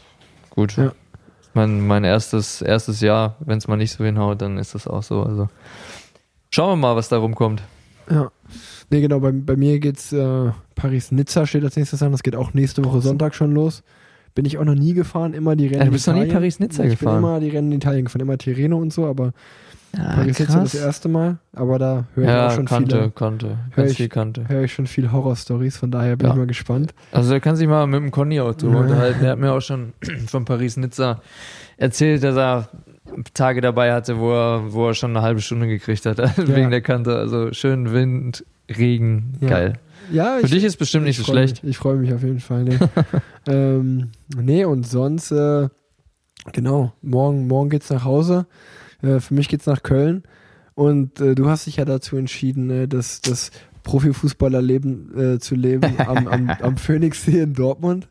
gut. 0.50 0.76
Ja. 0.76 0.92
Mein, 1.54 1.86
mein 1.86 2.04
erstes, 2.04 2.60
erstes 2.60 3.00
Jahr, 3.00 3.36
wenn 3.40 3.56
es 3.56 3.68
mal 3.68 3.76
nicht 3.76 3.92
so 3.92 4.04
hinhaut, 4.04 4.42
dann 4.42 4.58
ist 4.58 4.74
das 4.74 4.86
auch 4.86 5.02
so. 5.02 5.22
Also 5.22 5.48
schauen 6.50 6.72
wir 6.72 6.76
mal, 6.76 6.96
was 6.96 7.08
da 7.08 7.16
rumkommt. 7.16 7.62
Ja. 8.10 8.30
Nee, 8.90 9.00
genau, 9.00 9.20
bei, 9.20 9.32
bei 9.32 9.56
mir 9.56 9.80
geht's 9.80 10.12
äh, 10.12 10.50
Paris-Nizza 10.74 11.46
steht 11.46 11.64
als 11.64 11.76
nächstes 11.76 12.02
an. 12.02 12.12
Das 12.12 12.22
geht 12.22 12.36
auch 12.36 12.52
nächste 12.52 12.84
Woche 12.84 13.00
Sonntag 13.00 13.34
schon 13.34 13.52
los. 13.52 13.82
Bin 14.36 14.44
ich 14.44 14.56
auch 14.58 14.64
noch 14.64 14.74
nie 14.76 14.92
gefahren, 14.94 15.34
immer 15.34 15.56
die 15.56 15.66
Rennen. 15.66 15.78
Ja, 15.80 15.84
du 15.86 15.90
bist 15.90 16.06
noch 16.06 16.14
nie. 16.14 16.26
Paris-Nizza 16.26 16.84
ich 16.84 16.90
gefahren. 16.90 17.20
bin 17.22 17.28
immer 17.30 17.40
die 17.40 17.48
Rennen 17.48 17.72
in 17.72 17.78
Italien 17.78 18.04
gefahren, 18.04 18.20
immer 18.22 18.38
Tirreno 18.38 18.76
und 18.78 18.92
so, 18.92 19.06
aber 19.06 19.32
Ja, 19.96 20.04
Paris-Nizza 20.14 20.60
das 20.60 20.74
erste 20.74 21.08
Mal. 21.08 21.38
Aber 21.54 21.78
da 21.78 22.04
höre 22.14 22.24
ich 22.24 22.28
Ja, 22.30 22.46
auch 22.48 22.52
schon 22.52 22.66
kannte, 22.66 22.96
viele, 22.98 23.10
kannte. 23.12 23.46
Hör 23.48 23.56
Ganz 23.76 23.90
ich- 23.92 23.96
viel 23.96 24.08
kannte. 24.08 24.48
höre 24.48 24.62
ich 24.64 24.72
schon 24.74 24.86
viel 24.86 25.10
Horror-Stories, 25.10 25.78
von 25.78 25.90
daher 25.90 26.16
bin 26.16 26.26
Ja. 26.26 26.34
ich 26.34 26.38
mal 26.38 26.46
gespannt. 26.46 26.92
Also 27.12 27.32
er 27.32 27.40
kann 27.40 27.56
sich 27.56 27.66
mal 27.66 27.86
mit 27.86 27.98
dem 27.98 28.10
Conny 28.12 28.38
auch 28.40 28.54
drüber 28.54 28.80
unterhalten. 28.80 29.20
Der 29.22 29.30
hat 29.32 29.38
mir 29.38 29.52
auch 29.52 29.60
schon 29.62 29.94
von 30.28 30.44
Paris-Nizza 30.44 31.20
erzählt, 31.78 32.22
dass 32.22 32.36
er 32.36 32.68
Tage 33.32 33.60
dabei 33.62 33.94
hatte, 33.94 34.18
wo 34.18 34.32
er, 34.32 34.72
wo 34.72 34.88
er 34.88 34.94
schon 34.94 35.10
eine 35.16 35.22
halbe 35.22 35.40
Stunde 35.40 35.66
gekriegt 35.66 36.04
hat, 36.04 36.18
wegen 36.36 36.70
der 36.70 36.82
Kante. 36.82 37.16
Also 37.16 37.52
schön 37.52 37.90
Wind, 37.92 38.44
Regen, 38.68 39.32
geil. 39.40 39.74
Ja, 40.10 40.38
Für 40.40 40.48
dich 40.48 40.64
ist 40.64 40.76
bestimmt 40.76 41.04
nicht 41.04 41.16
so 41.16 41.24
freu 41.24 41.32
schlecht. 41.32 41.62
Ich 41.64 41.76
freue 41.76 41.96
mich 41.96 42.12
auf 42.12 42.22
jeden 42.22 42.40
Fall. 42.40 42.64
Nee, 42.64 42.78
ähm, 43.46 44.10
nee 44.36 44.64
und 44.64 44.86
sonst, 44.86 45.30
äh, 45.30 45.68
genau, 46.52 46.92
morgen, 47.02 47.46
morgen 47.46 47.70
geht's 47.70 47.90
nach 47.90 48.04
Hause. 48.04 48.46
Äh, 49.02 49.20
für 49.20 49.34
mich 49.34 49.48
geht's 49.48 49.66
nach 49.66 49.82
Köln. 49.82 50.22
Und 50.74 51.20
äh, 51.20 51.34
du 51.34 51.48
hast 51.48 51.66
dich 51.66 51.76
ja 51.76 51.84
dazu 51.84 52.16
entschieden, 52.16 52.70
äh, 52.70 52.88
das, 52.88 53.20
das 53.22 53.50
Profifußballerleben 53.82 55.34
äh, 55.34 55.38
zu 55.38 55.54
leben 55.54 55.94
am, 55.98 56.28
am, 56.28 56.50
am 56.50 56.76
Phoenixsee 56.76 57.40
in 57.40 57.54
Dortmund. 57.54 58.08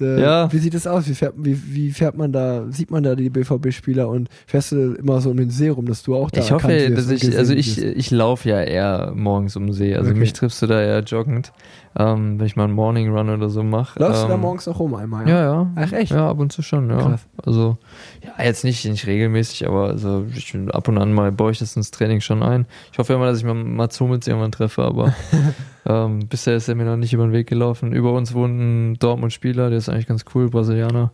Äh, 0.00 0.20
Ja. 0.20 0.52
Wie 0.52 0.58
sieht 0.58 0.74
das 0.74 0.86
aus? 0.86 1.08
Wie 1.08 1.14
fährt, 1.14 1.34
wie, 1.36 1.58
wie 1.74 1.90
fährt 1.92 2.16
man 2.16 2.32
da, 2.32 2.64
sieht 2.70 2.90
man 2.90 3.02
da 3.02 3.14
die 3.14 3.30
BVB-Spieler 3.30 4.08
und 4.08 4.28
fährst 4.46 4.72
du 4.72 4.94
immer 4.94 5.20
so 5.20 5.30
um 5.30 5.36
den 5.36 5.50
See 5.50 5.68
rum, 5.68 5.86
dass 5.86 6.02
du 6.02 6.14
auch 6.16 6.30
da 6.30 6.40
Ich 6.40 6.52
hoffe, 6.52 6.90
dass 6.90 7.10
ich, 7.10 7.36
also 7.36 7.52
ich, 7.54 7.80
ich 7.82 8.10
laufe 8.10 8.48
ja 8.48 8.60
eher 8.60 9.12
morgens 9.14 9.56
um 9.56 9.66
den 9.66 9.72
See. 9.72 9.94
Also 9.94 10.10
Okay. 10.10 10.18
mich 10.18 10.32
triffst 10.32 10.60
du 10.62 10.66
da 10.66 10.80
eher 10.80 11.00
joggend, 11.00 11.52
ähm, 11.98 12.38
wenn 12.38 12.46
ich 12.46 12.56
mal 12.56 12.64
einen 12.64 12.72
Morning 12.72 13.10
Run 13.16 13.28
oder 13.30 13.48
so 13.48 13.62
mache. 13.62 13.98
Läufst 14.00 14.22
ähm, 14.22 14.28
du 14.28 14.32
da 14.34 14.38
morgens 14.38 14.66
auch 14.68 14.78
rum 14.78 14.94
einmal? 14.94 15.28
Ja, 15.28 15.40
ja. 15.42 15.70
Ach 15.76 15.92
echt? 15.92 16.12
Ja, 16.12 16.28
ab 16.30 16.38
und 16.38 16.52
zu 16.52 16.62
schon, 16.62 16.88
ja. 16.90 16.96
Krass. 16.98 17.26
Also, 17.44 17.78
ja, 18.24 18.44
jetzt 18.44 18.64
nicht, 18.64 18.84
nicht 18.84 19.06
regelmäßig, 19.06 19.66
aber 19.66 19.88
also 19.88 20.26
ich, 20.34 20.54
ab 20.72 20.88
und 20.88 20.98
an 20.98 21.12
mal 21.12 21.32
baue 21.32 21.52
ich 21.52 21.58
das 21.58 21.76
ins 21.76 21.90
Training 21.90 22.20
schon 22.20 22.42
ein. 22.42 22.66
Ich 22.92 22.98
hoffe 22.98 23.12
immer, 23.12 23.26
dass 23.26 23.38
ich 23.38 23.44
mal 23.44 23.54
Mats 23.54 24.00
Hummels 24.00 24.26
irgendwann 24.26 24.52
treffe, 24.52 24.82
aber 24.82 25.14
ähm, 25.86 26.28
bisher 26.28 26.56
ist 26.56 26.68
er 26.68 26.74
mir 26.74 26.84
noch 26.84 26.96
nicht 26.96 27.12
über 27.12 27.24
den 27.24 27.32
Weg 27.32 27.48
gelaufen. 27.48 27.92
Über 27.92 28.12
uns 28.12 28.34
wohnt 28.34 28.58
ein 28.58 28.98
Dortmund-Spieler, 28.98 29.70
der 29.70 29.78
ist 29.78 29.88
eigentlich 29.88 30.06
ganz 30.06 30.24
cool, 30.34 30.50
Brasilianer. 30.50 31.12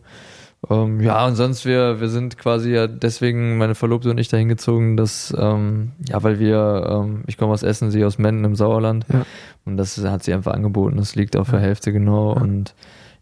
Ähm, 0.69 0.99
ja, 1.01 1.25
und 1.27 1.35
sonst, 1.35 1.65
wir, 1.65 1.99
wir 1.99 2.09
sind 2.09 2.37
quasi 2.37 2.71
ja 2.71 2.87
deswegen, 2.87 3.57
meine 3.57 3.75
Verlobte 3.75 4.09
und 4.09 4.17
ich, 4.17 4.27
dahin 4.27 4.49
gezogen, 4.49 4.97
dass, 4.97 5.33
ähm, 5.37 5.91
ja, 6.09 6.21
weil 6.23 6.39
wir, 6.39 6.87
ähm, 6.89 7.23
ich 7.27 7.37
komme 7.37 7.53
aus 7.53 7.63
Essen, 7.63 7.91
sie 7.91 8.03
aus 8.03 8.17
Menden 8.17 8.43
im 8.43 8.55
Sauerland. 8.55 9.05
Ja. 9.11 9.25
Und 9.65 9.77
das 9.77 9.97
hat 10.03 10.23
sie 10.23 10.33
einfach 10.33 10.53
angeboten. 10.53 10.97
Das 10.97 11.15
liegt 11.15 11.37
auf 11.37 11.51
der 11.51 11.59
Hälfte 11.59 11.93
genau. 11.93 12.33
Ja. 12.33 12.41
Und 12.41 12.73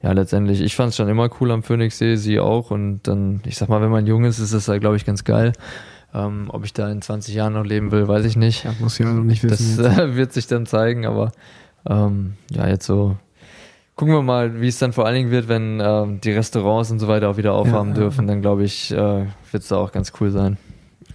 ja, 0.02 0.12
letztendlich, 0.14 0.62
ich 0.62 0.76
fand 0.76 0.90
es 0.90 0.96
schon 0.96 1.10
immer 1.10 1.30
cool 1.40 1.52
am 1.52 1.64
Phoenixsee, 1.64 2.16
sie 2.16 2.40
auch. 2.40 2.72
Und 2.72 3.02
dann, 3.04 3.42
ich 3.46 3.58
sag 3.58 3.70
mal, 3.70 3.82
wenn 3.82 3.90
man 3.90 4.08
jung 4.08 4.24
ist, 4.24 4.40
ist 4.40 4.54
das 4.54 4.66
da, 4.66 4.78
glaube 4.78 4.96
ich, 4.96 5.06
ganz 5.06 5.24
geil. 5.24 5.52
Ähm, 6.16 6.46
ob 6.48 6.64
ich 6.64 6.72
da 6.72 6.90
in 6.90 7.02
20 7.02 7.36
Jahren 7.36 7.54
noch 7.54 7.66
leben 7.66 7.92
will, 7.92 8.08
weiß 8.08 8.24
ich 8.24 8.38
nicht. 8.38 8.64
Ja, 8.64 8.74
muss 8.80 8.98
ja 8.98 9.06
noch 9.06 9.24
nicht 9.24 9.44
wissen. 9.44 9.84
Das 9.84 9.98
äh, 10.00 10.16
wird 10.16 10.32
sich 10.32 10.48
dann 10.48 10.66
zeigen, 10.66 11.06
aber 11.06 11.34
ähm, 11.88 12.36
ja, 12.52 12.68
jetzt 12.68 12.86
so. 12.86 13.18
Gucken 13.96 14.14
wir 14.14 14.22
mal, 14.22 14.62
wie 14.62 14.68
es 14.68 14.80
dann 14.80 14.94
vor 14.94 15.06
allen 15.06 15.16
Dingen 15.16 15.32
wird, 15.32 15.48
wenn 15.50 15.82
ähm, 15.82 16.22
die 16.22 16.32
Restaurants 16.32 16.90
und 16.92 17.00
so 17.00 17.08
weiter 17.08 17.30
auch 17.30 17.38
wieder 17.38 17.54
aufhaben 17.54 17.90
ja, 17.90 17.96
dürfen. 17.96 18.28
Dann 18.28 18.42
glaube 18.42 18.64
ich, 18.64 18.92
äh, 18.92 18.96
wird 19.52 19.64
es 19.64 19.68
da 19.68 19.78
auch 19.78 19.92
ganz 19.92 20.14
cool 20.20 20.32
sein. 20.32 20.58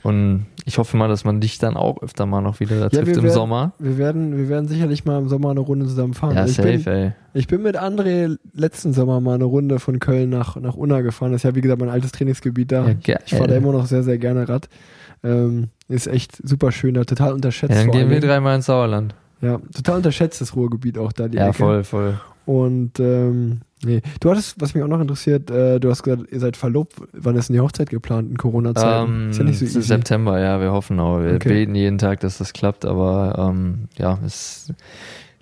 Und 0.02 0.46
ich 0.64 0.78
hoffe 0.78 0.96
mal, 0.96 1.08
dass 1.08 1.24
man 1.24 1.40
dich 1.40 1.58
dann 1.58 1.76
auch 1.76 2.00
öfter 2.02 2.24
mal 2.26 2.40
noch 2.40 2.58
wieder 2.60 2.76
da 2.76 2.82
Ja, 2.84 2.88
trifft 3.02 3.16
im 3.16 3.22
werden- 3.24 3.34
Sommer. 3.34 3.72
Wir 3.78 3.98
werden, 3.98 4.36
wir 4.38 4.48
werden 4.48 4.66
sicherlich 4.68 5.04
mal 5.04 5.18
im 5.18 5.28
Sommer 5.28 5.50
eine 5.50 5.60
Runde 5.60 5.86
zusammen 5.86 6.14
fahren. 6.14 6.34
Ja, 6.36 6.46
ich, 6.46 6.54
safe, 6.54 6.78
bin, 6.78 6.86
ey. 6.86 7.12
ich 7.34 7.46
bin 7.48 7.62
mit 7.62 7.78
André 7.78 8.38
letzten 8.54 8.92
Sommer 8.94 9.20
mal 9.20 9.34
eine 9.34 9.44
Runde 9.44 9.78
von 9.78 9.98
Köln 9.98 10.30
nach, 10.30 10.56
nach 10.56 10.74
Unna 10.74 11.02
gefahren. 11.02 11.32
Das 11.32 11.40
ist 11.40 11.44
ja, 11.44 11.54
wie 11.54 11.60
gesagt, 11.60 11.80
mein 11.80 11.90
altes 11.90 12.12
Trainingsgebiet 12.12 12.72
da. 12.72 12.94
Ja, 13.06 13.18
ich 13.26 13.34
fahre 13.34 13.48
da 13.48 13.56
immer 13.56 13.72
noch 13.72 13.86
sehr, 13.86 14.02
sehr 14.02 14.16
gerne 14.18 14.48
Rad. 14.48 14.68
Ähm, 15.22 15.68
ist 15.88 16.06
echt 16.06 16.36
super 16.48 16.72
schön 16.72 16.94
da, 16.94 17.04
total 17.04 17.34
unterschätzt. 17.34 17.74
Ja, 17.74 17.82
dann 17.82 17.90
gehen 17.90 18.08
wir 18.08 18.20
dreimal 18.20 18.56
ins 18.56 18.66
Sauerland. 18.66 19.14
Ja, 19.42 19.58
total 19.74 19.96
unterschätzt 19.98 20.40
das 20.40 20.56
Ruhrgebiet 20.56 20.96
auch 20.98 21.12
da, 21.12 21.28
die 21.28 21.36
Ja, 21.36 21.48
Ecke. 21.48 21.54
voll, 21.58 21.84
voll. 21.84 22.20
Und 22.46 22.98
ähm, 23.00 23.60
nee. 23.84 24.00
Du 24.20 24.30
hattest, 24.30 24.60
was 24.60 24.74
mich 24.74 24.82
auch 24.84 24.88
noch 24.88 25.00
interessiert, 25.00 25.50
äh, 25.50 25.78
du 25.80 25.90
hast 25.90 26.02
gesagt, 26.02 26.30
ihr 26.32 26.40
seid 26.40 26.56
verlobt. 26.56 26.94
Wann 27.12 27.36
ist 27.36 27.48
denn 27.48 27.54
die 27.54 27.60
Hochzeit 27.60 27.90
geplant 27.90 28.30
in 28.30 28.36
Corona-Zeiten? 28.36 29.12
Ähm, 29.24 29.30
ist 29.30 29.38
ja 29.38 29.44
nicht 29.44 29.58
so 29.58 29.64
easy. 29.64 29.82
September, 29.82 30.38
ja, 30.40 30.60
wir 30.60 30.72
hoffen 30.72 30.98
auch. 31.00 31.20
Wir 31.20 31.34
Okay. 31.34 31.48
beten 31.48 31.74
jeden 31.74 31.98
Tag, 31.98 32.20
dass 32.20 32.38
das 32.38 32.52
klappt, 32.52 32.84
aber 32.84 33.36
ähm, 33.50 33.88
ja, 33.96 34.18
ist, 34.24 34.72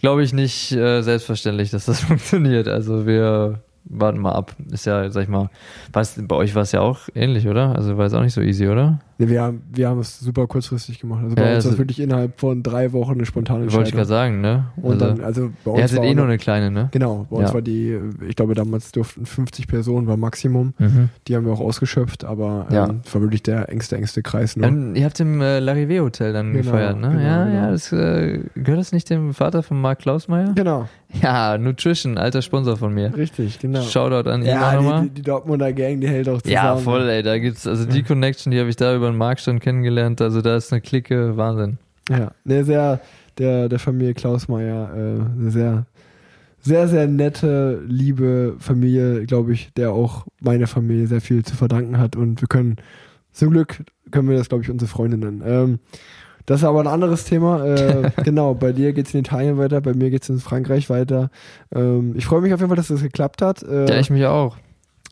glaube 0.00 0.22
ich, 0.22 0.32
nicht 0.32 0.72
äh, 0.72 1.02
selbstverständlich, 1.02 1.70
dass 1.70 1.86
das 1.86 2.00
funktioniert. 2.04 2.68
Also 2.68 3.06
wir 3.06 3.60
warten 3.84 4.18
mal 4.18 4.32
ab. 4.32 4.54
Ist 4.70 4.86
ja, 4.86 5.10
sag 5.10 5.22
ich 5.22 5.28
mal, 5.28 5.48
was, 5.92 6.20
bei 6.22 6.36
euch 6.36 6.54
war 6.54 6.62
es 6.62 6.72
ja 6.72 6.80
auch 6.80 7.08
ähnlich, 7.14 7.48
oder? 7.48 7.74
Also 7.74 7.96
war 7.96 8.06
es 8.06 8.12
auch 8.14 8.22
nicht 8.22 8.34
so 8.34 8.40
easy, 8.42 8.68
oder? 8.68 9.00
Wir, 9.20 9.42
haben, 9.42 9.62
wir 9.72 9.88
haben 9.88 9.98
es 9.98 10.20
super 10.20 10.46
kurzfristig 10.46 11.00
gemacht. 11.00 11.22
Also 11.24 11.34
bei 11.34 11.42
Ja, 11.42 11.48
uns 11.48 11.54
war 11.54 11.58
es 11.58 11.66
also- 11.66 11.78
wirklich 11.78 11.98
innerhalb 11.98 12.38
von 12.38 12.62
drei 12.62 12.92
Wochen 12.92 13.14
eine 13.14 13.26
spontane 13.26 13.60
Wollte 13.62 13.72
ich 13.72 13.74
Entscheidung. 13.94 13.96
gerade 13.96 14.08
sagen, 14.08 14.40
ne? 14.40 14.66
Und 14.76 15.02
Also, 15.02 15.14
dann, 15.16 15.24
also 15.24 15.50
bei 15.64 15.70
uns 15.72 15.82
hattet 15.82 15.98
war 15.98 16.04
eh 16.04 16.14
nur 16.14 16.24
eine 16.26 16.38
kleine, 16.38 16.70
ne? 16.70 16.88
Genau, 16.92 17.26
bei 17.28 17.36
uns 17.38 17.48
Ja. 17.48 17.54
war 17.54 17.62
die, 17.62 17.98
ich 18.28 18.36
glaube 18.36 18.54
damals 18.54 18.92
durften 18.92 19.26
50 19.26 19.66
Personen, 19.66 20.06
war 20.06 20.16
Maximum. 20.16 20.72
Mhm. 20.78 21.08
Die 21.26 21.34
haben 21.34 21.46
wir 21.46 21.52
auch 21.52 21.58
ausgeschöpft, 21.60 22.24
aber 22.24 22.66
ähm, 22.70 22.74
Ja. 22.76 22.88
es 23.04 23.12
war 23.12 23.20
wirklich 23.22 23.42
der 23.42 23.68
engste, 23.70 23.96
engste 23.96 24.22
Kreis 24.22 24.56
nur. 24.56 24.66
Dann, 24.66 24.94
ihr 24.94 25.04
habt 25.04 25.18
im 25.18 25.40
äh, 25.40 25.58
Larivé 25.58 26.00
Hotel 26.00 26.32
dann 26.32 26.52
Genau, 26.52 26.62
gefeiert, 26.62 27.00
ne? 27.00 27.08
genau, 27.08 27.20
ja, 27.20 27.44
genau. 27.44 27.56
ja, 27.56 27.70
das 27.72 27.92
äh, 27.92 28.40
gehört 28.54 28.78
das 28.80 28.92
nicht 28.92 29.10
dem 29.10 29.34
Vater 29.34 29.64
von 29.64 29.80
Marc 29.80 29.98
Klausmeier? 29.98 30.52
genau, 30.54 30.88
Ja, 31.22 31.58
Nutrition, 31.58 32.18
alter 32.18 32.40
Sponsor 32.40 32.76
von 32.76 32.94
mir. 32.94 33.16
richtig, 33.16 33.58
genau. 33.58 33.82
Shoutout 33.82 34.30
an 34.30 34.42
ihn 34.42 34.46
ja, 34.48 34.74
nochmal. 34.74 35.02
die, 35.02 35.08
die, 35.08 35.14
die 35.14 35.22
Dortmunder 35.22 35.72
Gang, 35.72 36.00
die 36.00 36.06
hält 36.08 36.28
auch 36.28 36.40
zusammen. 36.40 36.54
Ja, 36.54 36.76
voll, 36.76 37.08
ey, 37.08 37.24
da 37.24 37.36
gibt's, 37.38 37.66
also 37.66 37.84
die 37.84 38.04
Connection, 38.04 38.52
die 38.52 38.60
habe 38.60 38.68
ich 38.70 38.76
da 38.76 38.94
über 38.94 39.07
den 39.08 39.16
Markt 39.18 39.40
schon 39.40 39.60
kennengelernt, 39.60 40.20
also 40.20 40.40
da 40.40 40.56
ist 40.56 40.72
eine 40.72 40.80
Clique, 40.80 41.36
Wahnsinn. 41.36 41.78
Ja, 42.08 42.32
ne, 42.44 42.64
sehr, 42.64 43.00
der, 43.38 43.68
der 43.68 43.78
Familie 43.78 44.14
Klausmeier. 44.14 44.90
Äh, 44.94 45.40
eine 45.40 45.50
sehr, 45.50 45.86
sehr, 46.60 46.88
sehr 46.88 47.06
nette, 47.06 47.82
liebe 47.86 48.56
Familie, 48.58 49.26
glaube 49.26 49.52
ich, 49.52 49.72
der 49.74 49.92
auch 49.92 50.26
meine 50.40 50.66
Familie 50.66 51.06
sehr 51.06 51.20
viel 51.20 51.44
zu 51.44 51.56
verdanken 51.56 51.98
hat. 51.98 52.16
Und 52.16 52.40
wir 52.40 52.48
können, 52.48 52.76
zum 53.32 53.50
Glück 53.50 53.84
können 54.10 54.28
wir 54.28 54.38
das, 54.38 54.48
glaube 54.48 54.64
ich, 54.64 54.70
unsere 54.70 54.88
Freunde 54.88 55.18
nennen. 55.18 55.42
Ähm, 55.44 55.78
das 56.46 56.62
ist 56.62 56.64
aber 56.64 56.80
ein 56.80 56.86
anderes 56.86 57.24
Thema. 57.24 57.64
Äh, 57.64 58.10
genau, 58.24 58.54
bei 58.54 58.72
dir 58.72 58.94
geht 58.94 59.06
es 59.06 59.14
in 59.14 59.20
Italien 59.20 59.58
weiter, 59.58 59.82
bei 59.82 59.92
mir 59.92 60.10
geht 60.10 60.22
es 60.22 60.30
in 60.30 60.38
Frankreich 60.38 60.88
weiter. 60.88 61.30
Ähm, 61.74 62.14
ich 62.16 62.24
freue 62.24 62.40
mich 62.40 62.54
auf 62.54 62.60
jeden 62.60 62.70
Fall, 62.70 62.76
dass 62.76 62.88
das 62.88 63.02
geklappt 63.02 63.42
hat. 63.42 63.62
Äh, 63.62 63.90
Ja, 63.90 64.00
ich 64.00 64.08
mich 64.10 64.24
auch. 64.24 64.56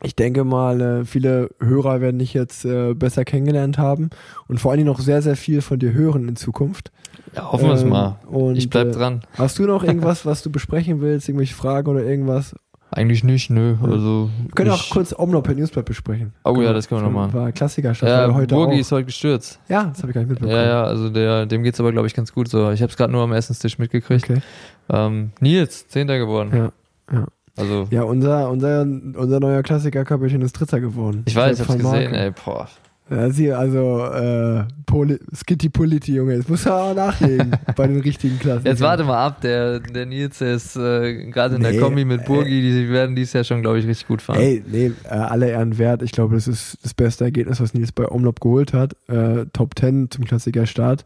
Ich 0.03 0.15
denke 0.15 0.43
mal, 0.43 0.81
äh, 0.81 1.05
viele 1.05 1.49
Hörer 1.59 2.01
werden 2.01 2.19
dich 2.19 2.33
jetzt 2.33 2.65
äh, 2.65 2.93
besser 2.93 3.25
kennengelernt 3.25 3.77
haben 3.77 4.09
und 4.47 4.59
vor 4.59 4.71
allen 4.71 4.77
Dingen 4.79 4.89
noch 4.89 4.99
sehr, 4.99 5.21
sehr 5.21 5.35
viel 5.35 5.61
von 5.61 5.79
dir 5.79 5.93
hören 5.93 6.27
in 6.29 6.35
Zukunft. 6.35 6.91
Ja, 7.35 7.51
hoffen 7.51 7.65
wir 7.67 7.73
es 7.73 7.81
Ähm, 7.83 7.89
mal. 7.89 8.15
Ich 8.55 8.69
bleib 8.69 8.87
äh, 8.87 8.91
dran. 8.91 9.21
Hast 9.37 9.57
du 9.59 9.63
noch 9.65 9.83
irgendwas, 9.85 10.25
was 10.25 10.43
du 10.43 10.51
besprechen 10.51 11.01
willst? 11.01 11.27
Irgendwelche 11.29 11.55
Fragen 11.55 11.89
oder 11.89 12.03
irgendwas? 12.03 12.55
Eigentlich 12.89 13.21
nicht, 13.25 13.49
nö. 13.49 13.75
Also, 13.83 14.29
Wir 14.45 14.51
können 14.55 14.69
auch 14.71 14.89
kurz 14.89 15.13
Omnop 15.17 15.43
per 15.43 15.53
Newsblatt 15.53 15.83
besprechen. 15.83 16.33
Oh 16.45 16.61
ja, 16.61 16.71
das 16.71 16.87
können 16.87 17.01
wir 17.01 17.05
noch 17.07 17.11
machen. 17.13 17.33
War 17.33 17.51
Klassiker 17.51 17.93
statt 17.93 18.07
Ja, 18.07 18.33
heute 18.33 18.55
Burgi 18.55 18.75
auch. 18.75 18.79
ist 18.79 18.91
heute 18.93 19.05
gestürzt. 19.05 19.59
Ja, 19.67 19.83
das 19.85 19.97
habe 19.99 20.11
ich 20.11 20.13
gar 20.13 20.21
nicht 20.21 20.29
mitbekommen. 20.29 20.55
Ja, 20.57 20.65
ja, 20.65 20.83
also 20.85 21.09
der, 21.09 21.45
dem 21.47 21.63
geht's 21.63 21.81
aber, 21.81 21.91
glaube 21.91 22.07
ich, 22.07 22.13
ganz 22.13 22.33
gut 22.33 22.47
so. 22.47 22.71
Ich 22.71 22.81
habe 22.81 22.89
es 22.89 22.95
gerade 22.95 23.11
nur 23.11 23.23
am 23.23 23.33
Essenstisch 23.33 23.77
mitgekriegt. 23.77 24.29
Okay. 24.29 24.41
Ähm, 24.89 25.31
Nils, 25.41 25.89
Zehnter 25.89 26.17
geworden. 26.17 26.51
Ja, 26.55 26.71
ja. 27.11 27.25
Also, 27.57 27.87
Ja, 27.91 28.03
unser, 28.03 28.49
unser, 28.49 28.81
unser 28.81 29.39
neuer 29.39 29.63
Klassiker-Kapitän 29.63 30.41
ist 30.41 30.53
Dritter 30.53 30.79
geworden. 30.79 31.23
ich 31.25 31.35
weiß, 31.35 31.59
ich 31.59 31.67
hab's 31.67 31.77
gesehen, 31.77 32.13
ey, 32.13 32.31
boah. 32.45 32.67
Ja, 33.09 33.29
sie, 33.29 33.53
also, 33.53 34.03
äh, 34.03 34.65
Poli 34.85 35.17
Skitty 35.33 35.69
Politi, 35.69 36.13
Junge, 36.15 36.35
jetzt 36.35 36.49
muss 36.49 36.65
er 36.65 36.75
auch 36.75 36.93
nachlegen 36.93 37.51
bei 37.77 37.87
den 37.87 38.01
richtigen 38.01 38.37
Klassen. 38.37 38.65
Jetzt 38.67 38.81
warte 38.81 39.05
mal 39.05 39.25
ab, 39.25 39.39
der, 39.39 39.79
der 39.79 40.05
Nils 40.05 40.41
ist 40.41 40.75
äh, 40.75 41.23
gerade 41.31 41.55
in 41.55 41.61
Nee, 41.61 41.71
der 41.71 41.81
Kombi 41.81 42.03
mit 42.03 42.25
Burgi, 42.25 42.61
die 42.61 42.89
werden 42.89 43.15
dies 43.15 43.31
Jahr 43.31 43.45
schon, 43.45 43.61
glaube 43.61 43.79
ich, 43.79 43.87
richtig 43.87 44.07
gut 44.07 44.21
fahren. 44.21 44.41
Ey, 44.41 44.61
nee, 44.69 44.91
äh, 45.05 45.07
alle 45.07 45.49
Ehren 45.49 45.77
wert. 45.77 46.01
Ich 46.01 46.11
glaube, 46.11 46.35
das 46.35 46.49
ist 46.49 46.79
das 46.83 46.93
beste 46.93 47.23
Ergebnis, 47.23 47.61
was 47.61 47.73
Nils 47.73 47.93
bei 47.93 48.05
Omlop 48.09 48.41
geholt 48.41 48.73
hat. 48.73 48.97
Äh, 49.07 49.45
Top 49.53 49.79
10 49.79 50.11
zum 50.11 50.25
Klassiker-Start. 50.25 51.05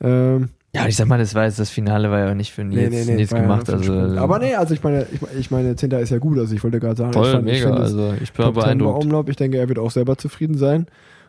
Ähm, 0.00 0.48
Ja, 0.78 0.86
ich 0.86 0.96
sag 0.96 1.08
mal, 1.08 1.18
das 1.18 1.34
war 1.34 1.44
jetzt 1.44 1.58
das 1.58 1.70
Finale, 1.70 2.10
war 2.10 2.20
ja 2.20 2.34
nicht 2.34 2.52
für 2.52 2.62
Nils, 2.64 3.06
Nils 3.08 3.32
war 3.32 3.38
ja 3.38 3.42
gemacht. 3.44 3.68
Also, 3.68 3.82
Sprint. 3.84 4.18
Aber 4.18 4.38
nee, 4.38 4.54
also 4.54 4.74
ich 4.74 4.82
meine, 4.82 5.06
ich, 5.10 5.20
ich 5.38 5.50
meine, 5.50 5.74
Zehnter 5.76 5.98
ist 6.00 6.10
ja 6.10 6.18
gut. 6.18 6.38
Also 6.38 6.54
ich 6.54 6.62
wollte 6.62 6.78
gerade 6.78 6.96
sagen, 6.96 7.10
ich, 7.10 7.16
voll, 7.16 7.32
fand, 7.32 7.48
ich 7.48 7.54
mega. 7.54 7.66
finde 7.66 7.82
es 7.82 7.92
Also, 7.92 8.14
ich 8.22 8.32
bin 8.32 8.44
Top 8.44 8.54
10 8.54 8.60
bei 8.60 8.60
beeindruckt. 8.62 9.04
Omlop. 9.04 9.28
Ich 9.28 9.36
denke, 9.36 9.58
er 9.58 9.68
wird 9.68 9.78
auch 9.78 9.90
selber 9.90 10.16
zufrieden 10.16 10.56
sein, 10.56 10.86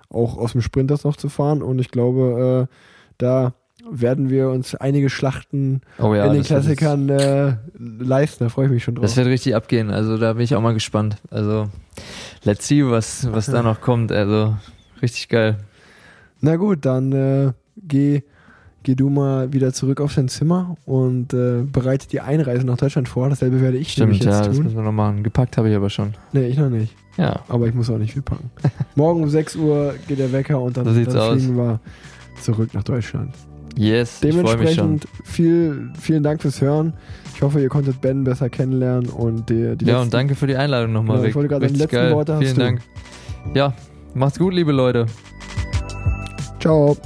auch 0.10 0.38
aus 0.38 0.52
dem 0.52 0.62
Sprint 0.62 0.92
das 0.92 1.04
noch 1.04 1.16
zu 1.18 1.30
fahren. 1.30 1.62
Und 1.64 1.80
ich 1.80 1.90
glaube, 1.90 2.68
äh, 2.70 2.76
da 3.18 3.54
werden 3.92 4.30
wir 4.30 4.50
uns 4.50 4.76
einige 4.76 5.10
Schlachten 5.10 5.82
Oh 5.98 6.14
ja, 6.14 6.26
in 6.26 6.34
den 6.34 6.44
Klassikern 6.44 7.10
äh, 7.10 7.54
leisten. 7.78 8.44
Da 8.44 8.50
freue 8.50 8.66
ich 8.66 8.72
mich 8.72 8.84
schon 8.84 8.96
drauf. 8.96 9.04
das 9.04 9.18
wird 9.18 9.28
richtig 9.28 9.56
abgehen. 9.56 9.90
Also, 9.90 10.18
da 10.18 10.34
bin 10.34 10.44
ich 10.44 10.54
auch 10.56 10.62
mal 10.62 10.74
gespannt. 10.76 11.18
Also, 11.32 11.70
let's 12.44 12.68
see, 12.68 12.86
was, 12.86 13.32
was 13.34 13.48
da 13.48 13.64
noch 13.64 13.82
kommt. 13.82 14.12
Also, 14.12 14.56
richtig 15.02 15.28
geil. 15.30 15.58
Na 16.42 16.56
gut, 16.56 16.86
dann 16.86 17.12
äh, 17.12 17.52
geh, 17.76 18.24
geh 18.84 18.96
du 18.96 19.10
mal 19.10 19.52
wieder 19.54 19.74
zurück 19.74 20.00
auf 20.02 20.16
dein 20.16 20.28
Zimmer 20.30 20.78
und 20.86 21.34
äh, 21.34 21.64
bereite 21.64 22.08
die 22.08 22.22
Einreise 22.22 22.66
nach 22.66 22.78
Deutschland 22.78 23.08
vor. 23.10 23.30
Dasselbe 23.30 23.62
werde 23.62 23.78
ich 23.78 23.92
Stimmt, 23.92 24.10
nämlich 24.12 24.24
ja, 24.24 24.32
jetzt 24.38 24.48
das 24.48 24.56
tun. 24.56 24.64
müssen 24.66 24.78
wir 24.78 24.84
noch 24.84 24.92
machen. 24.92 25.24
Gepackt 25.24 25.58
habe 25.58 25.70
ich 25.70 25.76
aber 25.76 25.90
schon. 25.90 26.14
Nee, 26.34 26.48
ich 26.48 26.58
noch 26.58 26.70
nicht. 26.70 26.96
Ja. 27.18 27.42
Aber 27.50 27.68
ich 27.68 27.74
muss 27.74 27.90
auch 27.90 27.98
nicht 27.98 28.14
viel 28.14 28.22
packen. 28.22 28.50
Morgen 28.96 29.24
um 29.24 29.30
6 29.30 29.56
Uhr 29.58 29.94
geht 30.08 30.20
der 30.20 30.32
Wecker 30.32 30.62
und 30.62 30.78
dann, 30.78 30.86
So 30.86 31.04
dann 31.04 31.18
aus. 31.18 31.34
fliegen 31.38 31.58
wir 31.58 31.80
zurück 32.42 32.70
nach 32.74 32.84
Deutschland. 32.84 33.34
Yes, 33.76 34.22
ich 34.24 34.34
freue 34.36 34.58
mich 34.58 34.76
schon. 34.76 34.98
Dementsprechend 35.00 35.08
viel, 35.26 35.92
vielen 36.00 36.24
Dank 36.24 36.42
fürs 36.42 36.60
Hören. 36.62 36.94
Ich 37.36 37.42
hoffe, 37.42 37.62
ihr 37.62 37.70
konntet 37.70 38.02
Ben 38.02 38.24
besser 38.24 38.50
kennenlernen 38.50 39.10
und 39.10 39.50
die, 39.50 39.76
die 39.78 39.86
Ja, 39.86 39.94
letzten- 39.94 40.02
und 40.04 40.14
danke 40.14 40.36
für 40.36 40.48
die 40.48 40.56
Einladung 40.56 40.92
nochmal, 40.94 41.22
Ja, 41.22 41.26
ich 41.26 41.36
wollte 41.36 41.50
gerade 41.50 41.68
die 41.68 41.76
letzten 41.76 41.96
geil. 41.96 42.14
Worte 42.14 42.38
Vielen 42.40 42.56
du. 42.56 42.62
Dank. 42.62 42.82
Ja, 43.54 43.74
macht's 44.14 44.40
gut, 44.40 44.54
liebe 44.54 44.72
Leute. 44.72 45.06
Ciao. 46.60 46.98